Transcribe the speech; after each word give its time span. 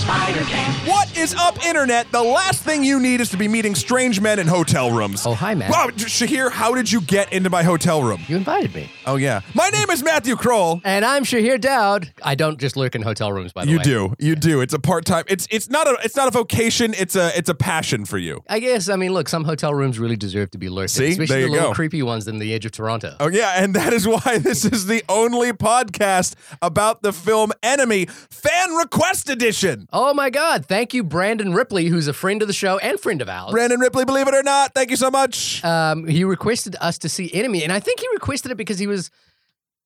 spider 0.00 0.42
came. 0.44 0.72
What 0.88 1.14
is 1.16 1.34
up, 1.34 1.64
Internet? 1.66 2.10
The 2.10 2.22
last 2.22 2.62
thing 2.62 2.82
you 2.82 2.98
need 3.00 3.20
is 3.20 3.28
to 3.30 3.36
be 3.36 3.48
meeting 3.48 3.74
strange 3.74 4.20
men 4.20 4.38
in 4.38 4.46
hotel 4.46 4.90
rooms. 4.90 5.26
Oh, 5.26 5.34
hi, 5.34 5.54
Matt. 5.54 5.70
Wow, 5.70 5.88
Shahir, 5.88 6.50
how 6.50 6.74
did 6.74 6.90
you 6.90 7.00
get 7.02 7.32
into 7.32 7.50
my 7.50 7.62
hotel 7.62 8.02
room? 8.02 8.20
You 8.26 8.36
invited 8.36 8.74
me. 8.74 8.90
Oh, 9.06 9.16
yeah. 9.16 9.40
My 9.54 9.68
name 9.68 9.90
is 9.90 10.02
Matthew 10.02 10.36
Kroll. 10.36 10.80
And 10.84 11.04
I'm 11.04 11.24
Shahir 11.24 11.60
Dowd. 11.60 12.12
I 12.22 12.34
don't 12.34 12.58
just 12.58 12.76
lurk 12.76 12.94
in 12.94 13.02
hotel 13.02 13.30
rooms, 13.32 13.52
by 13.52 13.64
the 13.64 13.70
You 13.70 13.76
way. 13.78 13.82
You 13.84 14.08
do. 14.08 14.14
You 14.18 14.36
do. 14.36 14.60
It's 14.62 14.72
a 14.74 14.78
part-time. 14.78 15.24
It's 15.28 15.46
it's 15.50 15.68
not 15.68 15.86
a 15.86 15.98
it's 16.02 16.16
not 16.16 16.28
a 16.28 16.30
vocation. 16.30 16.94
It's 16.98 17.14
a 17.16 17.36
it's 17.36 17.48
a 17.50 17.54
passion 17.54 18.04
for 18.06 18.16
you. 18.18 18.42
I 18.48 18.58
guess, 18.60 18.88
I 18.88 18.96
mean, 18.96 19.12
look, 19.12 19.28
some 19.28 19.44
hotel 19.44 19.74
rooms 19.74 19.98
really 19.98 20.16
deserve 20.16 20.50
to 20.52 20.58
be 20.58 20.68
lurked 20.68 20.90
See? 20.92 21.06
in, 21.06 21.10
especially 21.12 21.26
There 21.34 21.40
the 21.42 21.46
you 21.48 21.52
little 21.52 21.68
go. 21.70 21.74
creepy 21.74 22.02
ones 22.02 22.26
in 22.26 22.38
the 22.38 22.54
edge 22.54 22.64
of 22.64 22.72
Toronto. 22.72 23.16
Oh 23.20 23.28
yeah, 23.28 23.62
and 23.62 23.74
that 23.74 23.92
is 23.92 24.06
why 24.08 24.38
this 24.40 24.64
is 24.64 24.86
the 24.86 25.02
only 25.08 25.52
podcast 25.52 26.34
about 26.62 27.02
the 27.02 27.12
film 27.12 27.52
Enemy 27.62 28.06
Fan 28.06 28.70
Request 28.76 29.28
Edition. 29.28 29.88
Oh 29.92 30.14
my 30.14 30.30
God. 30.30 30.66
Thank 30.66 30.94
you, 30.94 31.02
Brandon 31.02 31.52
Ripley, 31.54 31.86
who's 31.86 32.06
a 32.08 32.12
friend 32.12 32.42
of 32.42 32.48
the 32.48 32.54
show 32.54 32.78
and 32.78 32.98
friend 33.00 33.20
of 33.22 33.28
ours. 33.28 33.50
Brandon 33.52 33.80
Ripley, 33.80 34.04
believe 34.04 34.28
it 34.28 34.34
or 34.34 34.42
not, 34.42 34.74
thank 34.74 34.90
you 34.90 34.96
so 34.96 35.10
much. 35.10 35.64
um, 35.64 36.06
he 36.06 36.24
requested 36.24 36.76
us 36.80 36.98
to 36.98 37.08
see 37.08 37.30
Enemy, 37.32 37.64
and 37.64 37.72
I 37.72 37.80
think 37.80 38.00
he 38.00 38.06
requested 38.12 38.52
it 38.52 38.56
because 38.56 38.78
he 38.78 38.86
was 38.86 39.10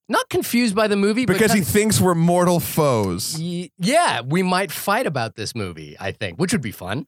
not 0.09 0.29
confused 0.29 0.75
by 0.75 0.87
the 0.87 0.97
movie, 0.97 1.25
because 1.25 1.53
he 1.53 1.63
thinks 1.63 2.01
we're 2.01 2.15
mortal 2.15 2.61
foes. 2.61 3.37
Y- 3.41 3.71
yeah, 3.79 4.21
we 4.21 4.43
might 4.43 4.71
fight 4.71 5.07
about 5.07 5.35
this 5.37 5.55
movie, 5.55 5.97
I 5.99 6.13
think, 6.13 6.39
which 6.39 6.53
would 6.53 6.61
be 6.61 6.73
fun. 6.73 7.07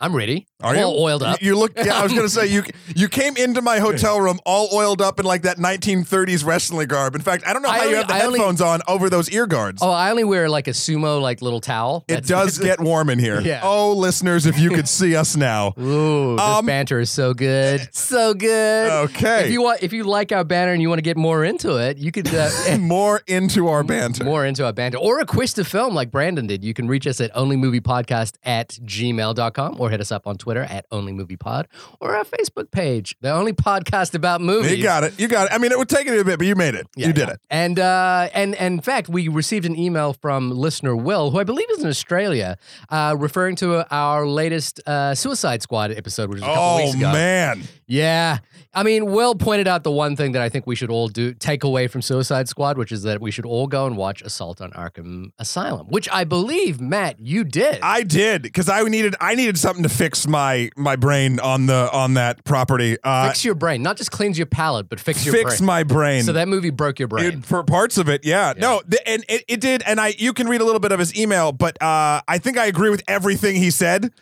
I'm 0.00 0.14
ready. 0.14 0.46
Are 0.60 0.76
all 0.76 0.76
you 0.76 1.00
oiled 1.02 1.22
up. 1.24 1.42
You 1.42 1.56
look. 1.58 1.72
Yeah, 1.76 1.98
I 1.98 2.02
was 2.04 2.12
gonna 2.12 2.28
say 2.28 2.46
you. 2.46 2.62
You 2.96 3.08
came 3.08 3.36
into 3.36 3.62
my 3.62 3.78
hotel 3.78 4.20
room 4.20 4.40
all 4.46 4.68
oiled 4.72 5.00
up 5.02 5.20
in 5.20 5.26
like 5.26 5.42
that 5.42 5.58
1930s 5.58 6.44
wrestling 6.44 6.88
garb. 6.88 7.14
In 7.14 7.20
fact, 7.20 7.44
I 7.46 7.52
don't 7.52 7.62
know 7.62 7.68
how 7.70 7.84
you 7.84 7.96
have 7.96 8.08
the 8.08 8.14
I 8.14 8.22
only- 8.22 8.38
headphones 8.40 8.60
on 8.60 8.80
over 8.88 9.08
those 9.10 9.30
ear 9.30 9.46
guards. 9.46 9.82
Oh, 9.82 9.90
I 9.90 10.10
only 10.10 10.24
wear 10.24 10.48
like 10.48 10.66
a 10.66 10.72
sumo 10.72 11.20
like 11.20 11.42
little 11.42 11.60
towel. 11.60 12.04
it 12.08 12.24
does 12.26 12.58
get 12.58 12.80
warm 12.80 13.10
in 13.10 13.18
here. 13.18 13.40
Yeah. 13.48 13.60
Oh, 13.62 13.92
listeners, 13.92 14.46
if 14.46 14.58
you 14.58 14.70
could 14.70 14.88
see 14.98 15.14
us 15.16 15.36
now. 15.36 15.74
Ooh, 15.78 16.34
this 16.36 16.44
Um, 16.44 16.66
banter 16.66 16.98
is 16.98 17.10
so 17.10 17.34
good, 17.34 17.88
so 17.94 18.34
good. 18.34 18.90
Okay. 19.10 19.44
If 19.44 19.50
you 19.52 19.62
want, 19.62 19.82
if 19.82 19.92
you 19.92 20.04
like 20.04 20.32
our 20.32 20.44
banter 20.44 20.72
and 20.72 20.82
you 20.82 20.88
want 20.88 20.98
to 20.98 21.02
get 21.02 21.16
more 21.16 21.44
into 21.44 21.76
it, 21.76 21.98
you 21.98 22.10
could 22.10 22.32
uh, 22.34 22.50
More 22.78 23.22
into 23.26 23.68
our 23.68 23.84
banter. 23.84 24.24
more 24.24 24.44
into 24.44 24.64
our 24.64 24.72
banter 24.72 24.98
or 24.98 25.16
a 25.16 25.18
request 25.20 25.58
a 25.58 25.64
film 25.64 25.94
like 25.94 26.10
Brandon 26.10 26.46
did. 26.46 26.64
You 26.64 26.74
can 26.74 26.88
reach 26.88 27.06
us 27.06 27.20
at 27.20 27.32
onlymoviepodcast 27.34 28.34
at 28.44 28.70
gmail.com 28.84 29.76
or 29.78 29.87
hit 29.88 30.00
us 30.00 30.12
up 30.12 30.26
on 30.26 30.36
Twitter 30.36 30.62
at 30.62 30.88
onlymoviepod 30.90 31.64
or 32.00 32.16
our 32.16 32.24
Facebook 32.24 32.70
page, 32.70 33.16
the 33.20 33.30
only 33.30 33.52
podcast 33.52 34.14
about 34.14 34.40
movies. 34.40 34.76
You 34.76 34.82
got 34.82 35.04
it. 35.04 35.18
You 35.18 35.28
got 35.28 35.46
it. 35.46 35.52
I 35.54 35.58
mean, 35.58 35.72
it 35.72 35.78
would 35.78 35.88
take 35.88 36.06
you 36.06 36.20
a 36.20 36.24
bit, 36.24 36.38
but 36.38 36.46
you 36.46 36.54
made 36.54 36.74
it. 36.74 36.86
Yeah, 36.96 37.08
you 37.08 37.12
did 37.12 37.28
yeah. 37.28 37.34
it. 37.34 37.40
And 37.50 37.78
uh, 37.78 38.28
and 38.34 38.54
and 38.54 38.74
in 38.74 38.80
fact, 38.80 39.08
we 39.08 39.28
received 39.28 39.66
an 39.66 39.76
email 39.78 40.12
from 40.12 40.50
listener 40.50 40.94
Will, 40.96 41.30
who 41.30 41.38
I 41.38 41.44
believe 41.44 41.68
is 41.70 41.82
in 41.82 41.88
Australia, 41.88 42.56
uh, 42.90 43.16
referring 43.18 43.56
to 43.56 43.86
our 43.94 44.26
latest 44.26 44.80
uh, 44.86 45.14
Suicide 45.14 45.62
Squad 45.62 45.90
episode, 45.92 46.28
which 46.30 46.36
was 46.40 46.42
a 46.42 46.46
couple 46.46 46.62
Oh 46.62 46.76
weeks 46.84 46.94
ago. 46.96 47.12
man. 47.12 47.62
Yeah. 47.88 48.38
I 48.74 48.82
mean, 48.82 49.06
Will 49.06 49.34
pointed 49.34 49.66
out 49.66 49.82
the 49.82 49.90
one 49.90 50.14
thing 50.14 50.32
that 50.32 50.42
I 50.42 50.50
think 50.50 50.66
we 50.66 50.76
should 50.76 50.90
all 50.90 51.08
do 51.08 51.32
take 51.32 51.64
away 51.64 51.88
from 51.88 52.02
Suicide 52.02 52.48
Squad, 52.48 52.76
which 52.76 52.92
is 52.92 53.02
that 53.02 53.20
we 53.20 53.30
should 53.30 53.46
all 53.46 53.66
go 53.66 53.86
and 53.86 53.96
watch 53.96 54.20
Assault 54.22 54.60
on 54.60 54.70
Arkham 54.72 55.32
Asylum, 55.38 55.88
which 55.88 56.06
I 56.12 56.24
believe, 56.24 56.80
Matt, 56.80 57.18
you 57.18 57.44
did. 57.44 57.80
I 57.82 58.02
did 58.02 58.42
because 58.42 58.68
I 58.68 58.82
needed 58.82 59.16
I 59.20 59.34
needed 59.34 59.58
something 59.58 59.82
to 59.82 59.88
fix 59.88 60.28
my 60.28 60.70
my 60.76 60.96
brain 60.96 61.40
on 61.40 61.66
the 61.66 61.88
on 61.90 62.14
that 62.14 62.44
property. 62.44 62.98
Uh, 63.02 63.28
fix 63.28 63.44
your 63.44 63.54
brain, 63.54 63.82
not 63.82 63.96
just 63.96 64.10
cleanse 64.12 64.36
your 64.38 64.46
palate, 64.46 64.88
but 64.90 65.00
fix 65.00 65.24
your 65.24 65.32
brain. 65.32 65.44
fix 65.44 65.58
brain. 65.58 65.66
my 65.66 65.82
brain. 65.82 66.22
so 66.22 66.34
that 66.34 66.46
movie 66.46 66.70
broke 66.70 66.98
your 66.98 67.08
brain. 67.08 67.38
It- 67.38 67.46
for 67.46 67.64
parts 67.64 67.96
of 67.96 68.08
it, 68.10 68.24
yeah. 68.24 68.52
No, 68.56 68.82
th- 68.88 69.02
and 69.06 69.24
it, 69.28 69.44
it 69.48 69.60
did, 69.60 69.82
and 69.86 69.98
I 69.98 70.14
you 70.18 70.34
can 70.34 70.46
read 70.46 70.60
a 70.60 70.64
little 70.64 70.80
bit 70.80 70.92
of 70.92 70.98
his 70.98 71.18
email, 71.18 71.52
but 71.52 71.82
uh, 71.82 72.20
I 72.28 72.38
think 72.38 72.58
I 72.58 72.66
agree 72.66 72.90
with 72.90 73.02
everything 73.08 73.56
he 73.56 73.70
said. 73.70 74.12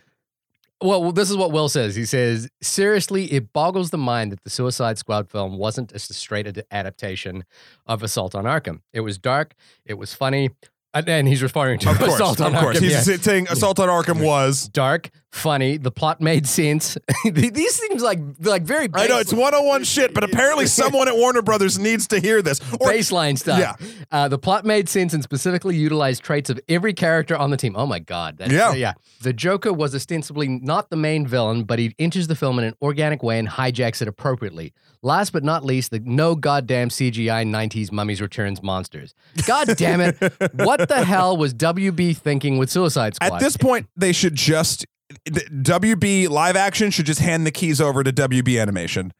Well, 0.82 1.10
this 1.10 1.30
is 1.30 1.36
what 1.36 1.52
Will 1.52 1.70
says. 1.70 1.96
He 1.96 2.04
says, 2.04 2.50
seriously, 2.60 3.32
it 3.32 3.52
boggles 3.52 3.90
the 3.90 3.98
mind 3.98 4.32
that 4.32 4.44
the 4.44 4.50
Suicide 4.50 4.98
Squad 4.98 5.30
film 5.30 5.56
wasn't 5.56 5.90
just 5.90 6.10
a 6.10 6.14
straight 6.14 6.46
ad- 6.46 6.64
adaptation 6.70 7.44
of 7.86 8.02
Assault 8.02 8.34
on 8.34 8.44
Arkham. 8.44 8.80
It 8.92 9.00
was 9.00 9.16
dark, 9.16 9.54
it 9.86 9.94
was 9.94 10.12
funny, 10.12 10.50
and, 10.92 11.08
and 11.08 11.28
he's 11.28 11.42
referring 11.42 11.78
to 11.80 11.90
Of 11.90 11.98
course, 11.98 12.14
Assault 12.14 12.40
on 12.40 12.54
of 12.54 12.60
course. 12.60 12.78
Arkham. 12.78 12.82
He's 12.82 13.08
yeah. 13.08 13.16
saying 13.16 13.48
Assault 13.48 13.78
on 13.80 13.88
Arkham 13.88 14.22
was. 14.22 14.68
Dark, 14.68 15.10
funny, 15.36 15.76
the 15.76 15.90
plot 15.90 16.20
made 16.20 16.46
sense. 16.46 16.96
These 17.24 17.74
seems 17.74 18.02
like 18.02 18.18
like 18.40 18.62
very 18.62 18.88
I 18.94 19.06
know 19.06 19.18
it's 19.18 19.32
101 19.32 19.84
shit, 19.84 20.14
but 20.14 20.24
apparently 20.24 20.66
someone 20.66 21.08
at 21.08 21.16
Warner 21.16 21.42
Brothers 21.42 21.78
needs 21.78 22.06
to 22.08 22.20
hear 22.20 22.42
this. 22.42 22.60
Or 22.74 22.88
baseline 22.90 23.38
stuff. 23.38 23.58
Yeah. 23.58 23.74
Uh, 24.10 24.28
the 24.28 24.38
plot 24.38 24.64
made 24.64 24.88
sense 24.88 25.14
and 25.14 25.22
specifically 25.22 25.76
utilized 25.76 26.22
traits 26.22 26.50
of 26.50 26.58
every 26.68 26.94
character 26.94 27.36
on 27.36 27.50
the 27.50 27.56
team. 27.56 27.74
Oh 27.76 27.86
my 27.86 27.98
God. 27.98 28.38
That's, 28.38 28.52
Yeah. 28.52 28.72
yeah. 28.74 28.92
The 29.22 29.32
Joker 29.32 29.72
was 29.72 29.94
ostensibly 29.94 30.48
not 30.48 30.90
the 30.90 30.96
main 30.96 31.26
villain, 31.26 31.64
but 31.64 31.78
he 31.78 31.94
enters 31.98 32.26
the 32.26 32.34
film 32.36 32.58
in 32.58 32.64
an 32.64 32.74
organic 32.82 33.22
way 33.22 33.38
and 33.38 33.48
hijacks 33.48 34.02
it 34.02 34.08
appropriately. 34.08 34.72
Last 35.02 35.30
but 35.32 35.44
not 35.44 35.64
least, 35.64 35.90
the 35.90 36.00
no 36.00 36.34
goddamn 36.34 36.88
CGI 36.88 37.46
90s 37.46 37.92
Mummies 37.92 38.20
Returns 38.20 38.62
monsters. 38.62 39.14
God 39.46 39.76
damn 39.76 40.00
it. 40.00 40.16
what 40.54 40.88
the 40.88 41.04
hell 41.04 41.36
was 41.36 41.54
WB 41.54 42.16
thinking 42.16 42.58
with 42.58 42.70
Suicide 42.70 43.14
Squad? 43.14 43.34
at 43.34 43.40
this 43.40 43.56
point, 43.56 43.86
they 43.96 44.12
should 44.12 44.34
just 44.34 44.84
WB 45.28 46.28
live 46.28 46.56
action 46.56 46.90
should 46.90 47.06
just 47.06 47.20
hand 47.20 47.46
the 47.46 47.50
keys 47.52 47.80
over 47.80 48.02
to 48.02 48.12
WB 48.12 48.60
Animation 48.60 49.12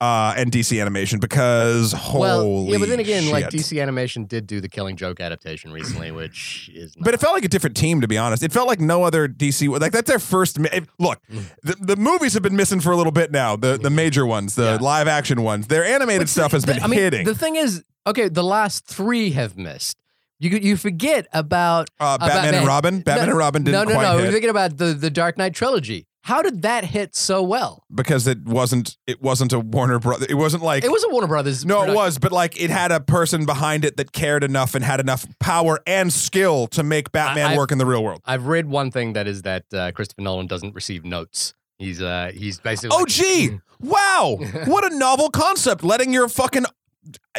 uh, 0.00 0.34
and 0.36 0.50
DC 0.50 0.80
Animation 0.80 1.20
because 1.20 1.92
well, 1.94 2.40
holy 2.42 2.72
yeah, 2.72 2.78
but 2.78 2.88
then 2.88 2.98
again, 2.98 3.30
like. 3.30 3.46
DC 3.50 3.80
Animation 3.80 4.24
did 4.24 4.48
do 4.48 4.60
the 4.60 4.68
Killing 4.68 4.96
Joke 4.96 5.20
adaptation 5.20 5.72
recently, 5.72 6.10
which 6.10 6.68
is 6.74 6.96
not 6.96 7.04
But 7.04 7.14
it 7.14 7.20
felt 7.20 7.34
like 7.34 7.44
a 7.44 7.48
different 7.48 7.76
team, 7.76 8.00
to 8.00 8.08
be 8.08 8.18
honest. 8.18 8.42
It 8.42 8.52
felt 8.52 8.66
like 8.66 8.80
no 8.80 9.04
other 9.04 9.28
DC. 9.28 9.68
Like 9.80 9.92
that's 9.92 10.08
their 10.08 10.18
first. 10.18 10.58
Look, 10.98 11.20
the, 11.62 11.76
the 11.80 11.96
movies 11.96 12.34
have 12.34 12.42
been 12.42 12.56
missing 12.56 12.80
for 12.80 12.90
a 12.90 12.96
little 12.96 13.12
bit 13.12 13.30
now. 13.30 13.54
The 13.54 13.78
the 13.78 13.90
major 13.90 14.26
ones, 14.26 14.56
the 14.56 14.62
Yeah. 14.72 14.78
live 14.80 15.06
action 15.06 15.42
ones. 15.42 15.68
Their 15.68 15.84
animated 15.84 16.28
stuff 16.28 16.50
has 16.52 16.64
been 16.64 16.82
I 16.82 16.88
mean, 16.88 16.98
hitting. 16.98 17.24
The 17.24 17.34
thing 17.36 17.54
is, 17.56 17.84
okay, 18.06 18.28
the 18.28 18.44
last 18.44 18.86
three 18.86 19.30
have 19.30 19.56
missed. 19.56 19.98
You 20.42 20.58
you 20.58 20.76
forget 20.76 21.28
about 21.32 21.88
uh, 22.00 22.16
about 22.18 22.28
Batman 22.28 22.54
and 22.56 22.66
Robin. 22.66 23.00
Batman 23.00 23.26
no, 23.26 23.30
and 23.30 23.38
Robin 23.38 23.62
didn't 23.62 23.88
no, 23.88 23.94
no, 23.94 24.00
no. 24.00 24.12
hit 24.16 24.22
You're 24.24 24.32
thinking 24.32 24.50
about 24.50 24.76
the 24.76 24.86
the 24.86 25.08
Dark 25.08 25.38
Knight 25.38 25.54
trilogy. 25.54 26.08
How 26.24 26.42
did 26.42 26.62
that 26.62 26.84
hit 26.84 27.14
so 27.16 27.42
well? 27.42 27.84
because 27.94 28.26
it 28.26 28.44
wasn't. 28.44 28.96
It 29.06 29.22
wasn't 29.22 29.52
a 29.52 29.60
Warner 29.60 29.98
Brother. 30.00 30.26
It 30.28 30.34
wasn't 30.34 30.64
like. 30.64 30.82
It 30.84 30.90
was 30.90 31.04
a 31.04 31.08
Warner 31.10 31.28
Brothers. 31.28 31.64
no, 31.64 31.84
it 31.84 31.94
was, 31.94 32.18
but 32.18 32.32
like 32.32 32.60
it 32.60 32.70
had 32.70 32.90
a 32.90 32.98
person 33.00 33.46
behind 33.46 33.84
it 33.84 33.96
that 33.98 34.10
cared 34.12 34.42
enough 34.42 34.74
and 34.74 34.84
had 34.84 34.98
enough 34.98 35.26
power 35.38 35.80
and 35.86 36.12
skill 36.12 36.66
to 36.68 36.82
make 36.82 37.12
Batman 37.12 37.52
I- 37.52 37.56
work 37.56 37.70
in 37.70 37.78
the 37.78 37.86
real 37.86 38.02
world. 38.02 38.20
I've 38.24 38.46
read 38.46 38.66
one 38.66 38.90
thing 38.90 39.12
that 39.12 39.28
is 39.28 39.42
that 39.42 39.64
uh, 39.72 39.92
Christopher 39.92 40.22
Nolan 40.22 40.48
doesn't 40.48 40.74
receive 40.74 41.04
notes. 41.04 41.54
He's 41.78 42.00
uh 42.02 42.30
he's 42.34 42.60
basically 42.60 42.96
Oh, 43.00 43.04
gee, 43.06 43.58
wow! 43.80 44.38
What 44.66 44.92
a 44.92 44.96
novel 44.96 45.30
concept! 45.30 45.82
Letting 45.82 46.12
your 46.12 46.28
fucking 46.28 46.64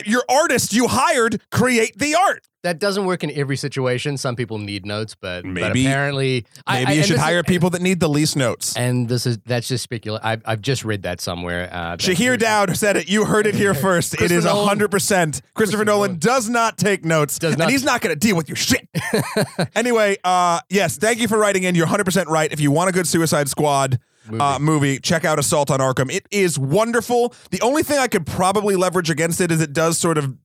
your 0.05 0.23
artist 0.29 0.73
you 0.73 0.87
hired 0.87 1.41
create 1.51 1.97
the 1.97 2.15
art. 2.15 2.47
that 2.63 2.79
doesn't 2.79 3.05
work 3.05 3.23
in 3.25 3.31
every 3.31 3.57
situation. 3.57 4.17
Some 4.17 4.35
people 4.37 4.57
need 4.57 4.85
notes, 4.85 5.15
but 5.19 5.43
but 5.43 5.71
apparently 5.71 6.45
Maybe 6.67 6.85
I- 6.87 6.91
you 6.93 7.03
should 7.03 7.03
this 7.03 7.09
is- 7.11 7.19
hire 7.19 7.43
people 7.43 7.69
that 7.71 7.81
need 7.81 7.99
the 7.99 8.07
least 8.09 8.35
notes. 8.37 8.75
And 8.77 9.07
this 9.09 9.25
is 9.25 9.37
that's 9.45 9.67
just 9.67 9.83
speculation. 9.83 10.25
I've, 10.25 10.41
I've 10.45 10.61
just 10.61 10.83
read 10.85 11.03
that 11.03 11.19
somewhere. 11.21 11.69
Uh, 11.71 11.97
Shahir 11.97 12.37
Dowd 12.39 12.75
said 12.77 12.95
it. 12.97 13.09
You 13.09 13.25
heard 13.25 13.45
it 13.47 13.55
here 13.55 13.73
first. 13.87 14.19
it 14.21 14.31
is 14.31 14.45
Nolan- 14.45 14.79
100%. 14.79 15.41
Christopher 15.53 15.83
Nolan 15.85 16.11
Nolan. 16.11 16.19
does 16.19 16.49
not 16.49 16.77
take 16.77 17.03
notes. 17.05 17.37
Does 17.37 17.57
not. 17.57 17.65
and 17.65 17.71
he's 17.71 17.83
not 17.83 18.01
going 18.01 18.15
to 18.17 18.19
deal 18.27 18.35
with 18.37 18.47
your 18.49 18.55
shit. 18.55 18.87
anyway, 19.75 20.17
uh, 20.23 20.59
yes, 20.69 20.97
thank 20.97 21.19
you 21.19 21.27
for 21.27 21.37
writing 21.37 21.63
in. 21.63 21.75
You're 21.75 21.87
100% 21.87 22.27
right. 22.27 22.51
If 22.51 22.59
you 22.59 22.71
want 22.71 22.89
a 22.89 22.93
good 22.93 23.07
Suicide 23.07 23.49
Squad 23.49 23.99
uh, 24.39 24.57
movie, 24.59 24.99
check 24.99 25.25
out 25.25 25.39
Assault 25.39 25.71
on 25.71 25.79
Arkham. 25.79 26.11
It 26.11 26.27
is 26.31 26.57
wonderful. 26.57 27.33
The 27.51 27.61
only 27.61 27.83
thing 27.83 27.99
I 27.99 28.07
could 28.07 28.25
probably 28.25 28.75
leverage 28.75 29.09
against 29.09 29.41
it 29.41 29.51
is 29.51 29.61
it 29.61 29.73
does 29.73 29.97
sort 29.97 30.17
of. 30.17 30.35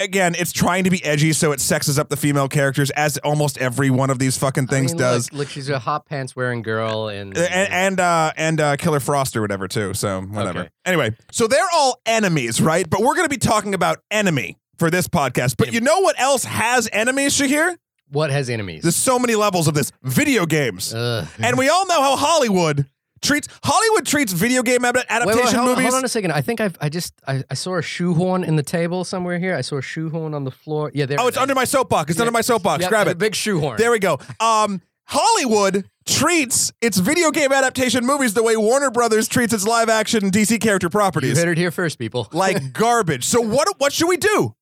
Again, 0.00 0.34
it's 0.36 0.50
trying 0.52 0.82
to 0.84 0.90
be 0.90 1.04
edgy, 1.04 1.32
so 1.32 1.52
it 1.52 1.60
sexes 1.60 2.00
up 2.00 2.08
the 2.08 2.16
female 2.16 2.48
characters, 2.48 2.90
as 2.90 3.16
almost 3.18 3.58
every 3.58 3.90
one 3.90 4.10
of 4.10 4.18
these 4.18 4.36
fucking 4.36 4.64
I 4.68 4.72
things 4.72 4.90
mean, 4.92 4.98
does. 4.98 5.32
Look, 5.32 5.38
look, 5.38 5.48
she's 5.48 5.68
a 5.68 5.78
hot 5.78 6.06
pants 6.06 6.34
wearing 6.34 6.62
girl, 6.62 7.06
and 7.06 7.36
and 7.38 7.72
and 7.72 8.00
uh, 8.00 8.32
and 8.36 8.60
uh, 8.60 8.76
Killer 8.76 8.98
Frost 8.98 9.36
or 9.36 9.40
whatever 9.40 9.68
too. 9.68 9.94
So 9.94 10.22
whatever. 10.22 10.60
Okay. 10.62 10.68
Anyway, 10.84 11.16
so 11.30 11.46
they're 11.46 11.68
all 11.72 12.00
enemies, 12.06 12.60
right? 12.60 12.90
But 12.90 13.02
we're 13.02 13.14
going 13.14 13.26
to 13.26 13.30
be 13.30 13.38
talking 13.38 13.72
about 13.72 14.00
enemy 14.10 14.58
for 14.78 14.90
this 14.90 15.06
podcast. 15.06 15.56
But 15.56 15.72
you 15.72 15.80
know 15.80 16.00
what 16.00 16.18
else 16.18 16.42
has 16.42 16.88
enemies, 16.92 17.38
Shahir? 17.38 17.76
what 18.14 18.30
has 18.30 18.48
enemies? 18.48 18.82
There's 18.82 18.96
so 18.96 19.18
many 19.18 19.34
levels 19.34 19.68
of 19.68 19.74
this. 19.74 19.92
Video 20.02 20.46
games, 20.46 20.94
Ugh. 20.94 21.26
and 21.40 21.58
we 21.58 21.68
all 21.68 21.86
know 21.86 22.00
how 22.00 22.16
Hollywood 22.16 22.86
treats 23.24 23.48
Hollywood 23.64 24.06
treats 24.06 24.32
video 24.32 24.62
game 24.62 24.84
ad- 24.84 24.94
Wait, 24.94 25.06
adaptation 25.08 25.44
wait, 25.46 25.54
hold, 25.56 25.68
movies. 25.70 25.84
hold 25.86 25.94
on 25.94 26.04
a 26.04 26.08
second. 26.08 26.30
I 26.30 26.40
think 26.42 26.60
I've 26.60 26.76
I 26.80 26.88
just 26.88 27.12
I, 27.26 27.42
I 27.50 27.54
saw 27.54 27.76
a 27.76 27.82
shoehorn 27.82 28.44
in 28.44 28.54
the 28.56 28.62
table 28.62 29.02
somewhere 29.02 29.38
here. 29.40 29.56
I 29.56 29.62
saw 29.62 29.78
a 29.78 29.82
shoehorn 29.82 30.34
on 30.34 30.44
the 30.44 30.50
floor. 30.52 30.90
Yeah, 30.94 31.06
there. 31.06 31.18
oh, 31.20 31.24
it 31.26 31.30
it's 31.30 31.36
under 31.38 31.54
my 31.56 31.64
soapbox. 31.64 32.10
It's 32.10 32.18
Yeah. 32.18 32.22
under 32.22 32.32
my 32.32 32.40
soapbox. 32.42 32.82
Yep, 32.82 32.90
Grab 32.90 33.06
a 33.08 33.10
it. 33.10 33.18
Big 33.18 33.34
shoehorn. 33.34 33.76
There 33.78 33.90
we 33.90 33.98
go. 33.98 34.18
Um, 34.38 34.80
Hollywood 35.06 35.84
treats 36.06 36.72
its 36.80 36.98
video 36.98 37.30
game 37.30 37.52
adaptation 37.52 38.06
movies 38.06 38.34
the 38.34 38.42
way 38.42 38.56
Warner 38.56 38.90
Brothers 38.90 39.28
treats 39.28 39.52
its 39.52 39.66
live 39.66 39.88
action 39.88 40.30
DC 40.30 40.60
character 40.60 40.86
you 40.86 40.90
properties. 40.90 41.38
heard 41.38 41.48
it 41.48 41.58
here 41.58 41.70
first, 41.70 41.98
people. 41.98 42.28
like 42.32 42.72
garbage. 42.72 43.24
So 43.24 43.40
what 43.40 43.68
what 43.78 43.92
should 43.92 44.08
we 44.08 44.16
do? 44.16 44.54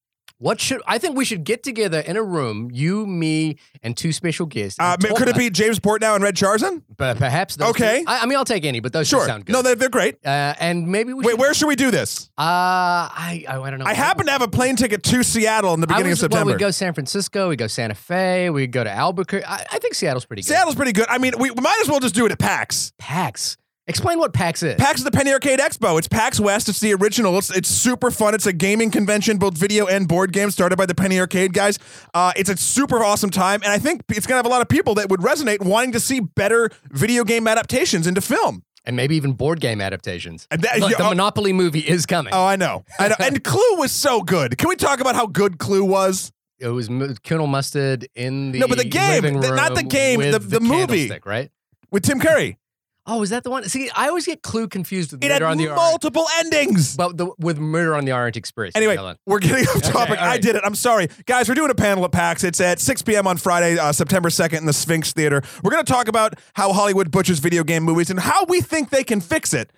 What 0.42 0.60
should 0.60 0.82
I 0.88 0.98
think 0.98 1.16
we 1.16 1.24
should 1.24 1.44
get 1.44 1.62
together 1.62 2.00
in 2.00 2.16
a 2.16 2.22
room, 2.22 2.68
you, 2.72 3.06
me, 3.06 3.58
and 3.80 3.96
two 3.96 4.10
special 4.10 4.44
guests. 4.46 4.76
Uh, 4.80 4.96
could 4.96 5.28
it 5.28 5.36
be 5.36 5.50
James 5.50 5.78
Portnow 5.78 6.16
and 6.16 6.24
Red 6.24 6.34
Charzan? 6.34 6.82
But 6.96 7.16
perhaps 7.16 7.54
those 7.54 7.70
Okay. 7.70 8.00
two- 8.00 8.06
I, 8.08 8.22
I 8.22 8.26
mean, 8.26 8.36
I'll 8.36 8.44
take 8.44 8.64
any, 8.64 8.80
but 8.80 8.92
those 8.92 9.06
Sure. 9.06 9.24
sound 9.24 9.46
good. 9.46 9.52
No, 9.52 9.62
they're, 9.62 9.76
they're 9.76 9.88
great. 9.88 10.16
uh, 10.26 10.54
and 10.58 10.88
maybe 10.88 11.12
we 11.12 11.24
Wait, 11.24 11.30
should, 11.34 11.38
where 11.40 11.54
should 11.54 11.68
we 11.68 11.76
do 11.76 11.92
this? 11.92 12.28
Uh, 12.36 12.42
I, 12.42 13.44
I 13.48 13.60
I 13.60 13.70
don't 13.70 13.78
know. 13.78 13.84
I 13.84 13.94
happen 13.94 14.26
to 14.26 14.32
have 14.32 14.42
a 14.42 14.48
plane 14.48 14.74
ticket 14.74 15.04
to 15.04 15.22
Seattle 15.22 15.74
in 15.74 15.80
the 15.80 15.86
beginning 15.86 16.10
was, 16.10 16.18
of 16.24 16.32
September. 16.32 16.46
Well, 16.46 16.54
we 16.56 16.58
go 16.58 16.72
San 16.72 16.92
Francisco, 16.92 17.48
we 17.48 17.54
go 17.54 17.68
Santa 17.68 17.94
Fe, 17.94 18.50
we 18.50 18.66
go 18.66 18.82
to 18.82 18.90
Albuquerque. 18.90 19.44
I, 19.46 19.64
I 19.70 19.78
think 19.78 19.94
Seattle's 19.94 20.24
pretty 20.24 20.42
good. 20.42 20.48
Seattle's 20.48 20.74
pretty 20.74 20.92
good. 20.92 21.06
I 21.08 21.18
mean, 21.18 21.34
we, 21.38 21.52
we 21.52 21.60
might 21.62 21.78
as 21.82 21.88
well 21.88 22.00
just 22.00 22.16
do 22.16 22.26
it 22.26 22.32
at 22.32 22.40
PAX. 22.40 22.92
PAX. 22.98 23.58
Explain 23.88 24.20
what 24.20 24.32
PAX 24.32 24.62
is. 24.62 24.76
PAX 24.76 24.98
is 25.00 25.04
the 25.04 25.10
Penny 25.10 25.32
Arcade 25.32 25.58
Expo. 25.58 25.98
It's 25.98 26.06
PAX 26.06 26.38
West. 26.38 26.68
It's 26.68 26.78
the 26.78 26.94
original. 26.94 27.36
It's, 27.38 27.50
it's 27.50 27.68
super 27.68 28.12
fun. 28.12 28.32
It's 28.32 28.46
a 28.46 28.52
gaming 28.52 28.92
convention, 28.92 29.38
both 29.38 29.58
video 29.58 29.86
and 29.86 30.06
board 30.06 30.32
games, 30.32 30.52
started 30.54 30.76
by 30.76 30.86
the 30.86 30.94
Penny 30.94 31.18
Arcade 31.18 31.52
guys. 31.52 31.80
Uh, 32.14 32.32
it's 32.36 32.48
a 32.48 32.56
super 32.56 33.02
awesome 33.02 33.30
time, 33.30 33.60
and 33.64 33.72
I 33.72 33.78
think 33.78 34.02
it's 34.10 34.24
going 34.26 34.34
to 34.34 34.36
have 34.36 34.46
a 34.46 34.50
lot 34.50 34.62
of 34.62 34.68
people 34.68 34.94
that 34.94 35.08
would 35.08 35.18
resonate 35.20 35.64
wanting 35.64 35.90
to 35.92 36.00
see 36.00 36.20
better 36.20 36.70
video 36.92 37.24
game 37.24 37.48
adaptations 37.48 38.06
into 38.06 38.20
film. 38.20 38.62
and 38.84 38.94
maybe 38.96 39.16
even 39.16 39.32
board 39.32 39.60
game 39.60 39.80
adaptations. 39.80 40.46
And 40.52 40.62
that- 40.62 40.78
Look, 40.78 40.96
the 40.96 41.04
oh- 41.04 41.08
Monopoly 41.08 41.52
movie 41.52 41.80
is 41.80 42.06
coming. 42.06 42.32
Oh, 42.32 42.44
I 42.44 42.54
know. 42.54 42.84
I 43.00 43.08
know. 43.08 43.16
and 43.18 43.42
Clue 43.44 43.76
was 43.78 43.90
so 43.90 44.22
good. 44.22 44.58
Can 44.58 44.68
we 44.68 44.76
talk 44.76 45.00
about 45.00 45.16
how 45.16 45.26
good 45.26 45.58
Clue 45.58 45.84
was? 45.84 46.30
It 46.60 46.68
was 46.68 46.88
M- 46.88 47.16
Colonel 47.24 47.48
Mustard 47.48 48.06
in 48.14 48.52
the 48.52 48.60
No, 48.60 48.68
but 48.68 48.78
the 48.78 48.84
game, 48.84 49.22
the- 49.40 49.54
not 49.56 49.74
the 49.74 49.82
game, 49.82 50.18
with 50.18 50.32
the- 50.32 50.38
the 50.38 50.60
movie. 50.60 51.10
right? 51.24 51.50
With 51.90 52.04
Tim 52.04 52.20
Curry. 52.20 52.58
Oh, 53.04 53.22
is 53.22 53.30
that 53.30 53.42
the 53.42 53.50
one? 53.50 53.64
See, 53.64 53.90
I 53.96 54.08
always 54.08 54.26
get 54.26 54.42
Clue 54.42 54.68
confused 54.68 55.10
with 55.10 55.24
It 55.24 55.28
Murder 55.28 55.46
on 55.46 55.56
the 55.56 55.64
Orient, 55.64 55.76
multiple 55.76 56.24
endings. 56.38 56.96
but 56.96 57.16
the, 57.16 57.32
with 57.38 57.58
Murder 57.58 57.96
on 57.96 58.04
the 58.04 58.12
Orient 58.12 58.36
Express. 58.36 58.72
Anyway, 58.76 58.96
we're 59.26 59.40
getting 59.40 59.66
off 59.66 59.82
topic. 59.82 60.20
all 60.20 60.28
I 60.28 60.38
did 60.38 60.54
it. 60.54 60.62
I'm 60.64 60.76
sorry. 60.76 61.08
Guys, 61.26 61.48
we're 61.48 61.56
doing 61.56 61.70
a 61.70 61.74
panel 61.74 62.04
at 62.04 62.12
PAX. 62.12 62.44
It's 62.44 62.60
at 62.60 62.78
6 62.78 63.02
p.m. 63.02 63.26
on 63.26 63.38
Friday, 63.38 63.76
uh, 63.76 63.90
September 63.90 64.28
2nd 64.28 64.58
in 64.58 64.66
the 64.66 64.72
Sphinx 64.72 65.12
Theater. 65.12 65.42
We're 65.64 65.72
going 65.72 65.84
to 65.84 65.92
talk 65.92 66.06
about 66.06 66.34
how 66.54 66.72
Hollywood 66.72 67.10
butchers 67.10 67.40
video 67.40 67.64
game 67.64 67.82
movies 67.82 68.08
and 68.10 68.20
how 68.20 68.44
we 68.44 68.60
think 68.60 68.90
they 68.90 69.02
can 69.04 69.20
fix 69.20 69.52
it. 69.52 69.72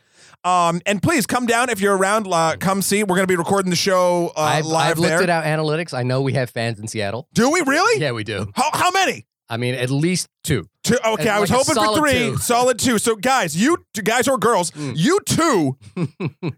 Um, 0.45 0.83
and 0.85 1.03
please 1.03 1.27
come 1.27 1.47
down 1.47 1.71
if 1.71 1.81
you're 1.81 1.97
around. 1.97 2.27
Uh, 2.31 2.57
come 2.61 2.83
see. 2.83 3.03
We're 3.03 3.17
going 3.17 3.27
to 3.27 3.33
be 3.33 3.37
recording 3.37 3.71
the 3.71 3.77
show 3.77 4.33
uh, 4.37 4.41
I've, 4.43 4.67
live 4.67 4.91
I've 4.91 4.99
looked 4.99 5.23
at 5.23 5.31
our 5.31 5.43
analytics. 5.43 5.95
I 5.95 6.03
know 6.03 6.21
we 6.21 6.35
have 6.35 6.51
fans 6.51 6.79
in 6.79 6.89
Seattle. 6.89 7.27
Do 7.33 7.51
we 7.51 7.63
really? 7.63 8.03
Yeah, 8.03 8.13
we 8.13 8.25
do. 8.25 8.53
How, 8.55 8.69
how 8.75 8.91
many? 8.91 9.25
I 9.49 9.57
mean, 9.57 9.75
at 9.75 9.91
least 9.91 10.29
two. 10.43 10.69
Two. 10.85 10.97
Okay, 11.05 11.29
I 11.29 11.41
was 11.41 11.51
like 11.51 11.65
hoping 11.67 11.83
for 11.83 11.99
three. 11.99 12.13
two. 12.13 12.37
Solid 12.39 12.79
two. 12.79 12.99
So, 12.99 13.17
guys, 13.17 13.57
you 13.57 13.79
guys 14.05 14.29
or 14.29 14.39
girls, 14.39 14.71
Mm. 14.71 14.93
you 14.97 15.19
two, 15.27 15.77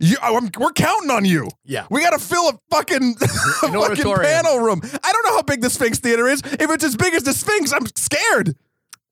you, 0.01 0.17
I'm- 0.21 0.51
we're 0.59 0.73
counting 0.73 1.11
on 1.11 1.25
you. 1.25 1.49
Yeah. 1.65 1.87
We 1.91 2.03
got 2.03 2.11
to 2.11 2.19
fill 2.19 2.49
a 2.49 2.59
fucking, 2.71 3.17
a 3.23 3.27
fucking 3.29 4.15
panel 4.15 4.59
room. 4.59 4.81
I 4.83 5.13
don't 5.13 5.27
know 5.27 5.37
how 5.37 5.43
big 5.43 5.63
the 5.63 5.71
Sphinx 5.71 5.99
Theater 6.01 6.27
is. 6.29 6.43
If 6.45 6.71
it's 6.71 6.85
as 6.85 6.97
big 6.97 7.15
as 7.15 7.23
the 7.23 7.33
Sphinx, 7.33 7.73
I'm 7.73 7.87
scared. 7.97 8.57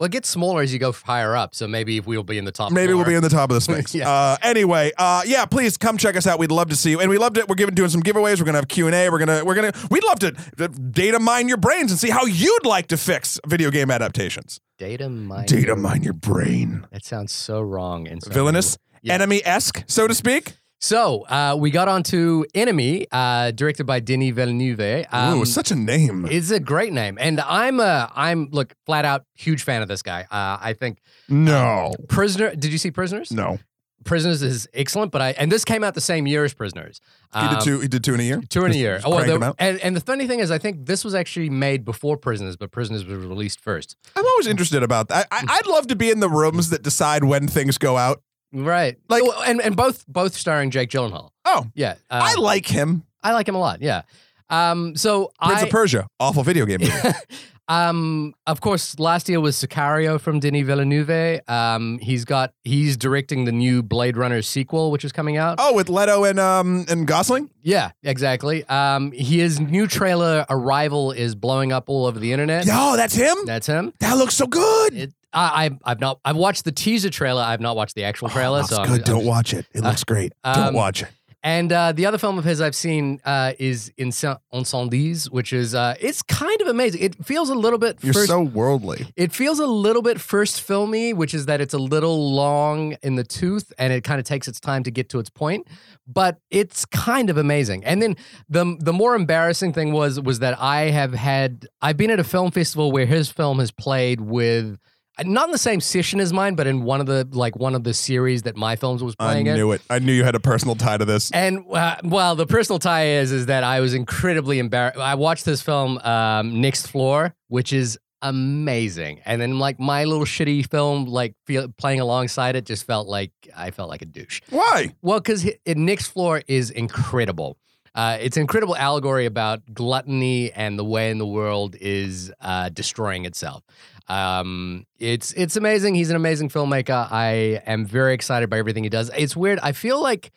Well, 0.01 0.07
it 0.07 0.11
gets 0.13 0.29
smaller 0.29 0.61
as 0.61 0.73
you 0.73 0.81
go 0.81 0.91
higher 0.91 1.37
up. 1.37 1.55
So 1.55 1.69
maybe 1.69 2.01
we'll 2.01 2.25
be 2.25 2.37
in 2.37 2.45
the 2.45 2.51
top. 2.51 2.73
Maybe 2.73 2.89
floor. 2.89 2.97
we'll 3.05 3.07
be 3.07 3.15
in 3.15 3.23
the 3.23 3.29
top 3.29 3.49
of 3.51 3.55
the 3.55 3.61
Sphinx. 3.61 3.95
Yeah. 3.95 4.11
uh, 4.11 4.37
anyway, 4.43 4.91
uh, 4.99 5.23
yeah, 5.25 5.45
please 5.47 5.77
come 5.77 5.97
check 5.97 6.17
us 6.17 6.27
out. 6.27 6.41
We'd 6.41 6.51
love 6.51 6.71
to 6.71 6.77
see 6.77 6.91
you, 6.91 7.01
and 7.01 7.09
we 7.09 7.17
loved 7.19 7.39
it. 7.39 7.49
We're 7.49 7.55
giving 7.55 7.77
doing 7.77 7.91
some 7.91 8.03
giveaways. 8.03 8.41
We're 8.41 8.47
gonna 8.47 8.59
have 8.59 8.67
Q 8.67 8.87
and 8.87 8.95
A. 8.97 9.09
We're 9.11 9.21
gonna 9.21 9.45
we're 9.45 9.55
gonna 9.55 9.73
we'd 9.93 10.03
love 10.03 10.19
to 10.19 10.33
data 10.69 11.21
mine 11.21 11.47
your 11.47 11.59
brains 11.59 11.93
and 11.93 12.01
see 12.01 12.11
how 12.11 12.25
you'd 12.25 12.67
like 12.67 12.89
to 12.89 12.97
fix 12.97 13.39
video 13.47 13.71
game 13.71 13.89
adaptations. 13.93 14.59
Data 14.79 15.09
mine. 15.09 15.47
Data 15.47 15.77
mine 15.77 16.03
your 16.03 16.13
brain. 16.15 16.87
That 16.91 17.05
sounds 17.05 17.33
so 17.33 17.61
wrong 17.61 18.07
and 18.09 18.23
so 18.23 18.31
Villainous, 18.31 18.77
Yeah. 19.03 19.15
enemy 19.15 19.43
esque, 19.45 19.85
so 19.87 20.07
to 20.07 20.15
speak. 20.15 20.57
So 20.81 21.23
uh, 21.29 21.57
we 21.59 21.71
got 21.71 21.89
on 21.89 22.03
to 22.05 22.45
Enemy, 22.55 23.07
uh, 23.11 23.53
directed 23.53 23.85
by 23.87 24.01
Denis 24.01 24.35
Villeneuve. 24.35 25.07
Um, 25.11 25.39
Ooh, 25.41 25.45
such 25.47 25.71
a 25.71 25.75
name. 25.75 26.27
it's 26.31 26.51
a 26.51 26.61
great 26.61 26.93
name, 26.93 27.17
and 27.19 27.41
I'm 27.41 27.81
a 27.81 28.11
I'm 28.15 28.49
look 28.51 28.75
flat 28.85 29.07
out 29.07 29.25
huge 29.35 29.63
fan 29.63 29.81
of 29.81 29.89
this 29.89 30.03
guy. 30.03 30.23
Uh, 30.31 30.59
I 30.61 30.75
think 30.79 30.99
no, 31.29 31.95
Prisoner. 32.09 32.55
Did 32.55 32.71
you 32.71 32.77
see 32.79 32.91
Prisoners? 32.91 33.31
no. 33.31 33.59
Prisoners 34.05 34.43
is 34.43 34.69
excellent, 34.75 35.11
but 35.13 35.21
I 35.23 35.31
and 35.33 35.51
this 35.51 35.65
came 35.65 35.83
out 35.83 35.95
the 35.95 36.01
same 36.01 36.27
year 36.27 36.45
as 36.45 36.55
Prisoners. 36.55 37.01
He 37.33 37.39
Um, 37.41 37.55
did 37.55 37.61
two. 37.65 37.81
He 37.81 37.89
did 37.89 38.05
two 38.05 38.15
in 38.15 38.21
a 38.21 38.23
year. 38.23 38.41
Two 38.49 38.65
in 38.65 38.73
a 38.73 38.75
year. 38.75 38.97
just 38.97 39.07
Oh, 39.07 39.11
well, 39.11 39.25
the- 39.39 39.55
and, 39.59 39.81
and 39.81 39.97
the 39.97 40.01
funny 40.01 40.27
thing 40.27 40.41
is, 40.41 40.51
I 40.51 40.59
think 40.59 40.87
this 40.87 41.05
was 41.05 41.15
actually 41.15 41.51
made 41.51 41.85
before 41.85 42.17
Prisoners, 42.17 42.57
but 42.57 42.71
Prisoners 42.71 43.05
was 43.05 43.19
released 43.19 43.61
first. 43.61 43.97
I'm 44.15 44.25
always 44.27 44.47
interested 44.47 44.83
about 44.83 45.09
that. 45.09 45.27
I, 45.33 45.39
I, 45.41 45.57
I'd 45.59 45.67
love 45.67 45.87
to 45.89 45.97
be 45.97 46.11
in 46.11 46.21
the 46.21 46.29
rooms 46.29 46.71
that 46.71 46.83
decide 46.83 47.25
when 47.25 47.49
things 47.49 47.79
go 47.79 47.97
out. 47.97 48.23
Right. 48.53 48.97
Like- 49.09 49.23
and 49.47 49.61
and 49.61 49.75
both 49.77 50.05
both 50.07 50.35
starring 50.35 50.71
Jake 50.71 50.91
Gyllenhaal. 50.91 51.31
Oh, 51.45 51.67
Yeah. 51.75 51.95
Uh, 52.11 52.21
I 52.23 52.35
like 52.35 52.67
him. 52.67 53.05
I 53.23 53.33
like 53.33 53.49
him 53.49 53.55
a 53.55 53.59
lot. 53.61 53.83
Yeah. 53.83 54.03
Um. 54.51 54.95
So 54.97 55.33
Prince 55.43 55.61
I 55.63 55.65
of 55.65 55.71
Persia, 55.71 56.07
awful 56.21 56.43
video 56.45 56.67
game. 56.67 56.81
um. 57.69 58.35
Of 58.47 58.61
course, 58.61 58.99
last 58.99 59.29
year 59.29 59.41
was 59.41 59.57
Sicario 59.57 60.21
from 60.21 60.41
Denis 60.41 60.67
Villeneuve. 60.67 61.41
Um. 61.49 61.99
He's 62.01 62.25
got 62.25 62.53
he's 62.65 62.97
directing 62.97 63.45
the 63.45 63.53
new 63.53 63.83
Blade 63.83 64.17
Runner 64.17 64.43
sequel, 64.43 64.91
which 64.91 65.05
is 65.05 65.13
coming 65.13 65.37
out. 65.37 65.57
oh, 65.59 65.75
with 65.75 65.89
Leto 65.89 66.25
and 66.25 66.39
um 66.39 66.85
and 66.89 67.07
Gosling. 67.07 67.51
Yeah. 67.63 67.91
Exactly. 68.03 68.65
Um. 68.65 69.13
His 69.13 69.61
new 69.61 69.87
trailer 69.87 70.45
Arrival 70.51 71.13
is 71.13 71.35
blowing 71.35 71.73
up 71.73 71.89
all 71.89 72.07
over 72.07 72.19
the 72.19 72.33
internet. 72.33 72.67
Yo, 72.67 72.97
that's 72.97 73.15
him. 73.15 73.37
That's 73.47 73.67
him. 73.67 73.93
That 74.01 74.17
looks 74.19 74.35
so 74.35 74.47
good. 74.47 74.95
It, 74.95 75.13
I, 75.33 75.67
I 75.67 75.91
I've 75.91 76.01
not 76.01 76.21
I've 76.25 76.37
watched 76.37 76.65
the 76.65 76.73
teaser 76.73 77.11
trailer. 77.11 77.43
I've 77.43 77.61
not 77.61 77.75
watched 77.77 77.95
the 77.97 78.05
actual 78.05 78.29
trailer. 78.29 78.61
Oh, 78.61 78.67
so 78.67 78.77
I'm- 78.77 78.89
good. 78.89 79.01
I'm 79.01 79.05
Don't 79.05 79.17
just- 79.21 79.29
watch 79.29 79.55
it. 79.55 79.67
It 79.73 79.83
looks 79.83 80.05
great. 80.05 80.33
Don't 80.45 80.59
um, 80.69 80.75
watch 80.75 81.03
it. 81.03 81.09
And 81.47 81.71
uh, 81.71 81.93
the 81.93 82.07
other 82.07 82.17
film 82.17 82.39
of 82.39 82.45
his 82.45 82.63
I've 82.63 82.75
seen 82.75 83.21
uh, 83.23 83.53
is 83.59 83.93
Ince- 83.99 84.25
Incendies, 84.53 85.31
which 85.31 85.53
is 85.53 85.75
uh, 85.75 85.95
it's 86.01 86.23
kind 86.23 86.59
of 86.63 86.69
amazing. 86.69 87.03
It 87.03 87.23
feels 87.23 87.51
a 87.51 87.55
little 87.55 87.79
bit 87.79 87.99
You're 88.03 88.15
first. 88.15 88.29
so 88.29 88.41
worldly. 88.41 89.07
it 89.15 89.31
feels 89.31 89.59
a 89.59 89.67
little 89.67 90.01
bit 90.01 90.19
first 90.19 90.63
filmy, 90.63 91.13
which 91.13 91.35
is 91.35 91.45
that 91.45 91.61
it's 91.61 91.75
a 91.75 91.79
little 91.79 92.33
long 92.35 92.97
in 93.03 93.17
the 93.17 93.25
tooth 93.25 93.75
and 93.77 93.93
it 93.93 94.05
kind 94.05 94.19
of 94.19 94.25
takes 94.25 94.49
its 94.49 94.59
time 94.59 94.83
to 94.85 94.91
get 94.91 95.11
to 95.11 95.19
its 95.19 95.29
point. 95.29 95.69
But 96.07 96.39
it's 96.51 96.87
kind 96.87 97.29
of 97.29 97.37
amazing. 97.37 97.85
And 97.85 98.01
then 98.01 98.17
the 98.49 98.77
the 98.81 98.95
more 98.95 99.15
embarrassing 99.15 99.75
thing 99.75 99.93
was 99.93 100.19
was 100.19 100.39
that 100.39 100.59
I 100.59 100.91
have 100.93 101.13
had 101.13 101.67
I've 101.83 101.99
been 101.99 102.11
at 102.11 102.19
a 102.21 102.25
film 102.25 102.53
festival 102.53 102.91
where 102.91 103.05
his 103.07 103.31
film 103.31 103.59
has 103.59 103.71
played 103.71 104.23
with 104.23 104.79
not 105.23 105.47
in 105.47 105.53
the 105.53 105.59
same 105.59 105.81
session 105.81 106.19
as 106.21 106.33
mine, 106.33 106.55
but 106.55 106.67
in 106.67 106.83
one 106.83 107.01
of 107.01 107.07
the 107.07 107.27
like 107.31 107.57
one 107.57 107.75
of 107.75 107.85
the 107.85 107.95
series 107.95 108.43
that 108.43 108.57
my 108.57 108.77
films 108.77 109.03
was 109.03 109.15
I 109.19 109.27
playing 109.33 109.47
in. 109.47 109.57
knew 109.57 109.73
it. 109.73 109.83
I 109.89 109.99
knew 110.01 110.13
you 110.13 110.25
had 110.25 110.35
a 110.35 110.41
personal 110.41 110.75
tie 110.75 110.97
to 110.97 111.05
this. 111.05 111.31
And 111.31 111.65
uh, 111.73 111.97
well, 112.03 112.35
the 112.35 112.47
personal 112.47 112.79
tie 112.79 113.07
is 113.07 113.31
is 113.31 113.47
that 113.47 113.63
I 113.63 113.81
was 113.81 113.95
incredibly 113.95 114.59
embarrassed. 114.59 114.99
I 114.99 115.15
watched 115.15 115.45
this 115.45 115.63
film, 115.63 115.99
um, 115.99 116.61
Next 116.61 116.89
Floor, 116.89 117.35
which 117.49 117.73
is 117.73 117.99
amazing, 118.23 119.21
and 119.25 119.41
then 119.41 119.59
like 119.59 119.79
my 119.79 120.05
little 120.05 120.25
shitty 120.25 120.69
film, 120.71 121.05
like 121.07 121.35
feel, 121.47 121.69
playing 121.77 122.01
alongside 122.01 122.57
it, 122.57 122.65
just 122.65 122.87
felt 122.87 123.07
like 123.07 123.31
I 123.57 123.71
felt 123.71 123.89
like 123.89 124.03
a 124.03 124.07
douche. 124.07 124.41
Why? 124.51 124.95
Well, 125.03 125.21
because 125.21 125.47
Next 125.67 126.09
Floor 126.09 126.43
is 126.49 126.71
incredible. 126.71 127.57
Uh, 127.95 128.19
it's 128.21 128.37
an 128.37 128.41
incredible 128.41 128.77
allegory 128.77 129.25
about 129.25 129.63
gluttony 129.73 130.51
and 130.53 130.77
the 130.77 130.85
way 130.85 131.11
in 131.11 131.19
the 131.19 131.27
world 131.27 131.77
is 131.81 132.33
uh, 132.41 132.69
destroying 132.71 133.25
itself. 133.25 133.63
Um, 134.09 134.87
it's 134.99 135.33
it's 135.33 135.57
amazing. 135.57 135.95
He's 135.95 136.11
an 136.11 136.17
amazing 136.17 136.49
filmmaker. 136.51 137.11
I 137.11 137.63
am 137.67 137.87
very 137.87 138.15
excited 138.15 138.51
by 138.51 138.59
everything 138.59 138.85
he 138.85 138.91
does. 138.91 139.11
It's 139.17 139.35
weird. 139.37 139.59
I 139.63 139.73
feel 139.73 140.03
like 140.03 140.31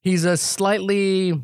he's 0.00 0.24
a 0.24 0.36
slightly 0.36 1.40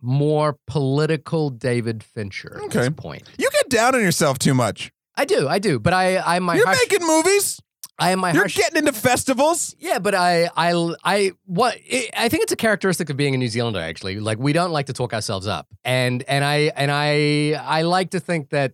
more 0.00 0.58
political 0.66 1.50
David 1.50 2.02
Fincher 2.02 2.60
at 2.62 2.70
this 2.70 2.86
Okay. 2.86 2.90
point. 2.94 3.22
You 3.38 3.48
get 3.50 3.68
down 3.68 3.94
on 3.94 4.02
yourself 4.02 4.38
too 4.38 4.54
much. 4.54 4.92
I 5.16 5.24
do, 5.24 5.48
I 5.48 5.58
do. 5.58 5.78
But 5.78 5.92
I, 5.92 6.18
I 6.18 6.38
my 6.40 6.56
You're 6.56 6.66
harsh, 6.66 6.78
making 6.90 7.06
movies. 7.06 7.60
I 7.98 8.10
am 8.10 8.18
my 8.18 8.32
You're 8.32 8.42
harsh, 8.42 8.56
getting 8.56 8.78
into 8.78 8.92
festivals. 8.92 9.74
Yeah, 9.78 10.00
but 10.00 10.14
I, 10.14 10.50
I, 10.56 10.94
I, 11.04 11.32
what? 11.46 11.78
It, 11.86 12.10
I 12.16 12.28
think 12.28 12.42
it's 12.42 12.52
a 12.52 12.56
characteristic 12.56 13.08
of 13.10 13.16
being 13.16 13.34
a 13.34 13.38
New 13.38 13.46
Zealander. 13.48 13.78
Actually, 13.80 14.18
like 14.20 14.38
we 14.38 14.52
don't 14.52 14.72
like 14.72 14.86
to 14.86 14.92
talk 14.92 15.14
ourselves 15.14 15.46
up, 15.46 15.68
and 15.84 16.22
and 16.24 16.44
I 16.44 16.72
and 16.76 16.90
I, 16.90 17.52
I 17.62 17.82
like 17.82 18.10
to 18.10 18.20
think 18.20 18.50
that 18.50 18.72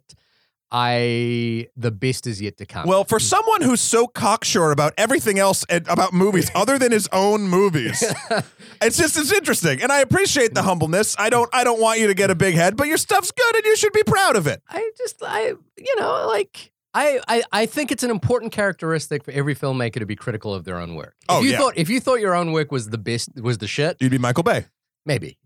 I 0.73 1.69
the 1.77 1.91
best 1.91 2.27
is 2.27 2.41
yet 2.41 2.57
to 2.59 2.67
come. 2.67 2.87
Well, 2.87 3.05
for 3.05 3.19
hmm. 3.19 3.25
someone 3.25 3.63
who's 3.63 3.81
so 3.81 4.07
cocksure 4.07 4.71
about 4.71 4.95
everything 4.97 5.39
else 5.39 5.65
and 5.69 5.87
about 5.89 6.13
movies 6.13 6.51
other 6.55 6.79
than 6.79 6.93
his 6.93 7.09
own 7.13 7.43
movies, 7.43 8.03
it's 8.83 8.97
just 8.97 9.17
it's 9.17 9.33
interesting, 9.33 9.83
and 9.83 9.91
I 9.91 10.01
appreciate 10.01 10.55
the 10.55 10.63
hmm. 10.63 10.69
humbleness. 10.69 11.17
I 11.19 11.31
don't 11.31 11.51
I 11.53 11.65
don't 11.65 11.81
want 11.81 11.99
you 11.99 12.07
to 12.07 12.15
get 12.15 12.31
a 12.31 12.35
big 12.35 12.55
head, 12.55 12.77
but 12.77 12.87
your 12.87 12.99
stuff's 12.99 13.33
good, 13.33 13.57
and 13.57 13.65
you 13.65 13.77
should 13.77 13.93
be 13.93 14.03
proud 14.05 14.37
of 14.37 14.47
it. 14.47 14.63
I 14.69 14.91
just, 14.97 15.17
I, 15.23 15.55
you 15.77 15.97
know, 15.99 16.27
like. 16.27 16.73
I, 16.93 17.21
I, 17.29 17.43
I 17.53 17.67
think 17.67 17.93
it's 17.93 18.03
an 18.03 18.11
important 18.11 18.51
characteristic 18.51 19.23
for 19.23 19.31
every 19.31 19.55
filmmaker 19.55 20.01
to 20.01 20.07
be 20.07 20.17
critical 20.17 20.53
of 20.53 20.65
their 20.65 20.77
own 20.77 20.97
work. 20.97 21.15
If 21.21 21.27
Oh, 21.29 21.41
you 21.41 21.51
yeah. 21.51 21.59
thought 21.59 21.75
if 21.77 21.89
you 21.89 22.01
thought 22.01 22.19
your 22.19 22.35
own 22.35 22.51
work 22.51 22.73
was 22.73 22.91
the 22.91 22.99
best 22.99 23.31
was 23.41 23.59
the 23.59 23.69
shit, 23.69 23.97
You'd 24.01 24.11
be 24.11 24.19
Michael 24.19 24.43
Bay. 24.43 24.67
Maybe. 25.07 25.39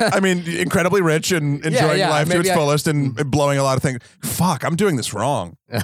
I 0.00 0.20
mean, 0.20 0.44
incredibly 0.48 1.02
rich 1.02 1.32
and 1.32 1.64
enjoying 1.64 1.98
yeah, 1.98 2.10
life 2.10 2.28
to 2.28 2.40
its 2.40 2.50
I- 2.50 2.54
fullest 2.54 2.86
and 2.88 3.14
blowing 3.30 3.58
a 3.58 3.62
lot 3.62 3.76
of 3.76 3.82
things. 3.82 4.00
Fuck, 4.22 4.64
I'm 4.64 4.76
doing 4.76 4.96
this 4.96 5.12
wrong. 5.14 5.56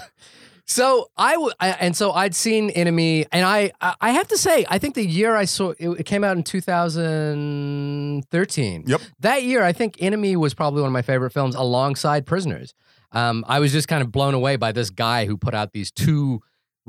So 0.67 1.11
I, 1.17 1.33
w- 1.33 1.51
and 1.59 1.97
so 1.97 2.13
I'd 2.13 2.33
seen 2.33 2.71
Enemy, 2.71 3.27
and 3.33 3.45
I 3.45 3.73
I 3.81 3.95
I 4.01 4.11
have 4.11 4.29
to 4.29 4.39
say 4.39 4.65
I 4.69 4.79
think 4.79 4.95
the 4.95 5.05
year 5.05 5.35
I 5.35 5.45
saw 5.45 5.71
it, 5.71 5.89
it 5.99 6.05
came 6.07 6.23
out 6.23 6.37
in 6.37 6.45
2013. 6.45 8.85
Yep. 8.87 9.01
That 9.19 9.43
year, 9.43 9.65
I 9.65 9.73
think 9.73 9.97
Enemy 10.01 10.37
was 10.37 10.55
probably 10.55 10.83
one 10.83 10.89
of 10.89 10.93
my 10.93 11.03
favorite 11.03 11.33
films 11.33 11.57
alongside 11.57 12.25
Prisoners. 12.27 12.73
Um, 13.13 13.45
I 13.49 13.59
was 13.59 13.73
just 13.73 13.89
kind 13.89 14.01
of 14.03 14.13
blown 14.13 14.35
away 14.35 14.55
by 14.55 14.71
this 14.71 14.91
guy 14.91 15.27
who 15.27 15.37
put 15.37 15.55
out 15.55 15.73
these 15.73 15.91
two 15.91 16.41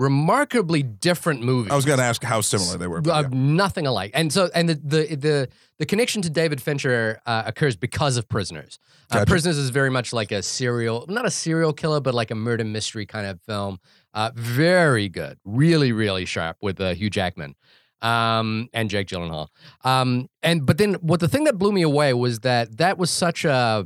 remarkably 0.02 0.82
different 0.84 1.42
movies. 1.44 1.72
I 1.72 1.76
was 1.76 1.86
going 1.86 2.00
to 2.00 2.04
ask 2.04 2.24
how 2.24 2.42
similar 2.42 2.78
they 2.78 2.88
were. 2.88 3.02
but 3.02 3.12
Uh, 3.12 3.22
yeah. 3.22 3.28
nothing 3.32 3.86
alike. 3.88 4.12
And 4.14 4.34
so, 4.34 4.50
and 4.56 4.68
the 4.70 4.76
the 4.76 5.16
the, 5.16 5.50
the 5.78 5.86
connection 5.86 6.22
to 6.24 6.30
David 6.30 6.62
Fincher 6.62 7.22
uh, 7.26 7.44
occurs 7.46 7.76
because 7.76 8.18
of 8.18 8.28
Prisoners. 8.28 8.80
Uh, 9.10 9.20
Gotcha. 9.20 9.26
Prisoners 9.30 9.58
is 9.58 9.70
very 9.70 9.90
much 9.92 10.12
like 10.14 10.32
a 10.32 10.42
serial, 10.42 11.06
not 11.08 11.26
a 11.26 11.32
serial 11.32 11.74
killer, 11.74 12.00
but 12.02 12.14
like 12.14 12.32
a 12.32 12.36
murder 12.36 12.64
mystery 12.66 13.06
kind 13.06 13.28
of 13.28 13.40
film. 13.42 13.80
Uh, 14.14 14.32
very 14.36 15.08
good, 15.08 15.38
really, 15.46 15.92
really 15.92 16.26
sharp 16.26 16.58
with 16.62 16.82
uh, 16.82 16.94
Hugh 16.94 17.10
Jackman 17.10 17.56
um, 18.02 18.68
and 18.74 18.90
Jake 18.90 19.08
Gyllenhaal. 19.08 19.48
Um, 19.84 20.28
and 20.42 20.66
but 20.66 20.78
then, 20.78 20.96
what 20.96 21.20
the 21.20 21.28
thing 21.28 21.44
that 21.46 21.58
blew 21.58 21.72
me 21.72 21.84
away 21.84 22.14
was 22.14 22.40
that 22.40 22.78
that 22.78 22.98
was 22.98 23.10
such 23.12 23.46
a 23.46 23.86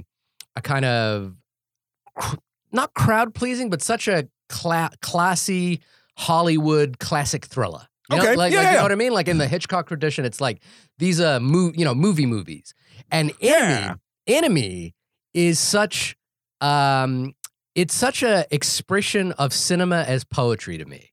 a 0.56 0.62
kind 0.62 0.86
of 0.86 1.36
not 2.72 2.94
crowd 2.94 3.34
pleasing, 3.36 3.70
but 3.70 3.82
such 3.82 4.08
a 4.08 4.28
cla- 4.50 4.92
classy 5.02 5.82
Hollywood 6.18 7.00
classic 7.00 7.46
thriller. 7.46 7.88
You 8.10 8.18
know, 8.18 8.22
Okay, 8.24 8.36
like, 8.36 8.54
yeah, 8.54 8.60
like, 8.60 8.68
you 8.72 8.76
know 8.78 8.84
what 8.84 8.92
I 8.92 8.96
mean? 8.96 9.14
Like 9.14 9.28
in 9.28 9.38
the 9.40 9.48
Hitchcock 9.48 9.88
tradition, 9.88 10.26
it's 10.26 10.40
like 10.40 10.62
these 11.00 11.20
uh 11.20 11.40
move, 11.40 11.76
you 11.76 11.86
know, 11.86 11.96
movie 11.96 12.26
movies. 12.26 12.74
And 13.12 13.32
Enemy, 13.42 13.72
Yeah. 13.72 13.96
Enemy 14.28 14.96
is 15.34 15.60
such 15.60 16.16
um 16.62 17.34
it's 17.74 17.94
such 17.94 18.24
a 18.24 18.46
expression 18.52 19.32
of 19.34 19.52
cinema 19.54 20.04
as 20.08 20.24
poetry 20.24 20.78
to 20.78 20.86
me. 20.86 21.12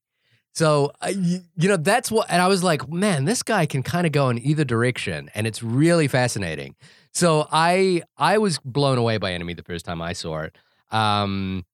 So 0.55 0.93
uh, 1.01 1.13
you, 1.17 1.41
you 1.57 1.69
know 1.69 1.79
that's 1.79 2.11
what 2.11 2.31
and 2.31 2.43
I 2.43 2.47
was 2.47 2.63
like, 2.63 2.87
man, 2.89 3.25
this 3.25 3.43
guy 3.43 3.65
can 3.65 3.83
kind 3.83 4.07
of 4.07 4.13
go 4.13 4.29
in 4.29 4.39
either 4.39 4.65
direction 4.65 5.31
and 5.35 5.47
it's 5.47 5.63
really 5.63 6.09
fascinating. 6.09 6.77
So 7.15 7.49
I 7.51 8.03
I 8.19 8.37
was 8.37 8.59
blown 8.59 8.99
away 8.99 9.17
by 9.17 9.33
Enemy 9.33 9.55
the 9.55 9.63
first 9.63 9.87
time 9.87 10.03
I 10.03 10.13
saw 10.13 10.41
it. 10.41 10.57
Um 10.91 11.65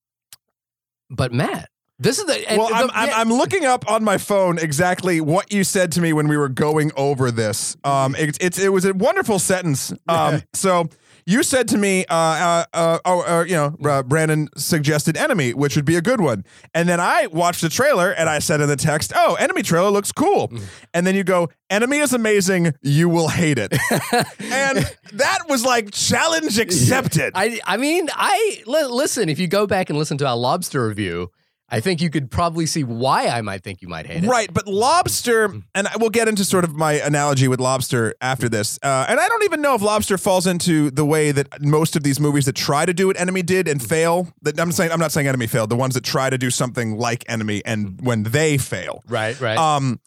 but 1.11 1.33
Matt, 1.33 1.71
this 1.99 2.19
is 2.19 2.27
the 2.27 2.45
well, 2.57 2.69
I'm, 2.73 2.91
I'm, 2.95 3.11
I'm 3.13 3.33
looking 3.33 3.65
up 3.65 3.91
on 3.91 4.05
my 4.05 4.19
phone 4.19 4.59
exactly 4.59 5.21
what 5.21 5.53
you 5.53 5.65
said 5.65 5.93
to 5.93 6.01
me 6.01 6.13
when 6.13 6.29
we 6.29 6.37
were 6.37 6.49
going 6.49 6.93
over 6.97 7.31
this. 7.31 7.77
Um, 7.83 8.15
it, 8.15 8.37
it's 8.41 8.59
it 8.59 8.73
was 8.73 8.85
a 8.85 8.95
wonderful 8.95 9.39
sentence. 9.39 9.93
Um, 10.09 10.43
so 10.55 10.89
you 11.27 11.43
said 11.43 11.69
to 11.69 11.77
me, 11.77 12.07
uh, 12.07 12.15
uh, 12.15 12.65
uh, 12.73 12.99
oh, 13.05 13.21
uh, 13.41 13.45
you 13.45 13.55
know, 13.55 13.77
uh, 13.85 14.03
Brandon 14.03 14.49
suggested 14.57 15.17
Enemy, 15.17 15.53
which 15.53 15.77
would 15.77 15.85
be 15.85 15.97
a 15.97 16.01
good 16.01 16.21
one, 16.21 16.45
and 16.73 16.89
then 16.89 17.01
I 17.01 17.27
watched 17.27 17.61
the 17.61 17.69
trailer 17.69 18.13
and 18.13 18.31
I 18.31 18.39
said 18.39 18.61
in 18.61 18.69
the 18.69 18.77
text, 18.77 19.13
"Oh, 19.15 19.35
Enemy 19.35 19.63
trailer 19.63 19.91
looks 19.91 20.13
cool," 20.13 20.53
and 20.95 21.07
then 21.07 21.15
you 21.17 21.25
go, 21.25 21.49
"Enemy 21.69 21.99
is 21.99 22.13
amazing, 22.13 22.75
you 22.81 23.09
will 23.09 23.29
hate 23.29 23.59
it," 23.59 23.73
and 24.39 24.97
that 25.13 25.41
was 25.49 25.65
like 25.65 25.91
challenge 25.91 26.59
accepted. 26.59 27.33
I 27.35 27.61
I 27.67 27.77
mean, 27.77 28.09
I 28.13 28.63
listen. 28.67 29.29
If 29.29 29.39
you 29.39 29.49
go 29.49 29.67
back 29.67 29.91
and 29.91 29.99
listen 29.99 30.17
to 30.19 30.27
our 30.27 30.37
lobster 30.37 30.87
review, 30.87 31.31
I 31.71 31.81
think 31.81 32.01
you 32.01 32.09
could 32.09 32.31
probably 32.31 32.65
see 32.65 32.83
why 32.83 33.27
I 33.29 33.43
might 33.43 33.63
think 33.63 33.83
you 33.83 33.89
might 33.89 34.07
hate 34.07 34.25
it. 34.25 34.27
Right, 34.29 34.53
but 34.53 34.67
lobster, 34.67 35.53
and 35.75 35.87
I- 35.87 35.97
we'll 35.99 36.09
get 36.11 36.27
into 36.27 36.45
sort 36.45 36.65
of 36.65 36.75
my 36.75 36.95
analogy 36.95 37.47
with 37.47 37.61
lobster 37.61 38.15
after 38.23 38.49
this. 38.49 38.79
Uh, 38.83 39.05
and 39.09 39.21
I 39.21 39.29
don't 39.29 39.45
even 39.45 39.61
know 39.61 39.75
if 39.75 39.83
lobster 39.83 40.17
falls 40.17 40.47
into 40.47 40.91
the 40.91 41.05
way 41.05 41.31
that 41.31 41.61
most 41.61 41.95
of 41.95 42.03
these 42.03 42.19
movies 42.19 42.47
that 42.47 42.55
try 42.57 42.87
to 42.87 42.95
do 42.95 43.07
what 43.09 43.21
Enemy 43.21 43.43
did 43.43 43.69
and 43.69 43.83
fail. 43.83 44.29
That 44.43 44.59
I'm 44.59 44.73
saying, 44.73 44.93
I'm 44.93 44.99
not 45.01 45.13
saying 45.13 45.29
Enemy 45.29 45.47
failed. 45.47 45.69
The 45.69 45.77
ones 45.77 45.93
that 45.95 46.05
try 46.05 46.31
to 46.31 46.39
do 46.39 46.51
something 46.51 46.97
like 46.97 47.23
Enemy 47.29 47.63
and 47.67 48.01
when 48.03 48.23
they 48.23 48.57
fail. 48.57 49.03
Right. 49.07 49.39
Right. 49.39 49.59
Um, 49.59 50.01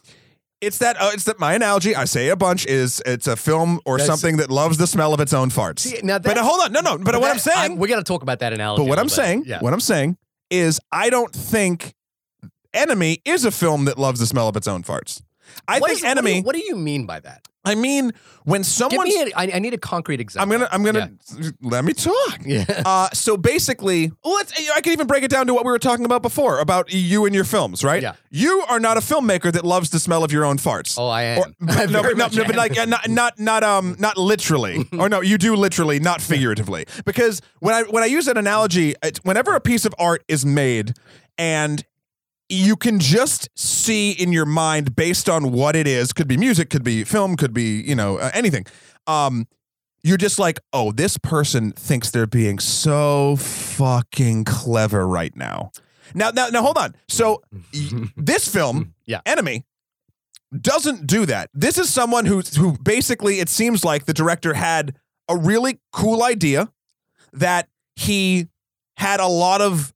it's 0.62 0.78
that. 0.80 0.96
Uh, 1.02 1.10
it's 1.14 1.24
that. 1.24 1.40
My 1.40 1.54
analogy, 1.54 1.96
I 1.96 2.06
say 2.06 2.30
a 2.30 2.36
bunch, 2.36 2.68
is 2.68 3.02
it's 3.06 3.26
a 3.28 3.36
film 3.36 3.80
or 3.86 3.98
That's- 3.98 4.08
something 4.08 4.38
that 4.38 4.52
loves 4.52 4.78
the 4.78 4.86
smell 4.88 5.12
of 5.14 5.20
its 5.20 5.34
own 5.34 5.50
farts. 5.50 5.80
See, 5.80 6.00
now 6.04 6.20
but 6.20 6.24
that's- 6.36 6.46
hold 6.46 6.62
on, 6.62 6.72
no, 6.72 6.82
no. 6.82 6.98
But, 7.00 7.16
what 7.20 7.30
I'm 7.32 7.38
that- 7.38 7.40
saying, 7.40 7.78
we 7.78 7.88
got 7.88 7.96
to 7.98 8.04
talk 8.04 8.22
about 8.22 8.40
that 8.40 8.54
analogy. 8.54 8.84
but 8.84 8.90
what 8.90 9.00
I'm 9.00 9.06
bit. 9.06 9.12
saying, 9.12 9.44
yeah. 9.48 9.60
what 9.60 9.74
I'm 9.74 9.80
saying 9.80 10.18
is, 10.52 10.80
I 10.92 11.10
don't 11.10 11.34
think 11.34 11.94
Enemy 12.74 13.22
is 13.26 13.44
a 13.46 13.52
film 13.52 13.86
that 13.86 13.98
loves 13.98 14.20
the 14.20 14.26
smell 14.28 14.48
of 14.48 14.56
its 14.56 14.68
own 14.68 14.84
farts. 14.84 15.22
I 15.68 15.80
What 15.80 15.90
think 15.90 16.00
is- 16.00 16.04
what 16.04 16.08
do 16.14 16.20
Enemy. 16.20 16.36
you- 16.38 16.44
What 16.44 16.56
do, 16.56 16.64
you 16.64 16.76
mean 16.76 17.06
by 17.06 17.20
that? 17.22 17.48
I 17.64 17.76
mean, 17.76 18.12
when 18.44 18.62
Give 18.62 18.66
someone, 18.66 19.08
me. 19.08 19.22
A, 19.22 19.38
I, 19.38 19.52
I 19.56 19.60
need 19.60 19.74
a 19.74 19.78
concrete 19.78 20.20
example. 20.20 20.52
I'm 20.54 20.60
gonna, 20.60 20.70
I'm 20.72 20.84
gonna 20.84 21.12
let 21.62 21.86
me 21.86 21.94
talk. 21.94 22.40
Yeah. 22.44 22.66
Uh, 22.86 23.10
so 23.14 23.38
basically, 23.38 24.12
let's, 24.24 24.54
I 24.76 24.82
can 24.82 24.94
even 24.94 25.06
break 25.06 25.24
it 25.24 25.30
down 25.30 25.46
to 25.48 25.54
what 25.54 25.64
we 25.64 25.72
were 25.72 25.80
talking 25.80 26.06
about 26.06 26.24
before 26.24 26.60
about 26.60 26.92
you 26.92 27.26
and 27.26 27.36
your 27.36 27.44
films, 27.44 27.84
right? 27.84 28.02
Yeah. 28.02 28.14
You 28.32 28.64
are 28.68 28.80
not 28.80 28.98
a 28.98 29.00
filmmaker 29.00 29.52
that 29.52 29.64
loves 29.64 29.92
the 29.92 30.00
smell 30.00 30.24
of 30.24 30.32
your 30.32 30.44
own 30.44 30.58
farts. 30.58 30.98
Oh, 30.98 31.08
I 31.08 31.24
am. 31.24 31.40
Or- 31.40 31.46
I 31.70 31.86
no, 31.86 32.02
but, 32.02 32.18
no, 32.18 32.28
no, 32.34 32.46
but 32.46 32.56
like 32.56 32.78
uh, 32.78 32.86
not 32.86 33.08
not 33.08 33.40
not 33.40 33.64
um 33.64 33.96
not 34.00 34.18
literally, 34.18 34.88
or 34.98 35.08
no, 35.08 35.22
you 35.22 35.38
do 35.38 35.56
literally, 35.56 36.00
not 36.00 36.22
figuratively. 36.22 36.86
Because 37.06 37.42
when 37.60 37.76
I 37.76 37.84
when 37.84 38.02
I 38.02 38.08
use 38.08 38.28
an 38.28 38.38
analogy, 38.38 38.96
it's 39.04 39.20
whenever 39.20 39.54
a 39.54 39.62
piece 39.62 39.86
of 39.86 39.94
art 40.00 40.24
is 40.28 40.46
made, 40.46 40.94
and 41.38 41.84
you 42.52 42.76
can 42.76 43.00
just 43.00 43.50
see 43.56 44.12
in 44.12 44.34
your 44.34 44.46
mind 44.46 44.96
based 44.96 45.30
on 45.30 45.52
what 45.52 45.76
it 45.76 45.88
is, 45.88 46.12
could 46.14 46.28
be 46.28 46.38
music, 46.38 46.70
could 46.70 46.84
be 46.84 47.04
film, 47.04 47.36
could 47.38 47.54
be 47.54 47.82
you 47.82 47.96
know 47.96 48.18
uh, 48.18 48.30
anything. 48.34 48.66
Um, 49.08 49.48
you're 50.04 50.18
just 50.18 50.40
like, 50.40 50.60
oh, 50.74 50.92
this 50.92 51.18
person 51.18 51.72
thinks 51.74 52.10
they're 52.12 52.26
being 52.28 52.60
so 52.60 53.36
fucking 53.38 54.46
clever 54.46 55.08
right 55.08 55.36
now. 55.36 55.72
Now, 56.16 56.32
now, 56.32 56.48
now, 56.48 56.62
hold 56.62 56.78
on. 56.78 56.96
So 57.08 57.42
this 58.18 58.48
film, 58.48 58.96
Yeah. 59.06 59.22
Enemy, 59.26 59.64
doesn't 60.60 61.08
do 61.08 61.26
that. 61.28 61.50
This 61.54 61.78
is 61.78 61.90
someone 61.90 62.26
who 62.26 62.42
who 62.42 62.78
basically 62.80 63.40
it 63.40 63.48
seems 63.48 63.86
like 63.86 64.06
the 64.06 64.14
director 64.14 64.54
had 64.54 64.96
a 65.30 65.38
really 65.38 65.80
cool 65.94 66.24
idea 66.24 66.70
that 67.32 67.70
he 67.96 68.48
had 68.98 69.20
a 69.20 69.28
lot 69.28 69.62
of 69.62 69.94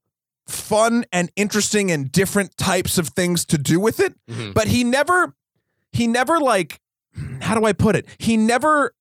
fun 0.48 1.06
and 1.12 1.32
interesting 1.36 1.92
and 1.92 2.12
different 2.12 2.58
types 2.58 2.98
of 2.98 3.10
things 3.10 3.46
to 3.46 3.58
do 3.58 3.80
with 3.80 4.00
it, 4.00 4.14
Mhm. 4.30 4.54
but 4.54 4.68
he 4.68 4.84
never 4.84 5.34
he 5.92 6.08
never 6.08 6.40
like 6.40 6.80
how 7.42 7.56
do 7.58 7.66
I 7.66 7.74
put 7.74 7.96
it? 7.96 8.06
He 8.18 8.36
never 8.38 8.94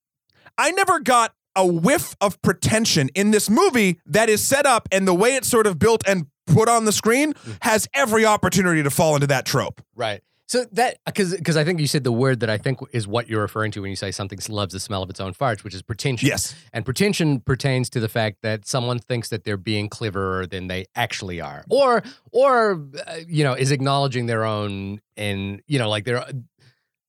I 0.56 0.70
never 0.70 1.00
got 1.00 1.34
a 1.56 1.66
whiff 1.66 2.14
of 2.20 2.40
pretension 2.42 3.10
in 3.14 3.30
this 3.30 3.48
movie 3.50 4.00
that 4.06 4.28
is 4.28 4.42
set 4.44 4.66
up 4.66 4.88
and 4.92 5.06
the 5.06 5.14
way 5.14 5.34
it's 5.36 5.48
sort 5.48 5.66
of 5.66 5.78
built 5.78 6.02
and 6.06 6.26
put 6.46 6.68
on 6.68 6.84
the 6.84 6.92
screen 6.92 7.34
has 7.62 7.88
every 7.94 8.24
opportunity 8.24 8.82
to 8.82 8.90
fall 8.90 9.14
into 9.14 9.26
that 9.28 9.46
trope. 9.46 9.80
Right. 9.96 10.22
So 10.54 10.64
that 10.70 10.98
because 11.04 11.36
because 11.36 11.56
I 11.56 11.64
think 11.64 11.80
you 11.80 11.88
said 11.88 12.04
the 12.04 12.12
word 12.12 12.38
that 12.38 12.48
I 12.48 12.58
think 12.58 12.78
is 12.92 13.08
what 13.08 13.28
you're 13.28 13.40
referring 13.40 13.72
to 13.72 13.82
when 13.82 13.90
you 13.90 13.96
say 13.96 14.12
something 14.12 14.38
loves 14.48 14.72
the 14.72 14.78
smell 14.78 15.02
of 15.02 15.10
its 15.10 15.18
own 15.18 15.34
farts, 15.34 15.64
which 15.64 15.74
is 15.74 15.82
pretension. 15.82 16.28
Yes. 16.28 16.54
And 16.72 16.84
pretension 16.84 17.40
pertains 17.40 17.90
to 17.90 17.98
the 17.98 18.08
fact 18.08 18.42
that 18.42 18.64
someone 18.64 19.00
thinks 19.00 19.30
that 19.30 19.42
they're 19.42 19.56
being 19.56 19.88
cleverer 19.88 20.46
than 20.46 20.68
they 20.68 20.84
actually 20.94 21.40
are, 21.40 21.64
or 21.68 22.04
or 22.30 22.86
uh, 23.04 23.16
you 23.26 23.42
know 23.42 23.54
is 23.54 23.72
acknowledging 23.72 24.26
their 24.26 24.44
own 24.44 25.00
and 25.16 25.60
you 25.66 25.80
know 25.80 25.88
like 25.88 26.04
their. 26.04 26.24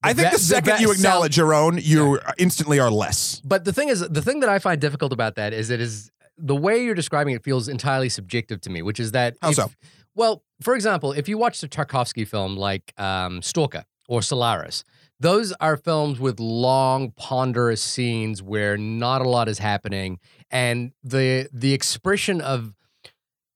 I 0.01 0.13
think 0.13 0.31
the 0.31 0.39
second 0.39 0.79
you 0.79 0.91
acknowledge 0.91 1.37
your 1.37 1.53
own, 1.53 1.77
you 1.79 2.19
instantly 2.39 2.79
are 2.79 2.89
less. 2.89 3.41
But 3.45 3.63
the 3.63 3.73
thing 3.73 3.89
is, 3.89 3.99
the 3.99 4.23
thing 4.23 4.39
that 4.39 4.49
I 4.49 4.57
find 4.57 4.81
difficult 4.81 5.13
about 5.13 5.35
that 5.35 5.53
is 5.53 5.69
it 5.69 5.79
is 5.79 6.09
the 6.35 6.55
way 6.55 6.83
you're 6.83 6.95
describing 6.95 7.35
it 7.35 7.43
feels 7.43 7.67
entirely 7.67 8.09
subjective 8.09 8.59
to 8.61 8.71
me, 8.71 8.81
which 8.81 8.99
is 8.99 9.11
that 9.11 9.37
How 9.39 9.49
if- 9.49 9.55
so? 9.55 9.69
Well, 10.15 10.43
for 10.61 10.75
example, 10.75 11.11
if 11.11 11.27
you 11.27 11.37
watch 11.37 11.61
the 11.61 11.67
Tarkovsky 11.67 12.27
film 12.27 12.55
like 12.55 12.93
um, 12.97 13.41
Stalker 13.41 13.83
or 14.07 14.21
Solaris, 14.21 14.83
those 15.19 15.53
are 15.59 15.77
films 15.77 16.19
with 16.19 16.39
long, 16.39 17.11
ponderous 17.11 17.81
scenes 17.81 18.41
where 18.41 18.77
not 18.77 19.21
a 19.21 19.29
lot 19.29 19.47
is 19.47 19.59
happening, 19.59 20.19
and 20.49 20.91
the 21.03 21.49
the 21.53 21.73
expression 21.73 22.41
of 22.41 22.75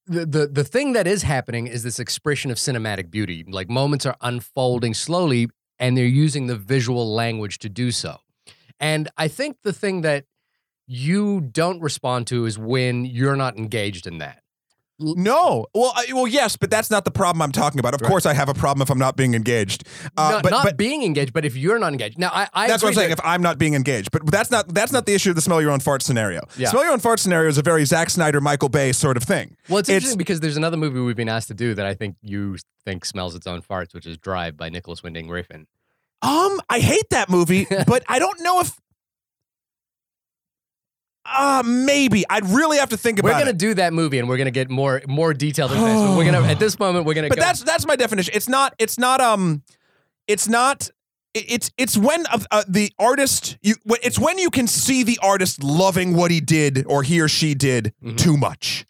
the, 0.06 0.25
the 0.25 0.48
the 0.48 0.63
thing 0.63 0.94
that 0.94 1.08
is 1.08 1.24
happening 1.24 1.68
is 1.68 1.84
this 1.84 2.00
expression 2.00 2.50
of 2.51 2.58
cinematic 2.58 3.12
beauty. 3.12 3.46
Like 3.48 3.70
moments 3.70 4.06
are 4.06 4.16
unfolding 4.22 4.94
slowly, 4.94 5.48
and 5.78 5.98
they're 5.98 6.06
using 6.06 6.48
the 6.48 6.56
visual 6.56 7.13
language 7.13 7.60
to 7.60 7.70
do 7.70 7.92
so. 7.92 8.18
And 8.80 9.10
I 9.18 9.28
think 9.28 9.58
the 9.63 9.74
thing 9.74 10.01
that 10.01 10.25
you 10.88 11.42
don't 11.42 11.82
respond 11.82 12.28
to 12.28 12.46
is 12.46 12.58
when 12.58 13.06
you're 13.06 13.36
not 13.36 13.58
engaged 13.58 14.08
in 14.08 14.18
that. 14.20 14.42
No. 15.00 15.65
Well, 15.74 15.94
I, 15.96 16.08
well, 16.13 16.27
yes, 16.27 16.58
but 16.58 16.70
that's 16.70 16.91
not 16.91 17.06
the 17.06 17.12
problem 17.12 17.41
I'm 17.41 17.51
talking 17.51 17.79
about. 17.79 17.94
Of 17.94 18.01
Right. 18.01 18.10
course, 18.10 18.25
I 18.25 18.34
have 18.34 18.50
a 18.50 18.53
problem 18.53 18.82
if 18.82 18.89
I'm 18.89 18.98
not 19.00 19.15
being 19.15 19.34
engaged. 19.34 19.86
Uh, 20.18 20.32
not, 20.32 20.44
but 20.44 20.50
not 20.51 20.63
but 20.65 20.77
being 20.77 21.03
engaged, 21.03 21.32
but 21.34 21.46
if 21.46 21.56
you're 21.56 21.79
not 21.79 21.91
engaged. 21.94 22.18
Now, 22.20 22.29
I, 22.34 22.48
I 22.53 22.68
that's 22.68 22.84
what 22.84 22.89
I'm 22.89 22.96
saying. 22.96 23.10
that- 23.10 23.20
If 23.20 23.25
I'm 23.25 23.41
not 23.41 23.58
being 23.58 23.74
engaged, 23.75 24.12
but 24.12 24.25
that's 24.27 24.51
not 24.51 24.68
that's 24.74 24.91
not 24.91 25.06
the 25.06 25.13
issue 25.13 25.29
of 25.29 25.36
the 25.36 25.41
smell 25.41 25.62
your 25.62 25.72
own 25.72 25.79
fart 25.79 26.01
scenario. 26.01 26.41
Yeah. 26.58 26.70
Smell 26.70 26.84
your 26.84 26.91
own 26.94 27.00
fart 27.00 27.20
scenario 27.20 27.50
is 27.50 27.58
a 27.58 27.62
very 27.62 27.86
Zack 27.86 28.10
Snyder, 28.10 28.41
Michael 28.41 28.70
Bay 28.70 28.91
sort 28.91 29.15
of 29.18 29.24
thing. 29.24 29.56
well, 29.70 29.79
it's, 29.79 29.88
it's- 29.89 29.98
interesting 30.03 30.18
because 30.18 30.39
there's 30.41 30.58
another 30.58 30.77
movie 30.77 31.00
we've 31.00 31.15
been 31.15 31.29
asked 31.29 31.48
to 31.50 31.53
do 31.53 31.74
that 31.75 31.86
I 31.86 31.94
think 31.94 32.15
you 32.22 32.58
think 32.86 33.06
smells 33.06 33.36
its 33.36 33.48
own 33.48 33.62
farts, 33.62 33.94
which 33.94 34.06
is 34.06 34.18
Drive 34.18 34.58
by 34.58 34.70
Nicolas 34.70 35.01
Winding 35.03 35.27
Refn. 35.27 35.65
Um, 36.22 36.60
I 36.70 36.79
hate 36.79 37.10
that 37.12 37.29
movie, 37.29 37.65
but 37.88 38.03
I 38.10 38.20
don't 38.20 38.41
know 38.41 38.60
if 38.60 38.77
Uh, 41.38 41.63
maybe. 41.65 42.24
I'd 42.29 42.45
really 42.50 42.77
have 42.77 42.89
to 42.89 42.98
think 42.98 43.19
about. 43.19 43.29
It. 43.29 43.33
We're 43.33 43.39
gonna 43.39 43.50
it. 43.51 43.57
do 43.57 43.74
that 43.75 43.93
movie, 43.93 44.19
and 44.19 44.27
we're 44.27 44.38
gonna 44.38 44.51
get 44.51 44.69
more 44.69 45.01
more 45.07 45.33
detailed 45.33 45.71
information. 45.71 46.15
we're 46.15 46.25
gonna 46.25 46.48
at 46.48 46.59
this 46.59 46.79
moment 46.79 47.05
we're 47.05 47.13
gonna. 47.13 47.29
But 47.29 47.38
go, 47.38 47.43
that's 47.43 47.63
that's 47.63 47.86
my 47.86 47.95
definition. 47.95 48.33
It's 48.36 48.50
not. 48.50 48.74
It's 48.79 48.98
not. 48.98 49.21
Um. 49.21 49.63
It's 50.27 50.48
not. 50.48 50.89
It's 51.36 51.71
it's 51.77 51.95
when 51.95 52.25
uh, 52.27 52.39
uh, 52.51 52.63
the 52.67 52.91
artist 52.98 53.57
you. 53.62 53.75
It's 54.03 54.17
when 54.17 54.38
you 54.39 54.50
can 54.50 54.65
see 54.67 55.03
the 55.03 55.19
artist 55.21 55.63
loving 55.63 56.15
what 56.15 56.31
he 56.31 56.39
did 56.41 56.86
or 56.88 57.03
he 57.03 57.21
or 57.21 57.27
she 57.27 57.53
did 57.53 57.93
Mhm. 58.03 58.17
too 58.17 58.36
much. 58.36 58.86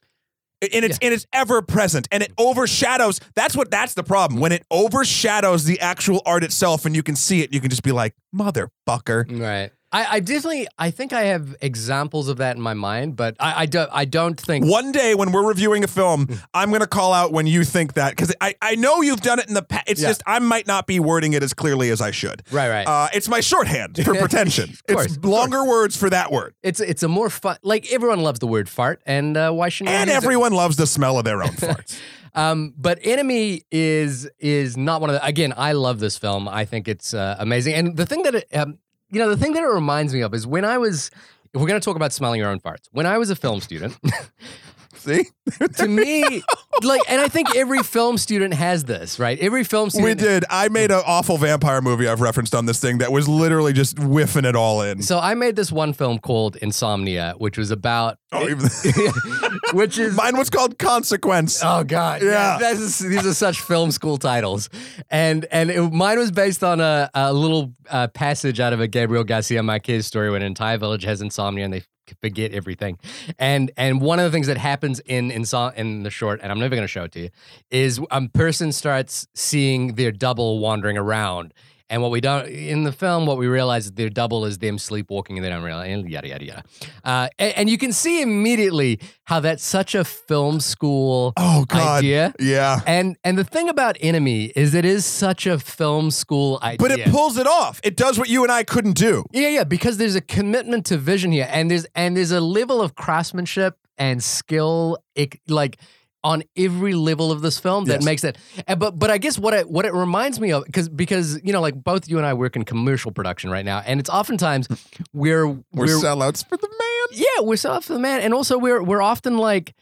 And 0.62 0.84
it's 0.84 0.98
and 1.02 1.14
it's 1.14 1.26
ever 1.32 1.62
present 1.62 2.08
and 2.12 2.22
it 2.22 2.34
overshadows. 2.38 3.22
That's 3.34 3.56
what 3.56 3.72
that's 3.72 3.94
the 3.94 4.04
problem. 4.04 4.42
When 4.42 4.52
it 4.52 4.66
overshadows 4.70 5.64
the 5.64 5.80
actual 5.80 6.22
art 6.26 6.44
itself 6.44 6.86
and 6.86 6.94
you 6.96 7.04
can 7.04 7.16
see 7.16 7.42
it, 7.42 7.54
you 7.54 7.62
can 7.62 7.70
just 7.70 7.84
be 7.84 7.94
like, 7.94 8.14
motherfucker. 8.36 9.40
right. 9.42 9.72
I, 9.92 10.18
I 10.18 10.20
definitely 10.20 10.68
I 10.78 10.92
think 10.92 11.14
I 11.14 11.24
have 11.24 11.56
examples 11.62 12.28
of 12.30 12.38
that 12.38 12.56
in 12.56 12.62
my 12.62 12.76
mind, 12.76 13.16
but 13.16 13.36
I, 13.40 13.62
I 13.62 13.66
don't 13.66 13.90
I 13.92 14.06
don't 14.06 14.40
think 14.40 14.66
One 14.66 14.92
day 14.92 15.16
when 15.16 15.32
we're 15.32 15.48
reviewing 15.48 15.84
a 15.84 15.88
film, 15.88 16.28
Hmm. 16.28 16.36
I'm 16.54 16.70
going 16.70 16.82
to 16.82 16.88
call 16.88 17.12
out 17.12 17.32
when 17.32 17.48
you 17.48 17.64
think 17.64 17.94
that 17.94 18.12
because 18.12 18.34
I, 18.40 18.54
I 18.62 18.76
know 18.76 19.02
you've 19.02 19.22
done 19.22 19.40
it 19.40 19.48
in 19.48 19.54
the 19.56 19.64
past. 19.64 19.86
It's 19.88 20.02
Yeah. 20.02 20.10
just 20.10 20.22
I 20.28 20.38
might 20.40 20.68
not 20.68 20.86
be 20.86 21.00
wording 21.00 21.34
it 21.34 21.42
as 21.42 21.54
clearly 21.56 21.90
as 21.90 22.02
I 22.02 22.12
should. 22.12 22.44
right 22.52 22.70
right. 22.70 22.88
Uh, 22.88 23.08
it's 23.14 23.28
my 23.28 23.40
shorthand 23.40 24.04
for 24.04 24.14
pretension. 24.24 24.70
course, 24.88 25.08
it's 25.16 25.26
longer 25.26 25.66
words 25.66 25.98
for 25.98 26.10
that 26.10 26.32
word. 26.32 26.54
it's 26.62 26.80
it's 26.80 27.02
a 27.04 27.08
more 27.08 27.30
fun 27.32 27.58
like 27.64 27.92
everyone 27.92 28.20
loves 28.22 28.40
the 28.40 28.48
word 28.48 28.70
fart, 28.70 29.02
and 29.08 29.36
uh, 29.38 29.52
why 29.52 29.70
shouldn't 29.70 29.96
And 29.96 30.08
use 30.10 30.14
it? 30.16 30.24
everyone 30.24 30.54
loves 30.54 30.76
the 30.76 30.86
smell 30.88 31.18
of 31.18 31.26
their 31.26 31.42
own 31.42 31.50
farts. 31.54 32.00
Um, 32.36 32.76
but 32.78 33.00
Enemy 33.02 33.64
is 33.72 34.30
is 34.38 34.78
not 34.78 35.02
one 35.02 35.10
of 35.10 35.16
the. 35.16 35.26
Again, 35.26 35.52
I 35.58 35.72
love 35.72 36.00
this 36.00 36.16
film. 36.18 36.48
I 36.48 36.64
think 36.66 36.88
it's 36.88 37.14
uh, 37.16 37.36
amazing. 37.40 37.74
And 37.74 37.98
the 37.98 38.06
thing 38.06 38.22
that 38.24 38.36
it, 38.36 38.48
um, 38.56 38.78
you 39.12 39.20
know, 39.20 39.30
the 39.30 39.38
thing 39.38 39.54
that 39.54 39.64
it 39.64 39.68
reminds 39.68 40.14
me 40.14 40.22
of 40.22 40.34
is 40.34 40.46
when 40.46 40.66
I 40.66 40.78
was, 40.78 41.12
we're 41.54 41.68
going 41.68 41.80
to 41.80 41.84
talk 41.84 41.96
about 41.96 42.14
smelling 42.14 42.40
your 42.40 42.50
own 42.50 42.60
farts, 42.60 42.88
when 42.92 43.06
I 43.06 43.18
was 43.18 43.30
a 43.30 43.36
film 43.36 43.62
student, 43.62 43.98
See? 45.00 45.26
to 45.78 45.88
me, 45.88 46.44
like, 46.84 47.02
and 47.08 47.22
I 47.22 47.28
think 47.28 47.56
every 47.56 47.82
film 47.84 48.18
student 48.18 48.54
has 48.54 48.84
this, 48.84 49.18
right? 49.18 49.40
Every 49.40 49.64
film 49.64 49.90
student. 49.90 50.20
We 50.22 50.28
did. 50.28 50.46
I 50.50 50.68
made 50.70 50.92
an 50.92 51.02
awful 51.06 51.38
vampire 51.38 51.82
movie 51.82 52.08
I've 52.08 52.22
referenced 52.22 52.54
on 52.54 52.66
this 52.66 52.80
thing 52.80 52.98
that 53.00 53.12
was 53.12 53.28
literally 53.28 53.74
just 53.74 53.98
whiffing 53.98 54.46
it 54.46 54.56
all 54.56 54.82
in. 54.82 55.02
So 55.02 55.18
I 55.18 55.34
made 55.36 55.56
this 55.56 55.72
one 55.72 55.94
film 55.94 56.20
called 56.20 56.58
Insomnia, 56.58 57.34
which 57.38 57.58
was 57.58 57.72
about, 57.72 58.18
Oh, 58.32 58.48
even- 58.48 58.70
which 59.74 59.98
is 59.98 60.16
Mine 60.16 60.38
was 60.38 60.50
called 60.50 60.78
Consequence. 60.78 61.62
Oh 61.64 61.84
God! 61.84 62.22
Yeah. 62.22 62.60
Is- 62.72 63.00
these 63.00 63.26
are 63.26 63.34
such 63.34 63.60
film 63.62 63.92
school 63.92 64.18
titles, 64.18 64.70
and 65.10 65.46
and 65.52 65.72
it, 65.72 65.82
mine 65.92 66.20
was 66.20 66.32
based 66.32 66.64
on 66.64 66.80
a, 66.80 67.10
a 67.14 67.34
little 67.34 67.74
uh, 67.90 68.08
passage 68.10 68.60
out 68.60 68.74
of 68.74 68.82
a 68.82 68.88
Gabriel 68.88 69.24
Garcia 69.24 69.64
Marquez 69.64 70.06
story 70.06 70.30
when 70.30 70.42
an 70.42 70.48
entire 70.48 70.78
village 70.78 71.04
has 71.04 71.22
insomnia 71.22 71.66
and 71.66 71.74
they 71.74 71.84
forget 72.22 72.52
everything, 72.52 72.98
and 73.38 73.72
and 73.78 74.02
one 74.02 74.20
of 74.20 74.26
the 74.26 74.32
things 74.32 74.48
that 74.48 74.58
happens 74.58 75.00
in 75.02 75.30
insom- 75.32 75.76
in 75.76 76.04
the 76.04 76.10
short, 76.10 76.40
and 76.42 76.52
I'm 76.52 76.60
never 76.60 76.76
going 76.76 76.84
to 76.84 76.88
show 76.88 77.04
it 77.04 77.12
to 77.14 77.20
you, 77.22 77.30
is 77.72 78.00
a 78.12 78.28
person 78.30 78.72
starts 78.72 79.28
seeing 79.34 79.96
their 79.96 80.12
double 80.12 80.60
wandering 80.60 80.98
around. 80.98 81.54
And 81.90 82.02
what 82.04 82.12
we 82.12 82.22
don't 82.22 82.48
in 82.48 82.84
the 82.84 82.92
film, 82.92 83.26
what 83.26 83.38
we 83.38 83.48
realize 83.48 83.86
is 83.86 83.92
their 83.94 84.10
double 84.10 84.46
is 84.46 84.60
them 84.60 84.78
sleepwalking, 84.78 85.38
and 85.38 85.44
they 85.46 85.50
don't 85.50 85.64
realize 85.64 85.90
and 85.92 86.10
yada 86.10 86.28
yada 86.28 86.46
yada. 86.46 86.64
Uh, 87.04 87.30
and, 87.40 87.54
and 87.58 87.70
you 87.70 87.78
can 87.78 87.92
see 87.92 88.22
immediately 88.22 89.00
how 89.26 89.40
that's 89.40 89.64
such 89.64 89.96
a 89.96 90.04
film 90.04 90.60
school 90.60 91.34
Oh, 91.36 91.66
God. 91.68 92.00
idea. 92.00 92.34
Yeah. 92.40 92.82
And 92.86 93.18
and 93.24 93.38
the 93.38 93.44
thing 93.44 93.70
about 93.70 93.98
Enemy 94.02 94.46
is 94.56 94.74
it 94.74 94.86
is 94.86 95.06
such 95.06 95.48
a 95.48 95.58
film 95.58 96.12
school 96.12 96.60
idea. 96.62 96.78
But 96.78 96.92
it 96.92 97.10
pulls 97.10 97.38
it 97.38 97.48
off. 97.48 97.80
It 97.84 97.96
does 97.98 98.20
what 98.20 98.30
you 98.30 98.44
and 98.44 98.52
I 98.52 98.64
couldn't 98.64 98.96
do. 98.98 99.26
yeah, 99.32 99.50
yeah, 99.50 99.64
because 99.64 99.98
there's 99.98 100.16
a 100.16 100.22
commitment 100.22 100.86
to 100.88 100.98
vision 100.98 101.32
here, 101.32 101.48
and 101.52 101.72
there's 101.72 101.86
and 101.96 102.16
there's 102.16 102.32
a 102.32 102.42
level 102.42 102.82
of 102.82 102.96
craftsmanship 102.96 103.78
and 103.98 104.24
skill, 104.24 104.98
it, 105.16 105.40
like 105.50 105.78
on 106.24 106.44
every 106.58 106.94
level 106.94 107.32
of 107.32 107.42
this 107.42 107.60
film 107.60 107.86
that 107.86 107.96
Yes. 108.02 108.06
makes 108.06 108.24
it. 108.24 108.38
But 108.78 109.00
but 109.00 109.10
I 109.10 109.18
guess 109.18 109.40
what 109.40 109.54
it 109.54 109.70
what 109.70 109.86
it 109.86 109.94
reminds 109.94 110.40
me 110.40 110.52
of 110.52 110.66
because 110.66 110.90
because 110.90 111.42
you 111.44 111.54
know 111.54 111.62
like 111.62 111.76
both 111.82 112.10
you 112.10 112.18
and 112.18 112.26
I 112.26 112.34
work 112.34 112.56
in 112.56 112.66
commercial 112.66 113.12
production 113.12 113.50
right 113.50 113.66
now, 113.66 113.82
and 113.86 114.00
it's 114.00 114.10
oftentimes 114.10 114.68
we're 115.14 115.48
We're, 115.48 115.58
we're 115.74 115.86
sellouts 115.88 116.48
for 116.48 116.58
the 116.58 116.68
man. 116.70 117.20
yeah 117.22 117.42
we're 117.42 117.56
so 117.56 117.80
for 117.82 117.94
the 117.94 118.00
man, 118.00 118.22
and 118.22 118.34
also 118.34 118.58
we're 118.58 118.84
we're 118.84 119.02
often 119.02 119.38
like 119.38 119.74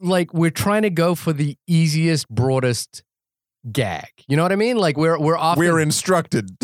like 0.00 0.32
we're 0.34 0.50
trying 0.50 0.82
to 0.82 0.90
go 0.90 1.14
for 1.14 1.32
the 1.32 1.56
easiest 1.66 2.28
broadest 2.28 3.02
gag. 3.70 4.08
You 4.28 4.36
know 4.36 4.42
what 4.42 4.52
I 4.52 4.56
mean? 4.56 4.76
Like 4.76 4.96
we're 4.96 5.18
we're 5.18 5.36
often 5.36 5.64
We're 5.64 5.80
instructed. 5.80 6.50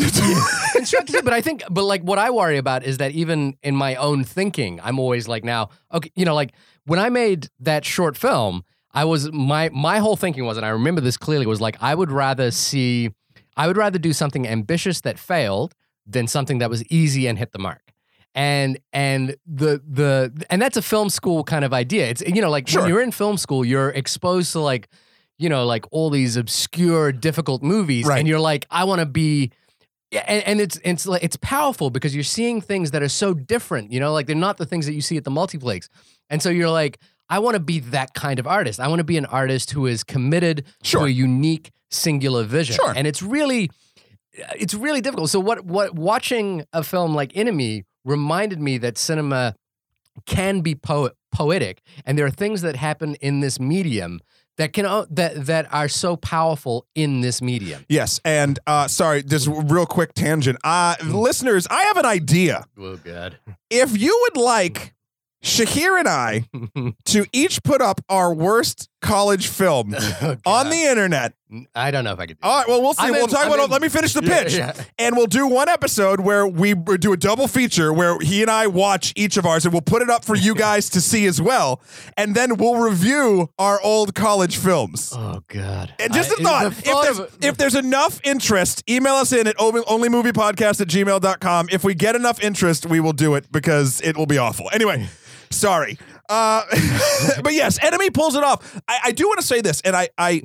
constructive, 0.73 1.23
but 1.23 1.33
I 1.33 1.41
think, 1.41 1.63
but 1.69 1.83
like 1.83 2.01
what 2.03 2.17
I 2.19 2.29
worry 2.29 2.57
about 2.57 2.83
is 2.83 2.97
that 2.97 3.11
even 3.11 3.57
in 3.63 3.75
my 3.75 3.95
own 3.95 4.23
thinking, 4.23 4.79
I'm 4.83 4.99
always 4.99 5.27
like 5.27 5.43
now, 5.43 5.69
okay, 5.93 6.09
you 6.15 6.25
know, 6.25 6.35
like 6.35 6.53
when 6.85 6.99
I 6.99 7.09
made 7.09 7.49
that 7.59 7.83
short 7.85 8.17
film, 8.17 8.63
I 8.93 9.05
was 9.05 9.31
my 9.31 9.69
my 9.69 9.99
whole 9.99 10.15
thinking 10.15 10.45
was, 10.45 10.57
and 10.57 10.65
I 10.65 10.69
remember 10.69 11.01
this 11.01 11.17
clearly, 11.17 11.45
was 11.45 11.61
like 11.61 11.77
I 11.81 11.93
would 11.95 12.11
rather 12.11 12.51
see, 12.51 13.11
I 13.55 13.67
would 13.67 13.77
rather 13.77 13.99
do 13.99 14.13
something 14.13 14.47
ambitious 14.47 15.01
that 15.01 15.19
failed 15.19 15.75
than 16.07 16.27
something 16.27 16.57
that 16.59 16.69
was 16.69 16.83
easy 16.85 17.27
and 17.27 17.37
hit 17.37 17.51
the 17.51 17.59
mark. 17.59 17.81
And 18.35 18.79
and 18.93 19.35
the 19.45 19.81
the 19.87 20.45
and 20.49 20.61
that's 20.61 20.77
a 20.77 20.81
film 20.81 21.09
school 21.09 21.43
kind 21.43 21.65
of 21.65 21.73
idea. 21.73 22.07
It's 22.07 22.21
you 22.21 22.41
know 22.41 22.49
like 22.49 22.67
Sure. 22.67 22.81
when 22.81 22.89
you're 22.89 23.01
in 23.01 23.11
film 23.11 23.37
school, 23.37 23.65
you're 23.65 23.89
exposed 23.89 24.51
to 24.53 24.59
like 24.59 24.87
you 25.37 25.49
know 25.49 25.65
like 25.65 25.85
all 25.91 26.09
these 26.09 26.35
obscure, 26.37 27.11
difficult 27.11 27.63
movies, 27.63 28.05
Right. 28.05 28.19
and 28.19 28.27
you're 28.27 28.39
like, 28.39 28.65
I 28.69 28.83
want 28.85 28.99
to 28.99 29.05
be 29.05 29.51
yeah, 30.11 30.23
and, 30.27 30.43
and 30.47 30.61
it's 30.61 30.79
it's 30.83 31.05
like 31.05 31.23
it's 31.23 31.37
powerful 31.37 31.89
because 31.91 32.15
you're 32.15 32.23
seeing 32.23 32.61
things 32.61 32.91
that 32.91 33.01
are 33.03 33.09
so 33.09 33.33
different. 33.33 33.91
You 33.91 33.99
know, 33.99 34.13
like 34.13 34.25
they're 34.27 34.35
not 34.35 34.57
the 34.57 34.65
things 34.65 34.85
that 34.87 34.93
you 34.93 35.01
see 35.01 35.17
at 35.17 35.23
the 35.23 35.31
multiplex, 35.31 35.89
and 36.29 36.41
so 36.41 36.49
you're 36.49 36.69
like, 36.71 36.99
I 37.29 37.39
want 37.39 37.55
to 37.55 37.59
be 37.59 37.79
that 37.79 38.13
kind 38.13 38.39
of 38.39 38.47
artist. 38.47 38.79
I 38.79 38.87
want 38.87 38.99
to 38.99 39.03
be 39.03 39.17
an 39.17 39.25
artist 39.25 39.71
who 39.71 39.85
is 39.85 40.03
committed 40.03 40.65
Sure. 40.83 41.01
to 41.01 41.05
a 41.07 41.09
unique, 41.09 41.71
singular 41.91 42.43
vision. 42.43 42.75
Sure. 42.75 42.93
and 42.95 43.05
it's 43.07 43.21
really, 43.21 43.69
it's 44.55 44.73
really 44.73 45.01
difficult. 45.01 45.29
So 45.29 45.39
what 45.39 45.65
what 45.65 45.93
watching 45.95 46.65
a 46.73 46.83
film 46.83 47.13
like 47.15 47.35
Enemy 47.35 47.83
reminded 48.05 48.59
me 48.59 48.77
that 48.79 48.97
cinema 48.97 49.55
can 50.25 50.61
be 50.61 50.75
po- 50.75 51.11
poetic, 51.31 51.81
and 52.05 52.17
there 52.17 52.25
are 52.25 52.31
things 52.31 52.61
that 52.61 52.75
happen 52.75 53.15
in 53.15 53.39
this 53.41 53.59
medium 53.59 54.19
that 54.57 54.73
can 54.73 54.85
that 55.09 55.45
that 55.45 55.73
are 55.73 55.87
so 55.87 56.15
powerful 56.17 56.85
in 56.95 57.21
this 57.21 57.41
medium. 57.41 57.85
yes. 57.87 58.19
And 58.25 58.59
uh, 58.67 58.87
sorry, 58.87 59.23
just 59.23 59.47
real 59.47 59.85
quick 59.85 60.13
tangent. 60.13 60.57
Uh, 60.63 60.95
listeners, 61.05 61.65
I 61.69 61.83
have 61.83 61.97
an 61.97 62.05
idea. 62.05 62.65
Oh 62.77 62.97
God. 62.97 63.37
If 63.69 63.97
you 63.99 64.17
would 64.23 64.41
like 64.41 64.93
Shahir 65.43 65.97
and 65.97 66.07
I 66.07 66.43
to 67.05 67.25
each 67.31 67.63
put 67.63 67.81
up 67.81 68.01
our 68.09 68.33
worst 68.33 68.89
college 69.01 69.47
film 69.47 69.95
oh, 70.21 70.35
on 70.45 70.69
the 70.69 70.83
internet. 70.83 71.33
I 71.73 71.89
don't 71.89 72.03
know 72.03 72.11
if 72.13 72.19
I 72.19 72.25
could. 72.27 72.39
Do 72.39 72.47
All 72.47 72.59
right, 72.59 72.67
well, 72.67 72.81
we'll 72.81 72.93
see. 72.93 73.05
I'm 73.07 73.13
we'll 73.13 73.23
in- 73.23 73.29
talk 73.29 73.45
I'm 73.45 73.53
about. 73.53 73.65
in. 73.65 73.71
Let 73.71 73.81
me 73.81 73.87
finish 73.89 74.13
the 74.13 74.21
pitch, 74.35 74.55
yeah. 74.55 74.73
and 74.99 75.15
we'll 75.15 75.25
do 75.25 75.47
one 75.47 75.67
episode 75.69 76.19
where 76.19 76.45
we 76.45 76.75
do 76.75 77.13
a 77.13 77.17
double 77.17 77.47
feature 77.47 77.91
where 77.93 78.19
he 78.19 78.41
and 78.43 78.51
I 78.51 78.67
watch 78.67 79.13
each 79.15 79.35
of 79.37 79.45
ours, 79.47 79.65
and 79.65 79.73
we'll 79.73 79.81
put 79.81 80.01
it 80.03 80.09
up 80.11 80.23
for 80.25 80.35
you 80.35 80.53
guys 80.53 80.89
to 80.91 81.01
see 81.01 81.25
as 81.25 81.41
well, 81.41 81.81
and 82.17 82.35
then 82.35 82.57
we'll 82.57 82.75
review 82.75 83.49
our 83.57 83.81
old 83.81 84.13
college 84.13 84.57
films. 84.57 85.11
Oh 85.15 85.41
God! 85.47 85.93
And 85.97 86.13
just 86.13 86.31
a 86.31 86.35
I- 86.39 86.43
thought, 86.43 86.71
the 86.73 86.77
if 86.77 86.83
there's, 87.01 87.19
of- 87.19 87.37
if 87.41 87.57
there's 87.57 87.75
enough 87.75 88.19
interest, 88.25 88.83
email 88.89 89.15
us 89.15 89.31
in 89.31 89.47
at 89.47 89.55
only- 89.59 89.81
onlymoviepodcast 89.83 90.81
at 90.81 90.87
gmail.com. 90.89 91.69
If 91.71 91.83
we 91.83 91.95
get 91.95 92.15
enough 92.15 92.43
interest, 92.43 92.85
we 92.85 92.99
will 92.99 93.13
do 93.13 93.33
it 93.35 93.49
because 93.51 94.01
it 94.01 94.15
will 94.17 94.27
be 94.27 94.37
awful. 94.37 94.69
Anyway, 94.71 95.07
sorry. 95.51 95.97
Uh, 96.29 96.63
but 97.43 97.53
yes, 97.53 97.77
Enemy 97.83 98.09
pulls 98.11 98.35
it 98.35 98.43
off. 98.43 98.79
I, 98.87 98.99
I 99.05 99.11
do 99.11 99.27
want 99.27 99.39
to 99.39 99.45
say 99.45 99.61
this, 99.61 99.81
and 99.81 99.95
I, 99.95 100.09
I, 100.17 100.41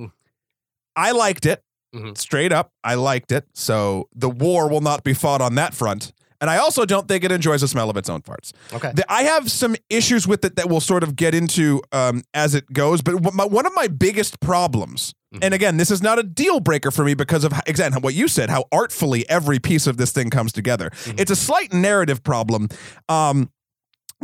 I 0.96 1.12
liked 1.12 1.46
it. 1.46 1.62
Mhm. 1.94 2.18
Straight 2.18 2.52
up, 2.52 2.70
I 2.82 2.94
liked 2.94 3.30
it. 3.30 3.46
So 3.54 4.08
the 4.14 4.28
war 4.28 4.68
will 4.68 4.80
not 4.80 5.04
be 5.04 5.14
fought 5.14 5.40
on 5.40 5.54
that 5.56 5.74
front. 5.74 6.12
And 6.40 6.50
I 6.50 6.56
also 6.58 6.84
don't 6.84 7.06
think 7.08 7.22
it 7.24 7.30
enjoys 7.32 7.60
the 7.60 7.68
smell 7.68 7.88
of 7.88 7.96
its 7.96 8.10
own 8.10 8.20
farts. 8.20 8.52
okay. 8.72 8.90
The- 8.94 9.10
I 9.10 9.22
have 9.22 9.50
some 9.50 9.76
issues 9.88 10.26
with 10.26 10.44
it 10.44 10.56
that 10.56 10.68
we'll 10.68 10.80
sort 10.80 11.02
of 11.04 11.14
get 11.16 11.34
into 11.34 11.80
um, 11.92 12.22
as 12.34 12.54
it 12.54 12.70
goes. 12.72 13.00
But 13.00 13.20
what 13.20 13.32
my, 13.34 13.44
one 13.44 13.64
of 13.64 13.72
my 13.74 13.86
biggest 13.86 14.40
problems, 14.40 15.14
and 15.40 15.54
again, 15.54 15.76
this 15.78 15.90
is 15.90 16.02
not 16.02 16.18
a 16.18 16.22
deal 16.22 16.60
breaker 16.60 16.90
for 16.90 17.04
me 17.04 17.14
because 17.14 17.44
of 17.44 17.52
how- 17.52 17.62
exactly 17.66 18.00
what 18.00 18.14
you 18.14 18.26
said, 18.28 18.50
how 18.50 18.64
artfully 18.72 19.26
every 19.30 19.58
piece 19.60 19.86
of 19.86 19.96
this 19.96 20.10
thing 20.12 20.28
comes 20.30 20.52
together. 20.52 20.90
It's 21.06 21.30
a 21.30 21.36
slight 21.36 21.72
narrative 21.72 22.22
problem. 22.24 22.68
Um, 23.08 23.50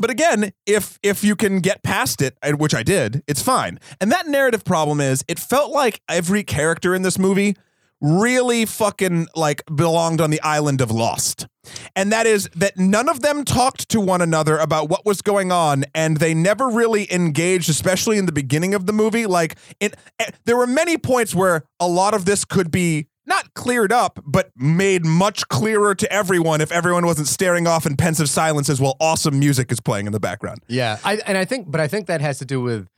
but 0.00 0.10
again, 0.10 0.52
if 0.66 0.98
if 1.02 1.22
you 1.22 1.36
can 1.36 1.60
get 1.60 1.82
past 1.82 2.22
it, 2.22 2.36
which 2.58 2.74
I 2.74 2.82
did, 2.82 3.22
it's 3.26 3.42
fine. 3.42 3.78
And 4.00 4.10
that 4.10 4.26
narrative 4.26 4.64
problem 4.64 5.00
is, 5.00 5.24
it 5.28 5.38
felt 5.38 5.70
like 5.70 6.00
every 6.08 6.42
character 6.42 6.94
in 6.94 7.02
this 7.02 7.18
movie 7.18 7.56
really 8.00 8.64
fucking 8.64 9.28
like 9.36 9.62
belonged 9.74 10.20
on 10.20 10.30
the 10.30 10.40
island 10.40 10.80
of 10.80 10.90
Lost. 10.90 11.46
And 11.94 12.10
that 12.12 12.26
is 12.26 12.48
that 12.56 12.78
none 12.78 13.08
of 13.08 13.20
them 13.20 13.44
talked 13.44 13.90
to 13.90 14.00
one 14.00 14.22
another 14.22 14.56
about 14.56 14.88
what 14.88 15.04
was 15.04 15.20
going 15.20 15.52
on, 15.52 15.84
and 15.94 16.16
they 16.16 16.32
never 16.32 16.68
really 16.68 17.12
engaged, 17.12 17.68
especially 17.68 18.16
in 18.16 18.24
the 18.24 18.32
beginning 18.32 18.72
of 18.72 18.86
the 18.86 18.92
movie. 18.92 19.26
Like 19.26 19.58
it, 19.78 19.94
eh, 20.18 20.30
there 20.46 20.56
were 20.56 20.66
many 20.66 20.96
points 20.96 21.34
where 21.34 21.64
a 21.78 21.86
lot 21.86 22.14
of 22.14 22.24
this 22.24 22.46
could 22.46 22.70
be 22.70 23.06
not 23.30 23.54
cleared 23.54 23.92
up, 23.92 24.20
but 24.26 24.50
made 24.56 25.06
much 25.06 25.48
clearer 25.48 25.94
to 25.94 26.12
everyone 26.12 26.60
if 26.60 26.70
everyone 26.70 27.06
wasn't 27.06 27.28
staring 27.28 27.66
off 27.66 27.86
in 27.86 27.96
pensive 27.96 28.28
silences 28.28 28.80
while 28.80 28.96
awesome 29.00 29.38
music 29.38 29.72
is 29.72 29.80
playing 29.80 30.06
in 30.06 30.12
the 30.12 30.20
background. 30.20 30.60
Yeah, 30.68 30.98
I, 31.02 31.16
and 31.26 31.38
I 31.38 31.46
think, 31.46 31.70
but 31.70 31.80
I 31.80 31.88
think 31.88 32.08
that 32.08 32.20
has 32.20 32.38
to 32.40 32.44
do 32.44 32.60
with 32.60 32.88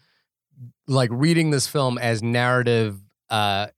like 0.89 1.11
reading 1.13 1.51
this 1.51 1.69
film 1.69 1.99
as 1.99 2.23
narrative, 2.23 2.99
uh, 3.31 3.69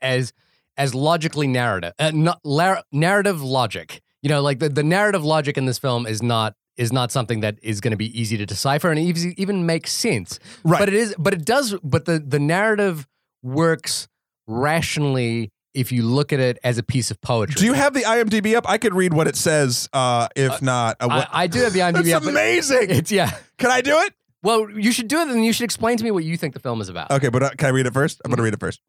as 0.00 0.32
as 0.76 0.94
logically 0.94 1.48
narrative, 1.48 1.92
uh, 1.98 2.12
not 2.14 2.40
lar- 2.44 2.84
narrative 2.92 3.42
logic. 3.42 4.00
You 4.22 4.28
know, 4.28 4.40
like 4.40 4.60
the, 4.60 4.68
the 4.68 4.84
narrative 4.84 5.24
logic 5.24 5.58
in 5.58 5.66
this 5.66 5.78
film 5.78 6.06
is 6.06 6.22
not 6.22 6.54
is 6.76 6.92
not 6.92 7.10
something 7.10 7.40
that 7.40 7.58
is 7.62 7.80
going 7.80 7.90
to 7.90 7.96
be 7.96 8.18
easy 8.18 8.36
to 8.36 8.46
decipher 8.46 8.90
and 8.90 8.98
easy, 8.98 9.34
even 9.36 9.66
make 9.66 9.86
sense. 9.86 10.38
Right. 10.64 10.78
But 10.78 10.88
it 10.88 10.94
is, 10.94 11.14
but 11.18 11.34
it 11.34 11.44
does, 11.44 11.74
but 11.82 12.04
the 12.04 12.18
the 12.18 12.38
narrative 12.38 13.06
works 13.42 14.08
rationally 14.46 15.50
if 15.74 15.92
you 15.92 16.02
look 16.02 16.32
at 16.32 16.40
it 16.40 16.58
as 16.62 16.78
a 16.78 16.82
piece 16.82 17.10
of 17.10 17.20
poetry. 17.20 17.54
Do 17.58 17.64
you 17.64 17.72
have 17.72 17.94
the 17.94 18.02
IMDb 18.02 18.54
up? 18.56 18.68
I 18.68 18.78
could 18.78 18.94
read 18.94 19.12
what 19.14 19.26
it 19.26 19.36
says. 19.36 19.88
Uh, 19.92 20.28
if 20.36 20.60
not, 20.62 20.96
uh, 21.00 21.08
I, 21.10 21.44
I 21.44 21.46
do 21.46 21.60
have 21.60 21.72
the 21.72 21.80
IMDb. 21.80 22.04
that's 22.04 22.12
up, 22.12 22.24
amazing. 22.24 22.90
It's 22.90 23.10
yeah. 23.12 23.30
Can 23.58 23.70
I 23.70 23.80
do 23.80 23.98
it? 23.98 24.14
Well, 24.42 24.68
you 24.70 24.90
should 24.92 25.08
do 25.08 25.20
it, 25.20 25.28
and 25.28 25.44
you 25.44 25.52
should 25.52 25.64
explain 25.64 25.96
to 25.98 26.04
me 26.04 26.10
what 26.10 26.24
you 26.24 26.36
think 26.36 26.54
the 26.54 26.60
film 26.60 26.80
is 26.80 26.88
about. 26.88 27.10
Okay, 27.12 27.28
but 27.28 27.42
uh, 27.42 27.50
can 27.56 27.68
I 27.68 27.70
read 27.70 27.86
it 27.86 27.94
first? 27.94 28.20
I'm 28.24 28.30
going 28.30 28.38
to 28.38 28.42
read 28.42 28.54
it 28.54 28.60
first. 28.60 28.80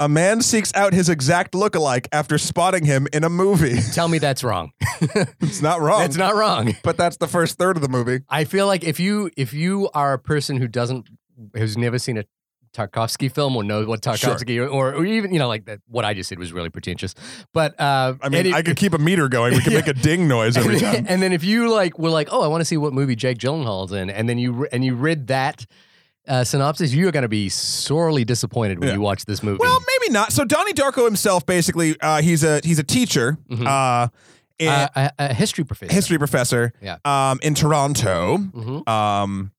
A 0.00 0.08
man 0.08 0.40
seeks 0.42 0.72
out 0.74 0.92
his 0.92 1.08
exact 1.08 1.52
lookalike 1.52 2.06
after 2.12 2.36
spotting 2.38 2.84
him 2.84 3.06
in 3.12 3.22
a 3.22 3.28
movie. 3.28 3.80
Tell 3.92 4.08
me 4.08 4.18
that's 4.18 4.42
wrong. 4.42 4.72
it's 5.40 5.62
not 5.62 5.80
wrong, 5.80 6.02
It's 6.02 6.16
not 6.16 6.34
wrong. 6.34 6.74
but 6.82 6.96
that's 6.96 7.16
the 7.18 7.28
first 7.28 7.58
third 7.58 7.76
of 7.76 7.82
the 7.82 7.88
movie. 7.88 8.20
I 8.28 8.42
feel 8.44 8.66
like 8.66 8.82
if 8.82 8.98
you 8.98 9.30
if 9.36 9.52
you 9.52 9.88
are 9.94 10.12
a 10.12 10.18
person 10.18 10.56
who 10.56 10.66
doesn't 10.66 11.08
who's 11.56 11.76
never 11.78 11.98
seen 12.00 12.18
a 12.18 12.24
Tarkovsky 12.74 13.32
film 13.32 13.54
or 13.56 13.62
knows 13.62 13.86
what 13.86 14.00
Tarkovsky 14.02 14.58
or, 14.58 14.92
or 14.92 15.04
even 15.06 15.32
you 15.32 15.38
know 15.38 15.48
like 15.48 15.64
that 15.66 15.78
what 15.88 16.04
I 16.04 16.12
just 16.12 16.28
said 16.28 16.38
was 16.38 16.52
really 16.52 16.70
pretentious, 16.70 17.14
but 17.52 17.78
uh, 17.80 18.14
I 18.20 18.28
mean, 18.28 18.46
if- 18.46 18.54
I 18.54 18.62
could 18.62 18.76
keep 18.84 18.92
a 18.94 18.98
meter 18.98 19.28
going. 19.28 19.54
We 19.54 19.60
could 19.60 19.72
Yeah. 19.72 19.78
make 19.78 19.88
a 19.88 19.94
ding 19.94 20.26
noise 20.28 20.56
every 20.56 20.74
and, 20.74 20.82
then, 20.82 20.94
time. 20.94 21.06
and 21.08 21.22
then 21.22 21.32
if 21.32 21.44
you 21.44 21.70
like 21.72 21.98
were 21.98 22.10
like, 22.10 22.28
oh, 22.32 22.42
I 22.42 22.48
want 22.48 22.60
to 22.60 22.64
see 22.64 22.76
what 22.76 22.92
movie 22.92 23.14
Jake 23.16 23.38
Gyllenhaal's 23.38 23.92
in, 23.92 24.10
and 24.10 24.28
then 24.28 24.38
you 24.38 24.66
and 24.72 24.84
you 24.84 24.94
read 24.94 25.28
that 25.28 25.64
uh, 26.26 26.42
synopsis, 26.42 26.92
you 26.92 27.06
are 27.06 27.12
going 27.12 27.22
to 27.22 27.28
be 27.28 27.48
sorely 27.48 28.24
disappointed 28.24 28.78
when 28.80 28.88
Yeah. 28.88 28.94
you 28.94 29.00
watch 29.00 29.24
this 29.26 29.42
movie. 29.42 29.58
Well, 29.60 29.78
maybe 30.00 30.12
not. 30.12 30.32
So 30.32 30.44
Donnie 30.44 30.72
Darko 30.72 31.04
himself, 31.04 31.44
basically, 31.46 31.98
uh, 32.00 32.22
he's 32.22 32.42
a 32.42 32.60
he's 32.64 32.78
a 32.78 32.82
teacher, 32.84 33.36
Mhm. 33.50 33.66
uh, 33.66 34.08
uh, 34.66 34.88
a, 34.96 35.10
a 35.18 35.34
history 35.34 35.64
professor. 35.64 35.92
history 35.92 36.16
professor, 36.18 36.72
Yeah. 36.80 36.96
um, 37.04 37.38
in 37.42 37.54
Toronto. 37.54 38.38
hmm 38.38 38.88
Um, 38.88 39.50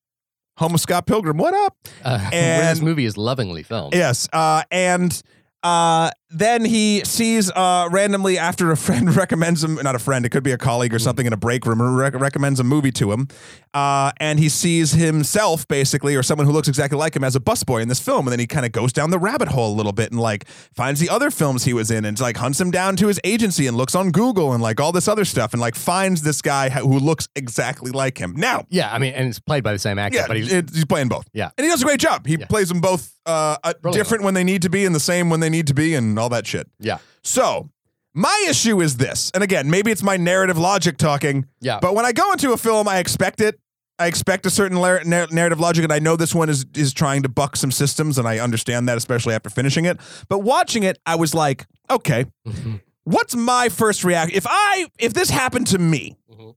Homo 0.58 0.78
Scott 0.78 1.06
Pilgrim, 1.06 1.38
what 1.38 1.54
up? 1.54 1.76
Uh, 2.04 2.18
where 2.32 2.74
this 2.74 2.82
movie 2.82 3.06
is 3.06 3.18
lovingly 3.18 3.62
filmed. 3.62 3.94
Yes. 3.94 4.30
Uh, 4.32 4.64
and 4.72 5.22
uh, 5.64 6.12
then 6.32 6.66
he 6.66 7.02
sees 7.06 7.52
uh, 7.52 7.88
randomly 7.92 8.38
after 8.38 8.72
a 8.72 8.78
friend 8.78 9.16
recommends 9.16 9.64
him, 9.64 9.76
not 9.76 9.96
a 9.96 10.00
friend, 10.00 10.26
it 10.26 10.30
could 10.30 10.44
be 10.44 10.52
a 10.52 10.58
colleague 10.58 10.94
or 10.94 11.00
something 11.00 11.26
in 11.26 11.34
a 11.34 11.38
break 11.38 11.66
room, 11.66 11.82
rec- 11.82 12.16
recommends 12.16 12.60
a 12.60 12.64
movie 12.64 12.92
to 12.94 13.12
him. 13.12 13.28
Uh, 13.74 14.12
and 14.18 14.40
he 14.40 14.48
sees 14.50 14.94
himself 14.94 15.68
basically, 15.68 16.16
or 16.16 16.24
someone 16.24 16.48
who 16.48 16.54
looks 16.54 16.68
exactly 16.68 16.98
like 16.98 17.16
him 17.16 17.24
as 17.24 17.36
a 17.36 17.40
busboy 17.40 17.82
in 17.82 17.88
this 17.90 18.00
film. 18.00 18.26
And 18.26 18.32
then 18.32 18.40
he 18.40 18.48
kind 18.48 18.66
of 18.66 18.72
goes 18.72 18.92
down 18.94 19.10
the 19.12 19.20
rabbit 19.20 19.50
hole 19.50 19.74
a 19.74 19.76
little 19.76 19.92
bit 19.92 20.12
and 20.12 20.20
like 20.20 20.48
finds 20.48 21.00
the 21.00 21.10
other 21.10 21.30
films 21.30 21.66
he 21.66 21.74
was 21.74 21.92
in 21.92 22.06
and 22.06 22.20
like 22.20 22.38
hunts 22.38 22.60
him 22.60 22.72
down 22.72 22.96
to 22.98 23.08
his 23.08 23.20
agency 23.24 23.68
and 23.68 23.76
looks 23.78 23.94
on 23.94 24.12
Google 24.12 24.54
and 24.54 24.64
like 24.64 24.80
all 24.80 24.92
this 24.94 25.08
other 25.08 25.26
stuff 25.26 25.54
and 25.54 25.60
like 25.62 25.76
finds 25.76 26.22
this 26.22 26.42
guy 26.42 26.70
who 26.70 26.98
looks 27.00 27.28
exactly 27.36 27.92
like 27.92 28.18
him. 28.18 28.34
Now, 28.36 28.66
Yeah, 28.70 28.92
I 28.92 28.98
mean, 28.98 29.14
and 29.14 29.28
it's 29.28 29.40
played 29.40 29.64
by 29.64 29.74
the 29.74 29.80
same 29.80 30.00
actor, 30.00 30.20
yeah, 30.20 30.28
but 30.28 30.38
he's 30.38 30.52
it- 30.52 30.70
he's 30.74 30.86
playing 30.86 31.10
both. 31.10 31.28
Yeah. 31.34 31.52
and 31.58 31.66
he 31.66 31.70
does 31.72 31.82
a 31.82 31.86
great 31.86 32.00
job. 32.00 32.26
He 32.26 32.38
Yeah. 32.40 32.46
plays 32.48 32.70
them 32.70 32.80
both 32.82 33.12
uh, 33.26 33.58
uh, 33.64 33.74
different 33.92 34.24
when 34.24 34.36
they 34.36 34.44
need 34.44 34.62
to 34.62 34.70
be 34.70 34.86
and 34.86 34.94
the 34.94 35.00
same 35.00 35.30
when 35.32 35.40
they 35.40 35.50
need 35.50 35.66
to 35.68 35.74
be, 35.74 35.96
and 35.96 36.15
all 36.20 36.30
that 36.30 36.46
shit. 36.48 36.68
yeah, 36.80 36.98
So 37.24 37.70
my 38.14 38.46
issue 38.50 38.82
is 38.82 38.98
this, 38.98 39.32
and 39.34 39.44
again, 39.44 39.70
maybe 39.70 39.92
it's 39.92 40.04
my 40.04 40.18
narrative 40.18 40.58
logic 40.58 40.98
talking, 40.98 41.46
yeah. 41.62 41.80
but 41.82 41.94
when 41.96 42.06
I 42.06 42.12
go 42.14 42.32
into 42.32 42.52
a 42.54 42.58
film, 42.58 42.88
I 42.88 43.00
expect 43.00 43.42
it. 43.42 43.60
I 43.98 44.08
expect 44.08 44.46
a 44.46 44.50
certain 44.50 44.78
lar- 44.78 45.04
narrative 45.06 45.60
logic, 45.60 45.84
and 45.86 45.94
I 45.94 46.00
know 46.00 46.16
this 46.18 46.36
one 46.36 46.50
is 46.50 46.66
is 46.76 46.94
trying 46.94 47.24
to 47.24 47.30
buck 47.30 47.56
some 47.56 47.72
systems, 47.72 48.18
and 48.18 48.28
I 48.28 48.40
understand 48.40 48.90
that, 48.90 48.98
especially 48.98 49.34
after 49.36 49.50
finishing 49.50 49.86
it. 49.86 50.00
But 50.28 50.40
watching 50.40 50.84
it, 50.84 50.98
I 51.06 51.16
was 51.16 51.34
like, 51.34 51.66
okay, 51.90 52.26
Mhm. 52.46 52.82
what's 53.06 53.36
my 53.38 53.70
first 53.70 54.04
reaction 54.04 54.36
if 54.36 54.46
I 54.50 54.88
if 55.00 55.14
this 55.14 55.30
happened 55.30 55.68
to 55.68 55.78
me? 55.78 56.18
Mhm. 56.30 56.56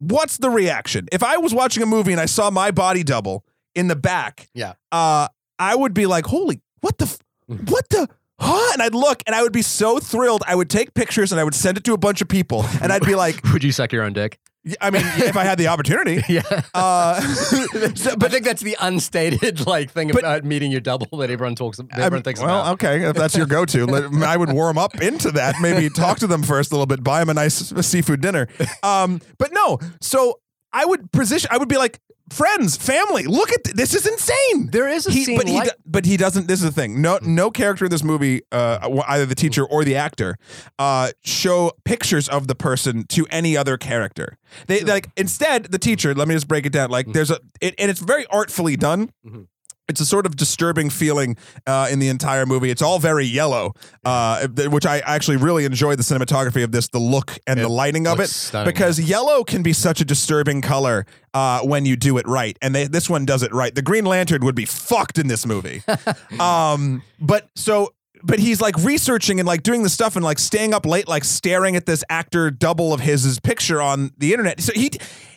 What's 0.00 0.36
the 0.38 0.50
reaction 0.50 1.08
if 1.12 1.22
I 1.22 1.38
was 1.38 1.52
watching 1.52 1.82
a 1.82 1.86
movie 1.86 2.12
and 2.12 2.20
I 2.20 2.26
saw 2.26 2.50
my 2.50 2.70
body 2.70 3.02
double 3.02 3.44
in 3.74 3.88
the 3.88 3.96
back? 3.96 4.48
Yeah. 4.54 4.74
uh, 4.92 5.28
I 5.58 5.74
would 5.74 5.92
be 5.94 6.06
like, 6.06 6.26
holy, 6.26 6.60
what 6.82 6.98
the, 6.98 7.06
f- 7.06 7.18
Mhm. 7.50 7.68
what 7.70 7.88
the. 7.88 8.08
Huh? 8.40 8.70
And 8.72 8.82
I'd 8.82 8.94
look 8.94 9.22
and 9.26 9.34
I 9.34 9.42
would 9.42 9.52
be 9.52 9.62
so 9.62 9.98
thrilled. 9.98 10.42
I 10.46 10.54
would 10.54 10.70
take 10.70 10.94
pictures 10.94 11.32
and 11.32 11.40
I 11.40 11.44
would 11.44 11.54
send 11.54 11.76
it 11.76 11.84
to 11.84 11.92
a 11.92 11.98
bunch 11.98 12.20
of 12.20 12.28
people. 12.28 12.64
And 12.80 12.92
I'd 12.92 13.04
be 13.04 13.14
like, 13.24 13.42
Would 13.52 13.64
you 13.64 13.72
suck 13.72 13.92
your 13.92 14.04
own 14.04 14.12
dick? 14.12 14.38
I 14.82 14.90
mean, 14.90 15.02
if 15.16 15.36
I 15.36 15.44
had 15.44 15.56
the 15.58 15.68
opportunity. 15.68 16.22
Yeah. 16.28 16.42
Uh, 16.74 17.20
so- 17.94 18.16
but 18.16 18.24
I 18.26 18.28
think 18.28 18.44
that's 18.44 18.60
the 18.60 18.76
unstated 18.80 19.66
like 19.66 19.90
thing 19.92 20.08
But- 20.08 20.18
about 20.18 20.44
meeting 20.44 20.70
your 20.70 20.80
double 20.80 21.06
that 21.18 21.30
everyone 21.30 21.54
talks. 21.54 21.80
Everyone 21.92 22.22
thinks 22.22 22.40
well, 22.40 22.60
about. 22.60 22.72
okay, 22.74 23.04
if 23.08 23.16
that's 23.16 23.36
your 23.36 23.46
go-to, 23.46 23.88
I 24.24 24.36
would 24.36 24.52
warm 24.52 24.76
up 24.78 25.00
into 25.00 25.30
that. 25.32 25.54
Maybe 25.62 25.88
talk 25.88 26.18
to 26.18 26.26
them 26.26 26.42
first 26.42 26.70
a 26.70 26.74
little 26.74 26.86
bit, 26.86 27.02
buy 27.02 27.20
them 27.20 27.30
a 27.30 27.34
nice 27.34 27.54
seafood 27.86 28.20
dinner. 28.20 28.46
Um, 28.82 29.20
but 29.38 29.52
no, 29.52 29.78
so 30.00 30.40
I 30.72 30.84
would 30.84 31.10
position. 31.12 31.48
I 31.52 31.58
would 31.58 31.68
be 31.68 31.76
like, 31.78 32.00
friends, 32.30 32.76
family, 32.76 33.24
look 33.24 33.50
at 33.52 33.64
th- 33.64 33.74
this. 33.76 33.94
Is 33.94 34.06
insane. 34.06 34.70
There 34.70 34.86
is 34.88 35.06
a 35.06 35.10
He, 35.10 35.24
scene 35.24 35.38
but 35.38 35.48
he, 35.48 35.54
like 35.54 35.64
do- 35.68 35.74
but 35.86 36.04
he 36.06 36.16
doesn't. 36.16 36.46
This 36.46 36.60
is 36.62 36.66
the 36.66 36.72
thing. 36.80 37.00
No, 37.00 37.18
no 37.22 37.50
character 37.50 37.86
in 37.86 37.90
this 37.90 38.04
movie, 38.04 38.42
uh, 38.52 39.00
either 39.08 39.24
the 39.26 39.34
teacher 39.34 39.64
or 39.64 39.82
the 39.84 39.96
actor, 39.96 40.36
uh, 40.78 41.10
show 41.24 41.72
pictures 41.84 42.28
of 42.28 42.46
the 42.48 42.54
person 42.54 43.04
to 43.08 43.26
any 43.30 43.56
other 43.56 43.76
character. 43.78 44.36
They 44.66 44.80
like 44.80 45.08
instead 45.16 45.64
the 45.72 45.78
teacher. 45.78 46.14
Let 46.14 46.28
me 46.28 46.34
just 46.34 46.48
break 46.48 46.66
it 46.66 46.72
down. 46.72 46.90
Like 46.90 47.06
there's 47.12 47.30
a, 47.30 47.40
it, 47.60 47.74
and 47.78 47.90
it's 47.90 48.00
very 48.00 48.26
artfully 48.26 48.76
done. 48.76 49.10
Mhm. 49.26 49.46
It's 49.88 50.00
a 50.00 50.06
sort 50.06 50.26
of 50.26 50.36
disturbing 50.36 50.90
feeling 50.90 51.36
uh, 51.66 51.88
in 51.90 51.98
the 51.98 52.08
entire 52.08 52.44
movie. 52.44 52.70
It's 52.70 52.82
all 52.82 52.98
very 52.98 53.24
yellow, 53.24 53.72
uh, 54.04 54.46
which 54.48 54.84
I 54.84 54.98
actually 54.98 55.38
really 55.38 55.64
enjoy 55.64 55.96
the 55.96 56.02
cinematography 56.02 56.62
of 56.62 56.72
this, 56.72 56.88
the 56.88 56.98
look 56.98 57.38
and 57.46 57.58
It 57.58 57.62
the 57.62 57.68
lighting 57.70 58.06
of 58.06 58.20
it 58.20 58.28
stunning, 58.28 58.70
because 58.70 59.00
yellow 59.00 59.44
can 59.44 59.62
be 59.62 59.72
such 59.72 60.02
a 60.02 60.04
disturbing 60.04 60.60
color 60.60 61.06
uh, 61.32 61.60
when 61.60 61.86
you 61.86 61.96
do 61.96 62.18
it 62.18 62.26
right, 62.28 62.56
and 62.60 62.74
they, 62.74 62.86
this 62.86 63.08
one 63.08 63.24
does 63.24 63.42
it 63.42 63.52
right. 63.52 63.74
The 63.74 63.82
Green 63.82 64.04
Lantern 64.04 64.44
would 64.44 64.54
be 64.54 64.66
fucked 64.66 65.18
in 65.18 65.26
this 65.26 65.46
movie. 65.46 65.82
um, 66.40 67.02
but 67.18 67.48
so, 67.54 67.94
but 68.22 68.38
he's 68.38 68.60
like 68.60 68.76
researching 68.78 69.40
and 69.40 69.46
like 69.46 69.62
doing 69.62 69.82
the 69.82 69.88
stuff 69.88 70.16
and 70.16 70.24
like 70.24 70.38
staying 70.38 70.74
up 70.74 70.84
late, 70.84 71.08
like 71.08 71.24
staring 71.24 71.76
at 71.76 71.86
this 71.86 72.04
actor 72.10 72.50
double 72.50 72.92
of 72.92 73.00
his 73.00 73.38
picture 73.40 73.80
on 73.80 74.10
the 74.18 74.32
internet. 74.32 74.60
So 74.60 74.72
he, 74.74 74.90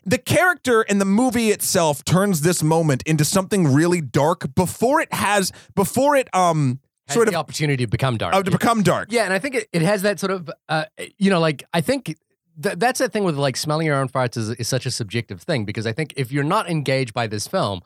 the 0.04 0.18
character 0.18 0.82
in 0.82 0.98
the 1.00 1.06
movie 1.06 1.50
itself 1.50 2.04
turns 2.04 2.42
this 2.42 2.64
moment 2.64 3.04
into 3.06 3.24
something 3.24 3.74
really 3.74 4.02
dark 4.02 4.54
before 4.56 5.00
it 5.02 5.14
has 5.14 5.52
before 5.76 6.16
it 6.16 6.34
um 6.36 6.80
sort 7.10 7.28
the 7.28 7.34
of 7.34 7.40
opportunity 7.40 7.86
to 7.86 7.90
become 7.90 8.18
dark. 8.18 8.34
uh, 8.34 8.42
to 8.42 8.52
become 8.52 8.84
dark. 8.84 9.12
Yeah, 9.12 9.26
and 9.26 9.34
I 9.34 9.40
think 9.40 9.56
it, 9.56 9.68
it 9.74 9.82
has 9.82 10.02
that 10.04 10.20
sort 10.20 10.32
of, 10.32 10.50
uh, 10.70 10.86
you 11.18 11.30
know, 11.30 11.40
like 11.40 11.64
I 11.74 11.82
think 11.82 12.16
th- 12.62 12.76
that's 12.78 13.00
the 13.00 13.10
thing 13.10 13.24
with 13.24 13.36
like 13.38 13.58
smelling 13.58 13.86
your 13.86 13.98
own 13.98 14.08
farts 14.08 14.38
is, 14.38 14.50
is 14.52 14.68
such 14.68 14.86
a 14.86 14.92
subjective 14.92 15.42
thing 15.42 15.66
because 15.66 15.86
I 15.86 15.92
think 15.94 16.14
if 16.16 16.32
you're 16.32 16.44
not 16.44 16.70
engaged 16.70 17.14
by 17.14 17.28
this 17.28 17.48
film, 17.48 17.82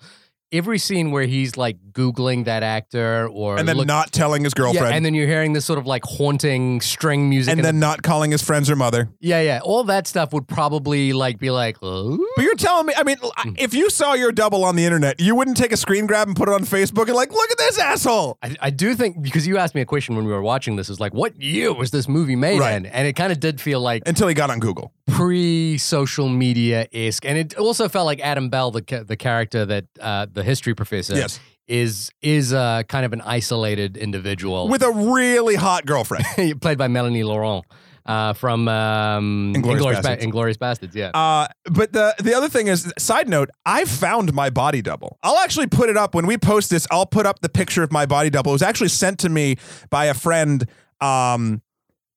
every 0.51 0.77
scene 0.77 1.11
where 1.11 1.25
he's 1.25 1.57
like 1.57 1.77
googling 1.91 2.45
that 2.45 2.63
actor 2.63 3.27
or 3.31 3.57
And 3.57 3.67
then 3.67 3.77
look- 3.77 3.87
not 3.87 4.11
telling 4.11 4.43
his 4.43 4.53
yeah, 4.55 4.63
girlfriend. 4.63 4.95
and 4.95 5.05
then 5.05 5.13
you're 5.13 5.27
hearing 5.27 5.53
this 5.53 5.65
sort 5.65 5.79
of 5.79 5.85
like 5.87 6.03
haunting 6.05 6.81
string 6.81 7.29
music, 7.29 7.51
and 7.51 7.59
the- 7.59 7.63
then 7.63 7.79
not 7.79 8.03
calling 8.03 8.31
his 8.31 8.41
friends 8.41 8.69
or 8.69 8.75
mother. 8.75 9.09
yeah, 9.19 9.41
yeah, 9.41 9.59
all 9.63 9.83
that 9.85 10.07
stuff 10.07 10.31
would 10.33 10.47
probably 10.47 11.13
like 11.13 11.39
be 11.39 11.49
like, 11.51 11.81
"Ooh." 11.83 12.25
But 12.35 12.43
you're 12.43 12.55
telling 12.55 12.85
me, 12.85 12.93
I 12.95 13.03
mean, 13.03 13.17
Hmm. 13.37 13.53
if 13.57 13.73
you 13.73 13.89
saw 13.89 14.13
your 14.13 14.31
double 14.31 14.63
on 14.63 14.75
the 14.75 14.85
internet, 14.85 15.19
you 15.19 15.35
wouldn't 15.35 15.57
take 15.57 15.71
a 15.71 15.77
screen 15.77 16.05
grab 16.05 16.27
and 16.27 16.35
put 16.37 16.47
it 16.49 16.53
on 16.53 16.63
Facebook 16.63 17.05
and 17.07 17.15
like, 17.15 17.31
look 17.31 17.51
at 17.51 17.57
this 17.57 17.77
asshole. 17.79 18.37
I, 18.43 18.55
I 18.61 18.69
do 18.69 18.95
think 18.95 19.21
because 19.21 19.47
you 19.47 19.57
asked 19.57 19.75
me 19.75 19.81
a 19.81 19.85
question 19.85 20.15
when 20.15 20.25
we 20.25 20.31
were 20.31 20.41
watching 20.41 20.75
this 20.75 20.89
is 20.89 20.99
like, 20.99 21.13
what 21.13 21.41
year 21.41 21.73
was 21.73 21.91
this 21.91 22.07
movie 22.07 22.35
made 22.35 22.59
Right. 22.59 22.75
in? 22.75 22.85
And 22.85 23.07
it 23.07 23.13
kind 23.13 23.31
of 23.31 23.39
did 23.39 23.59
feel 23.61 23.79
like 23.81 24.03
Until 24.05 24.27
he 24.27 24.33
got 24.33 24.49
on 24.49 24.59
Google. 24.59 24.91
pre 25.07 25.77
social 25.77 26.29
media 26.29 26.87
esque, 26.93 27.25
and 27.25 27.37
it 27.37 27.57
also 27.57 27.87
felt 27.89 28.05
like 28.05 28.19
Adam 28.21 28.49
Bell, 28.49 28.71
the 28.71 29.03
the 29.07 29.15
character 29.17 29.65
that 29.65 29.85
uh, 30.01 30.25
the 30.35 30.43
history 30.43 30.75
professor, 30.75 31.15
Yes. 31.15 31.39
is 31.67 32.11
is 32.21 32.53
uh, 32.53 32.83
kind 32.87 33.05
of 33.05 33.13
an 33.13 33.21
isolated 33.21 33.97
individual, 33.97 34.67
With 34.69 34.83
a 34.83 34.91
really 34.91 35.55
hot 35.55 35.85
girlfriend. 35.87 36.25
played 36.61 36.77
by 36.77 36.87
Melanie 36.87 37.23
Laurent 37.23 37.65
uh, 38.05 38.33
from 38.33 38.67
um, 38.67 39.53
Inglourious, 39.55 40.03
Bastards. 40.03 40.31
Ba- 40.31 40.59
Bastards. 40.59 40.95
Yeah, 40.95 41.09
Uh, 41.15 41.47
but 41.71 41.91
the 41.93 42.13
the 42.19 42.35
other 42.35 42.49
thing 42.49 42.67
is, 42.67 42.93
side 42.99 43.27
note, 43.27 43.49
I 43.65 43.85
found 43.85 44.31
my 44.33 44.51
body 44.51 44.81
double. 44.83 45.17
I'll 45.23 45.39
actually 45.39 45.67
put 45.67 45.89
it 45.89 45.97
up 45.97 46.13
when 46.13 46.27
we 46.27 46.37
post 46.37 46.69
this. 46.69 46.85
I'll 46.91 47.07
put 47.07 47.25
up 47.25 47.39
the 47.39 47.49
picture 47.49 47.81
of 47.81 47.91
my 47.91 48.05
body 48.05 48.29
double. 48.29 48.51
It 48.51 48.53
was 48.53 48.61
actually 48.61 48.89
sent 48.89 49.19
to 49.21 49.29
me 49.29 49.55
by 49.89 50.05
a 50.05 50.13
friend. 50.13 50.67
Um, 51.01 51.61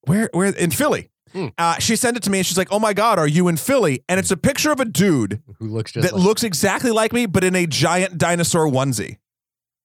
where 0.02 0.28
where 0.32 0.48
in 0.54 0.70
Philly. 0.70 1.08
Hmm. 1.32 1.46
Uh, 1.58 1.78
she 1.78 1.96
sent 1.96 2.16
it 2.16 2.22
to 2.24 2.30
me 2.30 2.38
and 2.38 2.46
she's 2.46 2.58
like, 2.58 2.68
"Oh 2.70 2.78
my 2.78 2.92
god, 2.92 3.18
are 3.18 3.26
you 3.28 3.48
in 3.48 3.56
Philly?" 3.56 4.02
And 4.08 4.18
it's 4.20 4.30
a 4.30 4.36
picture 4.36 4.70
of 4.72 4.80
a 4.80 4.84
dude 4.84 5.42
who 5.58 5.66
looks 5.68 5.92
just 5.92 6.06
that 6.06 6.14
like, 6.16 6.24
looks 6.24 6.42
exactly 6.42 6.90
like 6.90 7.12
me, 7.12 7.26
but 7.26 7.44
in 7.44 7.54
a 7.54 7.66
giant 7.66 8.18
dinosaur 8.18 8.66
onesie. 8.68 9.18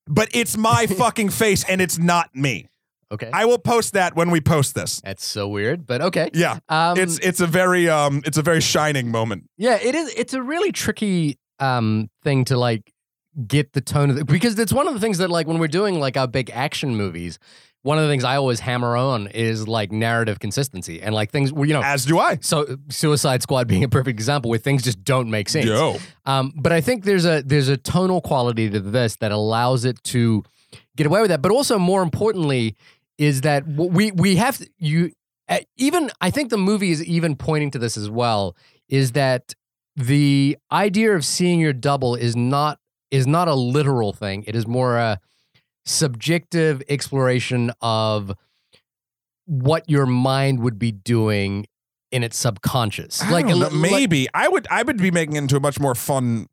But 0.08 0.30
it's 0.34 0.58
my 0.58 0.86
fucking 0.98 1.30
face, 1.30 1.64
and 1.68 1.82
it's 1.82 1.98
not 1.98 2.34
me. 2.36 2.68
Okay. 3.12 3.30
I 3.32 3.46
will 3.46 3.60
post 3.60 3.94
that 3.94 4.16
when 4.16 4.32
we 4.32 4.42
post 4.42 4.74
this. 4.74 5.00
That's 5.02 5.24
so 5.24 5.48
weird, 5.48 5.86
but 5.86 6.02
okay. 6.02 6.30
Yeah, 6.34 6.58
Um, 6.68 6.98
it's 6.98 7.20
it's 7.20 7.42
a 7.42 7.48
very 7.48 7.88
um 7.88 8.22
it's 8.26 8.38
a 8.38 8.42
very 8.42 8.60
shining 8.62 9.12
moment. 9.12 9.44
yeah, 9.58 9.78
it 9.82 9.94
is. 9.94 10.12
It's 10.16 10.34
a 10.34 10.42
really 10.42 10.72
tricky 10.72 11.38
um 11.60 12.10
thing 12.24 12.44
to 12.46 12.58
like 12.58 12.92
get 13.48 13.74
the 13.74 13.82
tone 13.82 14.10
of 14.10 14.16
the, 14.16 14.26
because 14.26 14.58
it's 14.60 14.74
one 14.74 14.88
of 14.88 14.94
the 14.96 15.00
things 15.00 15.20
that 15.20 15.30
like 15.30 15.48
when 15.48 15.60
we're 15.60 15.68
doing 15.68 16.00
like 16.00 16.18
our 16.18 16.28
big 16.28 16.50
action 16.52 16.96
movies, 16.96 17.38
one 17.84 17.98
of 17.98 18.06
the 18.06 18.10
things 18.10 18.24
I 18.24 18.38
always 18.38 18.60
hammer 18.62 18.96
on 18.98 19.28
is 19.28 19.68
like 19.68 19.92
narrative 19.92 20.40
consistency 20.40 21.02
and 21.02 21.14
like 21.14 21.32
things 21.32 21.54
where 21.54 21.68
you 21.68 21.74
know. 21.74 21.82
As 21.84 22.06
do 22.06 22.18
I. 22.18 22.40
So, 22.42 22.78
Suicide 22.90 23.42
Squad 23.44 23.68
being 23.68 23.84
a 23.84 23.90
perfect 23.90 24.18
example 24.18 24.50
where 24.50 24.58
things 24.60 24.84
just 24.84 25.04
don't 25.04 25.30
make 25.30 25.50
sense. 25.50 25.66
Yo. 25.68 25.98
Um, 26.26 26.54
but 26.56 26.72
I 26.72 26.82
think 26.82 27.04
there's 27.04 27.26
a 27.26 27.42
there's 27.46 27.68
a 27.70 27.78
tonal 27.78 28.22
quality 28.22 28.70
to 28.70 28.80
this 28.80 29.18
that 29.18 29.32
allows 29.32 29.86
it 29.86 30.02
to 30.06 30.44
get 30.96 31.06
away 31.06 31.22
with 31.22 31.30
that. 31.30 31.42
But 31.42 31.52
also, 31.52 31.78
more 31.78 32.02
importantly, 32.02 32.76
is 33.18 33.42
that 33.42 33.68
we 33.68 34.12
we 34.12 34.38
have 34.38 34.58
to- 34.58 34.70
you 34.78 35.12
uh, 35.50 35.60
even 35.78 36.10
I 36.22 36.30
think 36.32 36.50
the 36.50 36.58
movie 36.58 36.92
is 36.92 37.04
even 37.04 37.36
pointing 37.36 37.72
to 37.72 37.80
this 37.80 37.98
as 37.98 38.10
well. 38.10 38.56
Is 38.88 39.12
that 39.12 39.54
the 39.96 40.58
idea 40.72 41.14
of 41.16 41.26
seeing 41.26 41.60
your 41.60 41.74
double 41.74 42.16
is 42.16 42.36
not 42.36 42.80
is 43.12 43.28
not 43.28 43.48
a 43.50 43.54
literal 43.56 44.14
thing. 44.14 44.44
It 44.48 44.56
is 44.56 44.66
more 44.66 44.98
a 44.98 45.20
subjective 45.86 46.82
exploration 46.90 47.72
of 47.82 48.34
what 49.46 49.90
your 49.90 50.06
mind 50.06 50.60
would 50.62 50.80
be 50.80 50.92
doing 50.92 51.66
in 52.12 52.24
its 52.24 52.38
subconscious. 52.38 53.22
I 53.22 53.42
don't 53.42 53.60
know, 53.60 53.68
like- 53.68 53.74
maybe 53.74 54.28
I 54.34 54.48
would 54.48 54.68
I 54.70 54.84
would 54.84 54.98
be 54.98 55.12
making 55.12 55.36
it 55.36 55.40
into 55.40 55.58
a 55.58 55.60
much 55.60 55.80
more 55.80 55.96
fun 55.96 56.48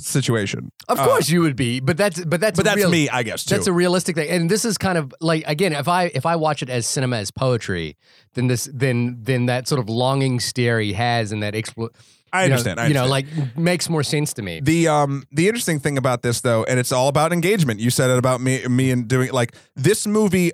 situation. 0.00 0.72
Of 0.88 0.98
Uh, 0.98 1.04
course 1.06 1.28
you 1.30 1.40
would 1.42 1.54
be, 1.56 1.80
but 1.80 1.96
that's 1.96 2.24
but 2.24 2.40
that's 2.40 2.56
but 2.56 2.64
that's 2.64 2.76
real, 2.76 2.90
me, 2.90 3.08
I 3.08 3.22
guess. 3.22 3.44
Too. 3.44 3.54
That's 3.54 3.66
a 3.68 3.72
realistic 3.72 4.16
thing, 4.16 4.28
and 4.28 4.50
this 4.50 4.64
is 4.64 4.76
kind 4.78 4.98
of 4.98 5.14
like 5.20 5.44
again, 5.46 5.72
if 5.72 5.86
I 5.88 6.04
if 6.14 6.26
I 6.26 6.36
watch 6.36 6.62
it 6.62 6.68
as 6.68 6.86
cinema 6.86 7.16
as 7.18 7.30
poetry, 7.30 7.96
then 8.34 8.48
this 8.48 8.68
then 8.72 9.18
then 9.22 9.46
that 9.46 9.68
sort 9.68 9.78
of 9.80 9.88
longing 9.88 10.40
stare 10.40 10.80
he 10.80 10.92
has 10.94 11.30
and 11.32 11.42
that 11.42 11.54
explo- 11.54 11.90
I 12.32 12.42
you 12.44 12.48
know- 12.48 12.54
understand. 12.56 12.88
You 12.88 12.94
know, 12.94 13.06
like 13.06 13.26
makes 13.56 13.88
more 13.88 14.02
sense 14.02 14.32
to 14.34 14.42
me. 14.42 14.60
The 14.60 14.88
um 14.88 15.24
the 15.32 15.48
interesting 15.48 15.78
thing 15.80 15.96
about 15.98 16.22
this 16.22 16.40
though, 16.40 16.64
and 16.64 16.78
it's 16.80 16.92
all 16.92 17.08
about 17.08 17.32
engagement. 17.32 17.80
You 17.80 17.90
said 17.90 18.10
it 18.10 18.18
about 18.18 18.40
me 18.40 18.66
me 18.66 18.90
and 18.90 19.06
doing 19.08 19.30
like 19.32 19.54
this 19.74 20.06
movie. 20.06 20.52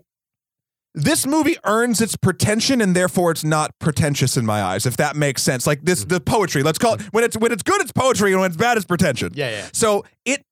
This 0.95 1.27
movie 1.27 1.57
earns 1.65 2.03
its 2.03 2.17
pretension, 2.17 2.83
and 2.83 2.95
therefore 2.95 3.31
it's 3.31 3.45
not 3.45 3.79
pretentious 3.79 4.37
in 4.37 4.45
my 4.45 4.63
eyes. 4.63 4.85
If 4.85 4.99
that 4.99 5.17
makes 5.17 5.43
sense, 5.43 5.67
like 5.67 5.81
this, 5.83 6.05
the 6.05 6.21
poetry. 6.21 6.63
Let's 6.63 6.79
call 6.79 6.95
it 6.97 7.01
when 7.13 7.25
it's 7.25 7.35
when 7.39 7.51
it's 7.51 7.63
good, 7.63 7.81
it's 7.81 7.93
poetry, 7.93 8.33
and 8.33 8.41
when 8.43 8.51
it's 8.51 8.59
bad, 8.59 8.77
it's 8.77 8.85
pretension. 8.85 9.33
yeah, 9.35 9.49
yeah, 9.51 9.69
So 9.73 10.05
it 10.27 10.45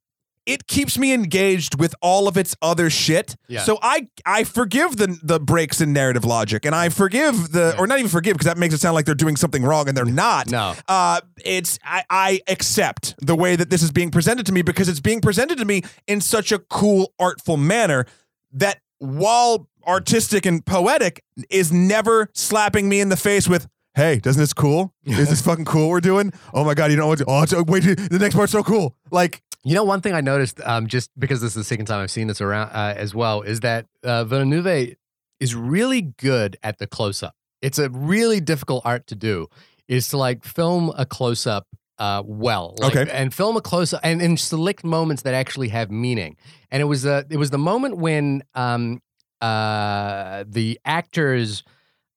it 0.46 0.66
keeps 0.66 0.98
me 0.98 1.12
engaged 1.12 1.78
with 1.78 1.94
all 2.00 2.26
of 2.26 2.36
its 2.36 2.56
other 2.62 2.90
shit. 2.90 3.36
Yeah. 3.48 3.60
So 3.60 3.78
I 3.82 4.08
I 4.24 4.44
forgive 4.44 4.96
the 4.96 5.18
the 5.22 5.38
breaks 5.38 5.80
in 5.80 5.92
narrative 5.92 6.24
logic, 6.24 6.64
and 6.64 6.74
I 6.74 6.88
forgive 6.88 7.52
the 7.52 7.76
or 7.78 7.86
not 7.86 7.98
even 7.98 8.10
forgive 8.10 8.34
because 8.34 8.46
that 8.46 8.58
makes 8.58 8.74
it 8.74 8.80
sound 8.80 8.94
like 8.94 9.06
they're 9.06 9.14
doing 9.14 9.36
something 9.36 9.62
wrong, 9.62 9.88
and 9.88 9.96
they're 9.96 10.04
not 10.04 10.50
no, 10.50 10.74
uh, 10.88 11.20
it's 11.44 11.78
I, 11.84 12.04
I 12.10 12.40
accept 12.48 13.14
the 13.20 13.36
way 13.36 13.56
that 13.56 13.70
this 13.70 13.82
is 13.82 13.90
being 13.90 14.10
presented 14.10 14.46
to 14.46 14.52
me 14.52 14.62
because 14.62 14.88
it's 14.88 15.00
being 15.00 15.20
presented 15.20 15.58
to 15.58 15.64
me 15.64 15.82
in 16.06 16.20
such 16.20 16.52
a 16.52 16.58
cool, 16.58 17.12
artful 17.18 17.56
manner 17.56 18.06
that 18.52 18.80
while 18.98 19.68
artistic 19.86 20.46
and 20.46 20.64
poetic 20.64 21.24
is 21.48 21.72
never 21.72 22.28
slapping 22.34 22.88
me 22.88 23.00
in 23.00 23.08
the 23.08 23.16
face 23.16 23.48
with. 23.48 23.68
Hey, 23.94 24.18
doesn't 24.18 24.40
this 24.40 24.52
cool? 24.52 24.94
Is 25.04 25.28
this 25.28 25.42
fucking 25.44 25.64
cool 25.64 25.88
we're 25.88 26.00
doing? 26.00 26.32
Oh 26.54 26.64
my 26.64 26.74
god, 26.74 26.90
you 26.90 26.96
don't 26.96 27.04
know 27.04 27.08
what? 27.08 27.22
Oh, 27.26 27.42
it's, 27.42 27.70
wait, 27.70 27.82
the 27.82 28.18
next 28.20 28.36
part's 28.36 28.52
so 28.52 28.62
cool. 28.62 28.94
Like, 29.10 29.42
you 29.64 29.74
know 29.74 29.84
one 29.84 30.00
thing 30.00 30.14
I 30.14 30.20
noticed, 30.20 30.60
um, 30.64 30.86
just 30.86 31.10
because 31.18 31.40
this 31.40 31.50
is 31.50 31.54
the 31.54 31.64
second 31.64 31.86
time 31.86 32.02
I've 32.02 32.10
seen 32.10 32.26
this 32.28 32.40
around 32.40 32.70
uh, 32.70 32.94
as 32.96 33.14
well, 33.14 33.42
is 33.42 33.60
that 33.60 33.86
uh, 34.02 34.24
Villeneuve 34.24 34.96
is 35.38 35.54
really 35.54 36.02
good 36.02 36.56
at 36.62 36.78
the 36.78 36.86
close 36.86 37.22
up. 37.22 37.34
It's 37.62 37.78
a 37.78 37.90
really 37.90 38.40
difficult 38.40 38.82
art 38.86 39.06
to 39.08 39.14
do, 39.14 39.48
is 39.88 40.08
to 40.08 40.16
like 40.16 40.44
film 40.44 40.92
a 40.96 41.04
close 41.04 41.46
up 41.46 41.66
uh, 41.98 42.22
well, 42.24 42.74
like, 42.78 42.96
Okay. 42.96 43.10
and 43.12 43.34
film 43.34 43.58
a 43.58 43.60
close 43.60 43.92
up 43.92 44.00
and, 44.02 44.22
and 44.22 44.40
select 44.40 44.82
moments 44.84 45.22
that 45.22 45.34
actually 45.34 45.68
have 45.68 45.90
meaning. 45.90 46.36
And 46.70 46.80
it 46.80 46.86
was 46.86 47.04
uh, 47.04 47.24
it 47.28 47.36
was 47.36 47.50
the 47.50 47.58
moment 47.58 47.98
when 47.98 48.42
um, 48.54 49.02
uh, 49.42 50.44
the 50.48 50.80
actor's 50.86 51.62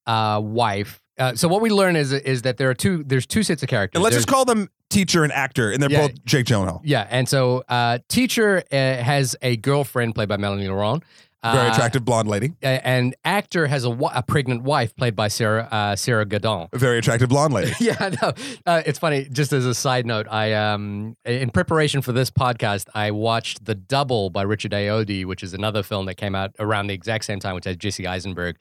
uh, 0.08 0.40
wife. 0.42 1.02
Uh, 1.18 1.36
so 1.36 1.48
what 1.48 1.62
we 1.62 1.70
learn 1.70 1.96
is 1.96 2.12
is 2.12 2.42
that 2.42 2.58
there 2.58 2.70
are 2.70 2.74
two 2.74 3.04
there's 3.06 3.26
two 3.26 3.44
sets 3.44 3.62
of 3.64 3.70
characters. 3.70 3.98
and 4.00 4.04
let's 4.04 4.14
There's- 4.16 4.26
just 4.26 4.34
call 4.34 4.46
them 4.46 4.70
teacher 4.90 5.24
and 5.24 5.32
actor, 5.34 5.72
and 5.72 5.82
they're 5.82 5.92
Yeah. 5.92 6.08
both 6.08 6.26
Jake 6.26 6.46
Gyllenhaal. 6.46 6.82
yeah, 6.84 7.08
and 7.10 7.28
so 7.30 7.64
uh, 7.70 8.00
teacher 8.10 8.64
uh, 8.72 8.76
has 8.76 9.36
a 9.42 9.58
girlfriend 9.58 10.16
played 10.16 10.30
by 10.30 10.38
Melanie 10.38 10.68
Laurent. 10.68 11.04
Very 11.44 11.58
Uh, 11.68 11.72
attractive 11.74 12.06
blonde 12.06 12.30
lady. 12.30 12.54
And 12.62 13.16
actor 13.26 13.68
has 13.68 13.84
a, 13.84 13.90
a 13.92 14.24
pregnant 14.24 14.64
wife 14.64 14.96
played 14.96 15.14
by 15.14 15.28
Sarah 15.28 15.68
uh, 15.70 15.94
Sarah 15.98 16.26
Gadon. 16.26 16.70
A 16.72 16.78
very 16.78 17.00
attractive 17.00 17.28
blonde 17.28 17.54
lady. 17.54 17.74
yeah, 17.82 17.98
I 18.00 18.10
know. 18.22 18.32
Uh, 18.66 18.82
it's 18.86 18.98
funny. 18.98 19.28
Just 19.30 19.52
as 19.52 19.66
a 19.66 19.74
side 19.74 20.06
note, 20.06 20.26
I 20.32 20.54
um 20.54 21.18
in 21.26 21.50
preparation 21.50 22.02
for 22.02 22.14
this 22.14 22.32
podcast, 22.32 22.88
I 22.96 23.12
watched 23.12 23.66
The 23.66 23.76
Double 23.76 24.30
by 24.30 24.44
Richard 24.44 24.72
Ayoade, 24.72 25.26
which 25.26 25.44
is 25.44 25.54
another 25.54 25.84
film 25.84 26.06
that 26.06 26.16
came 26.16 26.34
out 26.34 26.52
around 26.60 26.88
the 26.88 26.94
exact 26.94 27.26
same 27.26 27.42
time, 27.42 27.56
which 27.56 27.66
has 27.66 27.76
Jesse 27.76 28.08
Eisenberg 28.08 28.56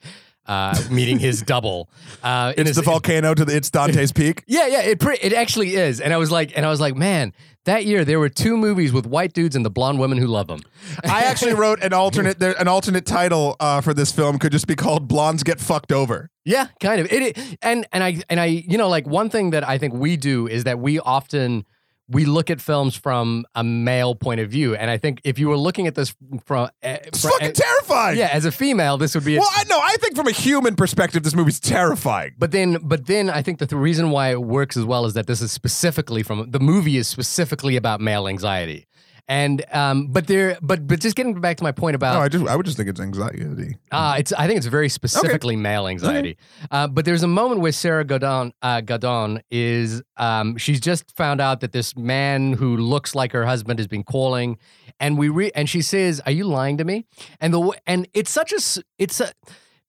uh, 0.45 0.79
meeting 0.91 1.19
his 1.19 1.41
double. 1.53 1.89
Uh, 2.21 2.53
It's 2.57 2.71
a- 2.71 2.73
the 2.73 2.81
volcano 2.81 3.33
to 3.33 3.45
the 3.45 3.55
it's 3.55 3.69
Dante's 3.69 4.11
Peak. 4.19 4.43
Yeah, 4.47 4.67
yeah, 4.67 4.81
it 4.81 5.01
it 5.21 5.33
actually 5.33 5.75
is. 5.75 6.01
And 6.01 6.13
I 6.13 6.17
was 6.17 6.31
like, 6.31 6.55
and 6.57 6.65
I 6.65 6.69
was 6.69 6.79
like, 6.81 6.95
man, 6.95 7.33
that 7.65 7.85
year 7.85 8.03
there 8.03 8.19
were 8.19 8.27
two 8.29 8.57
movies 8.57 8.91
with 8.91 9.05
white 9.05 9.31
dudes 9.33 9.55
and 9.55 9.63
the 9.65 9.69
blonde 9.69 9.99
women 9.99 10.17
who 10.17 10.27
love 10.27 10.47
them. 10.47 10.61
I 11.05 11.23
actually 11.23 11.53
wrote 11.53 11.81
an 11.81 11.93
alternate 11.93 12.39
there, 12.39 12.55
an 12.59 12.67
alternate 12.67 13.05
title 13.05 13.55
uh, 13.59 13.79
for 13.81 13.93
this 13.93 14.11
film 14.11 14.37
could 14.37 14.51
just 14.51 14.67
be 14.67 14.75
called 14.75 15.07
"Blondes 15.07 15.43
Get 15.43 15.59
Fucked 15.61 15.91
Over." 15.93 16.29
Yeah, 16.45 16.67
kind 16.81 16.99
of. 16.99 17.11
It, 17.11 17.37
it 17.37 17.57
and 17.61 17.85
and 17.93 18.03
I 18.03 18.21
and 18.29 18.39
I 18.39 18.45
you 18.47 18.77
know 18.77 18.89
like 18.89 19.07
one 19.07 19.29
thing 19.29 19.51
that 19.51 19.65
I 19.67 19.77
think 19.77 19.93
we 19.93 20.17
do 20.17 20.45
is 20.47 20.65
that 20.65 20.79
we 20.79 20.99
often 20.99 21.65
we 22.09 22.25
look 22.25 22.49
at 22.49 22.59
films 22.59 22.95
from 22.95 23.45
a 23.55 23.63
male 23.63 24.13
point 24.15 24.39
of 24.41 24.49
view, 24.49 24.75
and 24.75 24.91
I 24.91 24.97
think 24.97 25.21
if 25.23 25.39
you 25.39 25.47
were 25.47 25.57
looking 25.57 25.87
at 25.87 25.95
this 25.95 26.13
from, 26.45 26.65
uh, 26.65 26.69
It's 26.81 27.21
fucking 27.23 27.53
terrifying. 27.53 28.17
yeah, 28.17 28.29
as 28.31 28.45
a 28.45 28.51
female, 28.51 28.97
this 28.97 29.15
would 29.15 29.23
be. 29.23 29.37
A, 29.37 29.39
Well, 29.39 29.49
I 29.55 29.63
know. 29.65 29.79
I 29.81 29.95
think 30.01 30.15
from 30.15 30.27
a 30.27 30.31
human 30.31 30.75
perspective, 30.75 31.23
this 31.23 31.33
movie's 31.35 31.59
terrifying. 31.59 32.31
but 32.37 32.51
then, 32.51 32.77
but 32.83 33.07
then, 33.07 33.29
I 33.29 33.41
think 33.41 33.59
that 33.59 33.69
the 33.69 33.77
reason 33.77 34.11
why 34.11 34.31
it 34.31 34.41
works 34.43 34.75
as 34.75 34.83
well 34.85 35.05
is 35.05 35.13
that 35.13 35.27
this 35.27 35.41
is 35.41 35.51
specifically 35.51 36.23
from 36.23 36.51
the 36.51 36.59
movie 36.59 36.97
is 36.97 37.07
specifically 37.07 37.75
about 37.77 38.01
male 38.01 38.27
anxiety, 38.27 38.85
and 39.27 39.63
um, 39.71 40.07
but 40.07 40.27
there, 40.27 40.57
but 40.61 40.85
but 40.85 40.99
just 40.99 41.15
getting 41.15 41.39
back 41.39 41.57
to 41.57 41.63
my 41.63 41.71
point 41.71 41.95
about 41.95 42.15
No, 42.15 42.19
I 42.19 42.27
just 42.27 42.45
I 42.45 42.55
would 42.55 42.65
just 42.65 42.77
think 42.77 42.89
it's 42.89 42.99
anxiety. 42.99 43.77
Uh, 43.91 44.15
it's. 44.17 44.33
I 44.33 44.47
think 44.47 44.57
it's 44.57 44.65
very 44.67 44.89
specifically 44.89 45.55
male 45.55 45.87
anxiety. 45.87 46.37
Uh, 46.69 46.87
but 46.87 47.05
there's 47.05 47.23
a 47.23 47.27
moment 47.27 47.61
where 47.61 47.71
Sarah 47.71 48.03
Gadon, 48.03 48.51
uh, 48.61 48.81
Gadon 48.81 49.39
is. 49.49 50.01
Um, 50.17 50.57
she's 50.57 50.81
just 50.81 51.15
found 51.15 51.39
out 51.39 51.61
that 51.61 51.71
this 51.71 51.95
man 51.95 52.53
who 52.53 52.75
looks 52.75 53.15
like 53.15 53.31
her 53.31 53.45
husband 53.45 53.79
has 53.79 53.87
been 53.87 54.03
calling, 54.03 54.57
and 54.99 55.17
we 55.17 55.29
re- 55.29 55.51
and 55.55 55.69
she 55.69 55.81
says, 55.81 56.21
"Are 56.25 56.31
you 56.31 56.43
lying 56.43 56.77
to 56.77 56.83
me?" 56.83 57.05
And 57.39 57.53
the 57.53 57.71
and 57.87 58.07
it's 58.13 58.31
such 58.31 58.51
a 58.51 58.83
it's 58.97 59.19
a. 59.19 59.31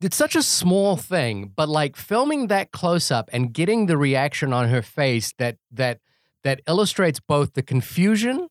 It's 0.01 0.17
such 0.17 0.37
a 0.37 0.43
small 0.43 0.97
thing, 0.97 1.53
but 1.57 1.67
like 1.67 1.97
filming 1.97 2.49
that 2.49 2.73
close 2.73 3.11
up 3.11 3.31
and 3.33 3.55
getting 3.55 3.87
the 3.87 3.97
reaction 3.97 4.53
on 4.53 4.69
her 4.69 4.83
face 4.83 5.33
that 5.39 5.57
that 5.71 6.01
that 6.43 6.61
illustrates 6.69 7.21
both 7.21 7.55
the 7.55 7.63
confusion 7.63 8.49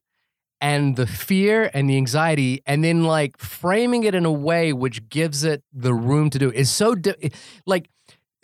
and 0.64 0.96
the 0.96 1.06
fear 1.06 1.70
and 1.74 1.90
the 1.90 1.98
anxiety 1.98 2.62
and 2.66 2.84
then 2.84 3.04
like 3.04 3.38
framing 3.38 4.04
it 4.06 4.16
in 4.16 4.26
a 4.26 4.32
way 4.32 4.72
which 4.74 4.98
gives 5.10 5.44
it 5.44 5.62
the 5.74 5.94
room 5.94 6.30
to 6.30 6.40
do 6.40 6.50
is 6.52 6.72
so 6.72 6.96
di- 6.96 7.32
like 7.66 7.90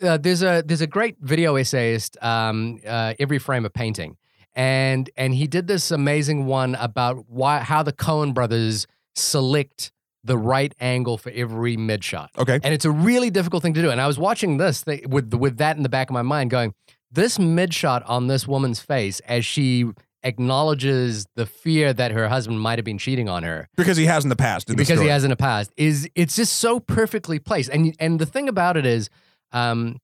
uh, 0.02 0.16
there's 0.18 0.42
a 0.42 0.62
there's 0.66 0.80
a 0.82 0.86
great 0.86 1.16
video 1.20 1.56
essayist 1.56 2.16
um, 2.22 2.78
uh, 2.86 3.14
every 3.18 3.38
frame 3.38 3.64
of 3.64 3.72
painting 3.72 4.16
and 4.54 5.08
and 5.16 5.34
he 5.34 5.46
did 5.46 5.66
this 5.66 5.90
amazing 5.90 6.46
one 6.46 6.74
about 6.76 7.24
why 7.28 7.58
how 7.60 7.82
the 7.82 7.92
Coen 7.92 8.34
brothers 8.34 8.86
select 9.14 9.90
the 10.22 10.36
right 10.36 10.74
angle 10.80 11.16
for 11.16 11.30
every 11.30 11.76
mid 11.76 12.04
shot 12.04 12.30
Okay. 12.36 12.58
and 12.62 12.74
it's 12.74 12.84
a 12.84 12.90
really 12.90 13.30
difficult 13.30 13.62
thing 13.62 13.72
to 13.74 13.80
do. 13.82 13.90
And 13.90 14.00
I 14.00 14.06
was 14.06 14.18
watching 14.18 14.58
this 14.58 14.82
thing 14.84 15.02
with 15.08 15.32
with 15.34 15.56
that 15.58 15.76
in 15.78 15.82
the 15.82 15.88
back 15.88 16.10
of 16.10 16.14
my 16.14 16.22
mind, 16.22 16.50
going, 16.50 16.74
this 17.10 17.38
mid 17.38 17.72
shot 17.72 18.02
on 18.04 18.26
this 18.26 18.46
woman's 18.46 18.80
face 18.80 19.20
as 19.20 19.46
she 19.46 19.86
acknowledges 20.22 21.26
the 21.34 21.46
fear 21.46 21.92
that 21.92 22.12
her 22.12 22.28
husband 22.28 22.60
might 22.60 22.78
have 22.78 22.84
been 22.84 22.98
cheating 22.98 23.28
on 23.28 23.42
her 23.42 23.68
Because 23.76 23.96
he 23.96 24.06
has 24.06 24.24
in 24.24 24.30
the 24.30 24.36
past. 24.36 24.68
In 24.68 24.76
because 24.76 25.00
he 25.00 25.08
has 25.08 25.24
in 25.24 25.30
the 25.30 25.36
past 25.36 25.72
is 25.76 26.08
it's 26.14 26.36
just 26.36 26.54
so 26.54 26.80
perfectly 26.80 27.38
placed. 27.38 27.70
And 27.70 27.94
and 27.98 28.18
the 28.18 28.26
thing 28.26 28.48
about 28.48 28.76
it 28.76 28.86
is, 28.86 29.08
um, 29.52 29.98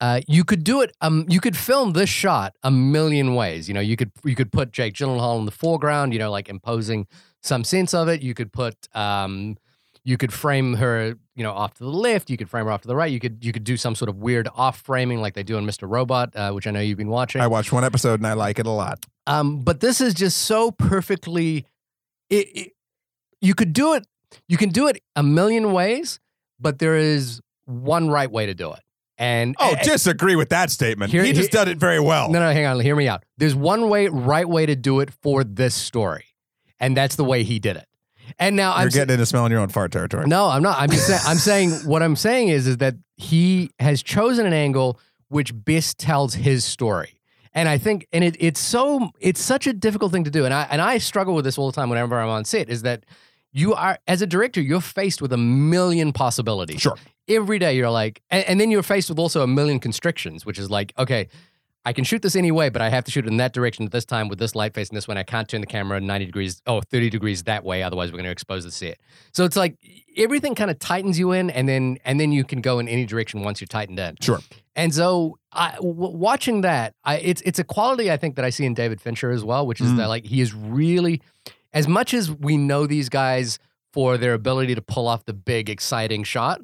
uh, 0.00 0.20
you 0.28 0.44
could 0.44 0.62
do 0.62 0.82
it. 0.82 0.94
Um, 1.00 1.24
you 1.28 1.40
could 1.40 1.56
film 1.56 1.92
this 1.92 2.10
shot 2.10 2.54
a 2.62 2.70
million 2.70 3.34
ways. 3.34 3.68
You 3.68 3.74
know, 3.74 3.80
you 3.80 3.96
could 3.96 4.10
you 4.24 4.34
could 4.34 4.52
put 4.52 4.72
Jake 4.72 4.94
Gyllenhaal 4.94 5.38
in 5.38 5.46
the 5.46 5.52
foreground. 5.52 6.12
You 6.12 6.18
know, 6.18 6.30
like 6.30 6.48
imposing 6.48 7.06
some 7.42 7.64
sense 7.64 7.94
of 7.94 8.08
it. 8.08 8.22
You 8.22 8.34
could 8.34 8.52
put 8.52 8.74
um, 8.94 9.56
you 10.06 10.16
could 10.16 10.32
frame 10.32 10.74
her, 10.74 11.16
you 11.34 11.42
know, 11.42 11.50
off 11.52 11.74
to 11.74 11.82
the 11.82 11.90
left. 11.90 12.30
You 12.30 12.36
could 12.36 12.48
frame 12.48 12.64
her 12.66 12.70
off 12.70 12.82
to 12.82 12.88
the 12.88 12.94
right. 12.94 13.10
You 13.10 13.18
could 13.18 13.44
you 13.44 13.52
could 13.52 13.64
do 13.64 13.76
some 13.76 13.96
sort 13.96 14.08
of 14.08 14.18
weird 14.18 14.48
off 14.54 14.78
framing 14.82 15.20
like 15.20 15.34
they 15.34 15.42
do 15.42 15.58
in 15.58 15.66
Mr. 15.66 15.90
Robot, 15.90 16.34
uh, 16.36 16.52
which 16.52 16.68
I 16.68 16.70
know 16.70 16.78
you've 16.78 16.96
been 16.96 17.08
watching. 17.10 17.40
I 17.40 17.48
watched 17.48 17.72
one 17.72 17.82
episode 17.84 18.20
and 18.20 18.26
I 18.26 18.34
like 18.34 18.60
it 18.60 18.66
a 18.66 18.70
lot. 18.70 19.04
Um, 19.26 19.62
but 19.62 19.80
this 19.80 20.00
is 20.00 20.14
just 20.14 20.38
so 20.38 20.70
perfectly. 20.70 21.66
It, 22.30 22.46
it, 22.56 22.72
you 23.40 23.54
could 23.54 23.72
do 23.72 23.94
it. 23.94 24.06
You 24.48 24.56
can 24.56 24.68
do 24.68 24.86
it 24.86 25.02
a 25.16 25.22
million 25.24 25.72
ways, 25.72 26.20
but 26.60 26.78
there 26.78 26.96
is 26.96 27.40
one 27.64 28.08
right 28.08 28.30
way 28.30 28.46
to 28.46 28.54
do 28.54 28.72
it. 28.72 28.80
And 29.18 29.56
Oh, 29.58 29.72
and- 29.74 29.80
disagree 29.82 30.36
with 30.36 30.50
that 30.50 30.70
statement. 30.70 31.10
Here- 31.10 31.24
he 31.24 31.32
just 31.32 31.52
here- 31.52 31.64
did 31.64 31.72
it 31.72 31.78
very 31.78 31.98
well. 32.00 32.30
no, 32.30 32.38
no, 32.38 32.52
hang 32.52 32.66
on, 32.66 32.78
hear 32.80 32.94
me 32.94 33.08
out. 33.08 33.24
There's 33.38 33.54
one 33.56 33.88
way, 33.88 34.06
right 34.08 34.48
way 34.48 34.66
to 34.66 34.76
do 34.76 35.00
it 35.00 35.10
for 35.22 35.42
this 35.42 35.74
story, 35.74 36.26
and 36.78 36.96
that's 36.96 37.16
the 37.16 37.24
way 37.24 37.42
he 37.42 37.58
did 37.58 37.76
it. 37.76 37.86
And 38.38 38.56
now 38.56 38.70
You're 38.74 38.84
I'm 38.84 38.90
sa- 38.90 38.98
getting 38.98 39.14
into 39.14 39.26
smelling 39.26 39.52
your 39.52 39.60
own 39.60 39.68
fart 39.68 39.92
territory. 39.92 40.26
no, 40.26 40.48
I'm 40.48 40.62
not. 40.62 40.78
I'm 40.80 40.90
just 40.90 41.06
saying. 41.06 41.20
I'm 41.26 41.36
saying 41.38 41.70
what 41.88 42.02
I'm 42.02 42.16
saying 42.16 42.48
is 42.48 42.66
is 42.66 42.78
that 42.78 42.94
he 43.16 43.70
has 43.80 44.02
chosen 44.02 44.46
an 44.46 44.52
angle 44.52 44.98
which 45.28 45.52
best 45.64 45.98
tells 45.98 46.34
his 46.34 46.64
story. 46.64 47.12
And 47.52 47.68
I 47.70 47.78
think, 47.78 48.06
and 48.12 48.22
it, 48.22 48.36
it's 48.38 48.60
so, 48.60 49.08
it's 49.18 49.40
such 49.40 49.66
a 49.66 49.72
difficult 49.72 50.12
thing 50.12 50.24
to 50.24 50.30
do. 50.30 50.44
And 50.44 50.52
I, 50.52 50.66
and 50.70 50.80
I 50.82 50.98
struggle 50.98 51.34
with 51.34 51.44
this 51.46 51.56
all 51.56 51.66
the 51.70 51.74
time 51.74 51.88
whenever 51.88 52.20
I'm 52.20 52.28
on 52.28 52.44
set 52.44 52.68
is 52.68 52.82
that 52.82 53.04
you 53.50 53.72
are, 53.72 53.98
as 54.06 54.20
a 54.20 54.26
director, 54.26 54.60
you're 54.60 54.82
faced 54.82 55.22
with 55.22 55.32
a 55.32 55.38
million 55.38 56.12
possibilities. 56.12 56.82
Sure. 56.82 56.98
Every 57.28 57.58
day 57.58 57.74
you're 57.74 57.90
like, 57.90 58.20
and, 58.30 58.44
and 58.44 58.60
then 58.60 58.70
you're 58.70 58.82
faced 58.82 59.08
with 59.08 59.18
also 59.18 59.42
a 59.42 59.46
million 59.46 59.80
constrictions, 59.80 60.44
which 60.44 60.58
is 60.58 60.70
like, 60.70 60.92
okay, 60.98 61.28
I 61.86 61.92
can 61.92 62.02
shoot 62.04 62.20
this 62.20 62.34
any 62.34 62.50
way, 62.50 62.68
but 62.68 62.82
I 62.82 62.88
have 62.88 63.04
to 63.04 63.10
shoot 63.12 63.24
it 63.26 63.28
in 63.30 63.36
that 63.36 63.52
direction 63.52 63.84
at 63.86 63.92
this 63.92 64.04
time 64.04 64.28
with 64.28 64.40
this 64.40 64.56
light 64.56 64.74
face 64.74 64.88
and 64.88 64.96
this 64.96 65.06
one. 65.06 65.16
I 65.16 65.22
can't 65.22 65.48
turn 65.48 65.60
the 65.60 65.68
camera 65.68 66.00
90 66.00 66.26
degrees, 66.26 66.60
oh, 66.66 66.80
30 66.80 67.10
degrees 67.10 67.44
that 67.44 67.62
way. 67.62 67.82
Otherwise, 67.84 68.10
we're 68.10 68.16
going 68.18 68.24
to 68.24 68.30
expose 68.32 68.64
the 68.64 68.72
set. 68.72 68.98
So 69.32 69.44
it's 69.44 69.54
like 69.56 69.76
everything 70.16 70.56
kind 70.56 70.68
of 70.70 70.80
tightens 70.80 71.16
you 71.16 71.30
in, 71.30 71.48
and 71.48 71.68
then 71.68 71.98
and 72.04 72.18
then 72.18 72.32
you 72.32 72.42
can 72.44 72.60
go 72.60 72.80
in 72.80 72.88
any 72.88 73.06
direction 73.06 73.42
once 73.44 73.60
you're 73.60 73.68
tightened 73.68 73.98
in. 74.00 74.16
Sure. 74.20 74.40
And 74.74 74.92
so, 74.94 75.38
I, 75.52 75.76
w- 75.76 75.94
watching 75.94 76.60
that, 76.62 76.92
I, 77.04 77.18
it's 77.18 77.40
it's 77.42 77.58
a 77.60 77.64
quality 77.64 78.10
I 78.10 78.16
think 78.18 78.34
that 78.36 78.44
I 78.44 78.50
see 78.50 78.66
in 78.66 78.74
David 78.74 79.00
Fincher 79.00 79.30
as 79.30 79.44
well, 79.44 79.64
which 79.66 79.80
is 79.80 79.92
Mm. 79.92 79.96
that 79.98 80.08
like 80.08 80.26
he 80.26 80.40
is 80.40 80.52
really, 80.54 81.22
as 81.72 81.86
much 81.86 82.12
as 82.12 82.30
we 82.30 82.56
know 82.56 82.86
these 82.88 83.08
guys 83.08 83.58
for 83.92 84.18
their 84.18 84.34
ability 84.34 84.74
to 84.74 84.82
pull 84.82 85.06
off 85.06 85.24
the 85.24 85.32
big 85.32 85.70
exciting 85.70 86.24
shot, 86.24 86.60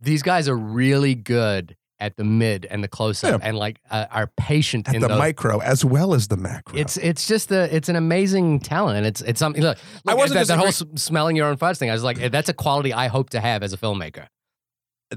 these 0.00 0.22
guys 0.22 0.48
are 0.48 0.56
really 0.56 1.14
good 1.14 1.76
at 2.00 2.16
the 2.16 2.24
mid 2.24 2.64
and 2.66 2.82
the 2.82 2.88
close 2.88 3.22
up, 3.24 3.40
and 3.42 3.56
like 3.56 3.80
uh, 3.90 4.06
are 4.10 4.28
patient 4.36 4.88
At 4.88 4.94
in 4.94 5.00
the 5.02 5.08
those. 5.08 5.18
micro 5.18 5.58
as 5.60 5.84
well 5.84 6.14
as 6.14 6.28
the 6.28 6.36
macro. 6.36 6.78
It's 6.78 6.96
it's 6.96 7.26
just 7.26 7.50
a 7.50 7.74
it's 7.74 7.88
an 7.88 7.96
amazing 7.96 8.60
talent 8.60 8.98
and 8.98 9.06
it's 9.06 9.20
it's 9.22 9.38
something. 9.38 9.62
Look, 9.62 9.78
I 10.06 10.14
wasn't 10.14 10.40
that, 10.40 10.48
that 10.48 10.58
whole 10.58 10.72
smelling 10.96 11.36
your 11.36 11.48
own 11.48 11.56
farts 11.56 11.78
thing. 11.78 11.90
I 11.90 11.92
was 11.92 12.04
like, 12.04 12.30
that's 12.30 12.48
a 12.48 12.54
quality 12.54 12.92
I 12.92 13.08
hope 13.08 13.30
to 13.30 13.40
have 13.40 13.62
as 13.62 13.72
a 13.72 13.76
filmmaker. 13.76 14.26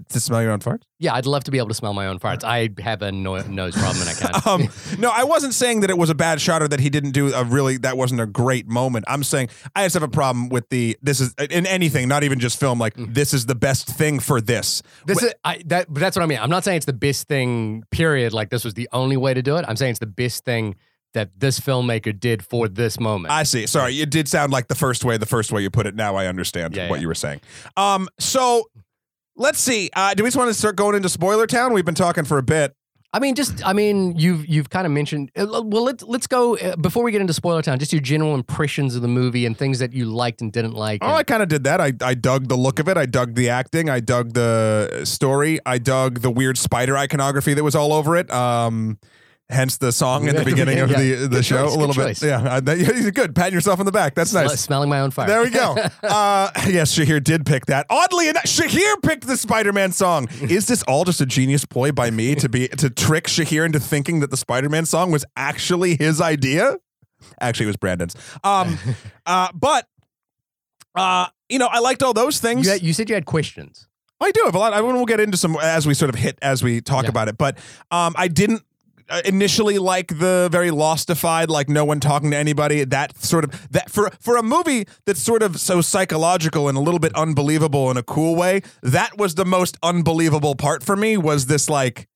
To 0.10 0.19
smell 0.19 0.41
your 0.41 0.51
own 0.51 0.60
farts. 0.60 0.84
Yeah, 0.99 1.13
I'd 1.15 1.25
love 1.25 1.43
to 1.45 1.51
be 1.51 1.58
able 1.58 1.67
to 1.67 1.73
smell 1.73 1.93
my 1.93 2.08
own 2.08 2.17
farts. 2.19 2.43
I 2.43 2.69
have 2.82 3.01
a 3.01 3.12
no- 3.12 3.41
nose 3.47 3.73
problem 3.75 4.01
and 4.01 4.10
I 4.10 4.13
can't. 4.13 4.45
Um, 4.47 4.69
no, 4.99 5.10
I 5.13 5.23
wasn't 5.23 5.54
saying 5.54 5.82
that 5.82 5.89
it 5.89 5.97
was 5.97 6.10
a 6.10 6.15
bad 6.15 6.39
shot 6.41 6.62
or 6.63 6.67
that 6.69 6.80
he 6.80 6.89
didn't 6.89 7.12
do 7.12 7.34
a 7.34 7.43
really 7.43 7.77
that 7.77 7.97
wasn't 7.97 8.21
a 8.21 8.25
great 8.25 8.67
moment. 8.67 9.06
I'm 9.08 9.23
saying 9.23 9.49
I 9.75 9.84
just 9.86 9.93
have 9.93 10.04
a 10.04 10.08
problem 10.08 10.49
with 10.49 10.69
the 10.69 10.97
this 11.01 11.19
is 11.19 11.34
in 11.49 11.65
anything, 11.65 12.08
not 12.08 12.23
even 12.23 12.39
just 12.39 12.60
film. 12.60 12.80
Like 12.80 12.95
Mm. 12.95 13.13
this 13.13 13.34
is 13.34 13.45
the 13.45 13.56
best 13.56 13.88
thing 13.88 14.19
for 14.19 14.39
this. 14.41 14.82
This 15.06 15.21
is 15.23 15.34
I, 15.43 15.62
that, 15.65 15.88
but 15.93 15.99
that's 15.99 16.15
what 16.15 16.23
I 16.23 16.25
mean. 16.25 16.39
I'm 16.39 16.49
not 16.49 16.63
saying 16.63 16.77
it's 16.77 16.86
the 16.86 16.93
best 16.93 17.27
thing. 17.27 17.84
Period. 17.91 18.34
Like 18.34 18.49
this 18.49 18.63
was 18.63 18.73
the 18.73 18.88
only 18.93 19.17
way 19.17 19.34
to 19.34 19.41
do 19.41 19.58
it. 19.58 19.65
I'm 19.67 19.75
saying 19.75 19.91
it's 19.91 19.99
the 19.99 20.06
best 20.06 20.45
thing 20.45 20.75
that 21.13 21.30
this 21.38 21.60
filmmaker 21.60 22.17
did 22.17 22.41
for 22.43 22.69
this 22.69 22.97
moment. 22.99 23.34
I 23.34 23.43
see. 23.43 23.67
Sorry, 23.67 23.99
it 24.01 24.10
did 24.10 24.30
sound 24.30 24.54
like 24.54 24.69
the 24.69 24.75
first 24.75 25.04
way. 25.04 25.17
The 25.17 25.25
first 25.25 25.51
way 25.51 25.62
you 25.62 25.69
put 25.69 25.86
it. 25.86 25.95
Now 25.95 26.15
I 26.15 26.27
understand 26.27 26.75
Yeah, 26.75 26.89
what 26.89 26.95
yeah. 26.97 27.01
you 27.01 27.08
were 27.10 27.15
saying. 27.15 27.41
Um, 27.75 28.08
so 28.19 28.69
let's 29.41 29.60
see. 29.60 29.89
Uh, 29.95 30.13
do 30.13 30.23
we 30.23 30.27
just 30.27 30.38
want 30.38 30.49
to 30.49 30.54
start 30.54 30.75
going 30.75 30.95
into 30.95 31.10
spoiler 31.10 31.47
town? 31.47 31.73
We've 31.73 31.86
been 31.86 31.95
talking 31.95 32.23
for 32.25 32.38
a 32.38 32.43
bit. 32.43 32.75
I 33.13 33.19
mean, 33.19 33.36
just 33.36 33.65
I 33.67 33.73
mean, 33.73 34.15
you've 34.17 34.47
you've 34.47 34.69
kind 34.69 34.86
of 34.86 34.93
mentioned. 34.93 35.32
uh, 35.38 35.45
Well, 35.45 35.84
let's 35.84 36.01
let's 36.04 36.27
go 36.27 36.56
uh, 36.58 36.77
before 36.77 37.04
we 37.04 37.12
get 37.12 37.19
into 37.19 37.34
spoiler 37.34 37.62
town. 37.62 37.77
Just 37.77 37.91
your 37.91 38.01
general 38.01 38.36
impressions 38.36 38.95
of 38.95 39.01
the 39.01 39.10
movie 39.10 39.45
and 39.45 39.58
things 39.58 39.80
that 39.80 39.91
you 39.91 40.06
liked 40.06 40.41
and 40.41 40.49
didn't 40.54 40.75
like. 40.75 41.04
Oh, 41.04 41.08
and- 41.08 41.17
I 41.17 41.23
kind 41.23 41.43
of 41.43 41.49
did 41.49 41.65
that. 41.65 41.82
I, 41.82 41.91
I 42.01 42.13
dug 42.13 42.47
the 42.47 42.56
look 42.56 42.80
of 42.80 42.88
it. 42.88 42.95
I 42.95 43.06
dug 43.06 43.36
the 43.36 43.49
acting. 43.49 43.89
I 43.89 43.99
dug 43.99 44.32
the 44.34 45.01
story. 45.04 45.60
I 45.65 45.77
dug 45.77 46.21
the 46.21 46.32
weird 46.32 46.58
spider 46.58 46.97
iconography 46.97 47.54
that 47.54 47.63
was 47.65 47.75
all 47.75 47.91
over 47.91 48.15
it. 48.15 48.32
Um, 48.32 48.97
hence 49.51 49.77
the 49.77 49.91
song 49.91 50.27
in 50.27 50.35
the 50.35 50.43
beginning 50.45 50.79
of 50.79 50.89
Yeah. 50.91 50.97
the 50.99 51.11
the 51.15 51.27
Good 51.27 51.45
show 51.45 51.65
choice, 51.65 51.75
a 51.75 51.77
little 51.79 51.93
bit. 51.95 52.07
choice. 52.17 52.23
Yeah, 52.23 52.59
that, 52.59 53.11
good. 53.15 53.35
Patting 53.35 53.53
yourself 53.53 53.79
on 53.79 53.85
the 53.85 53.91
back. 53.91 54.15
That's 54.15 54.33
nice. 54.33 54.59
smelling 54.59 54.89
my 54.89 54.99
own 55.01 55.11
fire. 55.11 55.27
There 55.27 55.41
we 55.43 55.49
go. 55.49 55.75
Uh, 56.03 56.49
yes, 56.67 56.97
Shahir 56.97 57.23
did 57.23 57.45
pick 57.45 57.67
that. 57.67 57.85
Oddly 57.89 58.27
enough, 58.29 58.43
Shahir 58.45 59.01
picked 59.03 59.27
the 59.27 59.37
Spider-Man 59.37 59.91
song. 59.91 60.27
Is 60.41 60.67
this 60.67 60.83
all 60.83 61.05
just 61.05 61.21
a 61.21 61.25
genius 61.25 61.63
ploy 61.65 61.91
by 61.91 62.09
me 62.11 62.35
to 62.35 62.49
be 62.49 62.67
to 62.69 62.89
trick 62.89 63.25
Shahir 63.25 63.65
into 63.65 63.79
thinking 63.79 64.19
that 64.21 64.31
the 64.31 64.37
Spider-Man 64.37 64.85
song 64.85 65.11
was 65.11 65.23
actually 65.37 65.95
his 65.97 66.19
idea? 66.21 66.77
Actually, 67.39 67.65
it 67.65 67.67
was 67.67 67.77
Brandon's. 67.77 68.15
Um, 68.43 68.77
uh, 69.25 69.49
but 69.53 69.87
uh, 70.95 71.27
you 71.49 71.59
know, 71.59 71.67
I 71.71 71.79
liked 71.79 72.03
all 72.03 72.13
those 72.13 72.39
things. 72.39 72.65
you, 72.65 72.71
had- 72.73 72.81
you 72.81 72.93
said 72.93 73.09
you 73.09 73.15
had 73.15 73.25
questions. 73.25 73.87
I 74.19 74.29
do 74.31 74.41
have 74.45 74.53
a 74.53 74.59
lot. 74.59 74.73
I 74.73 74.81
will 74.81 75.05
get 75.05 75.19
into 75.19 75.35
some 75.37 75.57
as 75.61 75.87
we 75.87 75.95
sort 75.95 76.09
of 76.09 76.15
hit 76.15 76.37
as 76.43 76.61
we 76.63 76.79
talk 76.79 77.03
Yeah. 77.05 77.09
about 77.09 77.27
it. 77.27 77.37
But 77.39 77.57
um, 77.89 78.13
I 78.17 78.27
didn't 78.27 78.61
initially 79.26 79.78
like 79.78 80.08
the 80.19 80.50
very 80.52 80.69
lostified, 80.69 81.47
like 81.50 81.69
no 81.69 81.84
one 81.86 82.00
talking 82.00 82.32
to 82.32 82.38
anybody. 82.38 82.84
That 82.84 83.17
sort 83.17 83.43
of 83.43 83.71
that 83.71 83.89
for 83.89 84.12
for 84.19 84.38
a 84.38 84.43
movie 84.43 84.86
that's 85.06 85.21
sort 85.21 85.43
of 85.43 85.60
so 85.60 85.82
psychological 85.82 86.67
and 86.69 86.78
a 86.78 86.82
little 86.82 87.00
bit 87.00 87.13
unbelievable 87.15 87.89
in 87.91 87.97
a 87.97 88.04
cool 88.04 88.36
way. 88.36 88.62
That 88.82 89.17
was 89.17 89.36
the 89.36 89.45
most 89.45 89.78
unbelievable 89.84 90.56
part 90.56 90.84
for 90.84 90.95
me. 90.95 91.17
Was 91.17 91.47
this 91.47 91.69
like. 91.69 92.08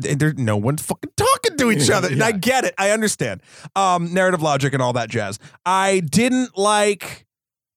th- 0.00 0.18
There's 0.18 0.34
no 0.38 0.56
one 0.56 0.76
fucking 0.76 1.12
talking 1.16 1.56
to 1.58 1.70
each 1.70 1.90
other. 1.96 2.08
And 2.08 2.22
I 2.22 2.32
get 2.32 2.64
it. 2.64 2.74
I 2.78 2.90
understand. 2.90 3.42
Um, 3.76 4.14
narrative 4.14 4.42
logic 4.42 4.72
and 4.74 4.82
all 4.82 4.92
that 4.94 5.08
jazz. 5.10 5.38
I 5.66 6.00
didn't 6.00 6.56
like 6.56 7.26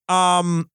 um 0.09 0.69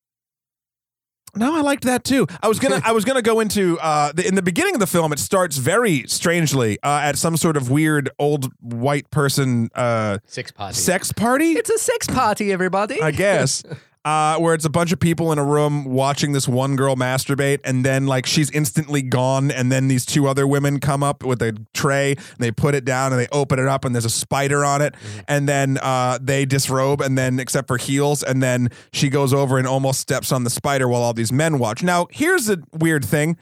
no, 1.38 1.56
I 1.56 1.60
liked 1.62 1.84
that 1.84 2.04
too. 2.04 2.26
I 2.42 2.48
was 2.48 2.58
gonna, 2.58 2.80
I 2.84 2.92
was 2.92 3.04
gonna 3.04 3.22
go 3.22 3.40
into 3.40 3.78
uh, 3.80 4.12
the, 4.12 4.26
in 4.26 4.34
the 4.34 4.42
beginning 4.42 4.74
of 4.74 4.80
the 4.80 4.86
film. 4.86 5.12
It 5.12 5.18
starts 5.18 5.56
very 5.56 6.04
strangely 6.06 6.78
uh, 6.82 7.00
at 7.04 7.16
some 7.16 7.36
sort 7.36 7.56
of 7.56 7.70
weird 7.70 8.10
old 8.18 8.52
white 8.60 9.10
person 9.10 9.70
uh, 9.74 10.18
Six 10.26 10.50
party. 10.52 10.74
sex 10.74 11.12
party, 11.12 11.52
It's 11.52 11.70
a 11.70 11.78
sex 11.78 12.06
party, 12.06 12.52
everybody. 12.52 13.00
I 13.00 13.10
guess, 13.12 13.62
uh, 14.04 14.36
where 14.38 14.54
it's 14.54 14.64
a 14.64 14.70
bunch 14.70 14.92
of 14.92 15.00
people 15.00 15.32
in 15.32 15.38
a 15.38 15.44
room 15.44 15.84
watching 15.84 16.32
this 16.32 16.48
one 16.48 16.76
girl 16.76 16.96
masturbate, 16.96 17.60
and 17.64 17.84
then 17.84 18.06
like 18.06 18.26
she's 18.26 18.50
instantly 18.50 19.02
gone, 19.02 19.50
and 19.50 19.70
then 19.70 19.88
these 19.88 20.06
two 20.06 20.26
other 20.26 20.46
women 20.46 20.80
come 20.80 21.02
up 21.02 21.22
with 21.22 21.42
a 21.42 21.56
tray, 21.74 22.12
and 22.12 22.38
they 22.38 22.50
put 22.50 22.74
it 22.74 22.84
down, 22.84 23.12
and 23.12 23.20
they 23.20 23.28
open 23.32 23.58
it 23.58 23.66
up, 23.66 23.84
and 23.84 23.94
there's 23.94 24.04
a 24.04 24.10
spider 24.10 24.64
on 24.64 24.82
it, 24.82 24.94
and 25.26 25.48
then 25.48 25.78
uh, 25.82 26.18
they 26.20 26.44
disrobe, 26.44 27.00
and 27.00 27.18
then 27.18 27.38
except 27.38 27.68
for 27.68 27.76
heels, 27.76 28.22
and 28.22 28.42
then 28.42 28.70
she 28.92 29.08
goes 29.08 29.32
over 29.32 29.58
and 29.58 29.66
almost 29.66 30.00
steps 30.00 30.32
on 30.32 30.44
the 30.44 30.50
spider 30.50 30.88
while 30.88 31.02
all 31.02 31.12
these 31.12 31.32
men 31.32 31.58
watch. 31.58 31.82
Now, 31.82 32.06
here's 32.10 32.48
a 32.48 32.58
weird 32.72 33.04
thing. 33.04 33.36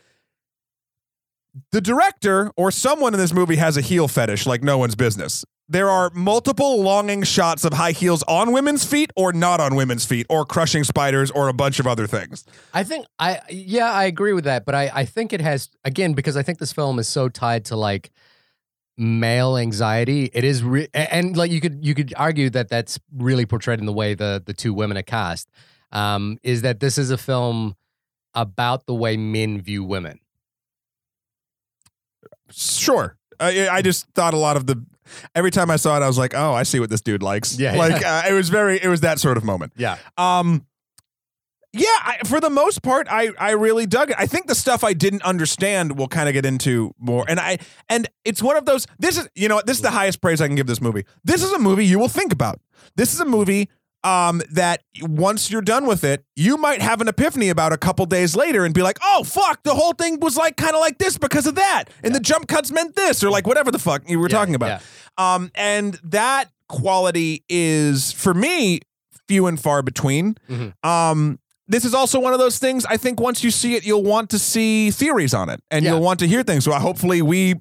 The 1.72 1.80
director 1.80 2.50
or 2.56 2.70
someone 2.70 3.14
in 3.14 3.20
this 3.20 3.32
movie 3.32 3.56
has 3.56 3.76
a 3.76 3.80
heel 3.80 4.08
fetish 4.08 4.46
like 4.46 4.62
no 4.62 4.76
one's 4.76 4.94
business. 4.94 5.44
There 5.68 5.90
are 5.90 6.10
multiple 6.14 6.80
longing 6.80 7.24
shots 7.24 7.64
of 7.64 7.72
high 7.72 7.90
heels 7.90 8.22
on 8.28 8.52
women's 8.52 8.84
feet 8.84 9.10
or 9.16 9.32
not 9.32 9.60
on 9.60 9.74
women's 9.74 10.04
feet 10.04 10.26
or 10.30 10.44
crushing 10.44 10.84
spiders 10.84 11.30
or 11.32 11.48
a 11.48 11.52
bunch 11.52 11.80
of 11.80 11.88
other 11.88 12.06
things. 12.06 12.44
I 12.72 12.84
think 12.84 13.06
I 13.18 13.40
yeah, 13.50 13.90
I 13.90 14.04
agree 14.04 14.32
with 14.32 14.44
that, 14.44 14.64
but 14.64 14.76
I 14.76 14.90
I 14.94 15.04
think 15.04 15.32
it 15.32 15.40
has 15.40 15.68
again 15.84 16.12
because 16.12 16.36
I 16.36 16.42
think 16.42 16.58
this 16.58 16.72
film 16.72 17.00
is 17.00 17.08
so 17.08 17.28
tied 17.28 17.64
to 17.66 17.76
like 17.76 18.12
male 18.96 19.56
anxiety. 19.56 20.30
It 20.32 20.44
is 20.44 20.62
re- 20.62 20.88
and 20.94 21.36
like 21.36 21.50
you 21.50 21.60
could 21.60 21.84
you 21.84 21.94
could 21.94 22.14
argue 22.16 22.48
that 22.50 22.68
that's 22.68 22.98
really 23.12 23.44
portrayed 23.44 23.80
in 23.80 23.86
the 23.86 23.92
way 23.92 24.14
the 24.14 24.42
the 24.44 24.54
two 24.54 24.72
women 24.72 24.96
are 24.96 25.02
cast. 25.02 25.50
Um, 25.92 26.38
is 26.42 26.62
that 26.62 26.80
this 26.80 26.98
is 26.98 27.10
a 27.10 27.18
film 27.18 27.76
about 28.34 28.86
the 28.86 28.94
way 28.94 29.16
men 29.16 29.60
view 29.60 29.82
women. 29.82 30.20
Sure. 32.50 33.16
I, 33.40 33.68
I 33.68 33.82
just 33.82 34.06
thought 34.14 34.34
a 34.34 34.38
lot 34.38 34.56
of 34.56 34.66
the 34.66 34.84
every 35.34 35.50
time 35.50 35.70
I 35.70 35.76
saw 35.76 35.96
it 35.96 36.02
I 36.02 36.06
was 36.06 36.18
like, 36.18 36.34
"Oh, 36.34 36.52
I 36.52 36.62
see 36.62 36.80
what 36.80 36.90
this 36.90 37.00
dude 37.00 37.22
likes." 37.22 37.58
Yeah. 37.58 37.76
Like 37.76 38.04
uh, 38.04 38.22
it 38.28 38.32
was 38.32 38.48
very 38.48 38.82
it 38.82 38.88
was 38.88 39.00
that 39.00 39.18
sort 39.20 39.36
of 39.36 39.44
moment. 39.44 39.72
Yeah. 39.76 39.98
Um, 40.16 40.66
yeah, 41.72 41.86
I, 42.02 42.18
for 42.24 42.40
the 42.40 42.48
most 42.48 42.82
part, 42.82 43.06
I 43.10 43.30
I 43.38 43.50
really 43.50 43.86
dug 43.86 44.10
it. 44.10 44.16
I 44.18 44.26
think 44.26 44.46
the 44.46 44.54
stuff 44.54 44.82
I 44.82 44.94
didn't 44.94 45.22
understand 45.22 45.98
we'll 45.98 46.08
kind 46.08 46.28
of 46.28 46.32
get 46.32 46.46
into 46.46 46.94
more, 46.98 47.24
and 47.28 47.38
I 47.38 47.58
and 47.88 48.08
it's 48.24 48.42
one 48.42 48.56
of 48.56 48.64
those. 48.64 48.86
This 48.98 49.18
is 49.18 49.28
you 49.34 49.48
know 49.48 49.56
what, 49.56 49.66
this 49.66 49.76
is 49.76 49.82
the 49.82 49.90
highest 49.90 50.20
praise 50.20 50.40
I 50.40 50.46
can 50.46 50.56
give 50.56 50.66
this 50.66 50.80
movie. 50.80 51.04
This 51.24 51.42
is 51.42 51.52
a 51.52 51.58
movie 51.58 51.84
you 51.84 51.98
will 51.98 52.08
think 52.08 52.32
about. 52.32 52.60
This 52.96 53.12
is 53.12 53.20
a 53.20 53.26
movie 53.26 53.68
um 54.04 54.40
that 54.52 54.82
once 55.02 55.50
you're 55.50 55.62
done 55.62 55.86
with 55.86 56.04
it, 56.04 56.24
you 56.36 56.56
might 56.56 56.80
have 56.82 57.00
an 57.00 57.08
epiphany 57.08 57.48
about 57.48 57.72
a 57.72 57.76
couple 57.78 58.06
days 58.06 58.36
later 58.36 58.64
and 58.64 58.74
be 58.74 58.82
like, 58.82 58.98
oh 59.02 59.24
fuck, 59.24 59.62
the 59.64 59.74
whole 59.74 59.92
thing 59.92 60.20
was 60.20 60.36
like 60.36 60.56
kind 60.56 60.74
of 60.74 60.80
like 60.80 60.98
this 60.98 61.18
because 61.18 61.46
of 61.46 61.54
that, 61.56 61.84
and 62.04 62.14
the 62.14 62.20
jump 62.20 62.46
cuts 62.48 62.70
meant 62.70 62.94
this, 62.94 63.24
or 63.24 63.30
like 63.30 63.46
whatever 63.46 63.70
the 63.70 63.78
fuck 63.78 64.08
you 64.08 64.18
were 64.18 64.28
Yeah, 64.28 64.38
talking 64.38 64.54
about. 64.54 64.82
Um, 65.18 65.50
and 65.54 65.98
that 66.04 66.50
quality 66.68 67.44
is 67.48 68.12
for 68.12 68.34
me 68.34 68.80
few 69.28 69.46
and 69.46 69.58
far 69.60 69.82
between. 69.82 70.36
Mhm. 70.48 70.72
Um, 70.86 71.38
this 71.68 71.84
is 71.84 71.94
also 71.94 72.20
one 72.20 72.32
of 72.32 72.38
those 72.38 72.58
things. 72.58 72.86
I 72.86 72.96
think 72.96 73.18
once 73.18 73.42
you 73.42 73.50
see 73.50 73.74
it, 73.74 73.84
you'll 73.84 74.04
want 74.04 74.30
to 74.30 74.38
see 74.38 74.90
theories 74.92 75.34
on 75.34 75.48
it, 75.48 75.60
and 75.70 75.84
Yeah. 75.84 75.92
you'll 75.92 76.00
want 76.02 76.20
to 76.20 76.28
hear 76.28 76.44
things. 76.44 76.62
So 76.64 76.70
hopefully, 76.72 77.22
we, 77.22 77.54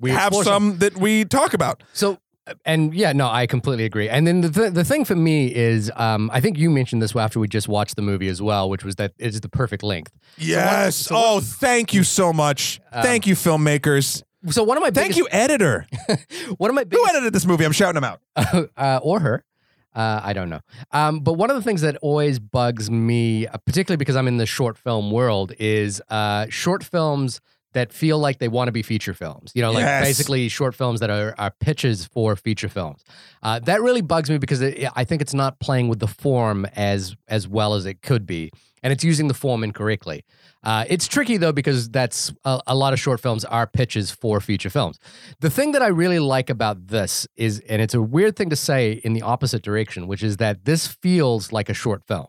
We 0.00 0.10
have 0.10 0.28
explore 0.28 0.44
some 0.44 0.78
that 0.78 0.96
we 0.96 1.24
talk 1.26 1.52
about. 1.54 1.82
So 1.92 2.18
and 2.64 2.94
yeah, 2.94 3.12
no, 3.12 3.28
I 3.28 3.46
completely 3.46 3.84
agree. 3.84 4.08
And 4.08 4.26
then 4.26 4.40
the 4.40 4.50
th- 4.50 4.72
the 4.72 4.84
thing 4.84 5.04
for 5.04 5.16
me 5.16 5.54
is, 5.54 5.90
um, 5.96 6.30
I 6.32 6.40
think 6.40 6.58
you 6.58 6.70
mentioned 6.70 7.02
this 7.02 7.14
after 7.14 7.40
we 7.40 7.48
just 7.48 7.68
watched 7.68 7.96
the 7.96 8.02
movie 8.02 8.28
as 8.28 8.40
well, 8.40 8.70
which 8.70 8.84
was 8.84 8.96
that 8.96 9.12
it's 9.18 9.40
the 9.40 9.48
perfect 9.48 9.82
length. 9.82 10.12
Yes. 10.36 10.96
so 10.96 11.14
oh, 11.16 11.40
thank 11.40 11.92
you 11.94 12.04
so 12.04 12.32
much. 12.32 12.80
Um, 12.92 13.02
thank 13.02 13.26
you, 13.26 13.34
filmmakers. 13.34 14.22
So 14.50 14.62
one 14.62 14.76
of 14.76 14.82
my 14.82 14.90
Thank 14.90 15.14
biggest, 15.14 15.18
you, 15.18 15.28
editor. 15.30 15.86
one 16.58 16.70
of 16.70 16.76
my 16.76 16.84
Who 16.88 17.04
edited 17.08 17.32
this 17.32 17.46
movie? 17.46 17.64
I'm 17.64 17.72
shouting 17.72 17.96
him 17.96 18.04
out. 18.04 18.20
uh, 18.76 19.00
or 19.02 19.18
her. 19.20 19.44
Uh, 19.92 20.20
I 20.22 20.34
don't 20.34 20.50
know. 20.50 20.60
Um, 20.92 21.20
but 21.20 21.32
one 21.32 21.50
of 21.50 21.56
the 21.56 21.62
things 21.62 21.80
that 21.80 21.96
always 22.02 22.38
bugs 22.38 22.90
me, 22.90 23.46
uh, 23.46 23.56
particularly 23.64 23.96
because 23.96 24.14
I'm 24.14 24.28
in 24.28 24.36
the 24.36 24.46
short 24.46 24.76
film 24.76 25.10
world, 25.10 25.52
is 25.58 26.02
uh, 26.10 26.46
short 26.50 26.84
films 26.84 27.40
that 27.76 27.92
feel 27.92 28.18
like 28.18 28.38
they 28.38 28.48
want 28.48 28.68
to 28.68 28.72
be 28.72 28.82
feature 28.82 29.14
films. 29.14 29.52
You 29.54 29.62
know, 29.62 29.70
like 29.70 29.82
Yes. 29.84 30.04
basically 30.04 30.48
short 30.48 30.74
films 30.74 31.00
that 31.00 31.10
are, 31.10 31.34
are 31.38 31.52
pitches 31.60 32.06
for 32.06 32.34
feature 32.36 32.68
films. 32.68 33.04
Uh, 33.42 33.58
that 33.60 33.80
really 33.82 34.00
bugs 34.02 34.28
me 34.30 34.38
because 34.38 34.60
it, 34.62 34.88
I 34.96 35.04
think 35.04 35.22
it's 35.22 35.34
not 35.34 35.60
playing 35.60 35.88
with 35.88 36.00
the 36.00 36.08
form 36.08 36.66
as 36.74 37.14
as 37.28 37.46
well 37.46 37.74
as 37.74 37.86
it 37.86 38.02
could 38.02 38.24
be, 38.26 38.50
and 38.82 38.92
it's 38.92 39.04
using 39.04 39.28
the 39.28 39.34
form 39.34 39.62
incorrectly. 39.62 40.24
Uh, 40.64 40.84
it's 40.88 41.06
tricky 41.06 41.36
though 41.36 41.52
because 41.52 41.88
that's 41.90 42.32
a, 42.44 42.60
a 42.66 42.74
lot 42.74 42.92
of 42.92 42.98
short 42.98 43.20
films 43.20 43.44
are 43.44 43.66
pitches 43.66 44.10
for 44.10 44.40
feature 44.40 44.70
films. 44.70 44.98
The 45.40 45.50
thing 45.50 45.72
that 45.72 45.82
I 45.82 45.88
really 45.88 46.18
like 46.18 46.50
about 46.50 46.88
this 46.88 47.26
is, 47.36 47.60
and 47.68 47.80
it's 47.82 47.94
a 47.94 48.02
weird 48.02 48.34
thing 48.36 48.50
to 48.50 48.56
say 48.56 48.92
in 49.04 49.12
the 49.12 49.22
opposite 49.22 49.62
direction, 49.62 50.06
which 50.08 50.22
is 50.24 50.38
that 50.38 50.64
this 50.64 50.86
feels 50.88 51.52
like 51.52 51.68
a 51.68 51.74
short 51.74 52.02
film. 52.08 52.28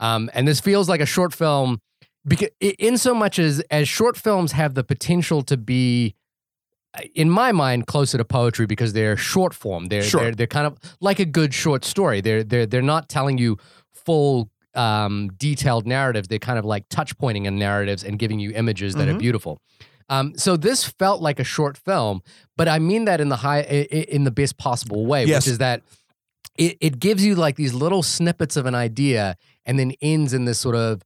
Um, 0.00 0.30
and 0.34 0.46
this 0.46 0.60
feels 0.60 0.88
like 0.88 1.00
a 1.00 1.06
short 1.06 1.32
film 1.32 1.80
because 2.26 2.48
in 2.60 2.96
so 2.98 3.14
much 3.14 3.38
as 3.38 3.60
as 3.70 3.88
short 3.88 4.16
films 4.16 4.52
have 4.52 4.74
the 4.74 4.84
potential 4.84 5.42
to 5.42 5.56
be 5.56 6.14
in 7.14 7.28
my 7.28 7.50
mind 7.52 7.86
closer 7.86 8.16
to 8.18 8.24
poetry 8.24 8.66
because 8.66 8.92
they're 8.92 9.16
short 9.16 9.52
form 9.54 9.86
they're 9.86 10.02
Sure. 10.02 10.20
they're, 10.22 10.34
they're 10.34 10.46
kind 10.46 10.66
of 10.66 10.78
like 11.00 11.18
a 11.18 11.24
good 11.24 11.52
short 11.52 11.84
story 11.84 12.20
they're 12.20 12.44
they're 12.44 12.66
they're 12.66 12.82
not 12.82 13.08
telling 13.08 13.36
you 13.38 13.58
full 13.92 14.50
um, 14.74 15.30
detailed 15.36 15.86
narratives 15.86 16.28
they're 16.28 16.38
kind 16.38 16.58
of 16.58 16.64
like 16.64 16.88
touch 16.88 17.16
pointing 17.18 17.46
in 17.46 17.58
narratives 17.58 18.02
and 18.04 18.18
giving 18.18 18.38
you 18.38 18.52
images 18.52 18.94
that 18.94 19.08
are 19.08 19.14
Mhm. 19.14 19.18
beautiful 19.18 19.60
um, 20.08 20.34
so 20.36 20.56
this 20.56 20.84
felt 20.84 21.20
like 21.22 21.38
a 21.40 21.44
short 21.44 21.76
film 21.76 22.22
but 22.56 22.68
i 22.68 22.78
mean 22.78 23.04
that 23.06 23.20
in 23.20 23.28
the 23.28 23.36
high 23.36 23.60
in 23.62 24.24
the 24.24 24.30
best 24.30 24.56
possible 24.56 25.06
way 25.06 25.24
Yes. 25.24 25.44
which 25.46 25.52
is 25.52 25.58
that 25.58 25.82
it, 26.58 26.76
it 26.80 26.98
gives 27.00 27.24
you 27.24 27.34
like 27.34 27.56
these 27.56 27.74
little 27.74 28.02
snippets 28.02 28.56
of 28.56 28.66
an 28.66 28.74
idea 28.74 29.36
and 29.66 29.78
then 29.78 29.92
ends 30.00 30.32
in 30.32 30.44
this 30.44 30.58
sort 30.60 30.76
of 30.76 31.02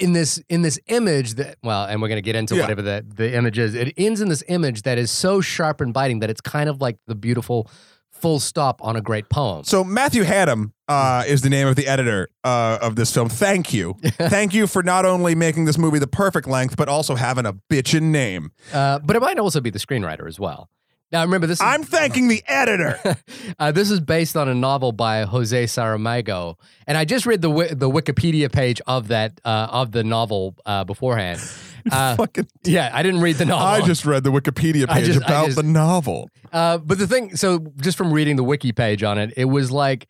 in 0.00 0.12
this 0.12 0.38
in 0.48 0.62
this 0.62 0.78
image 0.88 1.34
that 1.34 1.56
well 1.62 1.84
and 1.84 2.00
we're 2.02 2.08
going 2.08 2.16
to 2.16 2.22
get 2.22 2.36
into 2.36 2.54
Yeah. 2.56 2.62
whatever 2.62 2.82
the 2.82 3.04
the 3.14 3.34
image 3.34 3.58
is 3.58 3.74
it 3.74 3.92
ends 3.96 4.20
in 4.20 4.28
this 4.28 4.42
image 4.48 4.82
that 4.82 4.98
is 4.98 5.10
so 5.10 5.40
sharp 5.40 5.80
and 5.80 5.92
biting 5.94 6.20
that 6.20 6.30
it's 6.30 6.40
kind 6.40 6.68
of 6.68 6.80
like 6.80 6.96
the 7.06 7.14
beautiful 7.14 7.70
full 8.10 8.40
stop 8.40 8.82
on 8.82 8.96
a 8.96 9.00
great 9.00 9.28
poem 9.28 9.62
So 9.64 9.84
Matthew 9.84 10.24
Hannam 10.24 10.72
uh, 10.88 11.24
is 11.26 11.42
the 11.42 11.50
name 11.50 11.66
of 11.66 11.76
the 11.76 11.86
editor 11.86 12.28
uh, 12.44 12.78
of 12.80 12.96
this 12.96 13.12
film. 13.12 13.28
Thank 13.28 13.74
you, 13.74 13.94
thank 14.02 14.54
you 14.54 14.66
for 14.66 14.82
not 14.82 15.04
only 15.04 15.34
making 15.34 15.66
this 15.66 15.76
movie 15.76 15.98
the 15.98 16.06
perfect 16.06 16.48
length, 16.48 16.76
but 16.78 16.88
also 16.88 17.14
having 17.16 17.44
a 17.44 17.52
bitchin' 17.70 18.04
name. 18.04 18.52
uh, 18.72 19.00
but 19.00 19.16
it 19.16 19.20
might 19.20 19.38
also 19.38 19.60
be 19.60 19.68
the 19.68 19.78
screenwriter 19.78 20.26
as 20.26 20.40
well 20.40 20.70
now 21.12 21.22
remember 21.22 21.46
this 21.46 21.58
is, 21.58 21.62
I'm 21.64 21.82
thanking 21.84 22.28
the 22.28 22.42
editor. 22.46 22.98
uh, 23.58 23.72
this 23.72 23.90
is 23.90 24.00
based 24.00 24.36
on 24.36 24.48
a 24.48 24.54
novel 24.54 24.92
by 24.92 25.22
Jose 25.22 25.64
Saramago, 25.64 26.56
and 26.86 26.98
I 26.98 27.04
just 27.04 27.26
read 27.26 27.42
the 27.42 27.50
the 27.72 27.88
Wikipedia 27.90 28.50
page 28.52 28.80
of 28.86 29.08
that 29.08 29.40
uh, 29.44 29.68
of 29.70 29.92
the 29.92 30.04
novel 30.04 30.56
uh, 30.66 30.84
beforehand. 30.84 31.40
Uh, 31.88 32.16
Fucking, 32.16 32.48
yeah, 32.64 32.90
I 32.92 33.04
didn't 33.04 33.20
read 33.20 33.36
the 33.36 33.44
novel. 33.44 33.64
I 33.64 33.80
just 33.80 34.04
read 34.04 34.24
the 34.24 34.32
Wikipedia 34.32 34.88
page 34.88 35.06
just- 35.06 35.18
about 35.18 35.44
just- 35.44 35.56
the 35.56 35.62
novel. 35.62 36.28
Uh, 36.52 36.78
but 36.78 36.98
the 36.98 37.06
thing, 37.06 37.36
so 37.36 37.60
just 37.80 37.96
from 37.96 38.12
reading 38.12 38.34
the 38.34 38.42
wiki 38.42 38.72
page 38.72 39.04
on 39.04 39.18
it, 39.18 39.32
it 39.36 39.44
was 39.44 39.70
like 39.70 40.08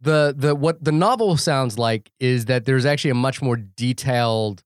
the 0.00 0.34
the 0.36 0.52
what 0.56 0.82
the 0.82 0.90
novel 0.90 1.36
sounds 1.36 1.78
like 1.78 2.10
is 2.18 2.46
that 2.46 2.64
there's 2.64 2.84
actually 2.84 3.12
a 3.12 3.14
much 3.14 3.40
more 3.40 3.56
detailed 3.56 4.64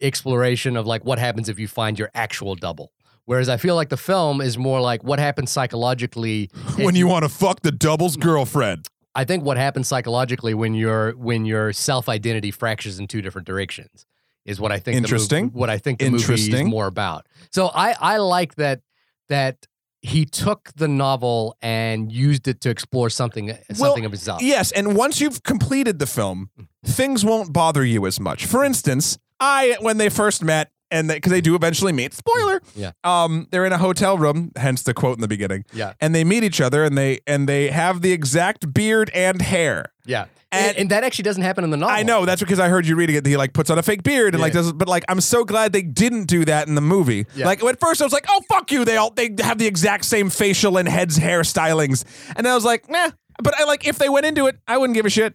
exploration 0.00 0.78
of 0.78 0.86
like 0.86 1.04
what 1.04 1.18
happens 1.18 1.48
if 1.50 1.58
you 1.58 1.68
find 1.68 1.98
your 1.98 2.10
actual 2.14 2.54
double. 2.54 2.90
Whereas 3.28 3.50
I 3.50 3.58
feel 3.58 3.74
like 3.74 3.90
the 3.90 3.98
film 3.98 4.40
is 4.40 4.56
more 4.56 4.80
like 4.80 5.04
what 5.04 5.18
happens 5.18 5.52
psychologically 5.52 6.50
When 6.78 6.94
you 6.94 7.06
want 7.06 7.24
to 7.24 7.28
fuck 7.28 7.60
the 7.60 7.70
double's 7.70 8.16
girlfriend. 8.16 8.86
I 9.14 9.24
think 9.24 9.44
what 9.44 9.58
happens 9.58 9.86
psychologically 9.86 10.54
when 10.54 10.72
your 10.72 11.12
when 11.12 11.44
your 11.44 11.74
self 11.74 12.08
identity 12.08 12.50
fractures 12.50 12.98
in 12.98 13.06
two 13.06 13.20
different 13.20 13.46
directions 13.46 14.06
is 14.46 14.58
what 14.58 14.72
I 14.72 14.78
think. 14.78 14.96
Interesting. 14.96 15.48
what 15.48 15.68
I 15.68 15.76
think 15.76 15.98
the 15.98 16.08
movie 16.08 16.32
is 16.32 16.64
more 16.64 16.86
about. 16.86 17.26
So 17.52 17.66
I 17.74 17.94
I 18.00 18.16
like 18.16 18.54
that 18.54 18.80
that 19.28 19.66
he 20.00 20.24
took 20.24 20.70
the 20.76 20.88
novel 20.88 21.54
and 21.60 22.10
used 22.10 22.48
it 22.48 22.62
to 22.62 22.70
explore 22.70 23.10
something 23.10 23.52
something 23.74 24.06
of 24.06 24.12
himself. 24.12 24.40
Yes, 24.40 24.72
and 24.72 24.96
once 24.96 25.20
you've 25.20 25.42
completed 25.42 25.98
the 25.98 26.06
film, 26.06 26.48
mm. 26.58 26.66
things 26.86 27.26
won't 27.26 27.52
bother 27.52 27.84
you 27.84 28.06
as 28.06 28.18
much. 28.18 28.46
For 28.46 28.64
instance, 28.64 29.18
I 29.38 29.76
when 29.80 29.98
they 29.98 30.08
first 30.08 30.42
met 30.42 30.70
and 30.90 31.08
because 31.08 31.30
they 31.32 31.40
do 31.40 31.54
eventually 31.54 31.92
meet, 31.92 32.14
spoiler. 32.14 32.60
Yeah. 32.74 32.92
Um, 33.04 33.46
they're 33.50 33.64
in 33.66 33.72
a 33.72 33.78
hotel 33.78 34.16
room, 34.18 34.52
hence 34.56 34.82
the 34.82 34.94
quote 34.94 35.16
in 35.16 35.20
the 35.20 35.28
beginning. 35.28 35.64
Yeah. 35.72 35.92
And 36.00 36.14
they 36.14 36.24
meet 36.24 36.44
each 36.44 36.60
other, 36.60 36.84
and 36.84 36.96
they 36.96 37.20
and 37.26 37.48
they 37.48 37.68
have 37.68 38.00
the 38.02 38.12
exact 38.12 38.72
beard 38.72 39.10
and 39.14 39.42
hair. 39.42 39.92
Yeah, 40.06 40.22
And- 40.50 40.68
and, 40.68 40.76
and 40.78 40.90
that 40.90 41.04
actually 41.04 41.24
doesn't 41.24 41.42
happen 41.42 41.64
in 41.64 41.70
the 41.70 41.76
novel. 41.76 41.94
I 41.94 42.02
know 42.02 42.24
that's 42.24 42.40
because 42.40 42.58
I 42.58 42.68
heard 42.70 42.86
you 42.86 42.96
reading 42.96 43.16
it. 43.16 43.26
He 43.26 43.36
like 43.36 43.52
puts 43.52 43.68
on 43.68 43.78
a 43.78 43.82
fake 43.82 44.02
beard 44.02 44.34
and 44.34 44.40
like 44.40 44.54
does, 44.54 44.72
but 44.72 44.88
like 44.88 45.04
I'm 45.08 45.20
so 45.20 45.44
glad 45.44 45.72
they 45.74 45.82
didn't 45.82 46.24
do 46.24 46.46
that 46.46 46.66
in 46.68 46.74
the 46.74 46.80
movie. 46.80 47.26
Yeah. 47.34 47.44
Like 47.44 47.62
at 47.62 47.78
first 47.78 48.00
I 48.00 48.04
was 48.04 48.12
like, 48.14 48.24
oh 48.30 48.40
fuck 48.48 48.70
you, 48.72 48.84
they 48.86 48.96
all 48.96 49.10
they 49.10 49.34
have 49.40 49.58
the 49.58 49.66
exact 49.66 50.06
same 50.06 50.30
facial 50.30 50.78
and 50.78 50.88
heads 50.88 51.16
hair 51.18 51.42
stylings, 51.42 52.04
and 52.36 52.48
I 52.48 52.54
was 52.54 52.64
like, 52.64 52.88
nah. 52.88 53.10
But 53.42 53.54
I 53.60 53.64
like 53.64 53.86
if 53.86 53.98
they 53.98 54.08
went 54.08 54.24
into 54.26 54.46
it, 54.46 54.56
I 54.66 54.78
wouldn't 54.78 54.94
give 54.96 55.04
a 55.06 55.10
shit. 55.10 55.34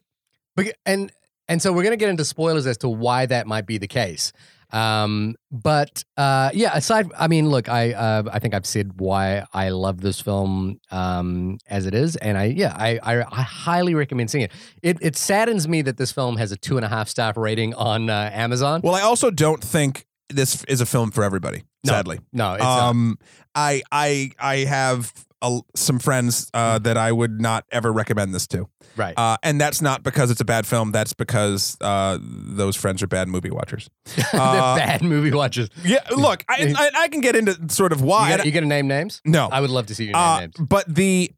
But, 0.55 0.73
and 0.85 1.11
and 1.47 1.61
so 1.61 1.71
we're 1.71 1.83
gonna 1.83 1.95
get 1.97 2.09
into 2.09 2.25
spoilers 2.25 2.65
as 2.65 2.77
to 2.79 2.89
why 2.89 3.25
that 3.27 3.45
might 3.47 3.65
be 3.67 3.77
the 3.77 3.87
case. 3.87 4.33
Um, 4.73 5.35
but 5.51 6.03
uh, 6.17 6.49
yeah, 6.53 6.71
aside, 6.75 7.11
I 7.17 7.27
mean, 7.27 7.49
look, 7.49 7.69
I 7.69 7.93
uh, 7.93 8.23
I 8.31 8.39
think 8.39 8.53
I've 8.55 8.65
said 8.65 8.99
why 8.99 9.45
I 9.53 9.69
love 9.69 10.01
this 10.01 10.19
film 10.19 10.79
um, 10.89 11.59
as 11.67 11.85
it 11.85 11.93
is, 11.93 12.15
and 12.15 12.37
I 12.37 12.45
yeah, 12.45 12.73
I, 12.75 12.99
I 13.03 13.21
I 13.21 13.41
highly 13.43 13.93
recommend 13.93 14.31
seeing 14.31 14.45
it. 14.45 14.51
It 14.81 14.97
it 15.01 15.15
saddens 15.15 15.67
me 15.67 15.83
that 15.83 15.97
this 15.97 16.11
film 16.11 16.37
has 16.37 16.51
a 16.51 16.57
two 16.57 16.75
and 16.77 16.85
a 16.85 16.89
half 16.89 17.07
star 17.07 17.33
rating 17.37 17.75
on 17.75 18.09
uh, 18.09 18.31
Amazon. 18.33 18.81
Well, 18.83 18.95
I 18.95 19.01
also 19.01 19.29
don't 19.29 19.63
think 19.63 20.07
this 20.29 20.63
is 20.65 20.81
a 20.81 20.85
film 20.85 21.11
for 21.11 21.23
everybody. 21.23 21.63
No, 21.85 21.93
sadly, 21.93 22.19
no, 22.31 22.53
it's 22.53 22.63
not. 22.63 22.89
um, 22.89 23.17
I 23.53 23.83
I 23.91 24.31
I 24.39 24.55
have 24.59 25.13
a, 25.43 25.59
some 25.75 25.99
friends 25.99 26.49
uh, 26.53 26.79
that 26.79 26.97
I 26.97 27.11
would 27.11 27.39
not 27.39 27.65
ever 27.71 27.91
recommend 27.91 28.33
this 28.33 28.47
to, 28.47 28.67
right. 28.95 29.13
uh, 29.17 29.37
and 29.43 29.61
that's 29.61 29.81
not 29.81 30.01
because 30.01 30.31
it's 30.31 30.41
a 30.41 30.45
bad 30.45 30.65
film. 30.65 30.91
That's 30.91 31.13
because 31.13 31.77
uh, 31.81 32.17
those 32.21 32.75
friends 32.75 33.03
are 33.03 33.07
bad 33.07 33.27
movie 33.27 33.51
watchers. 33.51 33.89
They're 34.15 34.41
uh, 34.41 34.75
bad 34.75 35.03
movie 35.03 35.31
watchers. 35.31 35.69
Yeah, 35.83 35.99
look, 36.09 36.43
I, 36.49 36.73
I 36.75 37.03
I 37.03 37.07
can 37.09 37.21
get 37.21 37.35
into 37.35 37.57
sort 37.69 37.91
of 37.91 38.01
why. 38.01 38.31
You, 38.31 38.37
got, 38.37 38.45
you 38.47 38.51
gonna 38.51 38.65
name 38.65 38.87
names? 38.87 39.21
no, 39.25 39.49
I 39.51 39.61
would 39.61 39.69
love 39.69 39.85
to 39.87 39.95
see 39.95 40.05
you 40.05 40.13
name 40.13 40.21
uh, 40.21 40.39
names. 40.39 40.55
but 40.57 40.93
the 40.93 41.31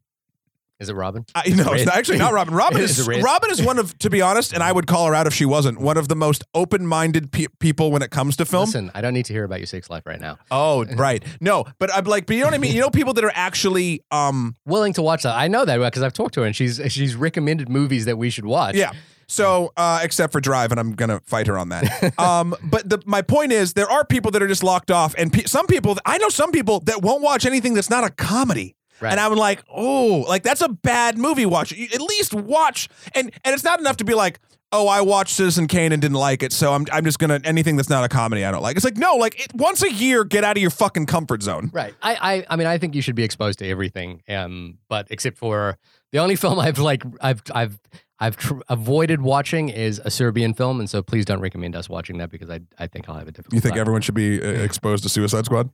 Is 0.78 0.90
it 0.90 0.94
Robin? 0.94 1.24
I, 1.34 1.48
no, 1.48 1.72
it's 1.72 1.86
not- 1.86 1.96
actually 1.96 2.18
not 2.18 2.32
Robin. 2.34 2.52
Robin 2.54 2.80
Is 2.82 2.98
is? 2.98 3.22
Robin 3.22 3.50
is 3.50 3.62
one 3.62 3.78
of, 3.78 3.96
to 4.00 4.10
be 4.10 4.20
honest, 4.20 4.52
and 4.52 4.62
I 4.62 4.70
would 4.72 4.86
call 4.86 5.06
her 5.06 5.14
out 5.14 5.26
if 5.26 5.32
she 5.32 5.46
wasn't 5.46 5.80
one 5.80 5.96
of 5.96 6.08
the 6.08 6.16
most 6.16 6.44
open-minded 6.54 7.32
pe- 7.32 7.46
people 7.60 7.90
when 7.90 8.02
it 8.02 8.10
comes 8.10 8.36
to 8.36 8.44
film. 8.44 8.64
Listen, 8.66 8.90
I 8.94 9.00
don't 9.00 9.14
need 9.14 9.24
to 9.26 9.32
hear 9.32 9.44
about 9.44 9.58
your 9.60 9.66
sex 9.66 9.88
life 9.88 10.04
right 10.04 10.20
now. 10.20 10.36
Oh, 10.50 10.84
right. 10.84 11.24
No, 11.40 11.64
but 11.78 11.90
I'm 11.94 12.04
like, 12.04 12.26
but 12.26 12.34
you 12.36 12.40
know 12.40 12.48
what 12.48 12.54
I 12.54 12.58
mean. 12.58 12.74
You 12.74 12.80
know, 12.82 12.90
people 12.90 13.14
that 13.14 13.24
are 13.24 13.32
actually, 13.34 14.02
um, 14.10 14.54
Willing 14.66 14.92
to 14.94 15.02
watch 15.02 15.22
that? 15.22 15.34
I 15.34 15.48
know 15.48 15.64
that 15.64 15.78
because 15.78 16.02
I've 16.02 16.12
talked 16.12 16.34
to 16.34 16.40
her 16.40 16.46
and 16.46 16.54
she's 16.54 16.80
she's 16.88 17.14
recommended 17.16 17.68
movies 17.70 18.04
that 18.04 18.18
we 18.18 18.28
should 18.30 18.44
watch. 18.46 18.74
yeah. 18.74 18.92
So, 19.28 19.72
uh, 19.76 20.00
except 20.04 20.32
for 20.32 20.40
Drive, 20.40 20.70
and 20.70 20.78
I'm 20.78 20.92
gonna 20.92 21.20
fight 21.26 21.48
her 21.48 21.58
on 21.58 21.70
that. 21.70 22.16
um, 22.20 22.54
but 22.62 22.88
the, 22.88 23.02
my 23.06 23.22
point 23.22 23.50
is, 23.50 23.72
there 23.72 23.90
are 23.90 24.04
people 24.04 24.30
that 24.30 24.40
are 24.42 24.46
just 24.46 24.62
locked 24.62 24.90
off, 24.92 25.16
and 25.18 25.32
pe- 25.32 25.44
some 25.44 25.66
people, 25.66 25.96
I 26.06 26.18
know 26.18 26.28
some 26.28 26.52
people 26.52 26.78
that 26.80 27.02
won't 27.02 27.22
watch 27.22 27.44
anything 27.44 27.74
that's 27.74 27.90
not 27.90 28.04
a 28.04 28.10
comedy. 28.10 28.75
Right. 29.00 29.10
And 29.10 29.20
I'm 29.20 29.34
like, 29.34 29.62
oh, 29.68 30.24
like 30.28 30.42
that's 30.42 30.62
a 30.62 30.68
bad 30.68 31.18
movie. 31.18 31.46
Watch 31.46 31.72
You 31.72 31.88
at 31.92 32.00
least 32.00 32.34
watch, 32.34 32.88
and 33.14 33.30
and 33.44 33.54
it's 33.54 33.64
not 33.64 33.80
enough 33.80 33.98
to 33.98 34.04
be 34.04 34.14
like, 34.14 34.40
oh, 34.72 34.88
I 34.88 35.00
watched 35.00 35.34
Citizen 35.34 35.66
Kane 35.66 35.92
and 35.92 36.00
didn't 36.00 36.16
like 36.16 36.42
it, 36.42 36.52
so 36.52 36.72
I'm 36.72 36.86
I'm 36.92 37.04
just 37.04 37.18
gonna 37.18 37.40
anything 37.44 37.76
that's 37.76 37.90
not 37.90 38.04
a 38.04 38.08
comedy 38.08 38.44
I 38.44 38.50
don't 38.50 38.62
like. 38.62 38.76
It's 38.76 38.84
like 38.84 38.96
no, 38.96 39.14
like 39.16 39.38
it, 39.44 39.54
once 39.54 39.82
a 39.82 39.92
year, 39.92 40.24
get 40.24 40.44
out 40.44 40.56
of 40.56 40.60
your 40.60 40.70
fucking 40.70 41.06
comfort 41.06 41.42
zone. 41.42 41.70
Right. 41.72 41.94
I, 42.02 42.36
I 42.36 42.46
I 42.50 42.56
mean 42.56 42.66
I 42.66 42.78
think 42.78 42.94
you 42.94 43.02
should 43.02 43.16
be 43.16 43.24
exposed 43.24 43.58
to 43.60 43.68
everything. 43.68 44.22
Um, 44.28 44.78
but 44.88 45.06
except 45.10 45.38
for 45.38 45.78
the 46.12 46.18
only 46.18 46.36
film 46.42 46.58
I've 46.58 46.78
like 46.78 47.02
I've 47.20 47.42
I've 47.54 47.78
I've 48.18 48.36
tr- 48.36 48.60
avoided 48.68 49.20
watching 49.20 49.68
is 49.68 50.00
a 50.04 50.10
Serbian 50.10 50.54
film, 50.54 50.80
and 50.80 50.88
so 50.88 51.02
please 51.02 51.24
don't 51.24 51.40
recommend 51.40 51.76
us 51.76 51.88
watching 51.88 52.18
that 52.18 52.30
because 52.30 52.48
I 52.50 52.60
I 52.78 52.86
think 52.86 53.08
I'll 53.08 53.16
have 53.16 53.28
a 53.28 53.32
difficult. 53.32 53.54
You 53.54 53.60
think 53.60 53.74
time. 53.74 53.80
everyone 53.80 54.02
should 54.02 54.14
be 54.14 54.40
uh, 54.40 54.46
exposed 54.46 55.02
to 55.02 55.08
Suicide 55.08 55.44
Squad? 55.44 55.70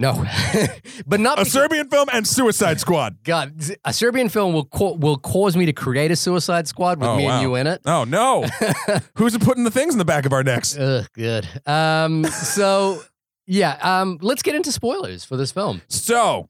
No, 0.00 0.24
but 1.06 1.18
not 1.20 1.38
A 1.38 1.42
because- 1.42 1.52
Serbian 1.52 1.88
film 1.88 2.08
and 2.12 2.26
Suicide 2.26 2.78
Squad. 2.80 3.18
God, 3.24 3.60
a 3.84 3.92
Serbian 3.92 4.28
film 4.28 4.54
will 4.54 4.64
co- 4.66 4.94
will 4.94 5.16
cause 5.18 5.56
me 5.56 5.66
to 5.66 5.72
create 5.72 6.10
a 6.12 6.16
Suicide 6.16 6.68
Squad 6.68 7.00
with 7.00 7.08
Oh, 7.08 7.16
me 7.16 7.24
wow. 7.24 7.32
and 7.32 7.42
you 7.42 7.54
in 7.56 7.66
it. 7.66 7.80
Oh 7.84 8.04
no! 8.04 8.44
Who's 9.16 9.36
putting 9.38 9.64
the 9.64 9.70
things 9.72 9.94
in 9.94 9.98
the 9.98 10.04
back 10.04 10.24
of 10.24 10.32
our 10.32 10.44
necks? 10.44 10.78
Ugh, 10.78 11.04
good. 11.14 11.48
Um, 11.66 12.24
so 12.26 13.02
yeah, 13.46 13.76
um, 13.82 14.18
let's 14.22 14.42
get 14.42 14.54
into 14.54 14.70
spoilers 14.70 15.24
for 15.24 15.36
this 15.36 15.50
film. 15.50 15.82
So, 15.88 16.48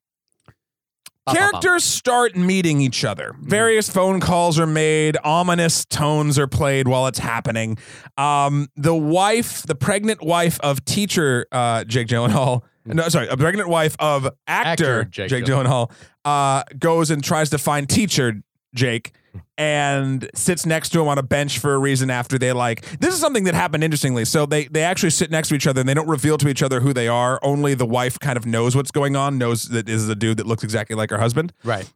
characters 1.32 1.84
start 1.84 2.36
meeting 2.36 2.80
each 2.80 3.04
other. 3.04 3.30
Mm-hmm. 3.32 3.48
Various 3.48 3.88
phone 3.88 4.20
calls 4.20 4.58
are 4.58 4.66
made. 4.66 5.16
Ominous 5.24 5.84
tones 5.84 6.38
are 6.38 6.46
played 6.46 6.88
while 6.88 7.06
it's 7.06 7.18
happening. 7.18 7.78
Um, 8.16 8.68
the 8.76 8.94
wife, 8.94 9.62
the 9.62 9.74
pregnant 9.74 10.22
wife 10.22 10.58
of 10.60 10.84
teacher 10.84 11.46
uh, 11.52 11.84
Jake 11.84 12.08
Gyllenhaal, 12.08 12.62
no, 12.94 13.08
sorry, 13.08 13.28
a 13.28 13.36
pregnant 13.36 13.68
wife 13.68 13.96
of 13.98 14.26
actor, 14.46 15.00
Actor 15.00 15.04
Jake 15.04 15.28
Jake, 15.30 15.44
Gyllenhaal, 15.44 15.90
uh, 16.24 16.62
goes 16.78 17.10
and 17.10 17.22
tries 17.22 17.50
to 17.50 17.58
find 17.58 17.88
teacher 17.88 18.42
Jake. 18.74 19.12
And 19.56 20.28
sits 20.34 20.66
next 20.66 20.88
to 20.90 21.00
him 21.00 21.08
on 21.08 21.18
a 21.18 21.22
bench 21.22 21.58
for 21.58 21.74
a 21.74 21.78
reason 21.78 22.10
after 22.10 22.38
they 22.38 22.52
like 22.52 22.82
this 22.98 23.12
is 23.14 23.20
something 23.20 23.44
that 23.44 23.54
happened 23.54 23.84
interestingly. 23.84 24.24
So 24.24 24.46
they 24.46 24.64
they 24.66 24.82
actually 24.82 25.10
sit 25.10 25.30
next 25.30 25.48
to 25.48 25.54
each 25.54 25.66
other 25.66 25.80
and 25.80 25.88
they 25.88 25.94
don't 25.94 26.08
reveal 26.08 26.38
to 26.38 26.48
each 26.48 26.62
other 26.62 26.80
who 26.80 26.92
they 26.92 27.06
are. 27.08 27.38
Only 27.42 27.74
the 27.74 27.86
wife 27.86 28.18
kind 28.18 28.36
of 28.36 28.46
knows 28.46 28.74
what's 28.74 28.90
going 28.90 29.14
on, 29.16 29.36
knows 29.38 29.64
that 29.64 29.86
this 29.86 30.00
is 30.00 30.08
a 30.08 30.14
dude 30.14 30.38
that 30.38 30.46
looks 30.46 30.64
exactly 30.64 30.96
like 30.96 31.10
her 31.10 31.18
husband. 31.18 31.52
Right. 31.62 31.88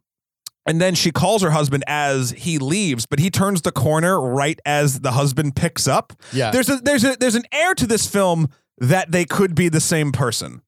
And 0.65 0.79
then 0.79 0.95
she 0.95 1.11
calls 1.11 1.41
her 1.41 1.51
husband 1.51 1.83
as 1.87 2.31
he 2.31 2.57
leaves, 2.57 3.05
but 3.05 3.19
he 3.19 3.29
turns 3.29 3.63
the 3.63 3.71
corner 3.71 4.19
right 4.21 4.59
as 4.65 5.01
the 5.01 5.11
husband 5.11 5.55
picks 5.55 5.87
up. 5.87 6.13
Yeah. 6.31 6.51
There's 6.51 6.69
a 6.69 6.77
there's 6.77 7.03
a 7.03 7.17
there's 7.17 7.35
an 7.35 7.43
air 7.51 7.73
to 7.75 7.85
this 7.85 8.07
film 8.07 8.49
that 8.77 9.11
they 9.11 9.25
could 9.25 9.55
be 9.55 9.69
the 9.69 9.81
same 9.81 10.11
person. 10.11 10.61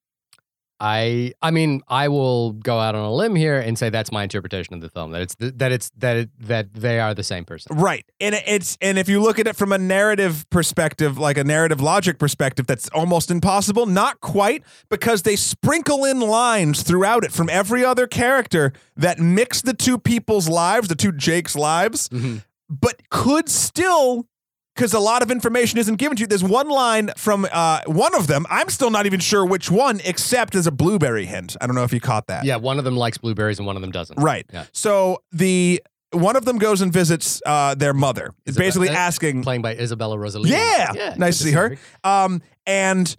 I 0.79 1.33
I 1.41 1.51
mean 1.51 1.81
I 1.87 2.09
will 2.09 2.51
go 2.51 2.79
out 2.79 2.95
on 2.95 3.03
a 3.05 3.13
limb 3.13 3.35
here 3.35 3.57
and 3.59 3.77
say 3.79 3.89
that's 3.89 4.11
my 4.11 4.23
interpretation 4.23 4.73
of 4.73 4.81
the 4.81 4.89
film 4.89 5.11
that 5.11 5.21
it's 5.21 5.35
that 5.39 5.71
it's 5.71 5.89
that 5.97 6.17
it, 6.17 6.29
that 6.41 6.73
they 6.73 6.99
are 6.99 7.13
the 7.13 7.23
same 7.23 7.45
person. 7.45 7.77
Right. 7.77 8.05
And 8.19 8.35
it's 8.45 8.77
and 8.81 8.97
if 8.99 9.07
you 9.07 9.21
look 9.21 9.39
at 9.39 9.47
it 9.47 9.55
from 9.55 9.71
a 9.71 9.77
narrative 9.77 10.45
perspective, 10.49 11.17
like 11.17 11.37
a 11.37 11.43
narrative 11.45 11.79
logic 11.79 12.19
perspective, 12.19 12.67
that's 12.67 12.89
almost 12.89 13.31
impossible. 13.31 13.85
Not 13.85 14.19
quite, 14.19 14.63
because 14.89 15.21
they 15.21 15.37
sprinkle 15.37 16.03
in 16.03 16.19
lines 16.19 16.83
throughout 16.83 17.23
it 17.23 17.31
from 17.31 17.49
every 17.49 17.85
other 17.85 18.05
character 18.05 18.73
that 18.97 19.17
mix 19.19 19.61
the 19.61 19.73
two 19.73 19.97
people's 19.97 20.49
lives, 20.49 20.89
the 20.89 20.95
two 20.95 21.13
Jake's 21.13 21.55
lives, 21.55 22.09
Mhm. 22.09 22.43
but 22.69 23.09
could 23.09 23.47
still 23.47 24.27
because 24.75 24.93
a 24.93 24.99
lot 24.99 25.21
of 25.21 25.31
information 25.31 25.79
isn't 25.79 25.95
given 25.95 26.17
to 26.17 26.21
you. 26.21 26.27
There's 26.27 26.43
one 26.43 26.69
line 26.69 27.09
from 27.17 27.47
uh, 27.51 27.81
one 27.87 28.13
of 28.15 28.27
them. 28.27 28.45
I'm 28.49 28.69
still 28.69 28.89
not 28.89 29.05
even 29.05 29.19
sure 29.19 29.45
which 29.45 29.71
one, 29.71 30.01
except 30.03 30.53
as 30.55 30.67
a 30.67 30.71
blueberry 30.71 31.25
hint. 31.25 31.55
I 31.61 31.65
don't 31.67 31.75
know 31.75 31.83
if 31.83 31.93
you 31.93 31.99
caught 32.01 32.27
that. 32.27 32.43
Yeah, 32.45 32.57
one 32.57 32.77
of 32.77 32.83
them 32.83 32.95
likes 32.97 33.17
blueberries 33.17 33.57
and 33.57 33.65
one 33.65 33.75
of 33.77 33.81
them 33.81 33.91
doesn't. 33.91 34.19
Right. 34.21 34.45
Yeah. 34.51 34.65
So 34.73 35.21
the 35.31 35.81
one 36.11 36.35
of 36.35 36.45
them 36.45 36.57
goes 36.57 36.81
and 36.81 36.91
visits 36.93 37.41
uh, 37.45 37.75
their 37.75 37.93
mother. 37.93 38.33
It's 38.45 38.51
Isabel- 38.57 38.67
basically 38.67 38.89
asking, 38.89 39.43
Playing 39.43 39.61
by 39.61 39.75
Isabella 39.75 40.17
Rossellini. 40.17 40.49
Yeah. 40.49 41.15
Nice 41.17 41.37
to 41.39 41.43
see 41.45 41.51
her. 41.51 41.77
um, 42.03 42.41
and 42.65 43.15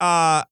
uh, 0.00 0.42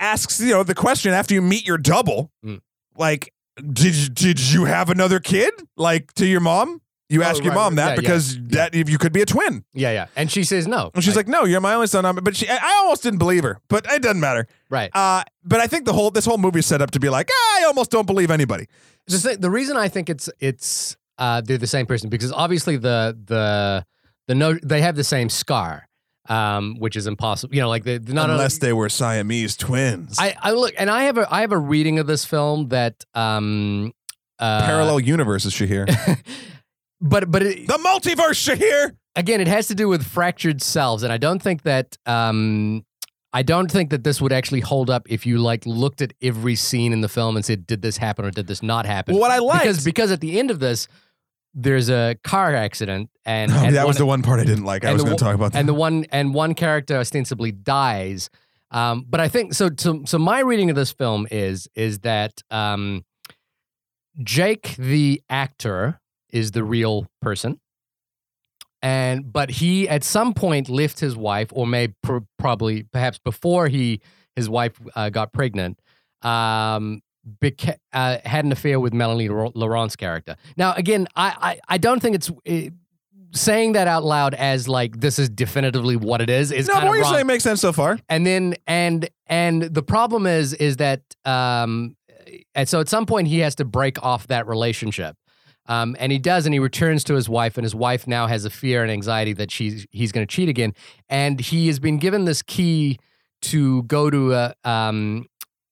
asks 0.00 0.40
you 0.40 0.50
know 0.52 0.62
the 0.62 0.74
question 0.74 1.12
after 1.12 1.32
you 1.34 1.42
meet 1.42 1.66
your 1.66 1.78
double, 1.78 2.30
Mm. 2.44 2.60
like, 2.96 3.32
did 3.72 4.14
did 4.14 4.38
you 4.52 4.64
have 4.66 4.90
another 4.90 5.18
kid? 5.20 5.52
Like 5.76 6.12
to 6.14 6.26
your 6.26 6.40
mom? 6.40 6.80
You 7.08 7.22
Oh, 7.22 7.26
ask 7.26 7.42
your 7.44 7.52
right, 7.52 7.56
mom 7.62 7.74
that 7.76 7.84
Yeah, 7.84 7.90
yeah, 7.90 8.00
because 8.00 8.34
yeah. 8.36 8.42
that 8.50 8.74
if 8.74 8.90
you 8.90 8.98
could 8.98 9.12
be 9.12 9.22
a 9.22 9.26
twin. 9.26 9.64
Yeah, 9.72 9.92
yeah. 9.92 10.06
And 10.16 10.30
she 10.30 10.42
says 10.42 10.66
no. 10.66 10.90
And 10.94 11.04
she's 11.04 11.14
like, 11.14 11.28
"No, 11.28 11.44
you're 11.44 11.60
my 11.60 11.74
only 11.74 11.86
son." 11.86 12.18
But 12.22 12.34
she, 12.36 12.48
I 12.48 12.80
almost 12.82 13.02
didn't 13.04 13.20
believe 13.20 13.44
her, 13.44 13.60
but 13.68 13.86
it 13.92 14.02
doesn't 14.02 14.20
matter. 14.20 14.46
right. 14.70 14.90
Uh, 14.92 15.22
but 15.44 15.60
I 15.60 15.68
think 15.68 15.84
the 15.84 15.92
whole 15.92 16.10
this 16.10 16.24
whole 16.24 16.38
movie 16.38 16.58
is 16.58 16.66
set 16.66 16.82
up 16.82 16.90
to 16.92 17.00
be 17.00 17.08
like, 17.08 17.28
"Ah, 17.32 17.60
I 17.60 17.64
almost 17.66 17.90
don't 17.92 18.06
believe 18.06 18.30
anybody. 18.32 18.66
the, 19.06 19.36
the 19.38 19.50
reason 19.50 19.76
I 19.76 19.88
think 19.88 20.10
it's 20.10 20.28
it's 20.40 20.96
uh, 21.18 21.40
they're 21.42 21.58
the 21.58 21.66
same 21.68 21.86
person 21.86 22.10
because 22.10 22.32
obviously 22.32 22.76
the 22.76 23.16
the 23.24 23.86
the 24.26 24.34
no 24.34 24.54
they 24.64 24.80
have 24.80 24.96
the 24.96 25.04
same 25.04 25.28
scar, 25.28 25.88
um, 26.28 26.74
which 26.80 26.96
is 26.96 27.06
impossible. 27.06 27.54
You 27.54 27.60
know, 27.62 27.68
like 27.68 27.84
they 27.84 28.00
not 28.00 28.30
Unless 28.30 28.56
only, 28.56 28.66
they 28.68 28.72
were 28.72 28.88
Siamese 28.88 29.56
twins. 29.56 30.16
I, 30.18 30.34
I 30.42 30.50
look 30.50 30.74
and 30.76 30.90
I 30.90 31.04
have 31.04 31.18
a 31.18 31.32
I 31.32 31.42
have 31.42 31.52
a 31.52 31.58
reading 31.58 32.00
of 32.00 32.08
this 32.08 32.24
film 32.24 32.68
that 32.70 33.04
um 33.14 33.92
uh, 34.40 34.66
Parallel 34.66 35.00
universes, 35.00 35.54
Shahir. 35.54 35.86
but 37.00 37.30
but 37.30 37.42
it, 37.42 37.66
the 37.66 37.74
multiverse, 37.78 38.40
Shahir. 38.56 38.96
again, 39.14 39.40
it 39.40 39.48
has 39.48 39.68
to 39.68 39.74
do 39.74 39.88
with 39.88 40.04
fractured 40.04 40.62
selves, 40.62 41.02
and 41.02 41.12
I 41.12 41.18
don't 41.18 41.42
think 41.42 41.62
that 41.62 41.96
um, 42.06 42.84
I 43.32 43.42
don't 43.42 43.70
think 43.70 43.90
that 43.90 44.02
this 44.04 44.20
would 44.20 44.32
actually 44.32 44.60
hold 44.60 44.88
up 44.90 45.06
if 45.10 45.26
you 45.26 45.38
like 45.38 45.66
looked 45.66 46.00
at 46.02 46.12
every 46.22 46.54
scene 46.54 46.92
in 46.92 47.00
the 47.02 47.08
film 47.08 47.36
and 47.36 47.44
said, 47.44 47.66
"Did 47.66 47.82
this 47.82 47.96
happen 47.98 48.24
or 48.24 48.30
did 48.30 48.46
this 48.46 48.62
not 48.62 48.86
happen?" 48.86 49.14
Well, 49.14 49.20
what 49.20 49.30
I 49.30 49.38
like 49.38 49.62
because 49.62 49.84
because 49.84 50.10
at 50.10 50.20
the 50.20 50.38
end 50.38 50.50
of 50.50 50.58
this, 50.58 50.88
there's 51.54 51.88
a 51.90 52.16
car 52.24 52.54
accident, 52.54 53.10
and, 53.24 53.52
Oh, 53.52 53.64
and 53.64 53.76
that 53.76 53.86
was 53.86 53.96
the 53.98 54.06
one 54.06 54.22
part 54.22 54.40
I 54.40 54.44
didn't 54.44 54.64
like. 54.64 54.84
I 54.84 54.92
was 54.92 55.02
going 55.04 55.16
to 55.16 55.22
talk 55.24 55.34
about 55.34 55.52
that. 55.52 55.58
and 55.58 55.68
the 55.68 55.74
one 55.74 56.06
and 56.12 56.32
one 56.34 56.54
character 56.54 56.96
ostensibly 56.96 57.52
dies. 57.52 58.30
Um, 58.72 59.04
but 59.08 59.20
I 59.20 59.28
think 59.28 59.54
so. 59.54 59.70
So, 59.78 60.02
so 60.06 60.18
my 60.18 60.40
reading 60.40 60.70
of 60.70 60.76
this 60.76 60.90
film 60.92 61.26
is 61.30 61.68
is 61.74 62.00
that 62.00 62.42
um, 62.50 63.04
Jake, 64.22 64.76
the 64.76 65.22
actor, 65.28 66.00
is 66.36 66.50
the 66.52 66.62
real 66.64 67.06
person, 67.22 67.58
and 68.82 69.32
but 69.32 69.50
he 69.50 69.88
at 69.88 70.04
some 70.04 70.34
point 70.34 70.68
left 70.68 71.00
his 71.00 71.16
wife, 71.16 71.48
or 71.52 71.66
may 71.66 71.88
pr- 72.02 72.18
probably 72.38 72.82
perhaps 72.84 73.18
before 73.18 73.68
he 73.68 74.00
his 74.34 74.48
wife 74.48 74.74
uh, 74.94 75.08
got 75.10 75.32
pregnant. 75.32 75.78
Um, 76.22 77.00
beca- 77.42 77.78
uh, 77.92 78.18
had 78.24 78.44
an 78.44 78.52
affair 78.52 78.78
with 78.80 78.92
Melanie 78.92 79.28
Lau- 79.28 79.52
Laurent's 79.54 79.96
character. 79.96 80.36
Now, 80.56 80.74
again, 80.74 81.06
I 81.16 81.28
I, 81.68 81.74
I 81.74 81.78
don't 81.78 82.00
think 82.00 82.16
it's. 82.16 82.30
eh, 82.44 82.70
saying 83.32 83.72
that 83.72 83.86
out 83.86 84.02
loud 84.04 84.32
as 84.34 84.66
like 84.66 84.98
this 85.00 85.18
is 85.18 85.28
definitively 85.28 85.94
what 85.96 86.22
it 86.22 86.30
is 86.30 86.50
is 86.52 86.68
no, 86.68 86.74
kind 86.74 86.84
of 86.84 86.88
what 86.88 86.94
you're 86.94 87.02
wrong. 87.04 87.14
saying 87.14 87.26
makes 87.26 87.44
sense 87.44 87.60
so 87.60 87.70
far. 87.72 87.98
and 88.08 88.24
then 88.26 88.54
and 88.66 89.10
and 89.26 89.62
the 89.62 89.82
problem 89.82 90.26
is 90.26 90.54
is 90.54 90.76
that 90.78 91.02
um 91.26 91.96
and 92.54 92.66
so 92.66 92.80
at 92.80 92.88
some 92.88 93.04
point 93.04 93.28
he 93.28 93.40
has 93.40 93.54
to 93.56 93.64
break 93.66 94.02
off 94.02 94.28
that 94.28 94.46
relationship 94.46 95.16
um 95.68 95.96
and 95.98 96.12
he 96.12 96.18
does 96.18 96.46
and 96.46 96.52
he 96.52 96.58
returns 96.58 97.04
to 97.04 97.14
his 97.14 97.28
wife 97.28 97.56
and 97.56 97.64
his 97.64 97.74
wife 97.74 98.06
now 98.06 98.26
has 98.26 98.44
a 98.44 98.50
fear 98.50 98.82
and 98.82 98.90
anxiety 98.90 99.32
that 99.32 99.50
she's 99.50 99.86
he's 99.90 100.12
going 100.12 100.26
to 100.26 100.32
cheat 100.32 100.48
again 100.48 100.72
and 101.08 101.40
he 101.40 101.66
has 101.66 101.78
been 101.78 101.98
given 101.98 102.24
this 102.24 102.42
key 102.42 102.98
to 103.42 103.82
go 103.84 104.10
to 104.10 104.32
a 104.32 104.54
um 104.64 105.26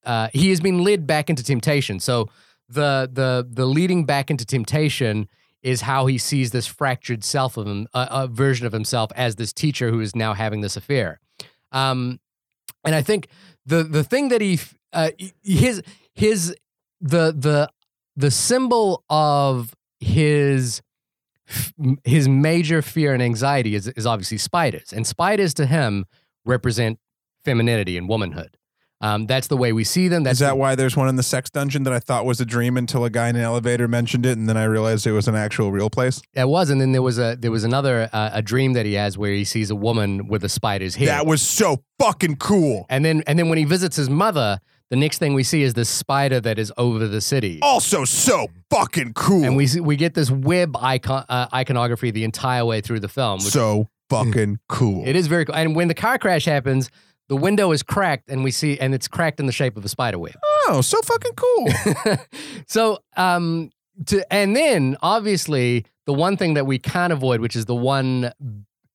uh 0.05 0.29
he 0.33 0.49
has 0.49 0.59
been 0.61 0.83
led 0.83 1.05
back 1.05 1.29
into 1.29 1.43
temptation 1.43 1.99
so 1.99 2.29
the 2.69 3.09
the 3.11 3.47
the 3.49 3.65
leading 3.65 4.05
back 4.05 4.31
into 4.31 4.45
temptation 4.45 5.27
is 5.65 5.81
how 5.81 6.05
he 6.05 6.19
sees 6.19 6.51
this 6.51 6.67
fractured 6.67 7.23
self 7.23 7.57
of 7.57 7.65
him, 7.65 7.87
a, 7.91 8.07
a 8.11 8.27
version 8.27 8.67
of 8.67 8.71
himself 8.71 9.11
as 9.15 9.35
this 9.35 9.51
teacher 9.51 9.89
who 9.89 9.99
is 9.99 10.15
now 10.15 10.35
having 10.35 10.61
this 10.61 10.77
affair. 10.77 11.19
Um, 11.71 12.19
and 12.83 12.93
I 12.93 13.01
think 13.01 13.29
the 13.65 13.83
the 13.83 14.03
thing 14.03 14.29
that 14.29 14.41
he 14.41 14.59
uh, 14.93 15.09
his 15.41 15.81
his 16.13 16.55
the 17.01 17.31
the 17.35 17.69
the 18.15 18.29
symbol 18.29 19.03
of 19.09 19.75
his 20.05 20.81
his 22.03 22.27
major 22.27 22.81
fear 22.81 23.13
and 23.13 23.21
anxiety 23.21 23.75
is 23.75 23.87
is 23.89 24.05
obviously 24.05 24.37
spiders, 24.37 24.93
and 24.93 25.05
spiders 25.05 25.53
to 25.55 25.65
him 25.65 26.05
represent 26.45 26.99
femininity 27.43 27.97
and 27.97 28.07
womanhood. 28.09 28.57
Um, 29.01 29.27
that's 29.27 29.47
the 29.47 29.57
way 29.57 29.73
we 29.73 29.83
see 29.83 30.07
them. 30.07 30.23
That's 30.23 30.35
Is 30.35 30.39
that 30.39 30.49
the- 30.51 30.55
why 30.55 30.73
there's 30.73 30.95
one 30.95 31.09
in 31.09 31.17
the 31.17 31.21
sex 31.23 31.49
dungeon 31.49 31.83
that 31.83 31.93
I 31.93 31.99
thought 31.99 32.25
was 32.25 32.39
a 32.39 32.45
dream 32.45 32.77
until 32.77 33.03
a 33.05 33.09
guy 33.09 33.27
in 33.29 33.35
an 33.35 33.41
elevator 33.43 33.87
mentioned 33.87 34.25
it, 34.25 34.37
and 34.37 34.47
then 34.49 34.57
I 34.57 34.63
realized 34.63 35.05
it 35.05 35.11
was 35.11 35.27
an 35.27 35.35
actual 35.35 35.71
real 35.71 35.89
place? 35.89 36.21
It 36.33 36.47
was, 36.47 36.69
and 36.69 36.79
then 36.81 36.91
there 36.93 37.01
was 37.03 37.19
a 37.19 37.35
there 37.39 37.51
was 37.51 37.63
another 37.63 38.09
uh, 38.13 38.29
a 38.33 38.41
dream 38.41 38.73
that 38.73 38.85
he 38.85 38.93
has 38.93 39.17
where 39.17 39.31
he 39.33 39.43
sees 39.43 39.69
a 39.69 39.75
woman 39.75 40.27
with 40.27 40.43
a 40.43 40.49
spider's 40.49 40.95
head. 40.95 41.09
That 41.09 41.25
was 41.27 41.41
so 41.41 41.83
fucking 41.99 42.37
cool. 42.37 42.85
and 42.89 43.03
then 43.05 43.21
and 43.27 43.37
then 43.37 43.49
when 43.49 43.57
he 43.57 43.65
visits 43.65 43.95
his 43.97 44.09
mother, 44.09 44.59
the 44.95 44.99
next 45.01 45.17
thing 45.17 45.33
we 45.33 45.43
see 45.43 45.61
is 45.61 45.73
this 45.73 45.89
spider 45.89 46.39
that 46.39 46.57
is 46.57 46.71
over 46.77 47.05
the 47.05 47.19
city. 47.19 47.59
Also, 47.61 48.05
so 48.05 48.47
fucking 48.69 49.11
cool. 49.13 49.43
And 49.43 49.57
we 49.57 49.67
see, 49.67 49.81
we 49.81 49.97
get 49.97 50.13
this 50.13 50.31
web 50.31 50.77
icon 50.77 51.25
uh, 51.27 51.47
iconography 51.53 52.11
the 52.11 52.23
entire 52.23 52.63
way 52.63 52.79
through 52.79 53.01
the 53.01 53.09
film. 53.09 53.39
Which 53.39 53.51
so 53.51 53.89
fucking 54.09 54.59
cool. 54.69 55.05
it 55.05 55.17
is 55.17 55.27
very 55.27 55.43
cool. 55.43 55.53
And 55.53 55.75
when 55.75 55.89
the 55.89 55.93
car 55.93 56.17
crash 56.17 56.45
happens, 56.45 56.89
the 57.27 57.35
window 57.35 57.73
is 57.73 57.83
cracked, 57.83 58.29
and 58.29 58.41
we 58.41 58.51
see 58.51 58.79
and 58.79 58.95
it's 58.95 59.09
cracked 59.09 59.41
in 59.41 59.47
the 59.47 59.51
shape 59.51 59.75
of 59.75 59.83
a 59.83 59.89
spider 59.89 60.17
web. 60.17 60.35
Oh, 60.67 60.79
so 60.79 60.97
fucking 61.01 61.33
cool. 61.33 62.17
so 62.67 62.99
um 63.17 63.71
to 64.05 64.33
and 64.33 64.55
then 64.55 64.95
obviously 65.01 65.85
the 66.05 66.13
one 66.13 66.37
thing 66.37 66.53
that 66.53 66.65
we 66.65 66.79
can't 66.79 67.11
avoid 67.11 67.41
which 67.41 67.57
is 67.57 67.65
the 67.65 67.75
one 67.75 68.31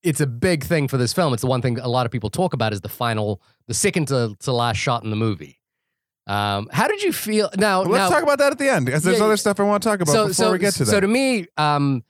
it's 0.03 0.21
a 0.21 0.27
big 0.27 0.65
thing 0.65 0.89
for 0.89 0.97
this 0.97 1.13
film 1.13 1.33
it's 1.33 1.41
the 1.41 1.47
one 1.49 1.63
thing 1.63 1.79
a 1.79 1.89
lot 1.89 2.05
of 2.05 2.13
people 2.13 2.29
talk 2.29 2.53
about 2.53 2.75
is 2.75 2.83
the 2.83 2.89
final 2.89 3.41
the 3.67 3.73
second 3.73 4.09
to, 4.09 4.37
to 4.41 4.53
last 4.53 4.77
shot 4.77 5.03
in 5.03 5.09
the 5.09 5.17
movie 5.17 5.60
um 6.31 6.69
how 6.73 6.87
did 6.89 7.03
you 7.03 7.13
feel 7.13 7.51
now 7.57 7.83
Let's 7.83 8.11
now, 8.11 8.17
talk 8.17 8.23
about 8.23 8.39
that 8.39 8.53
at 8.53 8.59
the 8.59 8.69
end, 8.69 8.87
because 8.87 9.03
there's 9.03 9.19
Yeah, 9.19 9.25
other 9.25 9.37
stuff 9.37 9.59
I 9.59 9.65
want 9.65 9.83
to 9.83 9.89
talk 9.89 10.01
about 10.01 10.13
so 10.13 10.29
before 10.29 10.47
so 10.47 10.53
we 10.53 10.59
get 10.59 10.75
to 10.75 10.85
that. 10.85 10.91
so 10.91 11.01
to 11.01 11.09
me 11.09 11.47
um 11.57 12.05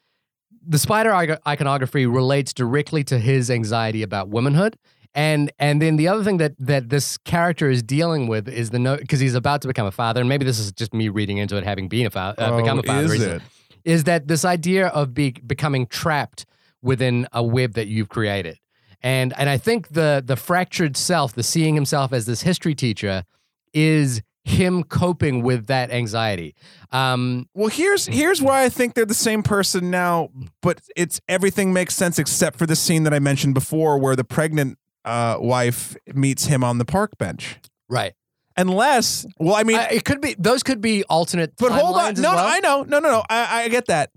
the 0.66 0.78
spider 0.78 1.12
iconography 1.46 2.06
relates 2.06 2.52
directly 2.52 3.02
to 3.04 3.18
his 3.18 3.50
anxiety 3.50 4.02
about 4.02 4.28
womanhood 4.28 4.76
and 5.14 5.50
and 5.58 5.80
then 5.82 5.96
the 5.96 6.06
other 6.06 6.22
thing 6.22 6.36
that 6.36 6.52
that 6.58 6.90
this 6.90 7.16
character 7.18 7.70
is 7.70 7.82
dealing 7.82 8.28
with 8.28 8.48
is 8.48 8.70
the 8.70 8.78
no 8.78 8.96
because 8.96 9.20
he's 9.20 9.34
about 9.34 9.62
to 9.62 9.68
become 9.68 9.86
a 9.86 9.90
father 9.90 10.20
and 10.20 10.28
maybe 10.28 10.44
this 10.44 10.58
is 10.58 10.70
just 10.72 10.92
me 10.94 11.08
reading 11.08 11.38
into 11.38 11.56
it 11.56 11.64
having 11.64 11.88
been 11.88 12.06
a 12.06 12.10
father 12.10 12.40
uh, 12.42 12.50
oh, 12.52 12.56
become 12.56 12.78
a 12.78 12.82
father 12.82 13.14
is 13.14 13.22
it? 13.22 13.42
is 13.84 14.04
that 14.04 14.28
this 14.28 14.44
idea 14.44 14.88
of 14.88 15.14
be, 15.14 15.32
becoming 15.46 15.86
trapped 15.86 16.44
within 16.82 17.26
a 17.32 17.42
web 17.42 17.74
that 17.74 17.86
you've 17.86 18.08
created. 18.08 18.58
And 19.02 19.32
and 19.38 19.48
I 19.48 19.56
think 19.56 19.88
the 19.88 20.22
the 20.24 20.36
fractured 20.36 20.96
self, 20.96 21.32
the 21.32 21.42
seeing 21.42 21.74
himself 21.74 22.12
as 22.12 22.26
this 22.26 22.42
history 22.42 22.74
teacher 22.74 23.24
is 23.72 24.22
him 24.44 24.82
coping 24.84 25.42
with 25.42 25.66
that 25.66 25.90
anxiety. 25.92 26.54
Um, 26.90 27.46
Well, 27.54 27.68
here's 27.68 28.06
here's 28.06 28.40
why 28.42 28.64
I 28.64 28.68
think 28.68 28.94
they're 28.94 29.04
the 29.04 29.14
same 29.14 29.42
person 29.42 29.90
now, 29.90 30.30
but 30.62 30.80
it's 30.96 31.20
everything 31.28 31.72
makes 31.72 31.94
sense 31.94 32.18
except 32.18 32.58
for 32.58 32.66
the 32.66 32.74
scene 32.76 33.02
that 33.04 33.12
I 33.14 33.18
mentioned 33.18 33.54
before, 33.54 33.98
where 33.98 34.16
the 34.16 34.24
pregnant 34.24 34.78
uh, 35.04 35.36
wife 35.40 35.96
meets 36.14 36.46
him 36.46 36.64
on 36.64 36.78
the 36.78 36.84
park 36.84 37.16
bench. 37.18 37.56
right. 37.88 38.14
Unless, 38.56 39.24
well, 39.38 39.54
I 39.54 39.62
mean, 39.62 39.78
Uh, 39.78 39.86
it 39.90 40.04
could 40.04 40.20
be 40.20 40.34
those 40.38 40.62
could 40.62 40.80
be 40.82 41.04
alternate. 41.04 41.54
but 41.56 41.70
hold 41.72 41.96
on, 41.96 42.14
no, 42.14 42.32
no. 42.32 42.38
I 42.38 42.58
know, 42.60 42.82
no, 42.82 42.98
no, 42.98 43.10
no, 43.10 43.22
I, 43.30 43.62
I 43.64 43.68
get 43.68 43.86
that. 43.86 44.10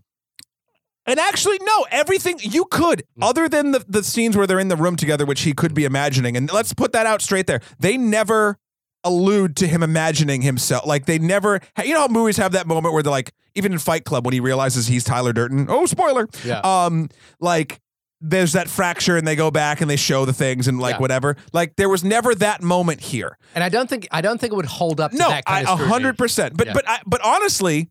And 1.05 1.19
actually, 1.19 1.59
no, 1.61 1.85
everything 1.91 2.39
you 2.41 2.65
could, 2.65 3.03
Mm. 3.19 3.27
other 3.29 3.47
than 3.49 3.71
the, 3.71 3.85
the 3.87 4.03
scenes 4.03 4.35
where 4.37 4.47
they're 4.47 4.59
in 4.59 4.69
the 4.69 4.75
room 4.77 4.95
together, 4.95 5.25
which 5.25 5.41
he 5.41 5.53
could 5.53 5.73
be 5.73 5.85
imagining. 5.85 6.35
And 6.35 6.51
let's 6.51 6.73
put 6.73 6.91
that 6.93 7.05
out 7.05 7.21
straight 7.21 7.45
there. 7.47 7.59
They 7.79 7.97
never 7.97 8.57
allude 9.03 9.55
to 9.57 9.67
him 9.67 9.83
imagining 9.83 10.41
himself. 10.41 10.85
Like 10.85 11.05
they 11.05 11.19
never, 11.19 11.59
you 11.83 11.93
know 11.93 12.01
how 12.01 12.07
movies 12.07 12.37
have 12.37 12.53
that 12.53 12.67
moment 12.67 12.93
where 12.93 13.03
they're 13.03 13.11
like, 13.11 13.33
even 13.55 13.71
in 13.73 13.79
Fight 13.79 14.03
Club, 14.05 14.25
when 14.25 14.33
he 14.33 14.39
realizes 14.39 14.87
he's 14.87 15.03
Tyler 15.03 15.33
Durden. 15.33 15.67
Oh, 15.69 15.85
spoiler. 15.85 16.27
Yeah. 16.43 16.59
Um, 16.63 17.09
like 17.39 17.79
there's 18.25 18.53
that 18.53 18.69
fracture 18.69 19.17
and 19.17 19.27
they 19.27 19.35
go 19.35 19.51
back 19.51 19.81
and 19.81 19.89
they 19.89 19.97
show 19.97 20.23
the 20.25 20.31
things 20.33 20.67
and 20.67 20.79
like 20.79 20.95
Yeah. 20.95 20.99
whatever. 20.99 21.35
Like 21.51 21.75
there 21.75 21.89
was 21.89 22.03
never 22.03 22.33
that 22.35 22.63
moment 22.63 23.01
here. 23.01 23.37
and 23.53 23.63
I 23.63 23.69
don't 23.69 23.89
think 23.89 24.07
I 24.11 24.21
don't 24.21 24.39
think 24.39 24.53
it 24.53 24.55
would 24.55 24.65
hold 24.65 25.01
up. 25.01 25.11
No, 25.11 25.27
that 25.29 25.43
I 25.45 25.63
kind 25.65 25.81
a 25.81 25.85
hundred 25.85 26.17
percent. 26.17 26.55
But 26.55 26.67
Yeah. 26.67 26.73
but 26.73 26.87
I, 26.89 26.99
but 27.05 27.19
honestly, 27.21 27.89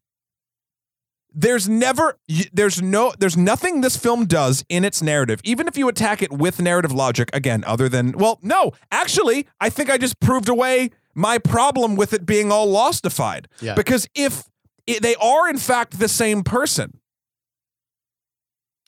there's 1.34 1.68
never 1.68 2.18
there's 2.52 2.82
no 2.82 3.12
there's 3.18 3.36
nothing 3.36 3.80
this 3.80 3.96
film 3.96 4.26
does 4.26 4.64
in 4.68 4.84
its 4.84 5.00
narrative, 5.02 5.40
even 5.44 5.66
if 5.66 5.76
you 5.78 5.88
attack 5.88 6.22
it 6.22 6.30
with 6.32 6.60
narrative 6.60 6.92
logic. 6.92 7.30
Again, 7.32 7.64
other 7.66 7.88
than 7.88 8.12
well, 8.12 8.38
no, 8.42 8.72
actually, 8.90 9.46
I 9.60 9.70
think 9.70 9.90
I 9.90 9.96
just 9.98 10.20
proved 10.20 10.48
away 10.48 10.90
my 11.14 11.38
problem 11.38 11.96
with 11.96 12.12
it 12.12 12.24
being 12.26 12.50
all 12.52 12.66
lostified. 12.68 13.46
Yeah. 13.60 13.74
Because 13.74 14.06
if 14.14 14.44
i 14.88 14.98
they 15.00 15.14
are 15.16 15.48
in 15.48 15.58
fact 15.58 15.98
the 15.98 16.08
same 16.08 16.42
person. 16.42 16.98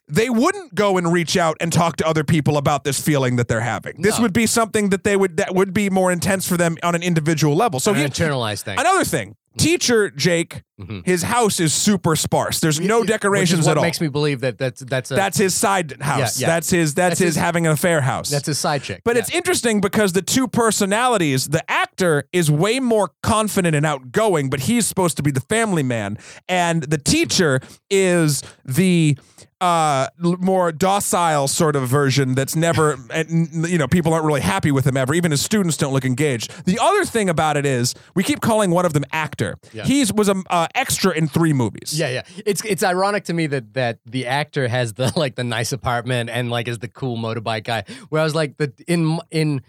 They 0.06 0.28
wouldn't 0.28 0.74
go 0.74 0.98
and 0.98 1.10
reach 1.10 1.34
out 1.34 1.56
and 1.60 1.72
talk 1.72 1.96
to 1.96 2.06
other 2.06 2.24
people 2.24 2.58
about 2.58 2.84
this 2.84 3.00
feeling 3.00 3.36
that 3.36 3.48
they're 3.48 3.62
having. 3.62 4.02
This 4.02 4.18
No. 4.18 4.22
would 4.24 4.34
be 4.34 4.46
something 4.46 4.90
that 4.90 5.02
they 5.02 5.16
would 5.16 5.38
that 5.38 5.54
would 5.54 5.72
be 5.72 5.88
more 5.88 6.12
intense 6.12 6.46
for 6.46 6.58
them 6.58 6.76
on 6.82 6.94
an 6.94 7.02
individual 7.02 7.56
level. 7.56 7.80
So 7.80 7.92
An 7.92 7.98
he, 7.98 8.04
internalized 8.04 8.62
thing. 8.64 8.78
Another 8.78 9.04
thing, 9.04 9.36
teacher 9.58 10.10
Jake, 10.10 10.62
Mhm. 10.80 11.06
his 11.06 11.22
house 11.22 11.60
is 11.60 11.72
super 11.72 12.16
sparse. 12.16 12.58
There's 12.60 12.80
no 12.80 13.00
Which 13.00 13.08
is 13.08 13.14
decorations 13.14 13.64
what 13.66 13.72
at 13.72 13.76
all. 13.78 13.82
Makes 13.84 14.00
me 14.00 14.08
believe 14.08 14.40
that 14.40 14.58
that's 14.58 14.80
that's 14.82 15.10
a 15.10 15.14
that's 15.14 15.38
his 15.38 15.54
side 15.54 15.94
house. 16.00 16.40
yeah. 16.40 16.46
That's 16.48 16.70
his. 16.70 16.94
That's, 16.94 17.10
That's 17.12 17.20
his, 17.20 17.34
his- 17.34 17.42
having 17.42 17.66
an 17.66 17.72
affair 17.72 18.00
house. 18.00 18.28
that's 18.30 18.48
a 18.48 18.54
side 18.54 18.82
chick. 18.82 19.02
But 19.04 19.14
Yeah. 19.16 19.22
it's 19.22 19.30
interesting 19.34 19.80
because 19.80 20.12
the 20.12 20.22
two 20.22 20.48
personalities, 20.48 21.48
the 21.48 21.68
actor 21.70 22.24
is 22.32 22.50
way 22.50 22.80
more 22.80 23.12
confident 23.22 23.74
and 23.76 23.86
outgoing, 23.86 24.50
but 24.50 24.60
he's 24.60 24.86
supposed 24.86 25.16
to 25.18 25.22
be 25.22 25.30
the 25.30 25.40
family 25.42 25.82
man, 25.82 26.18
and 26.48 26.82
the 26.84 26.98
teacher 26.98 27.60
is 27.90 28.42
the 28.64 29.16
uh 29.64 30.08
more 30.40 30.72
docile 30.72 31.48
sort 31.48 31.74
of 31.76 31.88
version 31.88 32.34
that's 32.34 32.54
never 32.54 32.98
and 33.10 33.66
you 33.68 33.78
know 33.78 33.88
people 33.88 34.12
aren't 34.12 34.26
really 34.26 34.40
happy 34.42 34.70
with 34.70 34.86
him 34.86 34.96
ever 34.96 35.14
even 35.14 35.30
his 35.30 35.40
students 35.40 35.76
don't 35.76 35.92
look 35.94 36.04
engaged 36.04 36.52
the 36.66 36.78
other 36.80 37.04
thing 37.04 37.28
about 37.28 37.56
it 37.56 37.64
is 37.64 37.94
we 38.14 38.22
keep 38.22 38.40
calling 38.40 38.70
one 38.70 38.84
of 38.84 38.92
them 38.92 39.04
actor 39.12 39.56
Yeah. 39.72 39.84
he's 39.84 40.12
was 40.12 40.28
a 40.28 40.36
uh, 40.50 40.66
extra 40.74 41.12
in 41.12 41.28
three 41.28 41.52
movies 41.52 41.98
Yeah, 41.98 42.08
yeah. 42.08 42.22
It's 42.44 42.62
it's 42.64 42.82
ironic 42.82 43.24
to 43.24 43.32
me 43.32 43.46
that 43.48 43.74
that 43.74 43.98
the 44.04 44.26
actor 44.26 44.68
has 44.68 44.94
the 44.94 45.12
like 45.16 45.34
the 45.36 45.44
nice 45.44 45.72
apartment 45.72 46.28
and 46.30 46.50
like 46.50 46.68
is 46.68 46.78
the 46.78 46.88
cool 46.88 47.16
motorbike 47.16 47.64
guy. 47.64 47.84
Where 48.10 48.20
I 48.20 48.24
was 48.24 48.34
like 48.34 48.56
the 48.58 48.72
in 48.86 49.18
in 49.30 49.62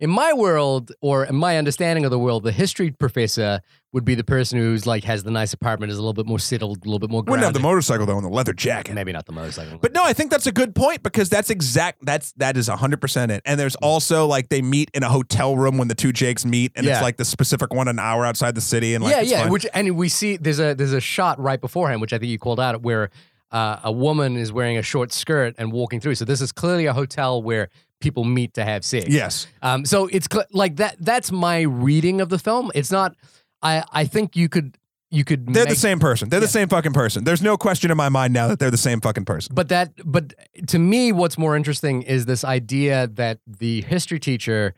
in 0.00 0.08
my 0.10 0.32
world 0.32 0.92
or 1.02 1.24
in 1.26 1.36
my 1.36 1.58
understanding 1.58 2.04
of 2.04 2.10
the 2.10 2.18
world, 2.18 2.42
the 2.42 2.52
history 2.52 2.90
professor 2.90 3.60
would 3.92 4.04
be 4.04 4.14
the 4.14 4.24
person 4.24 4.58
who's 4.58 4.86
like 4.86 5.04
has 5.04 5.24
the 5.24 5.30
nice 5.30 5.52
apartment, 5.52 5.92
is 5.92 5.98
a 5.98 6.00
little 6.00 6.14
bit 6.14 6.26
more 6.26 6.38
settled, 6.38 6.78
a 6.78 6.88
little 6.88 6.98
bit 6.98 7.10
more 7.10 7.22
wouldn't 7.22 7.42
have 7.44 7.52
the 7.52 7.60
motorcycle 7.60 8.06
though 8.06 8.16
and 8.16 8.24
the 8.24 8.30
leather 8.30 8.52
jacket 8.52 8.94
Maybe 8.94 9.12
not 9.12 9.26
the 9.26 9.32
motorcycle. 9.32 9.78
But 9.78 9.92
no, 9.92 10.02
I 10.02 10.12
think 10.12 10.30
that's 10.30 10.46
a 10.46 10.52
good 10.52 10.74
point 10.74 11.02
because 11.02 11.28
that's 11.28 11.50
exact. 11.50 12.04
That's 12.04 12.32
that 12.32 12.56
is 12.56 12.68
hundred 12.68 13.00
percent 13.00 13.30
it. 13.30 13.42
And 13.44 13.60
there's 13.60 13.76
also 13.76 14.26
like 14.26 14.48
they 14.48 14.62
meet 14.62 14.90
in 14.94 15.02
a 15.02 15.08
hotel 15.08 15.56
room 15.56 15.76
when 15.76 15.88
the 15.88 15.94
two 15.94 16.12
Jakes 16.12 16.44
meet, 16.46 16.72
and 16.76 16.86
it's 16.86 16.98
Yeah. 16.98 17.02
like 17.02 17.18
the 17.18 17.24
specific 17.24 17.74
one 17.74 17.88
an 17.88 17.98
hour 17.98 18.24
outside 18.24 18.54
the 18.54 18.60
city, 18.60 18.94
and 18.94 19.04
like 19.04 19.12
yeah, 19.12 19.20
it's 19.20 19.30
yeah. 19.30 19.42
fun. 19.42 19.52
Which 19.52 19.66
and 19.74 19.96
we 19.96 20.08
see 20.08 20.36
there's 20.38 20.60
a 20.60 20.74
there's 20.74 20.92
a 20.94 21.00
shot 21.00 21.38
right 21.38 21.60
beforehand, 21.60 22.00
which 22.00 22.12
I 22.12 22.18
think 22.18 22.30
you 22.30 22.38
called 22.38 22.60
out, 22.60 22.80
where 22.82 23.10
uh, 23.52 23.80
a 23.82 23.92
woman 23.92 24.36
is 24.36 24.52
wearing 24.52 24.78
a 24.78 24.82
short 24.82 25.12
skirt 25.12 25.54
and 25.58 25.72
walking 25.72 26.00
through. 26.00 26.14
So 26.14 26.24
this 26.24 26.40
is 26.40 26.52
clearly 26.52 26.86
a 26.86 26.92
hotel 26.92 27.42
where 27.42 27.68
people 28.00 28.24
meet 28.24 28.54
to 28.54 28.64
have 28.64 28.84
sex. 28.84 29.06
yes, 29.08 29.46
Um, 29.62 29.84
so 29.84 30.06
it's 30.06 30.26
cl- 30.30 30.46
like 30.52 30.76
that. 30.76 30.96
That's 30.98 31.30
my 31.30 31.60
reading 31.62 32.20
of 32.20 32.28
the 32.28 32.38
film. 32.38 32.70
It's 32.74 32.90
not. 32.90 33.14
I 33.62 33.84
I 33.92 34.04
think 34.04 34.36
you 34.36 34.48
could 34.48 34.76
you 35.10 35.24
could. 35.24 35.46
they're 35.52 35.64
make, 35.64 35.74
the 35.74 35.80
same 35.80 35.98
person. 35.98 36.28
They're 36.28 36.40
the 36.40 36.48
same 36.48 36.68
fucking 36.68 36.92
person. 36.92 37.24
There's 37.24 37.42
no 37.42 37.56
question 37.56 37.90
in 37.90 37.96
my 37.96 38.08
mind 38.08 38.32
now 38.32 38.48
that 38.48 38.58
they're 38.58 38.70
the 38.70 38.76
same 38.78 39.00
fucking 39.00 39.24
person. 39.26 39.54
But 39.54 39.68
that. 39.68 39.92
But 40.04 40.34
to 40.68 40.78
me, 40.78 41.12
what's 41.12 41.36
more 41.36 41.56
interesting 41.56 42.02
is 42.02 42.26
this 42.26 42.44
idea 42.44 43.06
that 43.08 43.38
the 43.46 43.82
history 43.82 44.18
teacher 44.18 44.74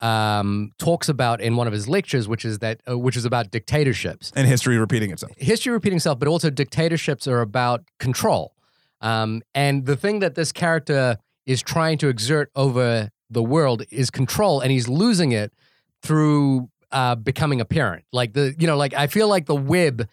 um, 0.00 0.72
talks 0.78 1.08
about 1.08 1.40
in 1.40 1.56
one 1.56 1.66
of 1.66 1.72
his 1.72 1.88
lectures, 1.88 2.26
which 2.26 2.44
is 2.44 2.58
that 2.60 2.80
uh, 2.88 2.98
which 2.98 3.16
is 3.16 3.24
about 3.24 3.50
dictatorships. 3.50 4.32
And 4.34 4.48
history 4.48 4.78
repeating 4.78 5.10
itself. 5.10 5.32
history 5.36 5.72
repeating 5.72 5.96
itself, 5.98 6.18
but 6.18 6.28
also 6.28 6.48
dictatorships 6.50 7.28
are 7.28 7.40
about 7.40 7.84
control. 7.98 8.54
Um, 9.00 9.42
and 9.54 9.84
the 9.84 9.96
thing 9.96 10.20
that 10.20 10.36
this 10.36 10.52
character 10.52 11.18
is 11.46 11.62
trying 11.62 11.98
to 11.98 12.08
exert 12.08 12.50
over 12.54 13.10
the 13.30 13.42
world 13.42 13.82
is 13.90 14.10
control, 14.10 14.60
and 14.60 14.70
he's 14.70 14.88
losing 14.88 15.32
it 15.32 15.52
through 16.02 16.68
uh, 16.90 17.14
becoming 17.14 17.60
a 17.60 17.64
parent. 17.64 18.04
Like 18.12 18.34
the, 18.34 18.54
you 18.58 18.66
know, 18.66 18.76
like 18.76 18.94
I 18.94 19.06
feel 19.06 19.28
like 19.28 19.46
the 19.46 19.54
web, 19.54 20.08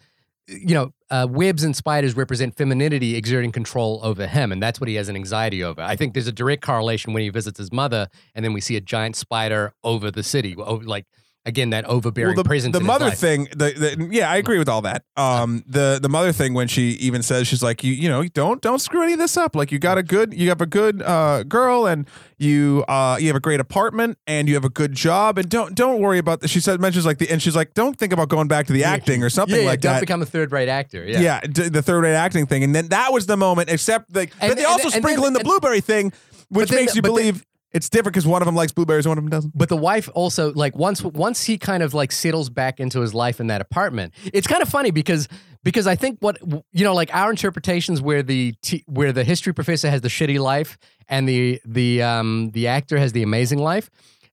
you 0.47 0.73
know, 0.73 0.93
uh, 1.09 1.27
webs 1.29 1.63
and 1.63 1.75
spiders 1.75 2.15
represent 2.15 2.55
femininity 2.55 3.15
exerting 3.15 3.51
control 3.51 3.99
over 4.03 4.27
him, 4.27 4.51
and 4.51 4.61
that's 4.63 4.79
what 4.79 4.87
he 4.87 4.95
has 4.95 5.09
an 5.09 5.15
anxiety 5.15 5.63
over. 5.63 5.81
I 5.81 5.95
think 5.95 6.13
there's 6.13 6.27
a 6.27 6.31
direct 6.31 6.61
correlation 6.61 7.13
when 7.13 7.23
he 7.23 7.29
visits 7.29 7.57
his 7.57 7.71
mother, 7.71 8.07
and 8.33 8.45
then 8.45 8.53
we 8.53 8.61
see 8.61 8.77
a 8.77 8.81
giant 8.81 9.15
spider 9.15 9.73
over 9.83 10.11
the 10.11 10.23
city, 10.23 10.55
like 10.55 11.05
again 11.49 11.71
that 11.71 11.83
overbearing 11.85 12.35
the, 12.37 12.43
presence. 12.45 12.77
the 12.77 12.83
mother 12.83 13.11
thing, 13.11 13.49
the, 13.51 13.97
the 13.97 14.09
yeah, 14.11 14.31
I 14.31 14.37
agree 14.37 14.57
with 14.57 14.69
all 14.69 14.81
that. 14.83 15.03
Um, 15.17 15.63
the 15.67 15.99
the 16.01 16.07
mother 16.07 16.31
thing 16.31 16.53
when 16.53 16.69
she 16.69 16.91
even 16.91 17.21
says 17.21 17.47
she's 17.47 17.61
like, 17.61 17.83
you 17.83 17.91
you 17.91 18.07
know, 18.07 18.23
don't 18.23 18.61
don't 18.61 18.79
screw 18.79 19.03
any 19.03 19.13
of 19.13 19.19
this 19.19 19.35
up. 19.35 19.55
Like 19.55 19.71
you 19.71 19.79
got 19.79 19.97
a 19.97 20.03
good, 20.03 20.33
you 20.33 20.47
have 20.49 20.61
a 20.61 20.65
good 20.65 21.01
uh 21.01 21.43
girl, 21.43 21.85
and 21.85 22.07
you 22.37 22.85
uh 22.87 23.17
you 23.19 23.27
have 23.27 23.35
a 23.35 23.41
great 23.41 23.59
apartment, 23.59 24.17
and 24.25 24.47
you 24.47 24.53
have 24.53 24.63
a 24.63 24.69
good 24.69 24.93
job, 24.93 25.37
and 25.37 25.49
don't 25.49 25.75
don't 25.75 25.99
worry 25.99 26.19
about 26.19 26.39
this. 26.39 26.49
She 26.51 26.61
said 26.61 26.79
mentions 26.79 27.05
like 27.05 27.17
the 27.17 27.29
and 27.29 27.41
she's 27.41 27.55
like, 27.55 27.73
don't 27.73 27.97
think 27.97 28.13
about 28.13 28.29
going 28.29 28.47
back 28.47 28.67
to 28.67 28.73
the 28.73 28.85
acting 28.85 29.23
or 29.23 29.29
something 29.29 29.55
yeah, 29.55 29.63
yeah, 29.63 29.67
like 29.67 29.81
don't 29.81 29.93
that. 29.95 29.99
become 29.99 30.21
a 30.21 30.25
third 30.25 30.51
rate 30.51 30.69
actor. 30.69 31.03
Yeah. 31.03 31.19
yeah, 31.19 31.39
d- 31.41 31.69
the 31.69 31.81
third 31.81 32.01
rate 32.01 32.15
acting 32.15 32.45
thing, 32.45 32.63
and 32.63 32.73
then 32.73 32.87
that 32.89 33.11
was 33.11 33.25
the 33.25 33.35
moment. 33.37 33.69
Except 33.69 34.15
like, 34.15 34.31
And- 34.39 34.51
but 34.51 34.57
they 34.57 34.63
and- 34.63 34.71
also 34.71 34.85
and 34.89 34.93
sprinkle 35.03 35.25
in 35.25 35.33
the 35.33 35.43
blueberry 35.43 35.81
thing, 35.81 36.13
which 36.49 36.71
makes 36.71 36.95
you 36.95 37.01
believe 37.01 37.43
it's 37.71 37.89
different 37.89 38.13
because 38.13 38.25
one 38.25 38.41
of 38.41 38.45
them 38.45 38.55
likes 38.55 38.71
blueberries, 38.71 39.07
one 39.07 39.17
of 39.17 39.23
them 39.23 39.29
doesn't. 39.29 39.57
But 39.57 39.69
the 39.69 39.77
wife 39.77 40.09
also 40.13 40.51
like 40.53 40.75
once 40.75 41.03
once 41.03 41.43
he 41.43 41.57
kind 41.57 41.83
of 41.83 41.93
like 41.93 42.11
settles 42.11 42.49
back 42.49 42.79
into 42.79 43.01
his 43.01 43.13
life 43.13 43.39
in 43.39 43.47
that 43.47 43.61
apartment. 43.61 44.13
It's 44.33 44.47
kind 44.47 44.61
of 44.61 44.69
funny 44.69 44.91
because 44.91 45.27
because 45.63 45.87
I 45.87 45.95
think 45.95 46.17
what 46.19 46.37
you 46.71 46.83
know 46.83 46.93
like 46.93 47.13
our 47.13 47.29
interpretations 47.29 48.01
where 48.01 48.23
the 48.23 48.53
t- 48.61 48.83
where 48.87 49.11
the 49.11 49.23
history 49.23 49.53
professor 49.53 49.89
has 49.89 50.01
the 50.01 50.07
shitty 50.07 50.39
life 50.39 50.77
and 51.07 51.27
the 51.27 51.61
the 51.65 52.01
um 52.01 52.51
the 52.51 52.67
actor 52.67 52.97
has 52.97 53.11
the 53.11 53.23
amazing 53.23 53.59
life. 53.59 53.89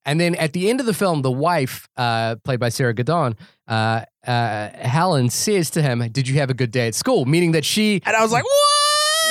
And 0.06 0.20
then 0.20 0.36
at 0.36 0.52
the 0.52 0.70
end 0.70 0.78
of 0.78 0.86
the 0.86 0.94
film, 0.94 1.22
the 1.22 1.32
wife, 1.32 1.88
uh, 1.96 2.36
played 2.44 2.60
by 2.60 2.68
Sarah 2.68 2.94
Gadon, 2.94 3.36
uh, 3.66 4.02
uh, 4.24 4.68
Helen 4.68 5.30
says 5.30 5.68
to 5.70 5.82
him, 5.82 5.98
"Did 6.12 6.28
you 6.28 6.36
have 6.36 6.48
a 6.48 6.54
good 6.54 6.70
day 6.70 6.86
at 6.86 6.94
school?" 6.94 7.24
Meaning 7.24 7.52
that 7.52 7.64
she 7.64 8.00
And 8.06 8.14
I 8.14 8.22
was 8.22 8.30
like, 8.30 8.44
what? 8.44 8.75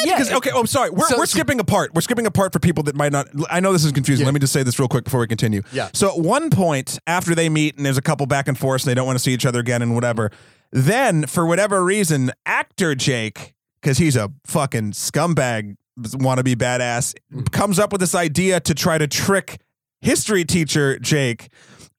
Yeah, 0.06 0.18
Because 0.18 0.32
okay, 0.34 0.52
oh, 0.54 0.60
I'm 0.60 0.68
sorry. 0.68 0.90
We're, 0.90 1.08
So- 1.08 1.18
we're 1.18 1.26
skipping 1.26 1.60
a 1.60 1.64
part. 1.64 1.94
We're 1.94 2.02
skipping 2.02 2.26
a 2.26 2.32
part 2.32 2.54
for 2.54 2.60
people 2.60 2.84
that 2.84 2.96
might 2.96 3.12
not. 3.12 3.28
I 3.50 3.60
know 3.60 3.74
this 3.74 3.84
is 3.86 3.92
confusing. 3.92 4.24
Yeah. 4.24 4.28
Let 4.28 4.34
me 4.34 4.40
just 4.40 4.54
say 4.54 4.64
this 4.64 4.78
real 4.80 4.88
quick 4.88 5.04
before 5.06 5.20
we 5.20 5.28
continue. 5.28 5.62
Yeah. 5.72 5.90
So 5.94 6.10
at 6.10 6.20
one 6.20 6.50
point 6.50 7.00
after 7.08 7.36
they 7.36 7.50
meet 7.50 7.78
and 7.78 7.86
there's 7.86 7.98
a 7.98 8.02
couple 8.02 8.26
back 8.26 8.48
and 8.48 8.58
forth 8.58 8.84
and 8.84 8.90
they 8.92 8.96
don't 8.96 9.06
want 9.08 9.18
to 9.18 9.24
see 9.24 9.34
each 9.34 9.46
other 9.46 9.60
again 9.60 9.82
and 9.82 9.94
whatever, 9.96 10.32
then 10.72 11.26
for 11.28 11.46
whatever 11.46 11.84
reason, 11.84 12.32
actor 12.46 12.96
Jake, 12.96 13.54
because 13.82 13.98
he's 13.98 14.16
a 14.16 14.32
fucking 14.46 14.92
scumbag, 14.92 15.76
wannabe 16.00 16.56
badass, 16.56 17.14
Mm. 17.34 17.52
comes 17.52 17.80
up 17.80 17.92
with 17.92 18.02
this 18.02 18.16
idea 18.16 18.60
to 18.60 18.74
try 18.74 18.98
to 18.98 19.08
trick 19.08 19.60
history 20.02 20.44
teacher 20.46 21.00
Jake 21.00 21.50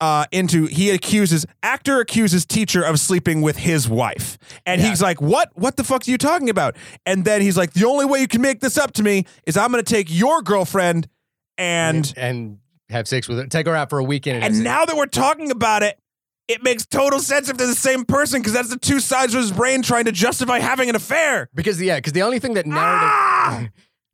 uh, 0.01 0.27
into 0.31 0.67
he 0.67 0.91
accuses 0.91 1.47
actor 1.63 2.01
accuses 2.01 2.45
teacher 2.45 2.83
of 2.83 3.01
sleeping 3.01 3.41
with 3.43 3.57
his 3.57 3.89
wife, 3.89 4.37
and 4.67 4.81
Yeah. 4.81 4.89
he's 4.91 5.01
like, 5.01 5.21
"What? 5.21 5.51
What 5.55 5.77
the 5.77 5.85
fuck 5.85 6.07
are 6.07 6.11
you 6.11 6.19
talking 6.19 6.51
about?" 6.51 6.77
And 7.07 7.25
then 7.25 7.41
he's 7.41 7.57
like, 7.57 7.73
"The 7.73 7.87
only 7.87 8.05
way 8.05 8.21
you 8.21 8.29
can 8.29 8.41
make 8.43 8.61
this 8.61 8.77
up 8.77 8.93
to 8.95 9.03
me 9.03 9.25
is 9.47 9.57
I'm 9.57 9.73
going 9.73 9.83
to 9.83 9.91
take 9.95 10.09
your 10.11 10.43
girlfriend 10.43 11.09
and." 11.59 12.13
and 12.17 12.59
have 12.91 13.09
sex 13.09 13.27
with 13.27 13.39
her, 13.39 13.47
take 13.47 13.67
her 13.67 13.75
out 13.75 13.91
for 13.91 13.99
a 13.99 14.05
weekend, 14.05 14.43
have 14.43 14.53
And 14.53 14.63
now 14.63 14.85
that 14.85 14.97
we're 14.97 15.07
talking 15.07 15.51
about 15.51 15.83
it, 15.83 15.99
it 16.47 16.63
makes 16.63 16.87
total 16.87 17.19
sense 17.19 17.49
if 17.49 17.57
they're 17.57 17.67
the 17.67 17.75
same 17.75 18.05
person 18.05 18.41
because 18.41 18.53
that's 18.53 18.69
the 18.71 18.79
two 18.79 19.01
sides 19.01 19.35
of 19.35 19.41
his 19.41 19.51
brain 19.51 19.83
trying 19.83 20.05
to 20.05 20.13
justify 20.13 20.61
having 20.61 20.89
an 20.89 20.95
affair. 20.95 21.49
because 21.53 21.83
yeah, 21.83 21.97
because 21.97 22.13
the 22.13 22.23
only 22.23 22.39
thing 22.39 22.55
that 22.55 22.65
narrative 22.67 23.09
Ah! 23.11 23.67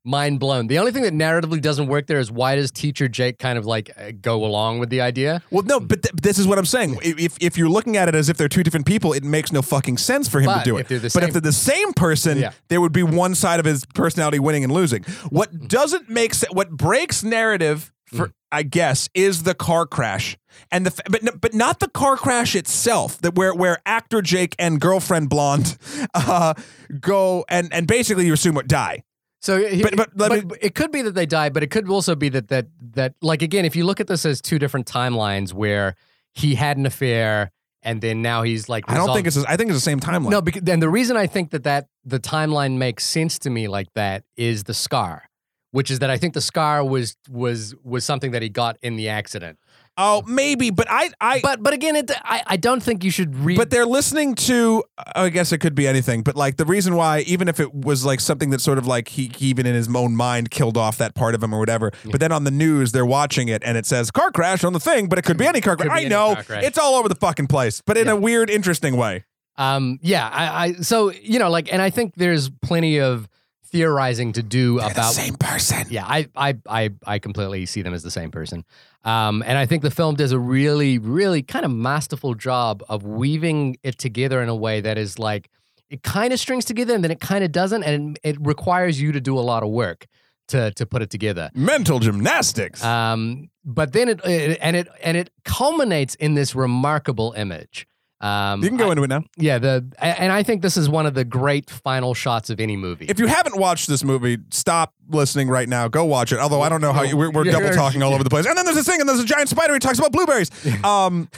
Mind 0.04 0.40
blown. 0.40 0.66
The 0.66 0.78
only 0.78 0.92
thing 0.92 1.02
that 1.04 1.12
narratively 1.12 1.60
doesn't 1.60 1.86
work 1.86 2.06
there 2.06 2.18
is 2.18 2.30
why 2.30 2.56
does 2.56 2.70
teacher 2.70 3.08
Jake 3.08 3.38
kind 3.38 3.56
of 3.58 3.64
like 3.66 3.90
uh, 3.96 4.12
go 4.20 4.44
along 4.44 4.78
with 4.80 4.90
the 4.90 5.00
idea? 5.00 5.42
Well, 5.50 5.62
no, 5.64 5.78
but 5.80 6.02
th- 6.02 6.14
this 6.20 6.38
is 6.38 6.46
what 6.46 6.58
I'm 6.58 6.64
saying. 6.66 6.98
If 7.02 7.36
if 7.40 7.56
you're 7.56 7.68
looking 7.68 7.96
at 7.96 8.08
it 8.08 8.14
as 8.14 8.28
if 8.28 8.36
they're 8.36 8.48
two 8.48 8.62
different 8.62 8.86
people, 8.86 9.12
it 9.12 9.22
makes 9.24 9.52
no 9.52 9.62
fucking 9.62 9.98
sense 9.98 10.28
for 10.28 10.40
him 10.40 10.46
But 10.46 10.58
to 10.60 10.64
do 10.64 10.76
it. 10.76 10.80
if 10.82 10.88
they're 10.88 10.98
the 10.98 11.10
but 11.14 11.22
if 11.22 11.28
same- 11.28 11.32
they're 11.32 11.40
the 11.40 11.52
same 11.52 11.92
person, 11.92 12.38
Yeah. 12.38 12.50
there 12.68 12.80
would 12.80 12.92
be 12.92 13.02
one 13.02 13.34
side 13.34 13.60
of 13.60 13.66
his 13.66 13.84
personality 13.94 14.38
winning 14.38 14.64
and 14.64 14.72
losing. 14.72 15.04
What 15.30 15.68
doesn't 15.68 16.08
make 16.10 16.34
sense, 16.34 16.52
what 16.52 16.70
breaks 16.70 17.22
narrative 17.22 17.92
for 18.06 18.28
Mm. 18.28 18.32
I 18.54 18.62
guess 18.64 19.08
is 19.14 19.44
the 19.44 19.54
car 19.54 19.86
crash. 19.86 20.36
And 20.70 20.84
the 20.84 20.90
f- 20.90 21.00
but 21.10 21.22
n- 21.26 21.38
but 21.40 21.54
not 21.54 21.80
the 21.80 21.88
car 21.88 22.16
crash 22.18 22.54
itself 22.54 23.18
that 23.22 23.34
where 23.34 23.54
where 23.54 23.78
actor 23.86 24.20
Jake 24.20 24.54
and 24.58 24.78
girlfriend 24.80 25.30
blonde 25.30 25.78
uh, 26.14 26.52
go 27.00 27.44
and 27.48 27.72
and 27.72 27.86
basically 27.86 28.26
you 28.26 28.34
assume 28.34 28.54
what 28.54 28.68
die. 28.68 29.04
So, 29.42 29.58
he- 29.66 29.82
But- 29.82 29.96
but 30.16 30.32
me- 30.32 30.40
but 30.42 30.58
it 30.62 30.74
could 30.74 30.92
be 30.92 31.02
that 31.02 31.14
they 31.14 31.26
died, 31.26 31.52
but 31.52 31.62
it 31.62 31.70
could 31.70 31.88
also 31.88 32.14
be 32.14 32.28
that 32.30 32.48
that 32.48 32.66
that 32.94 33.14
like 33.20 33.42
again, 33.42 33.64
if 33.64 33.74
you 33.76 33.84
look 33.84 34.00
at 34.00 34.06
this 34.06 34.24
as 34.24 34.40
two 34.40 34.58
different 34.58 34.86
timelines 34.86 35.52
where 35.52 35.96
he 36.32 36.54
had 36.54 36.76
an 36.76 36.86
affair 36.86 37.50
and 37.82 38.00
then 38.00 38.22
now 38.22 38.42
he's 38.44 38.68
like 38.68 38.84
I 38.88 38.94
don't 38.94 39.12
think 39.12 39.26
it's 39.26 39.36
I 39.36 39.56
think 39.56 39.70
it's 39.70 39.76
the 39.78 39.90
same 39.90 39.98
timeline. 40.00 40.30
no. 40.30 40.40
Because 40.40 40.62
then 40.62 40.78
the 40.80 40.88
reason 40.88 41.16
I 41.16 41.26
think 41.26 41.50
that 41.50 41.64
that 41.64 41.88
the 42.04 42.20
timeline 42.20 42.76
makes 42.78 43.04
sense 43.04 43.38
to 43.40 43.50
me 43.50 43.66
like 43.66 43.88
that 43.94 44.22
is 44.36 44.62
the 44.64 44.74
scar, 44.74 45.24
which 45.72 45.90
is 45.90 45.98
that 45.98 46.08
I 46.10 46.16
think 46.18 46.34
the 46.34 46.40
scar 46.40 46.84
was 46.84 47.16
was 47.28 47.74
was 47.82 48.04
something 48.04 48.30
that 48.30 48.42
he 48.42 48.48
got 48.48 48.76
in 48.82 48.94
the 48.96 49.08
accident. 49.08 49.58
Oh, 49.98 50.22
maybe, 50.26 50.70
but 50.70 50.86
I 50.88 51.10
I 51.20 51.40
But 51.40 51.62
but 51.62 51.74
again, 51.74 51.96
it 51.96 52.10
I, 52.24 52.42
I 52.46 52.56
don't 52.56 52.82
think 52.82 53.04
you 53.04 53.10
should 53.10 53.36
read. 53.36 53.58
But 53.58 53.70
they're 53.70 53.86
listening 53.86 54.34
to. 54.36 54.84
I 55.14 55.28
guess 55.28 55.52
it 55.52 55.58
could 55.58 55.74
be 55.74 55.86
anything. 55.86 56.22
But 56.22 56.34
like 56.34 56.56
the 56.56 56.64
reason 56.64 56.96
why, 56.96 57.20
even 57.20 57.46
if 57.46 57.60
it 57.60 57.74
was 57.74 58.04
like 58.04 58.20
something 58.20 58.50
that 58.50 58.62
sort 58.62 58.78
of 58.78 58.86
like 58.86 59.08
he, 59.08 59.30
he 59.34 59.48
even 59.48 59.66
in 59.66 59.74
his 59.74 59.94
own 59.94 60.16
mind 60.16 60.50
killed 60.50 60.78
off 60.78 60.96
that 60.96 61.14
part 61.14 61.34
of 61.34 61.42
him 61.42 61.54
or 61.54 61.58
whatever. 61.58 61.92
But 62.10 62.20
then 62.20 62.32
on 62.32 62.44
the 62.44 62.50
news, 62.50 62.92
they're 62.92 63.04
watching 63.04 63.48
it 63.48 63.62
and 63.66 63.76
it 63.76 63.84
says 63.84 64.10
car 64.10 64.30
crash 64.30 64.64
on 64.64 64.72
the 64.72 64.80
thing, 64.80 65.08
but 65.08 65.18
it 65.18 65.22
could 65.22 65.36
be 65.36 65.46
any 65.46 65.60
car 65.60 65.76
crash. 65.76 65.88
be 65.88 65.92
I 65.92 66.00
any 66.00 66.08
know 66.08 66.34
car 66.34 66.44
crash. 66.44 66.64
it's 66.64 66.78
all 66.78 66.94
over 66.94 67.08
the 67.08 67.14
fucking 67.14 67.48
place, 67.48 67.82
but 67.84 67.98
in 67.98 68.08
a 68.08 68.16
weird, 68.16 68.48
interesting 68.48 68.96
way. 68.96 69.24
Um, 69.56 69.98
yeah, 70.02 70.26
I, 70.32 70.64
I 70.64 70.72
so 70.74 71.12
you 71.12 71.38
know, 71.38 71.50
like, 71.50 71.70
and 71.70 71.82
I 71.82 71.90
think 71.90 72.14
there's 72.16 72.48
plenty 72.48 72.98
of 72.98 73.28
theorizing 73.72 74.32
to 74.34 74.42
do 74.42 74.78
about. 74.78 74.94
The 74.94 75.02
same 75.04 75.34
person. 75.34 75.86
Yeah, 75.90 76.04
I, 76.06 76.28
I, 76.36 76.56
I, 76.68 76.90
I 77.06 77.18
completely 77.18 77.66
see 77.66 77.82
them 77.82 77.94
as 77.94 78.02
the 78.02 78.10
same 78.10 78.30
person. 78.30 78.64
Um, 79.04 79.42
and 79.46 79.58
I 79.58 79.66
think 79.66 79.82
the 79.82 79.90
film 79.90 80.14
does 80.14 80.32
a 80.32 80.38
really, 80.38 80.98
really 80.98 81.42
kind 81.42 81.64
of 81.64 81.70
masterful 81.70 82.34
job 82.34 82.84
of 82.88 83.04
weaving 83.04 83.76
it 83.82 83.98
together 83.98 84.42
in 84.42 84.48
a 84.48 84.54
way 84.54 84.80
that 84.80 84.96
is 84.96 85.18
like 85.18 85.50
it 85.90 86.02
kind 86.02 86.32
of 86.32 86.38
strings 86.38 86.64
together 86.64 86.94
and 86.94 87.02
then 87.04 87.10
it 87.10 87.20
kind 87.20 87.44
of 87.44 87.52
doesn't, 87.52 87.82
and 87.82 88.18
it 88.22 88.36
requires 88.40 89.00
you 89.00 89.12
to 89.12 89.20
do 89.20 89.38
a 89.38 89.40
lot 89.40 89.62
of 89.62 89.70
work 89.70 90.06
to 90.48 90.70
to 90.72 90.86
put 90.86 91.02
it 91.02 91.10
together. 91.10 91.50
Mental 91.54 91.98
gymnastics. 91.98 92.82
Um, 92.84 93.50
but 93.64 93.92
then 93.92 94.08
it, 94.08 94.20
it 94.24 94.58
and 94.60 94.76
it 94.76 94.88
and 95.02 95.16
it 95.16 95.30
culminates 95.44 96.14
in 96.16 96.34
this 96.34 96.54
remarkable 96.54 97.32
image. 97.32 97.86
Um, 98.22 98.62
you 98.62 98.68
can 98.68 98.78
go 98.78 98.88
I- 98.88 98.92
into 98.92 99.02
it 99.02 99.08
now. 99.08 99.24
yeah, 99.36 99.58
the 99.58 99.84
and 100.00 100.32
I 100.32 100.42
think 100.44 100.62
this 100.62 100.76
is 100.76 100.88
one 100.88 101.06
of 101.06 101.14
the 101.14 101.24
great 101.24 101.68
final 101.68 102.14
shots 102.14 102.50
of 102.50 102.60
any 102.60 102.76
movie. 102.76 103.06
If 103.08 103.18
you 103.18 103.26
haven't 103.26 103.58
watched 103.58 103.88
this 103.88 104.04
movie, 104.04 104.38
stop 104.50 104.94
listening 105.08 105.48
right 105.48 105.68
now. 105.68 105.88
Go 105.88 106.04
watch 106.04 106.32
it. 106.32 106.38
Although 106.38 106.62
I 106.62 106.68
don't 106.68 106.80
know 106.80 106.92
how 106.92 107.02
you, 107.02 107.16
we're, 107.16 107.30
we're 107.30 107.44
double 107.44 107.70
talking 107.74 108.02
all 108.02 108.14
over 108.14 108.22
the 108.22 108.30
place. 108.30 108.46
And 108.46 108.56
then 108.56 108.64
there's 108.64 108.76
this 108.76 108.86
thing, 108.86 109.00
and 109.00 109.08
there's 109.08 109.18
a 109.20 109.24
giant 109.24 109.48
spider. 109.48 109.72
He 109.74 109.80
talks 109.80 109.98
about 109.98 110.12
blueberries. 110.12 110.50
Um, 110.84 111.28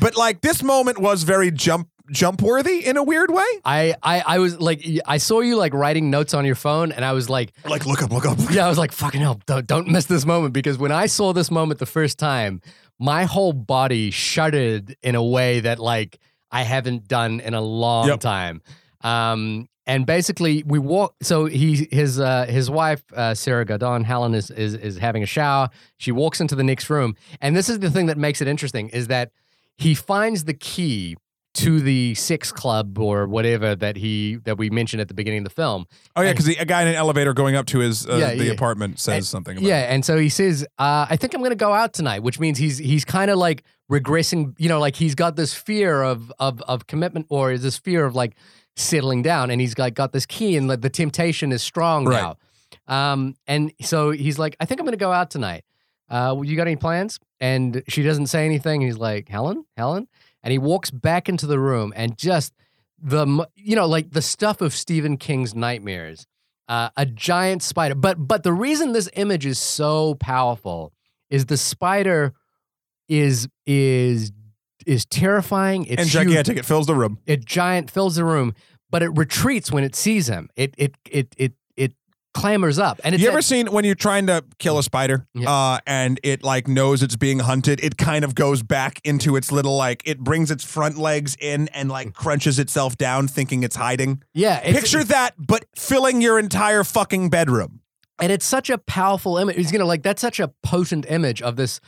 but 0.00 0.16
like 0.16 0.40
this 0.42 0.62
moment 0.62 0.98
was 0.98 1.22
very 1.22 1.50
jump 1.50 1.88
jump 2.10 2.42
worthy 2.42 2.84
in 2.84 2.96
a 2.96 3.02
weird 3.02 3.30
way. 3.30 3.44
I, 3.64 3.94
I 4.02 4.22
I 4.26 4.38
was 4.38 4.60
like 4.60 4.84
I 5.06 5.18
saw 5.18 5.40
you 5.40 5.56
like 5.56 5.72
writing 5.72 6.10
notes 6.10 6.34
on 6.34 6.44
your 6.44 6.54
phone 6.56 6.92
and 6.92 7.04
I 7.04 7.12
was 7.12 7.30
like 7.30 7.52
Like 7.64 7.86
look 7.86 8.02
up, 8.02 8.10
look 8.12 8.26
up. 8.26 8.38
yeah 8.50 8.66
I 8.66 8.68
was 8.68 8.76
like 8.78 8.92
fucking 8.92 9.20
hell 9.20 9.40
don't, 9.46 9.66
don't 9.66 9.88
miss 9.88 10.06
this 10.06 10.26
moment 10.26 10.52
because 10.52 10.78
when 10.78 10.92
I 10.92 11.06
saw 11.06 11.32
this 11.32 11.50
moment 11.50 11.78
the 11.80 11.86
first 11.86 12.18
time 12.18 12.60
my 12.98 13.24
whole 13.24 13.52
body 13.52 14.10
shuddered 14.10 14.96
in 15.02 15.14
a 15.14 15.22
way 15.24 15.60
that 15.60 15.78
like 15.78 16.18
I 16.52 16.62
haven't 16.62 17.08
done 17.08 17.40
in 17.40 17.54
a 17.54 17.60
long 17.60 18.06
Yep. 18.08 18.20
time. 18.20 18.62
Um 19.00 19.68
and 19.84 20.06
basically 20.06 20.62
we 20.64 20.78
walk 20.78 21.14
so 21.22 21.46
he 21.46 21.88
his 21.90 22.20
uh 22.20 22.46
his 22.46 22.70
wife 22.70 23.02
uh 23.16 23.34
Sarah 23.34 23.66
Gadon 23.66 24.04
Helen 24.04 24.34
is, 24.34 24.50
is 24.50 24.74
is 24.74 24.98
having 24.98 25.22
a 25.24 25.26
shower. 25.26 25.70
She 25.96 26.12
walks 26.12 26.40
into 26.40 26.54
the 26.54 26.62
next 26.62 26.88
room. 26.90 27.16
And 27.40 27.56
this 27.56 27.68
is 27.68 27.80
the 27.80 27.90
thing 27.90 28.06
that 28.06 28.18
makes 28.18 28.40
it 28.40 28.46
interesting 28.46 28.90
is 28.90 29.08
that 29.08 29.32
he 29.78 29.94
finds 29.94 30.44
the 30.44 30.54
key 30.54 31.16
to 31.54 31.80
the 31.80 32.14
six 32.14 32.50
club 32.50 32.98
or 32.98 33.26
whatever 33.26 33.76
that 33.76 33.96
he 33.96 34.36
that 34.44 34.56
we 34.56 34.70
mentioned 34.70 35.00
at 35.02 35.08
the 35.08 35.14
beginning 35.14 35.40
of 35.40 35.44
the 35.44 35.50
film. 35.50 35.84
Oh 36.16 36.22
yeah, 36.22 36.32
because 36.32 36.48
a 36.48 36.64
guy 36.64 36.82
in 36.82 36.88
an 36.88 36.94
elevator 36.94 37.34
going 37.34 37.56
up 37.56 37.66
to 37.66 37.78
his 37.80 38.08
uh, 38.08 38.16
Yeah, 38.16 38.34
the 38.34 38.46
yeah. 38.46 38.52
apartment 38.52 38.98
says 38.98 39.14
And- 39.16 39.24
something. 39.26 39.58
About 39.58 39.66
Yeah, 39.68 39.92
and 39.92 40.04
so 40.04 40.16
he 40.18 40.28
says, 40.30 40.64
uh, 40.78 41.06
"I 41.10 41.16
think 41.16 41.34
I'm 41.34 41.40
going 41.40 41.50
to 41.50 41.56
go 41.56 41.72
out 41.74 41.92
tonight," 41.92 42.22
which 42.22 42.40
means 42.40 42.56
he's 42.58 42.78
he's 42.78 43.04
kind 43.04 43.30
of 43.30 43.36
like 43.38 43.64
regressing. 43.90 44.54
You 44.58 44.68
know, 44.70 44.80
like 44.80 44.96
he's 44.96 45.14
got 45.14 45.36
this 45.36 45.52
fear 45.52 46.02
of 46.02 46.32
of 46.38 46.62
of 46.62 46.86
commitment 46.86 47.26
or 47.28 47.52
is 47.52 47.62
this 47.62 47.76
fear 47.76 48.06
of 48.06 48.14
like 48.14 48.34
settling 48.76 49.20
down, 49.22 49.50
and 49.50 49.60
he's 49.60 49.76
like 49.76 49.94
got 49.94 50.12
this 50.12 50.24
key, 50.24 50.56
and 50.56 50.68
like, 50.68 50.80
the 50.80 50.88
temptation 50.90 51.52
is 51.52 51.62
strong 51.62 52.06
Right. 52.06 52.22
now. 52.22 52.36
Um, 53.12 53.34
and 53.46 53.72
so 53.82 54.10
he's 54.10 54.38
like, 54.38 54.56
"I 54.58 54.64
think 54.64 54.80
I'm 54.80 54.86
going 54.86 54.92
to 54.98 55.04
go 55.04 55.12
out 55.12 55.30
tonight. 55.30 55.64
Uh, 56.08 56.36
you 56.42 56.56
got 56.56 56.66
any 56.66 56.76
plans?" 56.76 57.18
And 57.40 57.82
she 57.88 58.02
doesn't 58.02 58.28
say 58.28 58.46
anything. 58.46 58.80
He's 58.80 58.96
like, 58.96 59.28
"Helen, 59.28 59.64
Helen," 59.76 60.08
and 60.42 60.52
he 60.52 60.58
walks 60.58 60.90
back 60.90 61.28
into 61.28 61.46
the 61.46 61.58
room 61.58 61.92
and 61.96 62.16
just 62.16 62.52
the 63.00 63.46
you 63.54 63.76
know 63.76 63.86
like 63.86 64.10
the 64.10 64.22
stuff 64.22 64.60
of 64.60 64.74
Stephen 64.74 65.16
King's 65.16 65.54
nightmares 65.54 66.26
uh, 66.68 66.90
a 66.96 67.04
giant 67.06 67.62
spider. 67.62 67.94
But 67.94 68.26
but 68.26 68.42
the 68.42 68.52
reason 68.52 68.92
this 68.92 69.08
image 69.14 69.44
is 69.46 69.58
so 69.58 70.14
powerful 70.14 70.92
is 71.30 71.46
the 71.46 71.56
spider 71.56 72.32
is 73.08 73.48
is 73.66 74.32
is 74.86 75.04
terrifying. 75.04 75.84
It's 75.84 76.02
and 76.02 76.08
huge. 76.08 76.12
gigantic. 76.12 76.56
It 76.56 76.64
fills 76.64 76.86
the 76.86 76.94
room. 76.94 77.18
It 77.26 77.44
giant 77.44 77.90
fills 77.90 78.16
the 78.16 78.24
room, 78.24 78.54
but 78.90 79.02
it 79.02 79.10
retreats 79.10 79.70
when 79.70 79.84
it 79.84 79.94
sees 79.94 80.28
him. 80.28 80.48
It 80.56 80.74
it 80.78 80.96
it 81.10 81.34
it 81.36 81.52
it 82.34 82.38
clambers 82.40 82.78
up. 82.78 83.00
And 83.04 83.14
it's 83.14 83.22
you 83.22 83.28
ever 83.30 83.42
seen 83.42 83.66
when 83.68 83.84
you're 83.84 83.94
trying 83.94 84.26
to 84.28 84.44
kill 84.58 84.78
a 84.78 84.82
spider, 84.82 85.26
Yeah. 85.34 85.50
uh, 85.50 85.78
and 85.86 86.18
it 86.22 86.42
like 86.42 86.68
knows 86.68 87.02
it's 87.02 87.16
being 87.16 87.40
hunted? 87.40 87.82
It 87.84 87.96
kind 87.96 88.24
of 88.24 88.34
goes 88.34 88.62
back 88.62 89.00
into 89.04 89.36
its 89.36 89.52
little 89.52 89.76
like 89.76 90.02
it 90.04 90.18
brings 90.20 90.50
its 90.50 90.64
front 90.64 90.96
legs 90.98 91.36
in 91.40 91.68
and 91.68 91.88
like 91.90 92.14
crunches 92.14 92.58
itself 92.58 92.96
down, 92.96 93.28
thinking 93.28 93.62
it's 93.62 93.76
hiding. 93.76 94.22
yeah, 94.34 94.60
it's, 94.64 94.78
Picture 94.78 95.04
that, 95.04 95.34
but 95.38 95.64
filling 95.76 96.20
your 96.20 96.38
entire 96.38 96.84
fucking 96.84 97.30
bedroom. 97.30 97.80
and 98.20 98.30
it's 98.32 98.46
such 98.46 98.70
a 98.70 98.78
powerful 98.78 99.38
image. 99.38 99.56
He's 99.56 99.72
gonna 99.72 99.84
like 99.84 100.02
that's 100.02 100.20
such 100.22 100.38
a 100.40 100.48
potent 100.62 101.06
image 101.08 101.42
of 101.42 101.56
this 101.56 101.80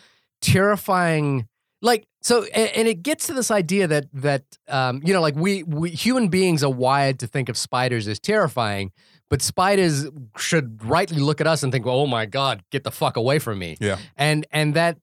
terrifying, 0.54 1.48
like 1.82 2.06
so, 2.22 2.44
and, 2.54 2.70
and 2.76 2.88
it 2.88 3.02
gets 3.02 3.26
to 3.26 3.34
this 3.34 3.50
idea 3.50 3.86
that 3.86 4.06
that 4.12 4.44
um, 4.68 5.00
you 5.04 5.12
know, 5.12 5.20
like 5.20 5.36
we 5.36 5.62
we 5.64 5.90
human 5.90 6.28
beings 6.28 6.62
are 6.64 6.70
wired 6.70 7.18
to 7.20 7.26
think 7.26 7.48
of 7.48 7.56
spiders 7.56 8.06
as 8.08 8.18
terrifying, 8.18 8.92
but 9.30 9.42
spiders 9.42 10.06
should 10.36 10.84
rightly 10.84 11.18
look 11.20 11.40
at 11.40 11.46
us 11.46 11.62
and 11.62 11.72
think, 11.72 11.86
"Oh 11.86 12.06
my 12.06 12.26
god, 12.26 12.62
get 12.70 12.84
the 12.84 12.90
fuck 12.90 13.16
away 13.16 13.38
from 13.38 13.58
me!" 13.58 13.76
Yeah. 13.80 13.98
and 14.16 14.46
and 14.52 14.74
that. 14.74 14.98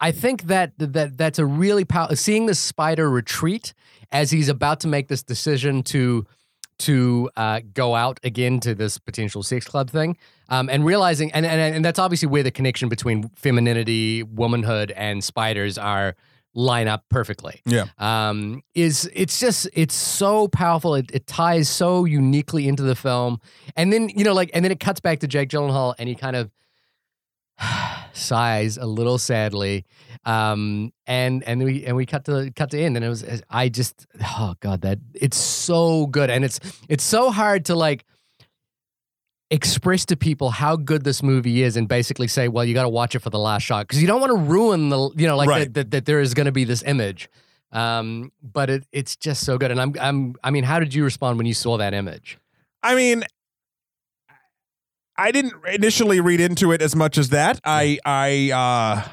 I 0.00 0.12
think 0.12 0.44
that 0.44 0.72
that 0.78 1.16
that's 1.16 1.40
a 1.40 1.46
really 1.46 1.84
power. 1.84 2.14
Seeing 2.14 2.46
the 2.46 2.54
spider 2.54 3.10
retreat 3.10 3.74
as 4.12 4.30
he's 4.30 4.48
about 4.48 4.80
to 4.80 4.88
make 4.88 5.08
this 5.08 5.22
decision 5.22 5.82
to 5.84 6.24
to 6.80 7.28
uh, 7.36 7.60
go 7.74 7.96
out 7.96 8.20
again 8.22 8.60
to 8.60 8.74
this 8.74 8.98
potential 8.98 9.42
sex 9.42 9.66
club 9.66 9.90
thing, 9.90 10.16
um, 10.48 10.68
and 10.68 10.84
realizing, 10.84 11.32
and, 11.32 11.44
and 11.44 11.74
and 11.74 11.84
that's 11.84 11.98
obviously 11.98 12.28
where 12.28 12.44
the 12.44 12.52
connection 12.52 12.88
between 12.88 13.28
femininity, 13.34 14.22
womanhood, 14.22 14.92
and 14.92 15.24
spiders 15.24 15.76
are 15.76 16.14
line 16.54 16.88
up 16.88 17.04
perfectly. 17.08 17.60
Yeah. 17.64 17.86
Um, 17.98 18.62
is 18.74 19.10
it's 19.14 19.40
just 19.40 19.68
it's 19.72 19.94
so 19.94 20.48
powerful. 20.48 20.94
It, 20.94 21.10
it 21.12 21.26
ties 21.26 21.68
so 21.68 22.04
uniquely 22.04 22.68
into 22.68 22.82
the 22.82 22.94
film, 22.94 23.40
and 23.76 23.92
then 23.92 24.08
you 24.08 24.24
know, 24.24 24.34
like, 24.34 24.50
and 24.54 24.64
then 24.64 24.72
it 24.72 24.80
cuts 24.80 25.00
back 25.00 25.20
to 25.20 25.28
Jake 25.28 25.48
Gyllenhaal, 25.48 25.94
and 25.98 26.08
he 26.08 26.14
kind 26.14 26.36
of 26.36 26.50
sighs 28.12 28.76
a 28.76 28.86
little 28.86 29.18
sadly 29.18 29.84
um 30.24 30.92
and 31.06 31.42
and 31.44 31.62
we 31.62 31.84
and 31.84 31.96
we 31.96 32.06
cut 32.06 32.24
to 32.24 32.50
cut 32.54 32.70
to 32.70 32.78
end 32.78 32.96
and 32.96 33.04
it 33.04 33.08
was 33.08 33.24
i 33.50 33.68
just 33.68 34.06
oh 34.38 34.54
god 34.60 34.80
that 34.82 34.98
it's 35.14 35.36
so 35.36 36.06
good 36.06 36.30
and 36.30 36.44
it's 36.44 36.60
it's 36.88 37.04
so 37.04 37.30
hard 37.30 37.64
to 37.64 37.74
like 37.74 38.04
express 39.50 40.04
to 40.06 40.16
people 40.16 40.50
how 40.50 40.76
good 40.76 41.04
this 41.04 41.22
movie 41.22 41.62
is 41.62 41.76
and 41.76 41.88
basically 41.88 42.28
say 42.28 42.48
well 42.48 42.64
you 42.64 42.74
got 42.74 42.82
to 42.82 42.88
watch 42.88 43.14
it 43.14 43.20
for 43.20 43.30
the 43.30 43.38
last 43.38 43.62
shot 43.62 43.86
because 43.88 44.00
you 44.00 44.06
don't 44.06 44.20
want 44.20 44.30
to 44.30 44.36
ruin 44.36 44.90
the 44.90 45.10
you 45.16 45.26
know 45.26 45.36
like 45.36 45.48
Right. 45.48 45.60
that, 45.60 45.74
that, 45.74 45.90
that 45.92 46.04
there 46.04 46.20
is 46.20 46.34
going 46.34 46.44
to 46.46 46.52
be 46.52 46.64
this 46.64 46.82
image 46.82 47.30
um 47.72 48.30
but 48.42 48.68
it 48.68 48.84
it's 48.92 49.16
just 49.16 49.44
so 49.46 49.56
good 49.56 49.70
and 49.70 49.80
i'm 49.80 49.94
i'm 50.00 50.34
i 50.44 50.50
mean 50.50 50.64
how 50.64 50.78
did 50.78 50.92
you 50.92 51.02
respond 51.02 51.38
when 51.38 51.46
you 51.46 51.54
saw 51.54 51.78
that 51.78 51.94
image 51.94 52.38
I 52.82 52.94
mean, 52.94 53.24
I 55.16 55.32
didn't 55.32 55.54
initially 55.72 56.20
read 56.20 56.40
into 56.40 56.70
it 56.70 56.80
as 56.80 56.94
much 56.94 57.18
as 57.18 57.30
that. 57.30 57.60
I, 57.64 57.98
I, 58.04 58.50
uh, 58.52 59.08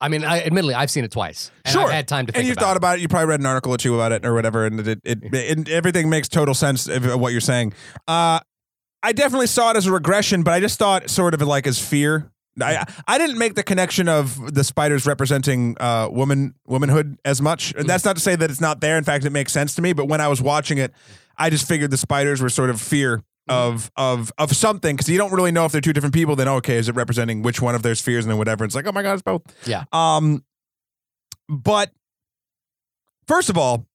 i 0.00 0.08
mean 0.08 0.24
I, 0.24 0.42
admittedly 0.42 0.74
i've 0.74 0.90
seen 0.90 1.04
it 1.04 1.12
twice 1.12 1.50
and 1.64 1.72
Sure. 1.72 1.84
i've 1.84 1.92
had 1.92 2.08
time 2.08 2.26
to 2.26 2.32
think 2.32 2.40
and 2.40 2.46
you 2.48 2.52
about 2.54 2.62
thought 2.64 2.72
it. 2.72 2.76
about 2.78 2.98
it. 2.98 3.02
You 3.02 3.08
probably 3.08 3.26
read 3.28 3.40
an 3.40 3.46
article 3.46 3.72
or 3.72 3.76
two 3.78 3.94
about 3.94 4.12
it 4.12 4.26
or 4.26 4.34
whatever, 4.34 4.66
and 4.66 4.80
it, 4.80 5.00
it, 5.04 5.22
it, 5.22 5.56
and 5.58 5.68
everything 5.68 6.10
makes 6.10 6.28
total 6.28 6.54
sense 6.54 6.88
of 6.88 7.04
what 7.20 7.30
you're 7.32 7.40
saying. 7.40 7.72
Uh, 8.08 8.40
I 9.04 9.12
definitely 9.12 9.48
saw 9.48 9.70
it 9.70 9.76
as 9.76 9.86
a 9.86 9.92
regression, 9.92 10.42
but 10.42 10.54
I 10.54 10.60
just 10.60 10.78
thought 10.78 11.10
sort 11.10 11.34
of 11.34 11.42
like 11.42 11.66
as 11.66 11.78
fear. 11.78 12.32
I 12.60 12.84
I 13.06 13.18
didn't 13.18 13.36
make 13.36 13.54
the 13.54 13.62
connection 13.62 14.08
of 14.08 14.54
the 14.54 14.64
spiders 14.64 15.06
representing 15.06 15.76
uh, 15.78 16.08
woman 16.10 16.54
womanhood 16.66 17.18
as 17.22 17.42
much. 17.42 17.74
And 17.74 17.86
that's 17.86 18.04
not 18.04 18.16
to 18.16 18.22
say 18.22 18.34
that 18.34 18.50
it's 18.50 18.62
not 18.62 18.80
there. 18.80 18.96
In 18.96 19.04
fact, 19.04 19.26
it 19.26 19.30
makes 19.30 19.52
sense 19.52 19.74
to 19.74 19.82
me. 19.82 19.92
But 19.92 20.06
when 20.06 20.22
I 20.22 20.28
was 20.28 20.40
watching 20.40 20.78
it, 20.78 20.92
I 21.36 21.50
just 21.50 21.68
figured 21.68 21.90
the 21.90 21.98
spiders 21.98 22.40
were 22.40 22.48
sort 22.48 22.70
of 22.70 22.80
fear 22.80 23.22
of 23.46 23.90
of 23.96 24.32
of 24.38 24.56
something 24.56 24.96
because 24.96 25.08
you 25.10 25.18
don't 25.18 25.32
really 25.32 25.52
know 25.52 25.66
if 25.66 25.72
they're 25.72 25.82
two 25.82 25.92
different 25.92 26.14
people. 26.14 26.34
Then 26.34 26.48
okay, 26.48 26.76
is 26.76 26.88
it 26.88 26.94
representing 26.94 27.42
which 27.42 27.60
one 27.60 27.74
of 27.74 27.82
their 27.82 27.94
spheres 27.94 28.24
and 28.24 28.30
then 28.30 28.38
whatever? 28.38 28.64
It's 28.64 28.74
like 28.74 28.86
oh 28.86 28.92
my 28.92 29.02
god, 29.02 29.14
it's 29.14 29.22
both. 29.22 29.42
Yeah. 29.66 29.84
Um, 29.92 30.44
but 31.48 31.90
first 33.26 33.50
of 33.50 33.58
all, 33.58 33.86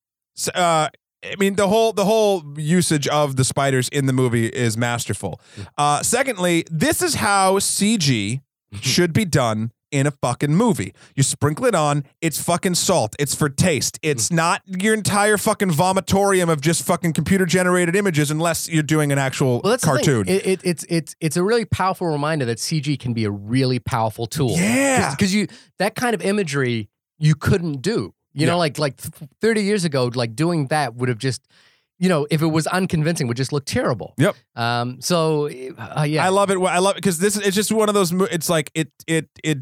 uh, 0.53 0.89
I 1.23 1.35
mean 1.37 1.55
the 1.55 1.67
whole 1.67 1.91
the 1.93 2.05
whole 2.05 2.43
usage 2.57 3.07
of 3.07 3.35
the 3.35 3.43
spiders 3.43 3.89
in 3.89 4.05
the 4.05 4.13
movie 4.13 4.47
is 4.47 4.77
masterful. 4.77 5.41
Uh, 5.77 6.01
secondly, 6.01 6.65
this 6.71 7.01
is 7.01 7.15
how 7.15 7.59
CG 7.59 8.41
should 8.81 9.13
be 9.13 9.25
done 9.25 9.71
in 9.91 10.05
a 10.05 10.11
fucking 10.11 10.55
movie. 10.55 10.93
You 11.15 11.23
sprinkle 11.23 11.65
it 11.65 11.73
on, 11.73 12.03
it's 12.21 12.39
fucking 12.41 12.75
salt. 12.75 13.15
It's 13.17 13.33
for 13.33 13.49
taste. 13.49 13.97
It's 14.03 14.29
not 14.31 14.61
your 14.67 14.93
entire 14.93 15.35
fucking 15.35 15.71
vomitorium 15.71 16.47
of 16.49 16.61
just 16.61 16.83
fucking 16.83 17.13
computer 17.13 17.47
generated 17.47 17.95
images 17.95 18.29
unless 18.29 18.69
you're 18.69 18.83
doing 18.83 19.11
an 19.11 19.17
actual 19.17 19.61
Well, 19.63 19.71
that's 19.71 19.83
the 19.83 19.95
thing. 19.95 20.05
cartoon. 20.05 20.27
It, 20.29 20.45
it, 20.45 20.61
it's 20.63 20.85
it's 20.89 21.15
it's 21.19 21.37
a 21.37 21.43
really 21.43 21.65
powerful 21.65 22.07
reminder 22.07 22.45
that 22.45 22.59
CG 22.59 22.99
can 22.99 23.13
be 23.13 23.25
a 23.25 23.31
really 23.31 23.79
powerful 23.79 24.25
tool. 24.27 24.51
Yeah. 24.57 25.09
because 25.11 25.33
you 25.33 25.47
that 25.79 25.95
kind 25.95 26.13
of 26.13 26.21
imagery 26.21 26.89
you 27.17 27.35
couldn't 27.35 27.81
do. 27.81 28.13
You 28.39 28.45
Yeah. 28.45 28.53
know, 28.53 28.57
like 28.57 28.79
like 28.79 28.97
thirty 29.41 29.63
years 29.63 29.85
ago, 29.85 30.09
like 30.13 30.35
doing 30.35 30.67
that 30.67 30.95
would 30.95 31.09
have 31.09 31.17
just, 31.19 31.41
you 31.99 32.09
know, 32.09 32.25
if 32.31 32.41
it 32.41 32.47
was 32.47 32.65
unconvincing, 32.67 33.27
would 33.27 33.37
just 33.37 33.51
look 33.53 33.65
terrible. 33.65 34.13
Yep. 34.17 34.35
Um. 34.55 35.01
So, 35.01 35.47
uh, 35.47 36.05
yeah. 36.07 36.25
I 36.25 36.29
love 36.29 36.49
it. 36.49 36.57
I 36.59 36.79
love 36.79 36.93
it 36.95 37.03
because 37.03 37.19
this 37.19 37.35
is 37.35 37.45
it's 37.45 37.55
just 37.55 37.71
one 37.71 37.89
of 37.89 37.95
those. 37.95 38.11
It's 38.31 38.49
like 38.49 38.71
it 38.73 38.89
it 39.07 39.29
it 39.43 39.59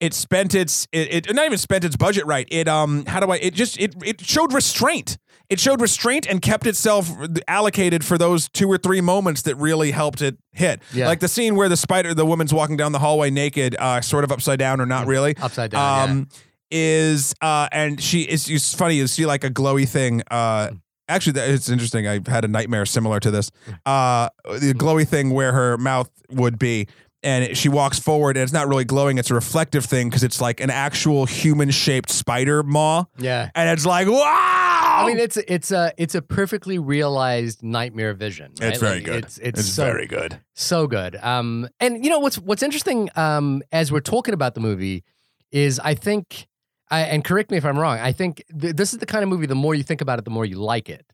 it 0.00 0.14
spent 0.14 0.54
its 0.54 0.86
it, 0.92 1.26
it 1.26 1.34
not 1.34 1.46
even 1.46 1.58
spent 1.58 1.84
its 1.84 1.96
budget 1.96 2.24
right. 2.26 2.46
It 2.50 2.68
um 2.68 3.04
how 3.06 3.20
do 3.20 3.30
I 3.30 3.36
it 3.36 3.54
just 3.54 3.78
it 3.80 3.94
it 4.04 4.20
showed 4.20 4.52
restraint. 4.52 5.18
It 5.48 5.60
showed 5.60 5.80
restraint 5.80 6.26
and 6.26 6.42
kept 6.42 6.66
itself 6.66 7.08
allocated 7.46 8.04
for 8.04 8.18
those 8.18 8.48
two 8.48 8.68
or 8.68 8.78
three 8.78 9.00
moments 9.00 9.42
that 9.42 9.54
really 9.54 9.92
helped 9.92 10.20
it 10.20 10.36
hit. 10.52 10.82
Yeah. 10.92 11.06
Like 11.06 11.20
the 11.20 11.28
scene 11.28 11.54
where 11.54 11.68
the 11.68 11.76
spider, 11.76 12.14
the 12.14 12.26
woman's 12.26 12.52
walking 12.52 12.76
down 12.76 12.90
the 12.90 12.98
hallway 12.98 13.30
naked, 13.30 13.76
uh, 13.78 14.00
sort 14.00 14.24
of 14.24 14.32
upside 14.32 14.58
down 14.58 14.80
or 14.80 14.86
not 14.86 15.06
really. 15.06 15.36
Upside 15.40 15.70
down. 15.70 16.10
Um, 16.10 16.28
is 16.70 17.34
uh, 17.40 17.68
and 17.72 18.00
she 18.02 18.22
is. 18.22 18.48
It's 18.50 18.74
funny. 18.74 18.96
You 18.96 19.06
see 19.06 19.26
like 19.26 19.44
a 19.44 19.50
glowy 19.50 19.88
thing. 19.88 20.22
Uh, 20.30 20.70
actually, 21.08 21.32
that, 21.34 21.50
it's 21.50 21.68
interesting. 21.68 22.06
I 22.06 22.20
had 22.26 22.44
a 22.44 22.48
nightmare 22.48 22.86
similar 22.86 23.20
to 23.20 23.30
this. 23.30 23.50
Uh, 23.84 24.28
the 24.44 24.74
glowy 24.74 25.06
thing 25.06 25.30
where 25.30 25.52
her 25.52 25.78
mouth 25.78 26.10
would 26.30 26.58
be. 26.58 26.86
And 27.22 27.42
it- 27.44 27.56
she 27.56 27.68
walks 27.68 27.98
forward, 27.98 28.36
and 28.36 28.44
it's 28.44 28.52
not 28.52 28.68
really 28.68 28.84
glowing. 28.84 29.18
It's 29.18 29.30
a 29.30 29.34
reflective 29.34 29.84
thing 29.84 30.08
because 30.08 30.22
it's 30.22 30.40
like 30.40 30.60
an 30.60 30.70
actual 30.70 31.26
human-shaped 31.26 32.10
spider 32.10 32.62
maw, 32.62 33.04
yeah. 33.18 33.50
and 33.56 33.68
it's 33.70 33.84
like, 33.86 34.06
wow! 34.06 34.96
I 35.02 35.04
mean, 35.08 35.18
it's 35.18 35.36
it's 35.36 35.72
a 35.72 35.92
it's 35.96 36.14
a 36.14 36.22
perfectly 36.22 36.78
realized 36.78 37.64
nightmare 37.64 38.14
vision. 38.14 38.52
right? 38.60 38.68
it's 38.68 38.78
very 38.80 38.96
Like, 38.96 39.04
good. 39.06 39.24
It's 39.24 39.38
it's, 39.38 39.64
so, 39.64 39.84
very 39.86 40.06
good. 40.06 40.38
so 40.54 40.86
good. 40.86 41.16
Um, 41.16 41.68
and 41.80 42.04
you 42.04 42.10
know 42.10 42.20
what's 42.20 42.38
what's 42.38 42.62
interesting 42.62 43.08
um, 43.16 43.62
as 43.72 43.90
we're 43.90 44.00
talking 44.00 44.34
about 44.34 44.54
the 44.54 44.60
movie 44.60 45.02
is 45.50 45.80
I 45.80 45.94
think, 45.94 46.46
I, 46.90 47.00
and 47.02 47.24
correct 47.24 47.50
me 47.50 47.56
if 47.56 47.64
I'm 47.64 47.78
wrong. 47.78 47.98
I 47.98 48.12
think 48.12 48.44
th- 48.58 48.76
this 48.76 48.92
is 48.92 49.00
the 49.00 49.06
kind 49.06 49.22
of 49.22 49.28
movie. 49.28 49.46
The 49.46 49.54
more 49.54 49.74
you 49.74 49.82
think 49.82 50.00
about 50.00 50.18
it, 50.18 50.24
the 50.24 50.30
more 50.30 50.44
you 50.44 50.56
like 50.56 50.88
it. 50.88 51.04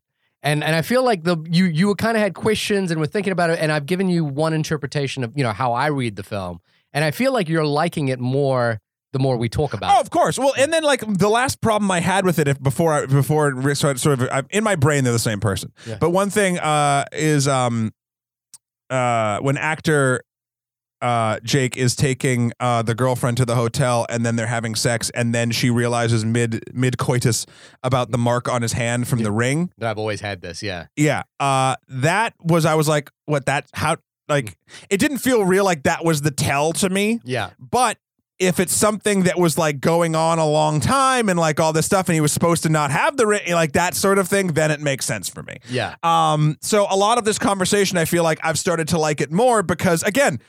And 0.43 0.65
and 0.65 0.75
I 0.75 0.83
feel 0.83 1.05
like 1.05 1.23
the 1.23 1.37
you 1.49 1.67
you 1.67 1.95
kind 1.95 2.17
of 2.17 2.23
had 2.23 2.35
questions 2.35 2.91
and 2.91 2.99
were 2.99 3.07
thinking 3.07 3.33
about 3.33 3.51
it, 3.51 3.61
and 3.61 3.71
I've 3.71 3.87
given 3.87 4.09
you 4.09 4.25
one 4.25 4.53
interpretation 4.53 5.23
of 5.23 5.33
you 5.37 5.45
know 5.45 5.53
how 5.53 5.73
I 5.73 5.87
read 5.87 6.17
the 6.17 6.25
film, 6.25 6.61
and 6.93 7.05
I 7.05 7.13
feel 7.13 7.33
like 7.33 7.49
you're 7.49 7.65
liking 7.65 8.09
it 8.09 8.19
more 8.19 8.81
the 9.13 9.19
more 9.19 9.37
we 9.37 9.49
talk 9.49 9.73
about. 9.73 9.91
It. 9.91 9.95
Oh, 9.95 9.99
it. 9.99 10.03
of 10.03 10.11
course. 10.11 10.39
Well, 10.39 10.53
and 10.59 10.73
then 10.73 10.83
like 10.83 11.01
the 11.07 11.29
last 11.29 11.61
problem 11.61 11.91
I 11.91 12.01
had 12.01 12.25
with 12.25 12.39
it, 12.39 12.49
if 12.49 12.61
before 12.61 12.93
I 12.93 13.07
before 13.07 13.49
it 13.49 13.55
re- 13.55 13.75
sort 13.75 14.05
of 14.07 14.23
I, 14.23 14.43
in 14.51 14.65
my 14.65 14.75
brain 14.75 15.05
they're 15.05 15.13
the 15.13 15.19
same 15.19 15.41
person. 15.41 15.73
Yeah. 15.87 15.99
But 16.01 16.11
one 16.11 16.31
thing 16.31 16.59
uh, 16.59 17.05
is 17.13 17.47
um, 17.47 17.93
uh, 18.91 19.39
when 19.41 19.57
actor 19.57 20.23
uh, 21.03 21.41
Jake 21.43 21.77
is 21.77 21.97
taking 21.97 22.53
uh, 22.61 22.83
the 22.83 22.95
girlfriend 22.95 23.37
to 23.39 23.45
the 23.45 23.57
hotel, 23.57 24.07
and 24.09 24.25
then 24.25 24.37
they're 24.37 24.47
having 24.47 24.75
sex, 24.77 25.11
and 25.11 25.35
then 25.35 25.51
she 25.51 25.69
realizes 25.69 26.25
mid 26.25 26.63
mid 26.73 26.97
coitus 26.97 27.45
about 27.83 28.13
the 28.13 28.19
mark 28.19 28.49
on 28.49 28.63
his 28.63 28.73
hand 28.73 29.09
from 29.09 29.19
the 29.19 29.33
ring. 29.33 29.73
That 29.79 29.91
I've 29.91 29.99
always 29.99 30.21
had 30.21 30.41
this. 30.41 30.63
Yeah. 30.63 30.87
Yeah, 30.97 31.25
uh, 31.41 31.77
that 31.89 32.35
was 32.41 32.65
I 32.65 32.77
was 32.77 32.89
like, 32.89 33.11
what 33.27 33.47
that 33.47 33.67
how 33.75 33.97
like 34.29 34.57
it 34.89 34.99
didn't 34.99 35.19
feel 35.19 35.45
real 35.45 35.65
like 35.65 35.83
that 35.83 36.05
was 36.05 36.23
the 36.23 36.31
tell 36.31 36.73
to 36.75 36.89
me. 36.89 37.21
Yeah. 37.25 37.51
But 37.59 37.99
if 38.39 38.59
it's 38.59 38.75
something 38.75 39.25
that 39.25 39.39
was 39.39 39.57
like 39.57 39.81
going 39.81 40.17
on 40.17 40.39
a 40.39 40.47
long 40.47 40.81
time 40.81 41.29
and 41.29 41.39
like 41.39 41.61
all 41.61 41.73
this 41.73 41.87
stuff, 41.87 42.09
and 42.09 42.15
he 42.15 42.21
was 42.21 42.33
supposed 42.33 42.63
to 42.63 42.69
not 42.69 42.91
have 42.91 43.17
the 43.17 43.27
ring, 43.27 43.53
like 43.53 43.73
that 43.73 43.95
sort 43.95 44.19
of 44.19 44.29
thing, 44.29 44.49
then 44.49 44.71
it 44.71 44.81
makes 44.81 45.05
sense 45.05 45.29
for 45.29 45.43
me. 45.43 45.59
Yeah. 45.69 45.97
Um, 46.03 46.57
so 46.61 46.87
a 46.91 46.97
lot 46.97 47.19
of 47.19 47.25
this 47.25 47.39
conversation, 47.39 47.99
I 47.99 48.05
feel 48.05 48.23
like 48.23 48.39
I've 48.43 48.59
started 48.59 48.89
to 48.89 48.99
like 48.99 49.21
it 49.21 49.31
more 49.33 49.63
because 49.63 50.03
again, 50.03 50.41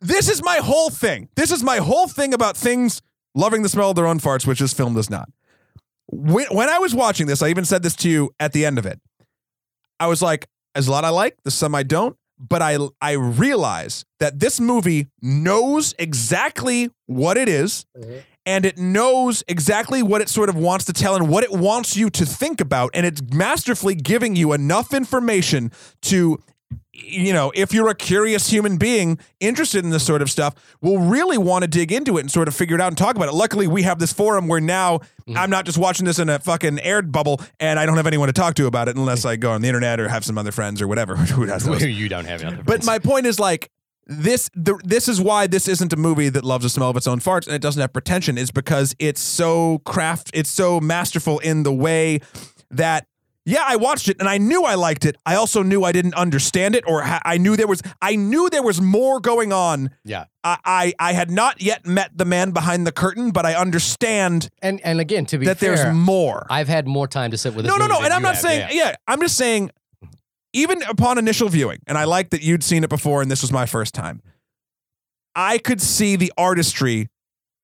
this 0.00 0.28
is 0.28 0.42
my 0.42 0.56
whole 0.56 0.90
thing. 0.90 1.28
This 1.36 1.50
is 1.50 1.62
my 1.62 1.78
whole 1.78 2.08
thing 2.08 2.34
about 2.34 2.56
things 2.56 3.02
loving 3.34 3.62
the 3.62 3.68
smell 3.68 3.90
of 3.90 3.96
their 3.96 4.06
own 4.06 4.20
farts, 4.20 4.46
which 4.46 4.60
this 4.60 4.72
film 4.72 4.94
does 4.94 5.10
not. 5.10 5.28
When, 6.06 6.46
when 6.46 6.68
I 6.68 6.78
was 6.78 6.94
watching 6.94 7.26
this, 7.26 7.42
I 7.42 7.48
even 7.48 7.64
said 7.64 7.82
this 7.82 7.96
to 7.96 8.10
you 8.10 8.30
at 8.40 8.52
the 8.52 8.64
end 8.64 8.78
of 8.78 8.86
it. 8.86 9.00
I 10.00 10.06
was 10.06 10.22
like, 10.22 10.48
there's 10.74 10.88
a 10.88 10.90
lot 10.90 11.04
I 11.04 11.10
like, 11.10 11.36
there's 11.44 11.54
some 11.54 11.74
I 11.74 11.82
don't, 11.82 12.16
but 12.38 12.62
I 12.62 12.78
I 13.00 13.12
realize 13.12 14.04
that 14.20 14.38
this 14.38 14.60
movie 14.60 15.08
knows 15.20 15.94
exactly 15.98 16.90
what 17.06 17.36
it 17.36 17.48
is, 17.48 17.84
mm-hmm. 17.96 18.18
and 18.46 18.64
it 18.64 18.78
knows 18.78 19.42
exactly 19.48 20.02
what 20.02 20.20
it 20.20 20.28
sort 20.28 20.48
of 20.48 20.54
wants 20.56 20.84
to 20.86 20.92
tell 20.92 21.16
and 21.16 21.28
what 21.28 21.42
it 21.42 21.50
wants 21.50 21.96
you 21.96 22.10
to 22.10 22.24
think 22.24 22.60
about, 22.60 22.90
and 22.94 23.04
it's 23.04 23.22
masterfully 23.32 23.96
giving 23.96 24.36
you 24.36 24.52
enough 24.52 24.94
information 24.94 25.72
to 26.02 26.38
you 27.04 27.32
know, 27.32 27.52
if 27.54 27.72
you're 27.72 27.88
a 27.88 27.94
curious 27.94 28.48
human 28.50 28.76
being 28.76 29.18
interested 29.40 29.84
in 29.84 29.90
this 29.90 30.04
sort 30.04 30.22
of 30.22 30.30
stuff, 30.30 30.54
will 30.80 30.98
really 30.98 31.38
want 31.38 31.62
to 31.62 31.68
dig 31.68 31.92
into 31.92 32.18
it 32.18 32.20
and 32.20 32.30
sort 32.30 32.48
of 32.48 32.54
figure 32.54 32.74
it 32.74 32.80
out 32.80 32.88
and 32.88 32.98
talk 32.98 33.16
about 33.16 33.28
it. 33.28 33.34
Luckily, 33.34 33.66
we 33.66 33.82
have 33.82 33.98
this 33.98 34.12
forum 34.12 34.48
where 34.48 34.60
now 34.60 34.98
mm-hmm. 34.98 35.36
I'm 35.36 35.50
not 35.50 35.64
just 35.64 35.78
watching 35.78 36.06
this 36.06 36.18
in 36.18 36.28
a 36.28 36.38
fucking 36.38 36.80
air 36.80 37.02
bubble 37.02 37.40
and 37.60 37.78
I 37.78 37.86
don't 37.86 37.96
have 37.96 38.06
anyone 38.06 38.28
to 38.28 38.32
talk 38.32 38.54
to 38.54 38.66
about 38.66 38.88
it 38.88 38.96
unless 38.96 39.24
I 39.24 39.36
go 39.36 39.52
on 39.52 39.62
the 39.62 39.68
internet 39.68 40.00
or 40.00 40.08
have 40.08 40.24
some 40.24 40.38
other 40.38 40.52
friends 40.52 40.82
or 40.82 40.88
whatever. 40.88 41.16
Who 41.16 41.46
has 41.46 41.64
those? 41.64 41.82
you 41.84 42.08
don't 42.08 42.26
have 42.26 42.42
nothing. 42.42 42.62
But 42.64 42.84
my 42.84 42.98
point 42.98 43.26
is 43.26 43.38
like 43.38 43.70
this 44.06 44.50
the, 44.54 44.78
this 44.84 45.08
is 45.08 45.20
why 45.20 45.46
this 45.46 45.68
isn't 45.68 45.92
a 45.92 45.96
movie 45.96 46.30
that 46.30 46.44
loves 46.44 46.64
the 46.64 46.70
smell 46.70 46.90
of 46.90 46.96
its 46.96 47.06
own 47.06 47.20
farts 47.20 47.46
and 47.46 47.54
it 47.54 47.60
doesn't 47.60 47.80
have 47.80 47.92
pretension 47.92 48.38
is 48.38 48.50
because 48.50 48.96
it's 48.98 49.20
so 49.20 49.80
craft 49.80 50.30
it's 50.32 50.50
so 50.50 50.80
masterful 50.80 51.38
in 51.40 51.62
the 51.62 51.72
way 51.72 52.20
that 52.70 53.06
yeah, 53.48 53.64
I 53.66 53.76
watched 53.76 54.08
it 54.08 54.18
and 54.20 54.28
I 54.28 54.36
knew 54.36 54.64
I 54.64 54.74
liked 54.74 55.06
it. 55.06 55.16
I 55.24 55.34
also 55.34 55.62
knew 55.62 55.82
I 55.82 55.90
didn't 55.90 56.14
understand 56.14 56.74
it 56.76 56.84
or 56.86 57.00
ha- 57.02 57.22
I 57.24 57.38
knew 57.38 57.56
there 57.56 57.66
was 57.66 57.80
I 58.02 58.14
knew 58.14 58.50
there 58.50 58.62
was 58.62 58.80
more 58.80 59.20
going 59.20 59.52
on. 59.52 59.90
yeah. 60.04 60.26
I, 60.44 60.58
I 60.64 60.94
I 60.98 61.12
had 61.14 61.30
not 61.30 61.62
yet 61.62 61.86
met 61.86 62.10
the 62.16 62.26
man 62.26 62.50
behind 62.50 62.86
the 62.86 62.92
curtain, 62.92 63.30
but 63.30 63.46
I 63.46 63.54
understand 63.54 64.50
And 64.60 64.80
and 64.84 65.00
again, 65.00 65.24
to 65.26 65.38
be 65.38 65.46
that 65.46 65.56
fair, 65.56 65.76
there's 65.76 65.94
more. 65.94 66.46
I've 66.50 66.68
had 66.68 66.86
more 66.86 67.08
time 67.08 67.30
to 67.30 67.38
sit 67.38 67.54
with 67.54 67.64
No, 67.64 67.76
no, 67.78 67.86
no. 67.86 68.02
And 68.02 68.12
I'm 68.12 68.22
not 68.22 68.34
have, 68.34 68.42
saying, 68.42 68.68
yeah. 68.70 68.88
yeah. 68.88 68.94
I'm 69.06 69.20
just 69.20 69.36
saying, 69.36 69.70
even 70.52 70.82
upon 70.82 71.16
initial 71.16 71.48
viewing, 71.48 71.78
and 71.86 71.96
I 71.96 72.04
like 72.04 72.30
that 72.30 72.42
you'd 72.42 72.62
seen 72.62 72.84
it 72.84 72.90
before 72.90 73.22
and 73.22 73.30
this 73.30 73.40
was 73.40 73.50
my 73.50 73.64
first 73.64 73.94
time, 73.94 74.20
I 75.34 75.56
could 75.56 75.80
see 75.80 76.16
the 76.16 76.32
artistry 76.36 77.08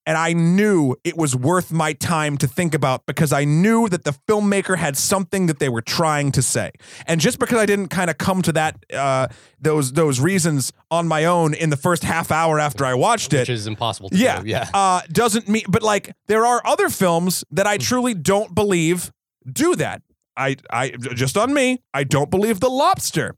and 0.07 0.19
I 0.19 0.33
knew 0.35 0.97
it 1.05 1.17
was 1.17 1.35
worth 1.35 1.73
my 1.73 1.95
time 1.95 2.37
to 2.39 2.47
think 2.47 2.75
about 2.75 3.07
because 3.07 3.33
I 3.33 3.45
knew 3.45 3.89
that 3.89 4.05
the 4.05 4.13
filmmaker 4.29 4.77
had 4.77 4.97
something 4.97 5.47
that 5.47 5.59
they 5.61 5.69
were 5.69 5.81
trying 5.81 6.31
to 6.33 6.43
say. 6.43 6.73
And 7.07 7.21
just 7.21 7.39
because 7.39 7.59
I 7.59 7.67
didn't 7.67 7.89
kind 7.89 8.11
of 8.11 8.19
come 8.19 8.43
to 8.43 8.53
that, 8.53 8.85
uh, 8.93 9.29
those, 9.61 9.93
those 9.95 10.21
reasons 10.21 10.73
on 10.91 11.09
my 11.09 11.25
own 11.25 11.55
in 11.55 11.71
the 11.71 11.77
first 11.77 12.05
half 12.05 12.31
hour 12.31 12.61
after 12.61 12.85
I 12.85 12.93
watched 12.95 13.33
it, 13.33 13.41
which 13.41 13.49
is 13.49 13.67
impossible 13.67 14.11
to 14.11 14.17
yeah, 14.17 14.43
do. 14.43 14.49
Yeah. 14.49 14.69
Uh, 14.75 15.01
doesn't 15.11 15.49
mean, 15.49 15.65
but 15.69 15.83
like 15.83 16.15
there 16.27 16.45
are 16.45 16.61
other 16.67 16.91
films 16.91 17.43
that 17.51 17.67
I 17.67 17.79
truly 17.79 18.13
don't 18.15 18.55
believe 18.55 19.11
do 19.51 19.75
that. 19.77 20.03
I, 20.37 20.57
I 20.69 20.91
just 20.91 21.37
on 21.39 21.55
me, 21.55 21.81
I 21.95 22.05
don't 22.05 22.31
believe 22.31 22.61
The 22.61 22.69
Lobster 22.69 23.37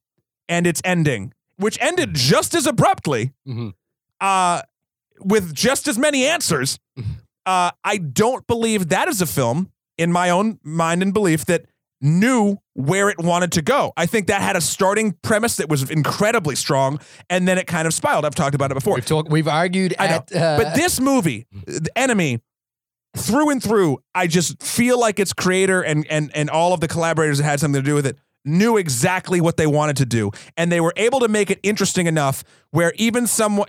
and 0.48 0.66
its 0.66 0.80
ending, 0.84 1.32
which 1.58 1.78
ended 1.80 2.14
just 2.14 2.54
as 2.54 2.66
abruptly, 2.66 3.32
Mhm. 3.46 3.74
uh, 4.20 4.62
with 5.20 5.54
just 5.54 5.88
as 5.88 5.98
many 5.98 6.26
answers. 6.26 6.78
Uh, 7.46 7.70
I 7.84 7.98
don't 7.98 8.44
believe 8.48 8.88
that 8.88 9.06
is 9.06 9.22
a 9.22 9.26
film 9.26 9.70
in 9.96 10.10
my 10.10 10.30
own 10.30 10.58
mind 10.64 11.00
and 11.00 11.14
belief 11.14 11.44
that 11.44 11.66
knew 12.00 12.56
where 12.74 13.08
it 13.08 13.18
wanted 13.18 13.52
to 13.52 13.62
go. 13.62 13.92
I 13.96 14.06
think 14.06 14.26
that 14.26 14.42
had 14.42 14.56
a 14.56 14.60
starting 14.60 15.12
premise 15.22 15.56
that 15.58 15.68
was 15.68 15.88
incredibly 15.88 16.56
strong, 16.56 16.98
and 17.30 17.46
then 17.46 17.56
it 17.56 17.68
kind 17.68 17.86
of 17.86 17.94
spiraled. 17.94 18.24
I've 18.24 18.34
talked 18.34 18.56
about 18.56 18.72
it 18.72 18.74
before. 18.74 18.96
We've 18.96 19.06
talked. 19.06 19.30
We've 19.30 19.46
argued 19.46 19.94
I 19.98 20.08
know. 20.08 20.14
at. 20.14 20.34
Uh, 20.34 20.56
But 20.60 20.74
this 20.74 21.00
movie, 21.00 21.46
The 21.66 21.90
Enemy, 21.96 22.40
through 23.16 23.50
and 23.50 23.62
through, 23.62 23.98
I 24.14 24.26
just 24.26 24.60
feel 24.62 24.98
like 24.98 25.18
its 25.20 25.32
creator 25.32 25.82
and 25.82 26.06
and 26.10 26.30
and 26.34 26.50
all 26.50 26.72
of 26.72 26.80
the 26.80 26.88
collaborators 26.88 27.38
that 27.38 27.44
had 27.44 27.60
something 27.60 27.80
to 27.80 27.86
do 27.88 27.94
with 27.94 28.06
it 28.06 28.18
knew 28.44 28.76
exactly 28.76 29.40
what 29.40 29.56
they 29.56 29.66
wanted 29.66 29.96
to 29.98 30.06
do, 30.06 30.30
and 30.56 30.70
they 30.70 30.80
were 30.80 30.92
able 30.96 31.20
to 31.20 31.28
make 31.28 31.50
it 31.50 31.60
interesting 31.62 32.06
enough 32.06 32.44
where 32.72 32.92
even 32.96 33.26
someone 33.26 33.66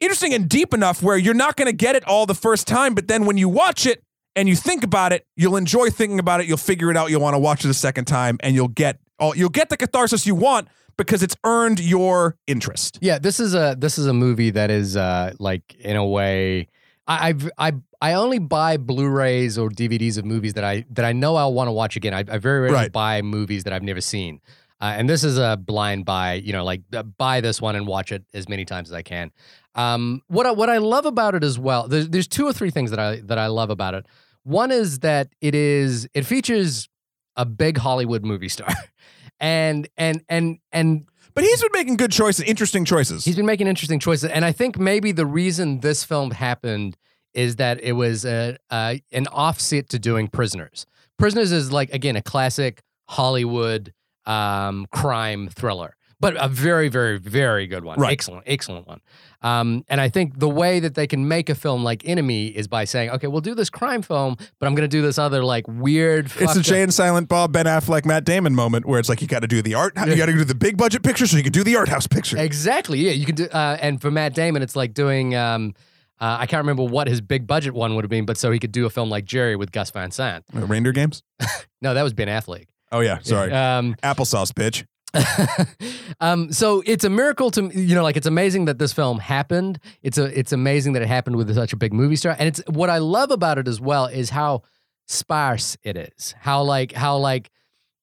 interesting 0.00 0.34
and 0.34 0.48
deep 0.48 0.74
enough 0.74 1.02
where 1.02 1.16
you're 1.16 1.34
not 1.34 1.56
going 1.56 1.66
to 1.66 1.72
get 1.76 1.96
it 1.96 2.04
all 2.06 2.26
the 2.26 2.34
first 2.34 2.66
time, 2.66 2.94
but 2.94 3.08
then 3.08 3.24
when 3.26 3.36
you 3.38 3.48
watch 3.48 3.86
it 3.86 4.02
and 4.34 4.48
you 4.48 4.56
think 4.56 4.84
about 4.84 5.12
it, 5.12 5.26
you'll 5.36 5.56
enjoy 5.56 5.90
thinking 5.90 6.18
about 6.18 6.40
it. 6.40 6.46
You'll 6.46 6.56
figure 6.58 6.90
it 6.90 6.96
out. 6.96 7.10
You'll 7.10 7.22
want 7.22 7.34
to 7.34 7.38
watch 7.38 7.64
it 7.64 7.68
a 7.70 7.74
second 7.74 8.04
time, 8.06 8.38
and 8.40 8.54
you'll 8.54 8.68
get 8.68 8.98
all 9.18 9.34
you'll 9.36 9.48
get 9.48 9.68
the 9.70 9.76
catharsis 9.76 10.26
you 10.26 10.34
want 10.34 10.68
because 10.98 11.22
it's 11.22 11.36
earned 11.44 11.80
your 11.80 12.36
interest. 12.46 12.98
Yeah, 13.00 13.18
this 13.18 13.40
is 13.40 13.54
a 13.54 13.76
this 13.78 13.96
is 13.98 14.06
a 14.06 14.12
movie 14.12 14.50
that 14.50 14.70
is 14.70 14.96
uh 14.96 15.32
like 15.38 15.74
in 15.76 15.96
a 15.96 16.04
way 16.06 16.68
I 17.06 17.28
I've, 17.28 17.50
I 17.56 17.72
I 18.02 18.12
only 18.12 18.38
buy 18.38 18.76
Blu-rays 18.76 19.56
or 19.56 19.70
DVDs 19.70 20.18
of 20.18 20.24
movies 20.26 20.52
that 20.54 20.64
I 20.64 20.84
that 20.90 21.04
I 21.06 21.12
know 21.14 21.36
I'll 21.36 21.54
want 21.54 21.68
to 21.68 21.72
watch 21.72 21.96
again. 21.96 22.12
I, 22.12 22.20
I 22.28 22.36
very 22.38 22.60
rarely 22.60 22.74
Right. 22.74 22.92
buy 22.92 23.22
movies 23.22 23.64
that 23.64 23.72
I've 23.72 23.82
never 23.82 24.00
seen. 24.02 24.40
Uh, 24.78 24.92
and 24.98 25.08
this 25.08 25.24
is 25.24 25.38
a 25.38 25.56
blind 25.56 26.04
buy, 26.04 26.34
you 26.34 26.52
know, 26.52 26.62
like 26.62 26.82
uh, 26.92 27.02
buy 27.02 27.40
this 27.40 27.62
one 27.62 27.76
and 27.76 27.86
watch 27.86 28.12
it 28.12 28.22
as 28.34 28.46
many 28.46 28.66
times 28.66 28.90
as 28.90 28.92
I 28.92 29.00
can. 29.00 29.30
Um, 29.76 30.22
what 30.26 30.46
I, 30.46 30.50
what 30.52 30.70
I 30.70 30.78
love 30.78 31.06
about 31.06 31.34
it 31.34 31.44
as 31.44 31.58
well, 31.58 31.86
there's, 31.86 32.08
there's 32.08 32.26
two 32.26 32.46
or 32.46 32.52
three 32.52 32.70
things 32.70 32.90
that 32.90 32.98
I 32.98 33.20
that 33.26 33.38
I 33.38 33.46
love 33.48 33.70
about 33.70 33.94
it. 33.94 34.06
One 34.42 34.72
is 34.72 35.00
that 35.00 35.28
it 35.40 35.54
is 35.54 36.08
it 36.14 36.24
features 36.24 36.88
a 37.36 37.44
big 37.44 37.76
Hollywood 37.78 38.24
movie 38.24 38.48
star, 38.48 38.68
and 39.40 39.86
and 39.96 40.22
and 40.28 40.58
and 40.72 41.06
But 41.34 41.44
he's 41.44 41.60
been 41.60 41.70
making 41.74 41.96
good 41.96 42.12
choices, 42.12 42.44
interesting 42.46 42.84
choices. 42.84 43.24
He's 43.24 43.36
been 43.36 43.46
making 43.46 43.66
interesting 43.66 44.00
choices, 44.00 44.30
and 44.30 44.44
I 44.44 44.52
think 44.52 44.78
maybe 44.78 45.12
the 45.12 45.26
reason 45.26 45.80
this 45.80 46.04
film 46.04 46.30
happened 46.30 46.96
is 47.34 47.56
that 47.56 47.78
it 47.82 47.92
was 47.92 48.24
a, 48.24 48.56
uh, 48.70 48.94
an 49.12 49.26
offset 49.26 49.90
to 49.90 49.98
doing 49.98 50.26
Prisoners. 50.26 50.86
Prisoners 51.18 51.52
is 51.52 51.70
like 51.70 51.92
again 51.92 52.16
a 52.16 52.22
classic 52.22 52.82
Hollywood 53.08 53.92
um, 54.24 54.86
crime 54.90 55.48
thriller, 55.48 55.96
but 56.20 56.34
a 56.42 56.48
very, 56.48 56.88
very, 56.88 57.18
very 57.18 57.66
good 57.66 57.84
one. 57.84 57.98
Right. 57.98 58.12
Excellent, 58.12 58.44
excellent 58.46 58.86
one. 58.86 59.00
Um, 59.42 59.84
and 59.88 60.00
I 60.00 60.08
think 60.08 60.38
the 60.38 60.48
way 60.48 60.80
that 60.80 60.94
they 60.94 61.06
can 61.06 61.28
make 61.28 61.48
a 61.48 61.54
film 61.54 61.84
like 61.84 62.06
Enemy 62.08 62.48
is 62.48 62.68
by 62.68 62.84
saying, 62.84 63.10
okay, 63.10 63.26
we'll 63.26 63.40
do 63.42 63.54
this 63.54 63.70
crime 63.70 64.02
film, 64.02 64.36
but 64.58 64.66
I'm 64.66 64.74
going 64.74 64.88
to 64.88 64.96
do 64.96 65.02
this 65.02 65.18
other 65.18 65.44
like 65.44 65.66
weird. 65.68 66.32
it's 66.38 66.56
a 66.56 66.62
Jay 66.62 66.82
and 66.82 66.92
Silent 66.92 67.28
Bob, 67.28 67.52
Ben 67.52 67.66
Affleck, 67.66 68.04
Matt 68.04 68.24
Damon 68.24 68.54
moment 68.54 68.86
where 68.86 68.98
it's 68.98 69.08
like 69.08 69.20
you 69.20 69.28
got 69.28 69.40
to 69.40 69.48
do 69.48 69.62
the 69.62 69.74
art, 69.74 69.92
you 70.06 70.16
got 70.16 70.26
to 70.26 70.32
do 70.32 70.44
the 70.44 70.54
big 70.54 70.76
budget 70.76 71.02
picture 71.02 71.26
so 71.26 71.36
you 71.36 71.42
can 71.42 71.52
do 71.52 71.62
the 71.62 71.76
art 71.76 71.88
house 71.88 72.06
picture. 72.06 72.38
Exactly. 72.38 72.98
Yeah, 73.00 73.12
you 73.12 73.26
can 73.26 73.34
do. 73.34 73.44
Uh, 73.46 73.76
and 73.80 74.00
for 74.00 74.10
Matt 74.10 74.34
Damon, 74.34 74.62
it's 74.62 74.76
like 74.76 74.94
doing. 74.94 75.34
Um, 75.34 75.74
uh, 76.18 76.38
I 76.40 76.46
can't 76.46 76.62
remember 76.62 76.82
what 76.82 77.08
his 77.08 77.20
big 77.20 77.46
budget 77.46 77.74
one 77.74 77.94
would 77.94 78.02
have 78.02 78.10
been, 78.10 78.24
but 78.24 78.38
so 78.38 78.50
he 78.50 78.58
could 78.58 78.72
do 78.72 78.86
a 78.86 78.90
film 78.90 79.10
like 79.10 79.26
Gerry 79.26 79.54
with 79.54 79.70
Gus 79.70 79.90
Van 79.90 80.10
Sant. 80.10 80.46
Uh, 80.54 80.60
Reindeer 80.66 80.92
games. 80.92 81.22
No, 81.82 81.92
that 81.92 82.02
was 82.02 82.14
Ben 82.14 82.26
Affleck. 82.26 82.68
Oh 82.90 83.00
yeah, 83.00 83.18
sorry. 83.20 83.52
Um, 83.52 83.96
Applesauce, 84.02 84.50
bitch. 84.52 84.86
um, 86.20 86.52
so 86.52 86.82
it's 86.86 87.04
a 87.04 87.10
miracle 87.10 87.50
to 87.52 87.70
you 87.74 87.94
know, 87.94 88.02
like 88.02 88.16
it's 88.16 88.26
amazing 88.26 88.66
that 88.66 88.78
this 88.78 88.92
film 88.92 89.18
happened. 89.18 89.78
It's 90.02 90.18
a 90.18 90.24
it's 90.38 90.52
amazing 90.52 90.92
that 90.94 91.02
it 91.02 91.08
happened 91.08 91.36
with 91.36 91.54
such 91.54 91.72
a 91.72 91.76
big 91.76 91.92
movie 91.92 92.16
star, 92.16 92.36
and 92.38 92.48
it's 92.48 92.62
what 92.68 92.90
I 92.90 92.98
love 92.98 93.30
about 93.30 93.58
it 93.58 93.68
as 93.68 93.80
well 93.80 94.06
is 94.06 94.30
how 94.30 94.62
sparse 95.06 95.76
it 95.82 95.96
is. 95.96 96.34
How 96.40 96.62
like 96.62 96.92
how 96.92 97.16
like 97.16 97.50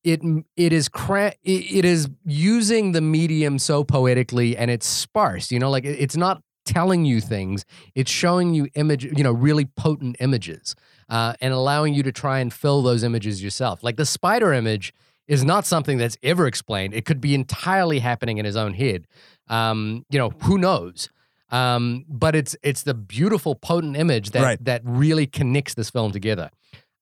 it 0.04 0.22
it 0.58 0.74
is 0.74 0.89
cra- 0.89 1.34
it, 1.43 1.86
is 1.86 2.10
using 2.26 2.91
the 2.91 3.01
medium 3.01 3.60
so 3.60 3.84
poetically, 3.84 4.58
and 4.58 4.72
it's 4.72 4.88
sparse. 4.88 5.51
You 5.51 5.60
know, 5.60 5.70
like 5.70 5.86
it- 5.86 5.99
it's 5.99 6.18
not 6.18 6.41
telling 6.66 7.06
you 7.06 7.22
things; 7.22 7.66
it's 7.95 8.12
showing 8.12 8.54
you 8.54 8.68
image, 8.76 9.06
you 9.06 9.24
know, 9.24 9.32
really 9.32 9.66
potent 9.66 10.18
images, 10.20 10.76
uh, 11.10 11.34
and 11.41 11.54
allowing 11.54 11.93
you 11.93 12.04
to 12.04 12.12
try 12.12 12.39
and 12.39 12.51
fill 12.51 12.82
those 12.82 13.04
images 13.04 13.43
yourself. 13.43 13.84
Like 13.84 13.97
the 13.97 14.06
spider 14.06 14.51
image 14.54 14.93
is 15.28 15.44
not 15.44 15.66
something 15.66 15.98
that's 15.98 16.18
ever 16.24 16.48
explained. 16.48 16.94
It 16.94 17.06
could 17.06 17.22
be 17.22 17.34
entirely 17.34 18.00
happening 18.00 18.38
in 18.38 18.46
his 18.46 18.56
own 18.56 18.74
head. 18.74 19.08
Um, 19.48 20.06
you 20.10 20.20
know, 20.20 20.32
who 20.44 20.58
knows? 20.58 21.10
Um, 21.50 22.06
but 22.10 22.36
it's 22.36 22.56
it's 22.64 22.84
the 22.84 22.94
beautiful, 22.94 23.56
potent 23.56 23.96
image 23.96 24.32
that 24.32 24.44
Right. 24.44 24.66
that 24.66 24.82
really 24.84 25.28
connects 25.28 25.76
this 25.76 25.90
film 25.90 26.12
together. 26.12 26.50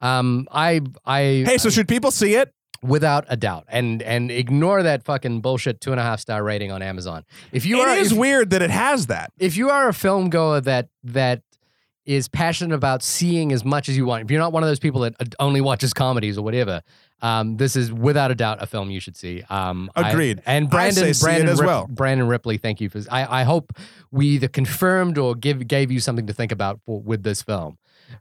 Um, 0.01 0.47
I 0.51 0.81
I 1.05 1.21
Hey, 1.45 1.57
so 1.57 1.69
should 1.69 1.87
people 1.87 2.11
see 2.11 2.35
it? 2.35 2.53
without 2.83 3.25
a 3.29 3.37
doubt, 3.37 3.63
and 3.69 4.01
and 4.01 4.31
ignore 4.31 4.81
that 4.81 5.03
fucking 5.03 5.39
bullshit 5.39 5.79
two 5.79 5.91
and 5.91 5.99
a 5.99 6.03
half 6.03 6.19
star 6.19 6.43
rating 6.43 6.71
on 6.71 6.81
Amazon. 6.81 7.23
If 7.51 7.63
you 7.65 7.79
It 7.79 7.87
are 7.87 7.95
is 7.95 8.11
if, 8.11 8.17
weird 8.17 8.49
that 8.49 8.63
it 8.63 8.71
has 8.71 9.05
that. 9.07 9.31
if 9.37 9.55
you 9.55 9.69
are 9.69 9.87
a 9.87 9.93
film 9.93 10.31
goer 10.31 10.59
that 10.61 10.89
that 11.03 11.43
is 12.05 12.27
passionate 12.27 12.73
about 12.75 13.03
seeing 13.03 13.51
as 13.51 13.63
much 13.63 13.87
as 13.87 13.95
you 13.95 14.05
want, 14.07 14.23
if 14.25 14.31
you're 14.31 14.39
not 14.39 14.51
one 14.51 14.63
of 14.63 14.67
those 14.67 14.79
people 14.79 15.01
that 15.01 15.13
only 15.39 15.61
watches 15.61 15.93
comedies 15.93 16.39
or 16.39 16.41
whatever, 16.43 16.81
um, 17.21 17.57
this 17.57 17.75
is 17.75 17.91
without 17.93 18.31
a 18.31 18.35
doubt 18.35 18.61
a 18.61 18.65
film 18.67 18.89
you 18.89 18.99
should 18.99 19.15
see. 19.15 19.43
Um, 19.49 19.89
I- 19.95 20.09
Agreed. 20.11 20.41
and 20.45 20.67
I 20.67 20.69
Brandon, 20.69 21.05
it 21.05 21.19
Brandon 21.21 21.49
as 21.49 21.59
Rip- 21.59 21.67
well. 21.67 21.87
Brandon 21.89 22.27
Ripley, 22.27 22.57
thank 22.57 22.81
you 22.81 22.89
for. 22.89 22.99
I, 23.09 23.41
I 23.41 23.43
hope 23.43 23.73
we 24.11 24.27
either 24.27 24.47
confirmed 24.47 25.17
or 25.17 25.35
give 25.35 25.67
gave 25.67 25.91
you 25.91 25.99
something 25.99 26.27
to 26.27 26.33
think 26.33 26.51
about 26.51 26.79
for, 26.85 26.99
with 27.01 27.23
this 27.23 27.41
film. 27.41 27.77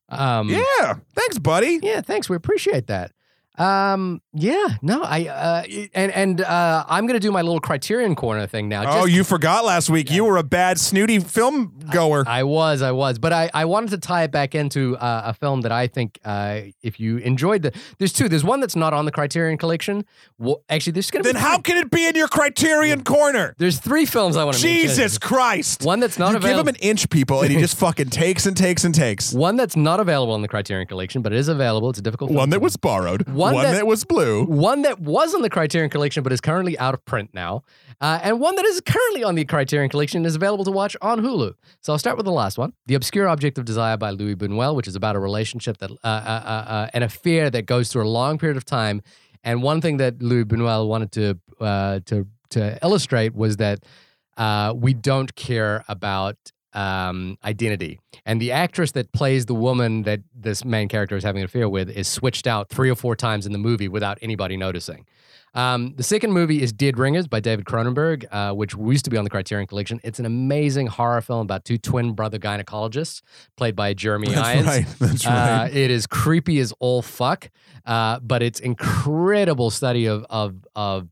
Um, 0.09 0.49
Yeah. 0.51 0.95
Thanks, 1.15 1.39
buddy. 1.39 1.81
yeah, 1.83 2.01
thanks. 2.01 2.29
We 2.29 2.37
appreciate 2.37 2.87
that. 2.89 3.13
Um, 3.61 4.23
yeah, 4.33 4.69
no, 4.81 5.03
I 5.03 5.27
uh, 5.27 5.63
and 5.93 6.11
and 6.13 6.41
uh, 6.41 6.85
I'm 6.89 7.07
gonna 7.07 7.21
do 7.21 7.31
my 7.31 7.43
little 7.43 7.61
Criterion 7.61 8.15
Corner 8.15 8.47
thing 8.47 8.71
now. 8.71 9.01
oh, 9.01 9.05
you 9.05 9.23
forgot 9.23 9.67
last 9.67 9.91
week. 9.91 10.11
You 10.11 10.25
were 10.25 10.39
a 10.39 10.43
bad, 10.43 10.79
snooty 10.81 11.19
film 11.19 11.75
goer. 11.93 12.25
I 12.27 12.43
was, 12.45 12.81
I 12.81 12.93
was, 12.93 13.19
but 13.19 13.35
I, 13.35 13.51
I 13.53 13.67
wanted 13.67 13.91
to 13.91 13.99
tie 13.99 14.23
it 14.23 14.31
back 14.31 14.55
into 14.55 14.97
uh, 14.97 15.25
a 15.27 15.35
film 15.35 15.61
that 15.61 15.73
I 15.73 15.89
think 15.89 16.19
uh, 16.25 16.63
if 16.83 16.99
you 16.99 17.19
enjoyed 17.19 17.61
the, 17.61 17.73
there's 17.99 18.15
two. 18.15 18.31
There's 18.31 18.45
one 18.45 18.61
that's 18.61 18.77
not 18.77 18.95
on 18.95 19.05
the 19.05 19.13
Criterion 19.13 19.59
Collection. 19.59 20.07
Well, 20.39 20.63
actually, 20.71 20.93
there's 20.93 21.11
gonna 21.11 21.25
then 21.25 21.35
be 21.35 21.41
how 21.41 21.57
three. 21.57 21.63
can 21.65 21.77
it 21.77 21.91
be 21.91 22.07
in 22.07 22.15
your 22.15 22.29
Criterion 22.29 23.05
corner? 23.05 23.55
There's 23.59 23.79
three 23.79 24.07
films 24.07 24.39
I 24.39 24.45
want 24.45 24.57
to 24.57 24.63
Jesus 24.63 25.19
Christ. 25.19 25.83
One 25.83 26.01
that's 26.01 26.19
not 26.19 26.29
you 26.29 26.39
give 26.39 26.45
him 26.45 26.51
available. 26.51 26.69
an 26.71 26.77
inch, 26.77 27.11
people, 27.11 27.43
and 27.43 27.53
he 27.53 27.59
just 27.61 27.77
fucking 27.77 28.09
takes 28.09 28.47
and 28.47 28.57
takes 28.57 28.85
and 28.85 28.95
takes. 28.95 29.35
One 29.35 29.57
that's 29.57 29.77
not 29.77 30.01
available 30.01 30.35
in 30.35 30.41
the 30.41 30.49
Criterion 30.49 30.87
Collection, 30.87 31.21
but 31.21 31.35
it 31.35 31.39
is 31.39 31.49
available. 31.49 31.91
It's 31.91 31.99
a 31.99 32.03
difficult. 32.03 32.31
One 32.31 32.49
that 32.51 32.63
was 32.63 32.79
borrowed, 32.79 33.29
One 33.29 33.50
one, 33.55 33.65
that- 33.65 33.73
that, 33.75 33.87
was 33.87 34.05
blue. 34.05 34.45
one 34.45 34.83
that 34.83 35.01
was 35.01 35.35
on 35.35 35.43
the 35.43 35.51
Criterion 35.51 35.91
Collection 35.91 36.23
but 36.23 36.33
is 36.33 36.41
currently 36.41 36.79
out 36.79 36.95
of 36.95 37.05
print 37.05 37.31
now, 37.35 37.63
uh, 38.01 38.19
and 38.23 38.41
one 38.41 38.55
that 38.57 38.65
is 38.65 38.81
currently 38.81 39.23
on 39.23 39.35
the 39.35 39.45
Criterion 39.45 39.89
Collection 39.91 40.19
and 40.19 40.27
is 40.27 40.37
available 40.37 40.65
to 40.65 40.71
watch 40.71 40.97
on 41.03 41.21
Hulu. 41.21 41.55
So 41.81 41.93
I'll 41.93 41.99
start 41.99 42.17
with 42.17 42.27
the 42.27 42.33
last 42.33 42.59
one, 42.59 42.73
"The 42.87 42.95
Obscure 42.95 43.29
Object 43.29 43.59
of 43.59 43.65
Desire" 43.65 43.97
by 43.97 44.11
Louis 44.11 44.35
Buñuel, 44.37 44.75
which 44.75 44.89
is 44.89 44.97
about 44.97 45.17
a 45.17 45.19
relationship 45.19 45.79
that, 45.79 45.91
uh, 45.91 45.95
uh, 46.05 46.09
uh, 46.09 46.71
uh, 46.71 46.87
an 46.95 47.03
affair 47.03 47.51
that 47.51 47.67
goes 47.67 47.89
through 47.91 48.05
a 48.05 48.09
long 48.09 48.39
period 48.39 48.57
of 48.57 48.65
time. 48.65 49.03
And 49.43 49.63
one 49.63 49.81
thing 49.81 49.97
that 49.99 50.21
Louis 50.23 50.45
Buñuel 50.45 50.87
wanted 50.89 51.13
to 51.13 51.39
uh, 51.61 52.01
to 52.07 52.27
to 52.51 52.79
illustrate 52.83 53.35
was 53.35 53.57
that 53.59 53.85
uh, 54.37 54.73
we 54.77 54.93
don't 54.93 55.35
care 55.35 55.85
about 55.89 56.37
um, 56.73 57.37
identity. 57.45 57.99
And 58.25 58.41
the 58.41 58.53
actress 58.53 58.93
that 58.93 59.13
plays 59.13 59.47
the 59.47 59.55
woman 59.55 60.03
that 60.03 60.21
this 60.35 60.65
main 60.65 60.89
character 60.89 61.17
is 61.17 61.25
having 61.25 61.43
an 61.43 61.47
affair 61.47 61.69
with 61.69 61.91
is 61.91 62.09
switched 62.09 62.47
out 62.47 62.69
three 62.69 62.91
or 62.91 62.95
four 62.95 63.17
times 63.17 63.47
in 63.47 63.53
the 63.53 63.59
movie 63.59 63.89
without 63.89 64.19
anybody 64.23 64.57
noticing. 64.57 65.07
Um, 65.53 65.95
the 65.97 66.05
second 66.05 66.33
movie 66.33 66.63
is 66.63 66.73
Dead 66.73 66.97
Ringers 66.97 67.27
by 67.27 67.41
David 67.41 67.65
Cronenberg, 67.65 68.25
uh, 68.31 68.55
which 68.55 68.77
used 68.77 69.05
to 69.07 69.11
be 69.11 69.17
on 69.17 69.25
the 69.25 69.31
Criterion 69.31 69.67
Collection. 69.67 70.01
It's 70.05 70.21
an 70.21 70.27
amazing 70.27 70.87
horror 70.87 71.21
film 71.21 71.41
about 71.41 71.65
two 71.65 71.77
twin 71.77 72.13
brother 72.13 72.39
gynecologists 72.39 73.23
played 73.57 73.75
by 73.75 73.93
Jeremy 73.93 74.29
That's 74.29 74.47
Irons. 74.47 74.67
right. 74.67 74.87
That's 75.01 75.27
right. 75.27 75.65
Uh, 75.65 75.69
it 75.73 75.91
is 75.91 76.07
creepy 76.07 76.61
as 76.61 76.73
all 76.79 77.03
fuck, 77.03 77.51
uh, 77.85 78.21
but 78.21 78.45
it's 78.45 78.61
incredible 78.61 79.71
study 79.71 80.07
of 80.07 80.25
of 80.31 80.55
of 80.77 81.09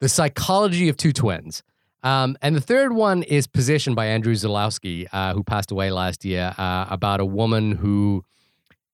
the 0.00 0.08
psychology 0.10 0.90
of 0.90 0.98
two 0.98 1.14
twins. 1.14 1.62
Um, 2.06 2.36
and 2.40 2.54
the 2.54 2.60
third 2.60 2.92
one 2.92 3.24
is 3.24 3.48
Possession 3.48 3.96
by 3.96 4.06
Andrew 4.06 4.34
Zulawski, 4.34 5.08
uh, 5.12 5.34
who 5.34 5.42
passed 5.42 5.72
away 5.72 5.90
last 5.90 6.24
year, 6.24 6.54
uh, 6.56 6.86
about 6.88 7.18
a 7.18 7.24
woman 7.24 7.72
who 7.72 8.22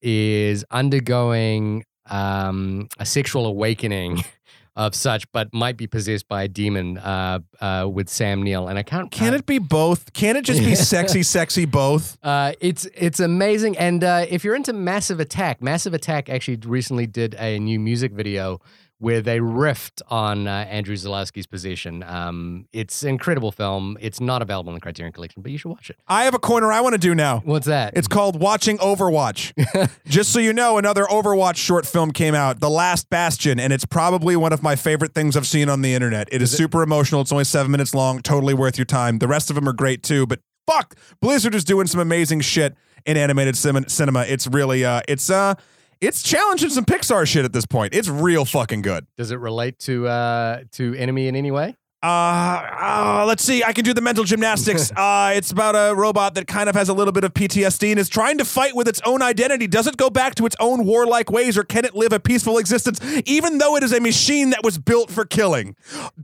is 0.01 0.65
undergoing 0.71 1.85
um, 2.07 2.89
a 2.99 3.05
sexual 3.05 3.45
awakening 3.45 4.25
of 4.77 4.95
such, 4.95 5.31
but 5.31 5.53
might 5.53 5.77
be 5.77 5.87
possessed 5.87 6.27
by 6.27 6.45
a 6.45 6.49
demon 6.49 6.97
uh, 6.97 7.41
uh, 7.61 7.87
with 7.93 8.09
Sam 8.09 8.43
Neill. 8.43 8.67
And 8.67 8.79
I 8.79 8.83
can't. 8.83 9.11
Can 9.11 9.35
it 9.35 9.45
be 9.45 9.59
both? 9.59 10.15
Can 10.15 10.37
it 10.37 10.47
just 10.47 10.61
be 10.61 10.75
sexy, 10.95 11.23
sexy 11.23 11.67
both? 11.67 12.17
Uh, 12.23 12.55
it's 12.61 12.87
it's 12.95 13.21
amazing, 13.21 13.77
and 13.77 14.03
uh, 14.03 14.25
if 14.31 14.43
you're 14.43 14.57
into 14.57 14.73
Massive 14.73 15.21
Attack, 15.21 15.61
Massive 15.61 15.93
Attack 15.93 16.31
actually 16.31 16.61
recently 16.65 17.07
did 17.07 17.35
a 17.35 17.59
new 17.59 17.79
music 17.79 18.13
video 18.13 18.63
where 19.03 19.21
they 19.21 19.41
riffed 19.41 20.01
on 20.11 20.47
uh, 20.47 20.51
Andrew 20.71 20.95
Zulawski's 20.95 21.45
Possession. 21.45 22.05
Um, 22.05 22.69
it's 22.73 23.03
an 23.03 23.09
incredible 23.09 23.51
film. 23.51 23.99
It's 24.01 24.21
not 24.21 24.43
available 24.43 24.71
in 24.71 24.75
the 24.77 24.81
Criterion 24.81 25.13
Collection, 25.13 25.43
but 25.43 25.51
you 25.51 25.59
should 25.59 25.71
watch 25.71 25.91
it. 25.91 25.97
I 26.07 26.23
have 26.23 26.35
a 26.35 26.39
corner 26.39 26.71
I 26.71 26.81
want 26.81 26.93
to 26.93 27.01
do 27.01 27.13
now. 27.13 27.41
What's 27.45 27.67
that? 27.67 27.97
It's 27.97 28.07
called 28.07 28.39
Watching 28.39 28.79
Overwatch. 28.79 29.91
Just 30.07 30.33
so 30.33 30.39
you 30.39 30.53
know, 30.53 30.79
another 30.79 31.03
Overwatch 31.07 31.57
short 31.57 31.85
film 31.85 32.13
came 32.13 32.37
out, 32.37 32.61
The 32.61 32.71
Last 32.71 33.11
Bastion, 33.11 33.59
and 33.59 33.73
it's 33.73 33.85
probably 33.85 34.37
one 34.37 34.53
of 34.53 34.63
my 34.63 34.77
favorite 34.77 35.15
things 35.15 35.37
I've 35.37 35.49
seen 35.49 35.69
on 35.69 35.83
the 35.83 35.93
internet. 35.95 36.29
It 36.31 36.41
is 36.41 36.53
super 36.57 36.81
emotional. 36.81 37.21
It's 37.23 37.33
only 37.33 37.43
seven 37.43 37.73
minutes 37.73 37.97
long, 37.97 38.23
totally 38.23 38.55
worth 38.55 38.79
your 38.79 38.85
time. 38.85 39.19
The 39.19 39.27
rest 39.27 39.51
of 39.51 39.57
them 39.57 39.69
are 39.69 39.73
great 39.73 40.05
too, 40.05 40.29
but 40.29 40.39
fuck, 40.65 40.95
Blizzard 41.21 41.57
is 41.57 41.65
doing 41.65 41.89
some 41.89 42.01
amazing 42.01 42.43
shit 42.43 42.77
in 43.05 43.17
animated 43.17 43.57
cin- 43.57 43.89
cinema. 43.89 44.21
It's 44.29 44.47
really, 44.47 44.85
uh, 44.85 45.01
it's, 45.09 45.29
uh, 45.29 45.55
it's 46.03 46.23
challenging 46.23 46.69
some 46.71 46.85
Pixar 46.85 47.27
shit 47.27 47.45
at 47.47 47.53
this 47.55 47.65
point. 47.65 47.95
It's 47.95 48.09
real 48.09 48.45
fucking 48.45 48.83
good. 48.83 49.07
Does 49.17 49.31
it 49.31 49.37
relate 49.39 49.79
to 49.81 50.07
uh, 50.09 50.65
to 50.73 50.95
Enemy 50.97 51.29
in 51.29 51.37
any 51.37 51.51
way? 51.51 51.77
Uh, 52.05 52.67
uh, 52.81 53.25
let's 53.29 53.45
see. 53.45 53.63
I 53.63 53.73
can 53.73 53.85
do 53.85 53.95
the 53.95 54.01
mental 54.01 54.25
gymnastics. 54.25 54.91
uh, 54.97 55.35
it's 55.37 55.53
about 55.53 55.77
a 55.77 55.95
robot 55.95 56.35
that 56.35 56.49
kind 56.49 56.69
of 56.69 56.75
has 56.75 56.89
a 56.89 56.93
little 56.93 57.13
bit 57.13 57.23
of 57.23 57.33
PTSD 57.33 57.93
and 57.93 58.01
is 58.01 58.09
trying 58.09 58.39
to 58.39 58.45
fight 58.45 58.75
with 58.75 58.89
its 58.89 59.01
own 59.05 59.23
identity. 59.23 59.69
Does 59.69 59.87
it 59.87 59.97
go 59.97 60.11
back 60.11 60.35
to 60.35 60.45
its 60.47 60.57
own 60.59 60.85
warlike 60.85 61.31
ways 61.31 61.57
or 61.57 61.63
can 61.63 61.85
it 61.85 61.95
live 61.95 62.13
a 62.13 62.19
peaceful 62.19 62.59
existence 62.59 62.99
even 63.25 63.59
though 63.59 63.77
it 63.77 63.85
is 63.85 63.93
a 63.93 64.01
machine 64.01 64.51
that 64.51 64.65
was 64.65 64.79
built 64.79 65.13
for 65.13 65.25
killing? 65.25 65.77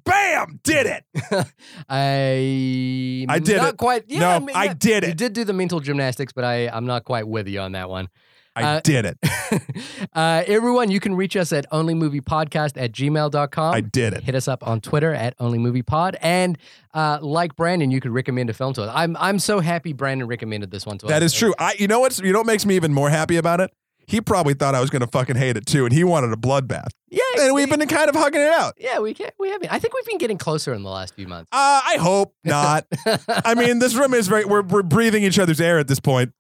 Bam! 0.05 0.59
Did 0.65 0.87
it. 0.87 1.05
I 1.89 3.27
I 3.29 3.39
did 3.39 3.59
not 3.59 3.75
it. 3.75 3.77
quite. 3.77 4.05
Yeah, 4.09 4.19
No, 4.21 4.29
I, 4.31 4.39
mean, 4.41 4.57
I 4.57 4.75
did 4.75 5.05
You 5.05 5.11
it. 5.11 5.17
did 5.17 5.33
do 5.33 5.45
the 5.45 5.53
mental 5.53 5.79
gymnastics, 5.79 6.33
but 6.33 6.43
I 6.45 6.67
I'm 6.69 6.87
not 6.87 7.05
quite 7.05 7.29
with 7.29 7.47
you 7.47 7.61
on 7.61 7.73
that 7.73 7.89
one. 7.89 8.09
I 8.59 8.77
Uh, 8.77 8.81
did 8.81 9.05
it. 9.05 9.19
uh, 10.15 10.43
everyone, 10.47 10.91
you 10.91 11.01
can 11.01 11.15
reach 11.15 11.37
us 11.37 11.53
at 11.53 11.69
onlymoviepodcast 11.71 12.81
at 12.81 12.93
gmail.com. 12.93 13.75
I 13.75 13.81
did 13.81 14.13
it. 14.15 14.25
Hit 14.25 14.35
us 14.35 14.49
up 14.49 14.67
on 14.67 14.81
Twitter 14.81 15.13
at 15.15 15.37
onlymoviepod. 15.39 16.17
And 16.21 16.59
uh, 16.95 17.19
like 17.23 17.57
Brandon, 17.57 17.91
you 17.91 18.01
could 18.01 18.13
recommend 18.13 18.51
a 18.51 18.53
film 18.55 18.73
to 18.75 18.83
us. 18.83 18.91
I'm 18.95 19.17
I'm 19.19 19.39
so 19.39 19.61
happy 19.61 19.93
Brandon 19.93 20.27
recommended 20.27 20.71
this 20.71 20.87
one 20.87 20.99
to 20.99 21.07
us. 21.07 21.11
That 21.11 21.23
is 21.23 21.33
true. 21.33 21.55
I 21.59 21.75
you 21.79 21.87
know 21.89 22.01
what's 22.01 22.19
you 22.21 22.33
know 22.33 22.41
what 22.41 22.47
makes 22.47 22.67
me 22.67 22.77
even 22.77 22.93
more 22.93 23.11
happy 23.11 23.37
about 23.37 23.61
it? 23.61 23.71
He 24.07 24.23
probably 24.23 24.55
thought 24.55 24.75
I 24.75 24.81
was 24.81 24.89
gonna 24.89 25.07
fucking 25.07 25.37
hate 25.37 25.57
it 25.59 25.67
too, 25.67 25.85
and 25.85 25.93
he 25.93 26.03
wanted 26.03 26.33
a 26.33 26.37
bloodbath. 26.37 26.89
Yeah, 27.11 27.21
And 27.41 27.55
we've 27.55 27.69
been 27.69 27.87
kind 27.89 28.09
of 28.09 28.15
hugging 28.17 28.41
it 28.41 28.49
out. 28.53 28.75
yeah, 28.79 28.99
we 29.01 29.13
can't. 29.15 29.33
we 29.39 29.51
have 29.51 29.61
been. 29.61 29.71
I 29.71 29.79
think 29.79 29.95
we've 29.95 30.05
been 30.07 30.19
getting 30.19 30.39
closer 30.39 30.73
in 30.75 30.83
the 30.83 30.89
last 30.91 31.15
few 31.15 31.27
months. 31.29 31.49
Uh, 31.53 31.81
I 31.85 31.97
hope 32.01 32.35
not. 32.45 32.87
I 33.29 33.55
mean, 33.55 33.79
this 33.81 33.95
room 33.95 34.15
is 34.15 34.27
very 34.29 34.45
we're 34.47 34.63
we're 34.63 34.83
breathing 34.83 35.25
each 35.25 35.39
other's 35.39 35.61
air 35.61 35.79
at 35.79 35.89
this 35.89 36.01
point. 36.01 36.33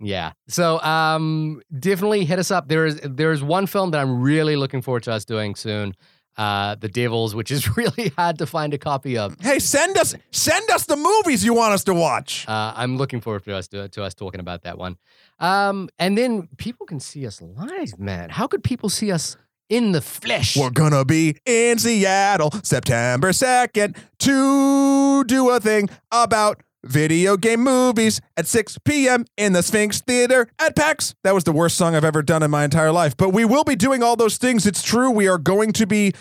Yeah. 0.00 0.32
So 0.48 0.80
um 0.82 1.60
definitely 1.76 2.24
hit 2.24 2.38
us 2.38 2.50
up. 2.50 2.68
There 2.68 2.86
is 2.86 3.00
there 3.02 3.32
is 3.32 3.42
one 3.42 3.66
film 3.66 3.90
that 3.90 4.00
I'm 4.00 4.20
really 4.22 4.56
looking 4.56 4.82
forward 4.82 5.02
to 5.04 5.12
us 5.12 5.24
doing 5.24 5.54
soon. 5.56 5.94
Uh 6.36 6.76
The 6.76 6.88
Devils, 6.88 7.34
which 7.34 7.50
is 7.50 7.76
really 7.76 8.12
hard 8.16 8.38
to 8.38 8.46
find 8.46 8.72
a 8.74 8.78
copy 8.78 9.18
of. 9.18 9.36
Hey, 9.40 9.58
send 9.58 9.96
us 9.98 10.14
send 10.30 10.70
us 10.70 10.84
the 10.86 10.96
movies 10.96 11.44
you 11.44 11.52
want 11.54 11.74
us 11.74 11.84
to 11.84 11.94
watch. 11.94 12.44
Uh, 12.48 12.72
I'm 12.76 12.96
looking 12.96 13.20
forward 13.20 13.44
to 13.44 13.56
us 13.56 13.66
to, 13.68 13.88
to 13.88 14.04
us 14.04 14.14
talking 14.14 14.40
about 14.40 14.62
that 14.62 14.78
one. 14.78 14.96
Um 15.40 15.88
and 15.98 16.16
then 16.16 16.48
people 16.58 16.86
can 16.86 17.00
see 17.00 17.26
us 17.26 17.42
live, 17.42 17.98
man. 17.98 18.30
How 18.30 18.46
could 18.46 18.62
people 18.62 18.88
see 18.90 19.10
us 19.10 19.36
in 19.68 19.92
the 19.92 20.00
flesh? 20.00 20.56
We're 20.56 20.70
gonna 20.70 21.04
be 21.04 21.36
in 21.44 21.78
Seattle 21.78 22.50
September 22.62 23.32
2nd 23.32 23.96
to 24.20 25.24
do 25.24 25.50
a 25.50 25.58
thing 25.60 25.90
about 26.12 26.62
video 26.84 27.36
game 27.36 27.60
movies 27.64 28.20
at 28.36 28.46
6 28.46 28.78
p.m. 28.84 29.24
in 29.36 29.52
the 29.52 29.62
Sphinx 29.62 30.00
Theater 30.00 30.48
at 30.58 30.76
PAX. 30.76 31.14
That 31.24 31.34
was 31.34 31.44
the 31.44 31.52
worst 31.52 31.76
song 31.76 31.94
I've 31.94 32.04
ever 32.04 32.22
done 32.22 32.42
in 32.42 32.50
my 32.50 32.64
entire 32.64 32.92
life. 32.92 33.16
But 33.16 33.30
we 33.30 33.44
will 33.44 33.64
be 33.64 33.76
doing 33.76 34.02
all 34.02 34.16
those 34.16 34.36
things. 34.38 34.66
It's 34.66 34.82
true. 34.82 35.10
We 35.10 35.28
are 35.28 35.38
going 35.38 35.72
to 35.74 35.86
be 35.86 36.12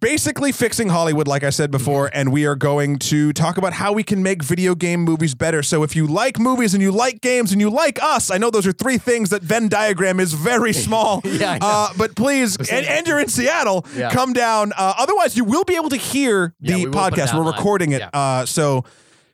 basically 0.00 0.52
fixing 0.52 0.90
Hollywood, 0.90 1.26
like 1.26 1.42
I 1.42 1.50
said 1.50 1.70
before, 1.70 2.10
and 2.12 2.30
we 2.30 2.46
are 2.46 2.54
going 2.54 2.98
to 3.00 3.32
talk 3.32 3.56
about 3.56 3.72
how 3.72 3.92
we 3.92 4.02
can 4.04 4.22
make 4.22 4.42
video 4.44 4.74
game 4.74 5.00
movies 5.00 5.34
better. 5.34 5.62
So 5.62 5.82
if 5.82 5.96
you 5.96 6.06
like 6.06 6.38
movies 6.38 6.74
and 6.74 6.82
you 6.82 6.92
like 6.92 7.20
games 7.20 7.50
and 7.50 7.60
you 7.60 7.68
like 7.70 8.00
us, 8.02 8.30
I 8.30 8.38
know 8.38 8.50
those 8.50 8.66
are 8.66 8.72
three 8.72 8.98
things 8.98 9.30
that 9.30 9.42
Venn 9.42 9.68
diagram 9.68 10.20
is 10.20 10.34
very 10.34 10.72
small. 10.84 11.20
Yeah, 11.24 11.58
Uh, 11.60 11.88
but 11.96 12.14
please, 12.14 12.56
and, 12.70 12.86
and 12.86 13.06
you're 13.06 13.18
in 13.18 13.28
Seattle, 13.28 13.84
Yeah. 13.96 14.10
come 14.10 14.32
down. 14.34 14.72
Uh, 14.76 14.94
otherwise, 14.98 15.36
you 15.36 15.44
will 15.44 15.64
be 15.64 15.74
able 15.74 15.88
to 15.90 15.96
hear 15.96 16.54
Yeah, 16.60 16.72
the 16.76 16.78
we 16.80 16.86
will 16.86 16.92
put 16.92 17.14
it 17.14 17.20
podcast. 17.20 17.36
We're 17.36 17.50
recording 17.50 17.92
it, 17.92 18.00
Yeah. 18.00 18.10
uh, 18.12 18.46
so 18.46 18.84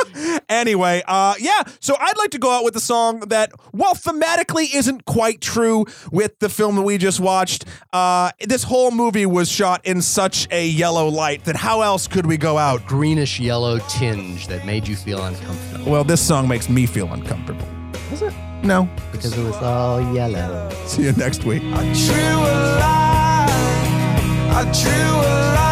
anyway, 0.49 1.03
uh, 1.07 1.35
yeah. 1.39 1.63
So 1.79 1.95
I'd 1.99 2.17
like 2.17 2.31
to 2.31 2.39
go 2.39 2.51
out 2.51 2.63
with 2.63 2.75
a 2.75 2.79
song 2.79 3.21
that, 3.27 3.51
while 3.71 3.93
thematically 3.93 4.73
isn't 4.73 5.05
quite 5.05 5.41
true 5.41 5.85
with 6.11 6.39
the 6.39 6.49
film 6.49 6.75
that 6.75 6.83
we 6.83 6.97
just 6.97 7.19
watched, 7.19 7.65
uh, 7.93 8.31
this 8.39 8.63
whole 8.63 8.91
movie 8.91 9.25
was 9.25 9.49
shot 9.49 9.85
in 9.85 10.01
such 10.01 10.47
a 10.51 10.67
yellow 10.67 11.07
light 11.07 11.45
that 11.45 11.55
how 11.55 11.81
else 11.81 12.07
could 12.07 12.25
we 12.25 12.37
go 12.37 12.57
out? 12.57 12.85
Greenish 12.85 13.39
yellow 13.39 13.79
tinge 13.89 14.47
that 14.47 14.65
made 14.65 14.87
you 14.87 14.95
feel 14.95 15.23
uncomfortable. 15.23 15.91
Well, 15.91 16.03
this 16.03 16.25
song 16.25 16.47
makes 16.47 16.69
me 16.69 16.85
feel 16.85 17.11
uncomfortable. 17.11 17.67
Was 18.09 18.21
it? 18.21 18.33
No. 18.63 18.89
Because 19.11 19.37
it 19.37 19.43
was 19.43 19.55
all 19.55 20.13
yellow. 20.13 20.69
See 20.85 21.03
you 21.03 21.13
next 21.13 21.43
week. 21.45 21.63
I 21.63 21.83
drew 21.93 22.15
a 22.15 22.57
line. 22.79 23.49
I 24.53 24.63
drew 24.71 24.91
a 24.91 25.70